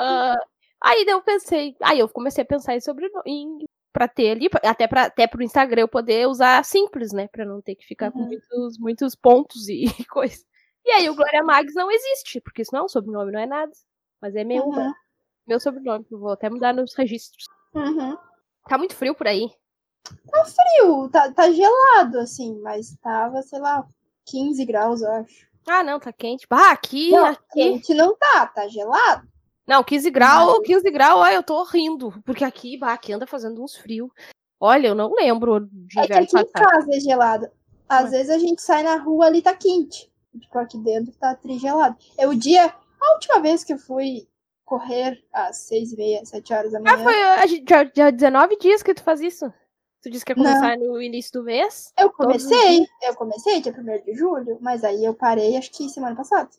Ah, 0.00 0.36
aí 0.80 1.04
eu 1.08 1.20
pensei, 1.20 1.74
aí 1.82 1.98
eu 1.98 2.08
comecei 2.08 2.42
a 2.42 2.46
pensar 2.46 2.80
sobrenome, 2.80 3.20
em, 3.26 3.64
pra 3.92 4.06
ter 4.06 4.30
ali, 4.30 4.48
até, 4.62 4.86
pra, 4.86 5.06
até 5.06 5.26
pro 5.26 5.42
Instagram 5.42 5.80
eu 5.82 5.88
poder 5.88 6.28
usar 6.28 6.64
simples, 6.64 7.12
né? 7.12 7.26
Pra 7.26 7.44
não 7.44 7.60
ter 7.60 7.74
que 7.74 7.84
ficar 7.84 8.12
com 8.12 8.20
Uhum. 8.20 8.26
muitos, 8.26 8.78
muitos 8.78 9.16
pontos 9.16 9.68
e 9.68 9.86
coisa. 10.08 10.40
E 10.84 10.90
aí 10.92 11.10
o 11.10 11.16
Glória 11.16 11.42
Mags 11.42 11.74
não 11.74 11.90
existe, 11.90 12.40
porque 12.40 12.62
isso 12.62 12.70
não 12.72 12.82
é 12.82 12.84
um 12.84 12.88
sobrenome, 12.88 13.32
não 13.32 13.40
é 13.40 13.46
nada. 13.46 13.72
Mas 14.20 14.34
é 14.34 14.44
meu, 14.44 14.64
Uhum. 14.66 14.92
meu 15.46 15.60
sobrenome, 15.60 16.06
eu 16.10 16.18
vou 16.18 16.30
até 16.30 16.48
mudar 16.50 16.72
nos 16.74 16.94
registros. 16.94 17.44
Uhum. 17.74 18.16
Tá 18.68 18.76
muito 18.78 18.94
frio 18.94 19.14
por 19.14 19.26
aí. 19.26 19.48
Frio, 20.46 21.08
tá, 21.10 21.30
tá 21.32 21.50
gelado, 21.50 22.18
assim, 22.18 22.58
mas 22.60 22.96
tava, 23.02 23.42
sei 23.42 23.58
lá, 23.60 23.86
15 24.26 24.64
graus, 24.64 25.02
eu 25.02 25.10
acho. 25.12 25.46
Ah, 25.66 25.82
não, 25.82 26.00
tá 26.00 26.12
quente. 26.12 26.46
Ah, 26.50 26.70
aqui, 26.72 27.10
Não, 27.10 27.26
aqui. 27.26 27.42
quente 27.52 27.94
não 27.94 28.16
tá, 28.16 28.46
tá 28.46 28.66
gelado. 28.68 29.28
Não, 29.66 29.84
15 29.84 30.10
graus, 30.10 30.58
Mas- 30.58 30.66
15 30.66 30.90
graus, 30.90 31.20
olha, 31.20 31.34
eu 31.34 31.42
tô 31.42 31.62
rindo. 31.64 32.10
Porque 32.24 32.42
aqui, 32.42 32.78
bah, 32.78 32.94
aqui 32.94 33.12
anda 33.12 33.26
fazendo 33.26 33.62
uns 33.62 33.76
frios. 33.76 34.10
Olha, 34.58 34.88
eu 34.88 34.94
não 34.94 35.12
lembro 35.14 35.68
de 35.70 36.00
É 36.00 36.06
que 36.06 36.12
aqui 36.14 36.38
em 36.38 36.50
casa 36.52 36.88
é 36.90 37.00
gelado. 37.00 37.48
Às 37.86 38.04
Ué. 38.04 38.10
vezes 38.10 38.30
a 38.30 38.38
gente 38.38 38.62
sai 38.62 38.82
na 38.82 38.96
rua 38.96 39.26
ali 39.26 39.42
tá 39.42 39.54
quente. 39.54 40.10
Tipo, 40.40 40.58
aqui 40.58 40.78
dentro 40.78 41.12
tá 41.18 41.34
trigelado. 41.34 41.96
É 42.16 42.26
o 42.26 42.34
dia. 42.34 42.74
A 43.08 43.14
última 43.14 43.40
vez 43.40 43.64
que 43.64 43.72
eu 43.72 43.78
fui 43.78 44.28
correr 44.64 45.24
às 45.32 45.56
seis 45.56 45.92
e 45.92 45.96
meia, 45.96 46.24
sete 46.24 46.52
horas 46.52 46.72
da 46.72 46.80
manhã. 46.80 46.94
Ah, 46.94 46.98
foi 47.02 47.22
a 47.22 47.46
já, 47.46 47.90
já 47.94 48.10
19 48.10 48.58
dias 48.58 48.82
que 48.82 48.92
tu 48.94 49.02
faz 49.02 49.20
isso. 49.20 49.52
Tu 50.02 50.10
disse 50.10 50.24
que 50.24 50.32
ia 50.32 50.36
Não. 50.36 50.44
começar 50.44 50.76
no 50.76 51.00
início 51.02 51.32
do 51.32 51.42
mês. 51.42 51.92
Eu 51.98 52.10
comecei, 52.10 52.86
eu 53.02 53.14
comecei 53.16 53.60
dia 53.60 53.72
1 53.72 54.04
de 54.04 54.14
julho, 54.14 54.58
mas 54.60 54.84
aí 54.84 55.04
eu 55.04 55.14
parei 55.14 55.56
acho 55.56 55.70
que 55.72 55.88
semana 55.88 56.14
passada. 56.14 56.50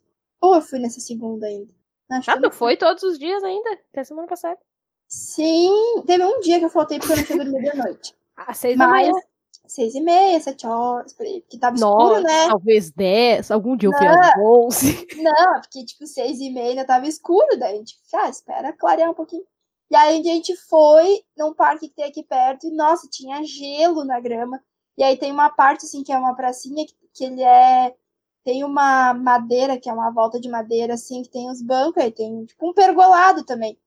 Ou 0.42 0.56
eu 0.56 0.62
fui 0.62 0.80
nessa 0.80 1.00
segunda 1.00 1.46
ainda. 1.48 1.72
Acho 2.12 2.32
Ah, 2.32 2.42
tu 2.42 2.52
foi 2.52 2.76
todos 2.76 3.04
os 3.04 3.20
dias 3.20 3.44
ainda, 3.44 3.70
até 3.92 4.04
semana 4.04 4.28
passada. 4.28 4.60
Sim, 5.08 6.04
teve 6.06 6.24
um 6.24 6.40
dia 6.40 6.60
que 6.60 6.66
eu 6.66 6.70
faltei 6.70 7.00
porque 7.00 7.14
eu 7.14 7.18
não 7.18 7.24
tinha 7.24 7.38
dormido 7.38 7.72
de 7.72 7.78
noite. 7.78 8.16
Às 8.36 8.58
seis 8.58 8.78
da 8.78 8.88
Mas 8.88 9.08
manhã. 9.08 9.22
Seis 9.70 9.94
e 9.94 10.02
meia, 10.02 10.40
sete 10.40 10.66
horas, 10.66 11.14
porque 11.14 11.58
tava 11.60 11.78
Nossa, 11.78 12.04
escuro, 12.04 12.24
né? 12.24 12.48
talvez 12.48 12.92
10, 12.92 13.52
algum 13.52 13.78
dia 13.78 13.90
eu 13.90 13.94
fui 13.94 14.08
às 14.08 14.38
11. 14.38 15.08
Não, 15.22 15.62
porque 15.62 15.86
tipo 15.86 16.08
seis 16.08 16.40
e 16.40 16.50
meia 16.50 16.70
ainda 16.70 16.86
tava 16.86 17.08
escuro, 17.08 17.58
daí 17.58 17.76
a 17.76 17.78
gente, 17.78 17.96
ah, 18.14 18.30
espera 18.30 18.74
clarear 18.74 19.12
um 19.12 19.14
pouquinho. 19.14 19.44
E 19.92 19.96
aí 19.96 20.20
a 20.20 20.24
gente 20.24 20.56
foi 20.56 21.24
num 21.38 21.54
parque 21.54 21.88
que 21.90 21.96
tem 21.96 22.06
aqui 22.06 22.24
perto 22.24 22.68
e, 22.68 22.72
nossa, 22.72 23.08
tinha 23.10 23.44
gelo 23.44 24.04
na 24.04 24.20
grama. 24.20 24.62
E 24.98 25.04
aí 25.04 25.18
tem 25.18 25.32
uma 25.32 25.50
parte, 25.50 25.86
assim, 25.86 26.04
que 26.04 26.12
é 26.12 26.18
uma 26.18 26.36
pracinha, 26.36 26.86
que, 26.86 26.94
que 27.14 27.24
ele 27.26 27.42
é... 27.42 27.96
Tem 28.44 28.64
uma 28.64 29.14
madeira, 29.14 29.80
que 29.80 29.90
é 29.90 29.94
uma 29.94 30.12
volta 30.12 30.40
de 30.40 30.48
madeira, 30.48 30.94
assim, 30.94 31.24
que 31.24 31.30
tem 31.30 31.50
os 31.50 31.62
bancos, 31.62 32.02
aí 32.02 32.12
tem, 32.12 32.46
tipo, 32.46 32.70
um 32.70 32.74
pergolado 32.74 33.44
também. 33.44 33.78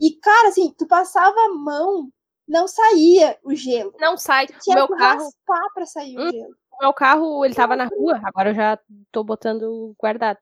E, 0.00 0.12
cara, 0.16 0.48
assim, 0.48 0.74
tu 0.76 0.86
passava 0.86 1.36
a 1.40 1.48
mão, 1.50 2.10
não 2.48 2.66
saía 2.68 3.38
o 3.42 3.54
gelo. 3.54 3.94
Não 4.00 4.16
sai. 4.16 4.46
O 4.46 4.58
Tinha 4.60 4.76
meu 4.76 4.88
que 4.88 4.96
carro, 4.96 5.24
raspar 5.24 5.68
pra 5.74 5.86
sair 5.86 6.18
Hum. 6.18 6.28
o 6.28 6.30
gelo. 6.30 6.56
o 6.72 6.78
meu 6.82 6.92
carro, 6.92 7.44
ele 7.44 7.54
tava 7.54 7.76
na 7.76 7.84
rua, 7.86 8.20
agora 8.24 8.50
eu 8.50 8.54
já 8.54 8.78
tô 9.10 9.22
botando 9.24 9.94
guardado. 9.98 10.40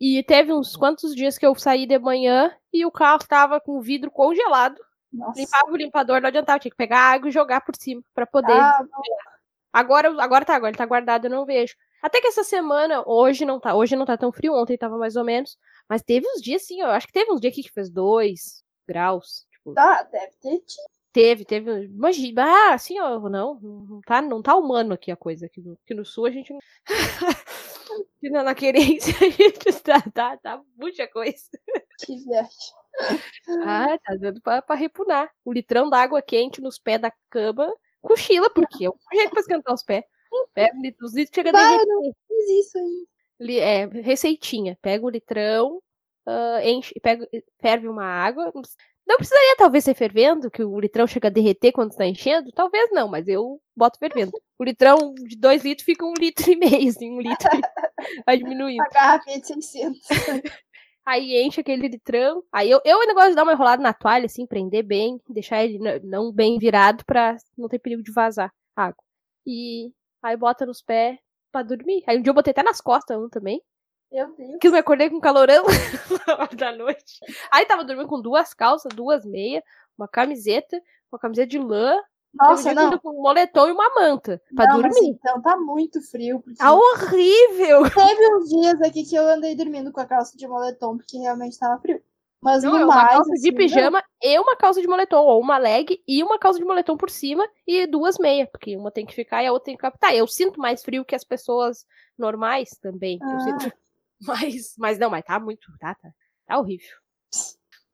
E 0.00 0.22
teve 0.24 0.52
uns 0.52 0.76
quantos 0.76 1.14
dias 1.14 1.38
que 1.38 1.46
eu 1.46 1.54
saí 1.54 1.86
de 1.86 1.98
manhã 1.98 2.52
e 2.72 2.84
o 2.84 2.90
carro 2.90 3.20
tava 3.28 3.60
com 3.60 3.78
o 3.78 3.82
vidro 3.82 4.10
congelado. 4.10 4.76
Nossa. 5.12 5.38
Limpava 5.38 5.70
o 5.70 5.76
limpador, 5.76 6.20
não 6.20 6.28
adiantava, 6.28 6.58
tinha 6.58 6.70
que 6.70 6.76
pegar 6.76 6.98
água 7.12 7.28
e 7.28 7.32
jogar 7.32 7.60
por 7.60 7.76
cima 7.76 8.02
pra 8.14 8.26
poder. 8.26 8.52
Ah, 8.58 8.82
Agora, 9.72 10.08
agora 10.22 10.44
tá, 10.44 10.54
agora 10.54 10.70
ele 10.70 10.76
tá 10.78 10.84
guardado, 10.84 11.26
eu 11.26 11.30
não 11.30 11.46
vejo. 11.46 11.74
Até 12.02 12.20
que 12.20 12.26
essa 12.26 12.44
semana, 12.44 13.02
hoje 13.06 13.44
não 13.44 13.58
tá, 13.60 13.74
hoje 13.74 13.94
não 13.96 14.04
tá 14.04 14.16
tão 14.18 14.30
frio, 14.32 14.54
ontem 14.54 14.76
tava 14.76 14.98
mais 14.98 15.16
ou 15.16 15.24
menos. 15.24 15.56
Mas 15.88 16.02
teve 16.02 16.26
uns 16.28 16.42
dias, 16.42 16.66
sim, 16.66 16.80
eu 16.80 16.90
acho 16.90 17.06
que 17.06 17.12
teve 17.12 17.32
uns 17.32 17.40
dias 17.40 17.52
aqui 17.52 17.62
que 17.62 17.72
fez 17.72 17.88
dois 17.88 18.62
graus. 18.86 19.46
Tipo, 19.50 19.72
tá, 19.72 20.02
deve 20.02 20.32
ter 20.40 20.58
tido. 20.58 20.91
Teve, 21.12 21.44
teve. 21.44 21.84
Imagina, 21.84 22.44
ah, 22.44 22.74
assim, 22.74 22.98
ó, 22.98 23.18
não, 23.28 23.54
não 23.60 24.00
tá, 24.06 24.22
não 24.22 24.42
tá 24.42 24.56
humano 24.56 24.94
aqui 24.94 25.10
a 25.10 25.16
coisa. 25.16 25.46
Aqui 25.46 25.60
no, 25.60 25.72
aqui 25.84 25.94
no 25.94 26.04
sul 26.04 26.26
a 26.26 26.30
gente. 26.30 26.52
não- 26.52 26.60
na, 28.44 28.54
querência 28.54 29.14
a 29.20 29.30
gente 29.30 29.80
tá, 29.82 30.00
tá, 30.12 30.36
tá 30.38 30.62
muita 30.76 31.06
coisa. 31.08 31.42
Que 31.98 32.16
viagem. 32.24 32.50
Ah, 33.64 33.98
tá 33.98 34.16
dando 34.16 34.40
pra, 34.40 34.62
pra 34.62 34.74
repunar. 34.74 35.30
O 35.44 35.52
litrão 35.52 35.88
d'água 35.88 36.22
quente 36.22 36.60
nos 36.60 36.78
pés 36.78 37.00
da 37.00 37.12
cama, 37.30 37.72
cochila, 38.00 38.50
porque 38.50 38.84
é 38.86 38.88
o 38.90 38.96
jeito 39.12 39.30
pra 39.30 39.40
esquentar 39.40 39.74
os 39.74 39.82
pés. 39.82 40.04
Pega 40.54 40.74
os 41.02 41.14
litros 41.14 41.34
chega 41.34 41.50
a 41.50 41.52
eu 41.52 41.68
derreter. 41.68 41.86
não 41.86 42.02
fiz 42.28 42.66
isso 42.66 42.78
aí. 42.78 43.58
É, 43.58 43.86
receitinha. 43.86 44.78
Pega 44.80 45.04
o 45.04 45.10
litrão, 45.10 45.82
ah, 46.26 46.60
enche, 46.64 46.98
pega, 47.00 47.28
ferve 47.60 47.88
uma 47.88 48.04
água. 48.04 48.52
Não 49.06 49.16
precisa- 49.16 49.34
Não 49.34 49.40
precisaria 49.42 49.56
talvez 49.56 49.84
ser 49.84 49.94
fervendo, 49.94 50.50
que 50.50 50.62
o 50.64 50.78
litrão 50.80 51.06
chega 51.06 51.28
a 51.28 51.30
derreter 51.30 51.72
quando 51.72 51.90
está 51.90 52.06
enchendo? 52.06 52.50
Talvez 52.52 52.90
não, 52.92 53.08
mas 53.08 53.26
eu 53.28 53.60
boto 53.76 53.98
fervendo. 53.98 54.32
O 54.58 54.64
litrão 54.64 55.12
de 55.14 55.36
2 55.36 55.64
litros 55.64 55.84
fica 55.84 56.04
um 56.06 56.14
litro 56.16 56.48
e 56.48 56.54
meio, 56.56 56.88
assim, 56.88 57.10
um 57.10 57.20
litro. 57.20 57.48
Vai 58.24 58.36
diminuindo. 58.36 58.80
Uma 58.80 58.88
garrafinha 58.90 59.40
de 59.40 59.46
600. 59.48 60.00
Aí 61.04 61.42
enche 61.42 61.60
aquele 61.60 61.88
litrão. 61.88 62.44
Aí 62.52 62.70
eu, 62.70 62.80
eu 62.84 63.00
ainda 63.00 63.12
gosto 63.12 63.30
de 63.30 63.34
dar 63.34 63.42
uma 63.42 63.54
enrolada 63.54 63.82
na 63.82 63.92
toalha, 63.92 64.26
assim, 64.26 64.46
prender 64.46 64.84
bem, 64.84 65.20
deixar 65.28 65.64
ele 65.64 65.80
não 66.04 66.30
bem 66.32 66.58
virado 66.58 67.04
pra 67.04 67.36
não 67.58 67.68
ter 67.68 67.80
perigo 67.80 68.04
de 68.04 68.12
vazar 68.12 68.52
água. 68.76 69.02
E 69.44 69.90
aí 70.22 70.36
bota 70.36 70.64
nos 70.64 70.80
pés 70.80 71.18
pra 71.50 71.62
dormir. 71.64 72.04
Aí 72.06 72.16
um 72.18 72.22
dia 72.22 72.30
eu 72.30 72.34
botei 72.34 72.52
até 72.52 72.62
nas 72.62 72.80
costas 72.80 73.18
um 73.18 73.28
também. 73.28 73.60
Meu 74.12 74.34
Deus. 74.36 74.58
Que 74.60 74.68
eu 74.68 74.72
me 74.72 74.78
acordei 74.78 75.08
com 75.10 75.20
calorão 75.20 75.64
na 76.26 76.34
hora 76.38 76.56
da 76.56 76.72
noite. 76.76 77.18
Aí 77.50 77.64
tava 77.64 77.84
dormindo 77.84 78.08
com 78.08 78.20
duas 78.20 78.52
calças, 78.52 78.92
duas 78.94 79.24
meias, 79.24 79.62
uma 79.96 80.06
camiseta, 80.06 80.80
uma 81.10 81.18
camiseta 81.18 81.46
de 81.48 81.58
lã. 81.58 81.96
Nossa, 82.34 82.70
eu 82.70 82.74
não. 82.74 82.98
com 82.98 83.10
um 83.10 83.22
moletom 83.22 83.68
e 83.68 83.72
uma 83.72 83.90
manta 83.94 84.40
pra 84.56 84.66
não, 84.66 84.80
dormir. 84.80 85.06
então 85.10 85.40
tá 85.42 85.54
muito 85.56 86.00
frio. 86.10 86.40
Porque 86.40 86.56
Tá 86.58 86.72
horrível! 86.72 87.82
teve 87.92 88.34
uns 88.36 88.48
dias 88.48 88.80
aqui 88.80 89.04
que 89.04 89.14
eu 89.14 89.26
andei 89.28 89.54
dormindo 89.54 89.92
com 89.92 90.00
a 90.00 90.06
calça 90.06 90.36
de 90.36 90.46
moletom, 90.48 90.96
porque 90.96 91.18
realmente 91.18 91.58
tava 91.58 91.78
frio. 91.80 92.02
Mas 92.42 92.64
Não, 92.64 92.72
no 92.72 92.78
é 92.78 92.84
uma 92.86 92.94
mais, 92.96 93.08
calça 93.10 93.32
assim, 93.34 93.42
de 93.50 93.52
pijama 93.54 94.02
e 94.20 94.36
uma 94.38 94.56
calça 94.56 94.80
de 94.80 94.88
moletom, 94.88 95.24
ou 95.26 95.40
uma 95.40 95.58
leg 95.58 96.02
e 96.08 96.24
uma 96.24 96.38
calça 96.38 96.58
de 96.58 96.64
moletom 96.64 96.96
por 96.96 97.08
cima 97.08 97.46
e 97.66 97.86
duas 97.86 98.18
meias, 98.18 98.48
porque 98.50 98.76
uma 98.76 98.90
tem 98.90 99.06
que 99.06 99.14
ficar 99.14 99.44
e 99.44 99.46
a 99.46 99.52
outra 99.52 99.66
tem 99.66 99.76
que 99.76 99.82
captar. 99.82 100.12
Eu 100.14 100.26
sinto 100.26 100.58
mais 100.58 100.82
frio 100.82 101.04
que 101.04 101.14
as 101.14 101.22
pessoas 101.22 101.84
normais 102.18 102.70
também. 102.80 103.18
Eu 103.22 103.28
Ah. 103.28 103.40
sinto 103.40 103.72
mais, 104.56 104.74
mas 104.78 104.98
não, 104.98 105.10
mas 105.10 105.24
tá 105.24 105.38
muito, 105.40 105.66
tá, 105.78 105.94
tá, 105.94 106.10
tá 106.46 106.58
horrível. 106.58 106.88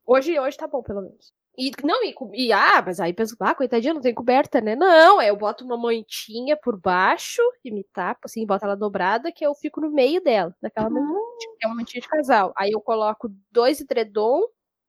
Hoje, 0.05 0.39
hoje 0.39 0.57
tá 0.57 0.67
bom, 0.67 0.81
pelo 0.81 1.01
menos. 1.01 1.33
E, 1.57 1.71
não, 1.83 2.03
e, 2.03 2.15
e 2.33 2.53
ah, 2.53 2.81
mas 2.85 2.99
aí 3.01 3.13
penso, 3.13 3.35
ah, 3.41 3.53
coitadinha, 3.53 3.93
não 3.93 4.01
tem 4.01 4.13
coberta, 4.13 4.61
né? 4.61 4.75
Não, 4.75 5.19
é 5.19 5.29
eu 5.29 5.35
boto 5.35 5.65
uma 5.65 5.77
mantinha 5.77 6.55
por 6.55 6.79
baixo 6.79 7.41
e 7.65 7.71
me 7.71 7.83
tapo, 7.83 8.21
assim, 8.25 8.45
boto 8.45 8.63
ela 8.65 8.77
dobrada, 8.77 9.31
que 9.31 9.45
eu 9.45 9.53
fico 9.53 9.81
no 9.81 9.91
meio 9.91 10.23
dela, 10.23 10.55
daquela 10.61 10.89
mantinha 10.89 11.09
Uhum. 11.09 11.55
que 11.59 11.65
é 11.65 11.67
uma 11.67 11.75
mantinha 11.75 12.01
de 12.01 12.07
casal. 12.07 12.53
Aí 12.57 12.71
eu 12.71 12.79
coloco 12.81 13.29
dois 13.51 13.81
edredom, 13.81 14.41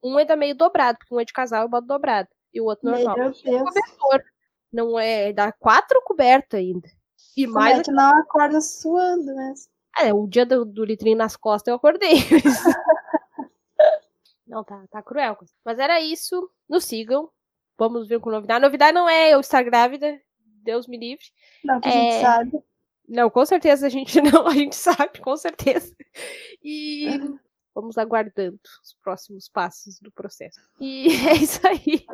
um 0.03 0.17
ainda 0.17 0.37
meio 0.37 0.55
dobrado, 0.55 0.99
porque 0.99 1.15
um 1.15 1.21
é 1.21 1.25
de 1.25 1.33
casal 1.33 1.63
eu 1.65 1.69
boto 1.69 1.87
dobrado. 1.89 2.29
E 2.55 2.61
o 2.61 2.65
outro 2.67 2.89
normal. 2.89 3.17
Meu 3.17 3.27
E 3.27 3.29
o 3.31 3.43
Deus. 3.43 3.63
cobertor. 3.65 4.25
Não 4.73 4.99
é. 4.99 5.33
Dá 5.33 5.53
quatro 5.53 6.01
cobertas 6.05 6.61
ainda. 6.61 6.89
E 7.37 7.47
Como 7.47 7.55
mais. 7.59 7.79
é 7.81 7.83
que 7.83 7.91
não 7.91 8.11
acorda 8.21 8.61
suando 8.61 9.35
mesmo? 9.35 9.71
É, 10.03 10.15
o 10.15 10.27
dia 10.27 10.47
do, 10.47 10.65
do 10.65 10.85
litrinho 10.85 11.17
nas 11.17 11.37
costas 11.37 11.71
eu 11.71 11.77
acordei. 11.77 12.15
não, 14.47 14.65
tá, 14.65 14.85
tá 14.91 15.03
cruel. 15.03 15.37
Mas 15.65 15.79
era 15.79 16.01
isso. 16.01 16.51
Nos 16.69 16.85
sigam. 16.85 17.31
Vamos 17.79 18.09
ver 18.09 18.21
com 18.21 18.31
novidade. 18.31 18.59
A 18.59 18.67
novidade 18.67 18.93
não 18.93 19.09
é 19.09 19.31
eu 19.33 19.41
estar 19.41 19.63
grávida. 19.63 20.21
Deus 20.63 20.87
me 20.87 20.99
livre. 20.99 21.25
Não, 21.65 21.81
que 21.81 21.89
a 21.89 21.91
É. 21.91 21.95
gente 21.95 22.21
sabe. 22.21 22.65
Não, 23.09 23.31
com 23.31 23.45
certeza 23.45 23.87
a 23.87 23.91
gente 23.91 24.21
não, 24.23 24.47
a 24.47 24.55
gente 24.55 24.77
sabe, 24.77 25.21
com 25.21 25.37
certeza. 25.37 25.95
E 26.63 27.07
Vamos 27.75 27.97
aguardando 27.97 28.59
os 28.83 28.95
próximos 29.03 29.49
passos 29.49 30.01
do 30.01 30.11
processo. 30.11 30.61
E 30.81 31.07
é 31.29 31.35
isso 31.35 31.61
aí. 31.67 32.05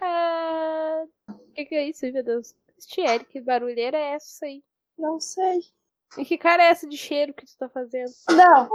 Ah, 0.00 1.02
O 1.28 1.52
que, 1.52 1.64
que 1.64 1.74
é 1.74 1.88
isso, 1.88 2.06
meu 2.12 2.22
Deus? 2.22 2.54
Tieri, 2.88 3.24
que 3.24 3.40
barulheira 3.40 3.98
é 3.98 4.14
essa 4.14 4.46
aí? 4.46 4.62
Não 4.96 5.18
sei. 5.18 5.60
E 6.18 6.24
que 6.24 6.38
cara 6.38 6.62
é 6.62 6.68
essa 6.68 6.86
de 6.88 6.96
cheiro 6.96 7.34
que 7.34 7.44
tu 7.46 7.52
tá 7.58 7.68
fazendo? 7.68 8.10
Não, 8.30 8.68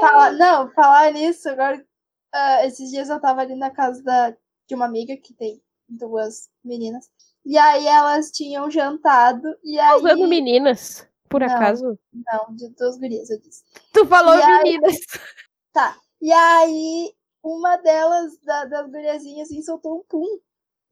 fala, 0.00 0.30
não, 0.32 0.70
falar 0.72 1.12
nisso, 1.12 1.48
agora. 1.48 1.84
ah, 2.32 2.66
esses 2.66 2.90
dias 2.90 3.08
eu 3.08 3.20
tava 3.20 3.40
ali 3.40 3.54
na 3.54 3.70
casa 3.70 4.02
da, 4.02 4.30
de 4.68 4.74
uma 4.74 4.84
amiga 4.86 5.16
que 5.16 5.32
tem 5.34 5.62
duas 5.88 6.50
meninas. 6.64 7.08
E 7.44 7.56
aí 7.58 7.86
elas 7.86 8.30
tinham 8.30 8.70
jantado. 8.70 9.48
E 9.62 9.76
Tá 9.76 9.90
aí. 9.92 9.96
usando 9.96 10.28
meninas, 10.28 11.06
por 11.28 11.40
Não. 11.42 11.48
acaso? 11.48 11.98
Não, 12.12 12.54
de 12.56 12.68
duas 12.70 12.98
gurias, 12.98 13.28
eu 13.30 13.38
disse. 13.40 13.62
Tu 13.92 14.06
falou 14.06 14.34
E 14.38 14.42
aí- 14.42 14.62
meninas. 14.62 14.96
Tá. 15.72 15.96
E 16.22 16.32
aí, 16.32 17.12
uma 17.42 17.76
delas, 17.76 18.38
da- 18.42 18.64
das 18.66 18.86
guriazinhas, 18.90 19.50
assim, 19.50 19.60
soltou 19.62 19.98
um 19.98 20.04
pum. 20.08 20.38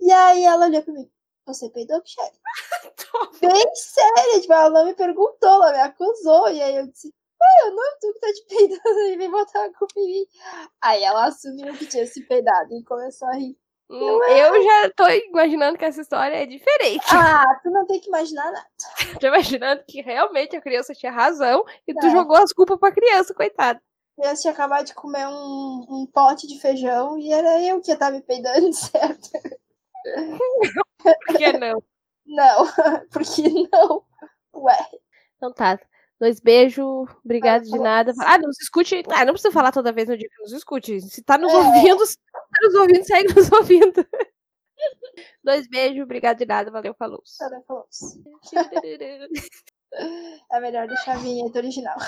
E 0.01 0.11
aí 0.11 0.43
ela 0.45 0.67
olhou 0.67 0.83
pra 0.83 0.93
mim. 0.93 1.09
Você 1.47 1.71
peidou, 1.71 2.01
Michelle? 2.01 2.37
Bem 3.41 3.75
séria, 3.75 4.41
tipo, 4.41 4.53
ela 4.53 4.71
não 4.71 4.85
me 4.87 4.95
perguntou, 4.95 5.49
ela 5.49 5.73
me 5.73 5.79
acusou. 5.81 6.49
E 6.51 6.63
aí 6.63 6.77
eu 6.77 6.87
disse, 6.87 7.09
ué, 7.09 7.69
eu 7.69 7.75
não, 7.75 7.99
tu 8.01 8.13
que 8.13 8.21
tá 8.21 8.27
te 8.33 8.45
peidando 8.49 9.01
e 9.09 9.17
vem 9.17 9.31
botar 9.31 9.65
a 9.65 9.73
culpa 9.75 9.95
em 9.99 10.07
mim. 10.07 10.27
Aí 10.81 11.03
ela 11.03 11.27
assumiu 11.27 11.73
que 11.75 11.87
tinha 11.87 12.07
se 12.07 12.27
peidado 12.27 12.73
e 12.75 12.85
começou 12.85 13.29
a 13.29 13.33
rir. 13.35 13.57
Hum, 13.91 14.19
Eu 14.25 14.63
já 14.63 14.91
tô 14.97 15.07
imaginando 15.07 15.77
que 15.77 15.85
essa 15.85 16.01
história 16.01 16.35
é 16.37 16.47
diferente. 16.47 17.05
Ah, 17.11 17.45
tu 17.63 17.71
não 17.71 17.87
tem 17.87 18.01
que 18.01 18.09
imaginar 18.09 18.51
nada. 18.51 18.67
Tô 19.21 19.27
imaginando 19.27 19.85
que 19.87 20.01
realmente 20.01 20.57
a 20.57 20.63
criança 20.63 20.95
tinha 20.95 21.13
razão 21.13 21.63
e 21.87 21.93
tu 21.93 22.07
É. 22.07 22.11
jogou 22.11 22.39
as 22.39 22.55
culpas 22.55 22.79
pra 22.79 22.91
criança, 22.91 23.35
coitada. 23.35 23.79
Eu 24.17 24.35
tinha 24.35 24.53
acabado 24.53 24.87
de 24.87 24.95
comer 24.95 25.27
um, 25.27 25.85
um 25.91 26.07
pote 26.11 26.47
de 26.47 26.59
feijão 26.59 27.19
e 27.19 27.31
era 27.33 27.63
eu 27.63 27.83
que 27.83 27.91
ia 27.91 27.95
estar 27.95 28.11
me 28.11 28.23
peidando, 28.23 28.73
certo? 28.73 29.29
Por 31.27 31.37
que 31.37 31.53
não? 31.59 31.83
Não, 32.27 32.67
porque 33.13 33.43
não. 33.73 34.05
Ué, 34.55 34.77
Então 35.37 35.53
tá. 35.53 35.79
Dois 36.21 36.39
beijos, 36.39 36.87
obrigado 37.25 37.65
de 37.65 37.77
nada. 37.79 38.13
Ah, 38.21 38.39
nos 38.39 38.61
escute. 38.61 39.03
Ah, 39.11 39.25
não 39.25 39.33
precisa 39.33 39.51
falar 39.53 39.73
toda 39.73 39.91
vez 39.93 40.09
no 40.09 40.17
dia 40.17 40.29
que 40.29 40.43
nos 40.43 40.53
escute. 40.53 41.01
Se 41.01 41.21
tá 41.23 41.37
nos 41.37 41.53
É. 41.53 41.57
ouvindo, 41.57 42.07
se 42.07 42.17
tá 42.17 42.41
nos 42.63 42.75
ouvindo, 42.77 43.05
segue 43.05 43.35
nos 43.35 43.51
ouvindo. 43.53 44.07
Dois 45.43 45.67
beijos, 45.69 46.03
obrigado 46.05 46.39
de 46.39 46.47
nada, 46.47 46.71
valeu, 46.71 46.95
falou. 46.95 47.21
Sara 47.25 47.61
falou. 47.67 47.87
É 50.51 50.59
melhor 50.59 50.89
deixar 50.89 51.17
a 51.17 51.19
vinheta 51.19 51.59
original. 51.59 51.99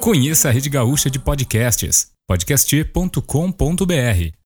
Conheça 0.00 0.48
a 0.48 0.52
Rede 0.52 0.68
Gaúcha 0.68 1.10
de 1.10 1.18
Podcasts, 1.18 2.12
podcast.com.br 2.26 4.34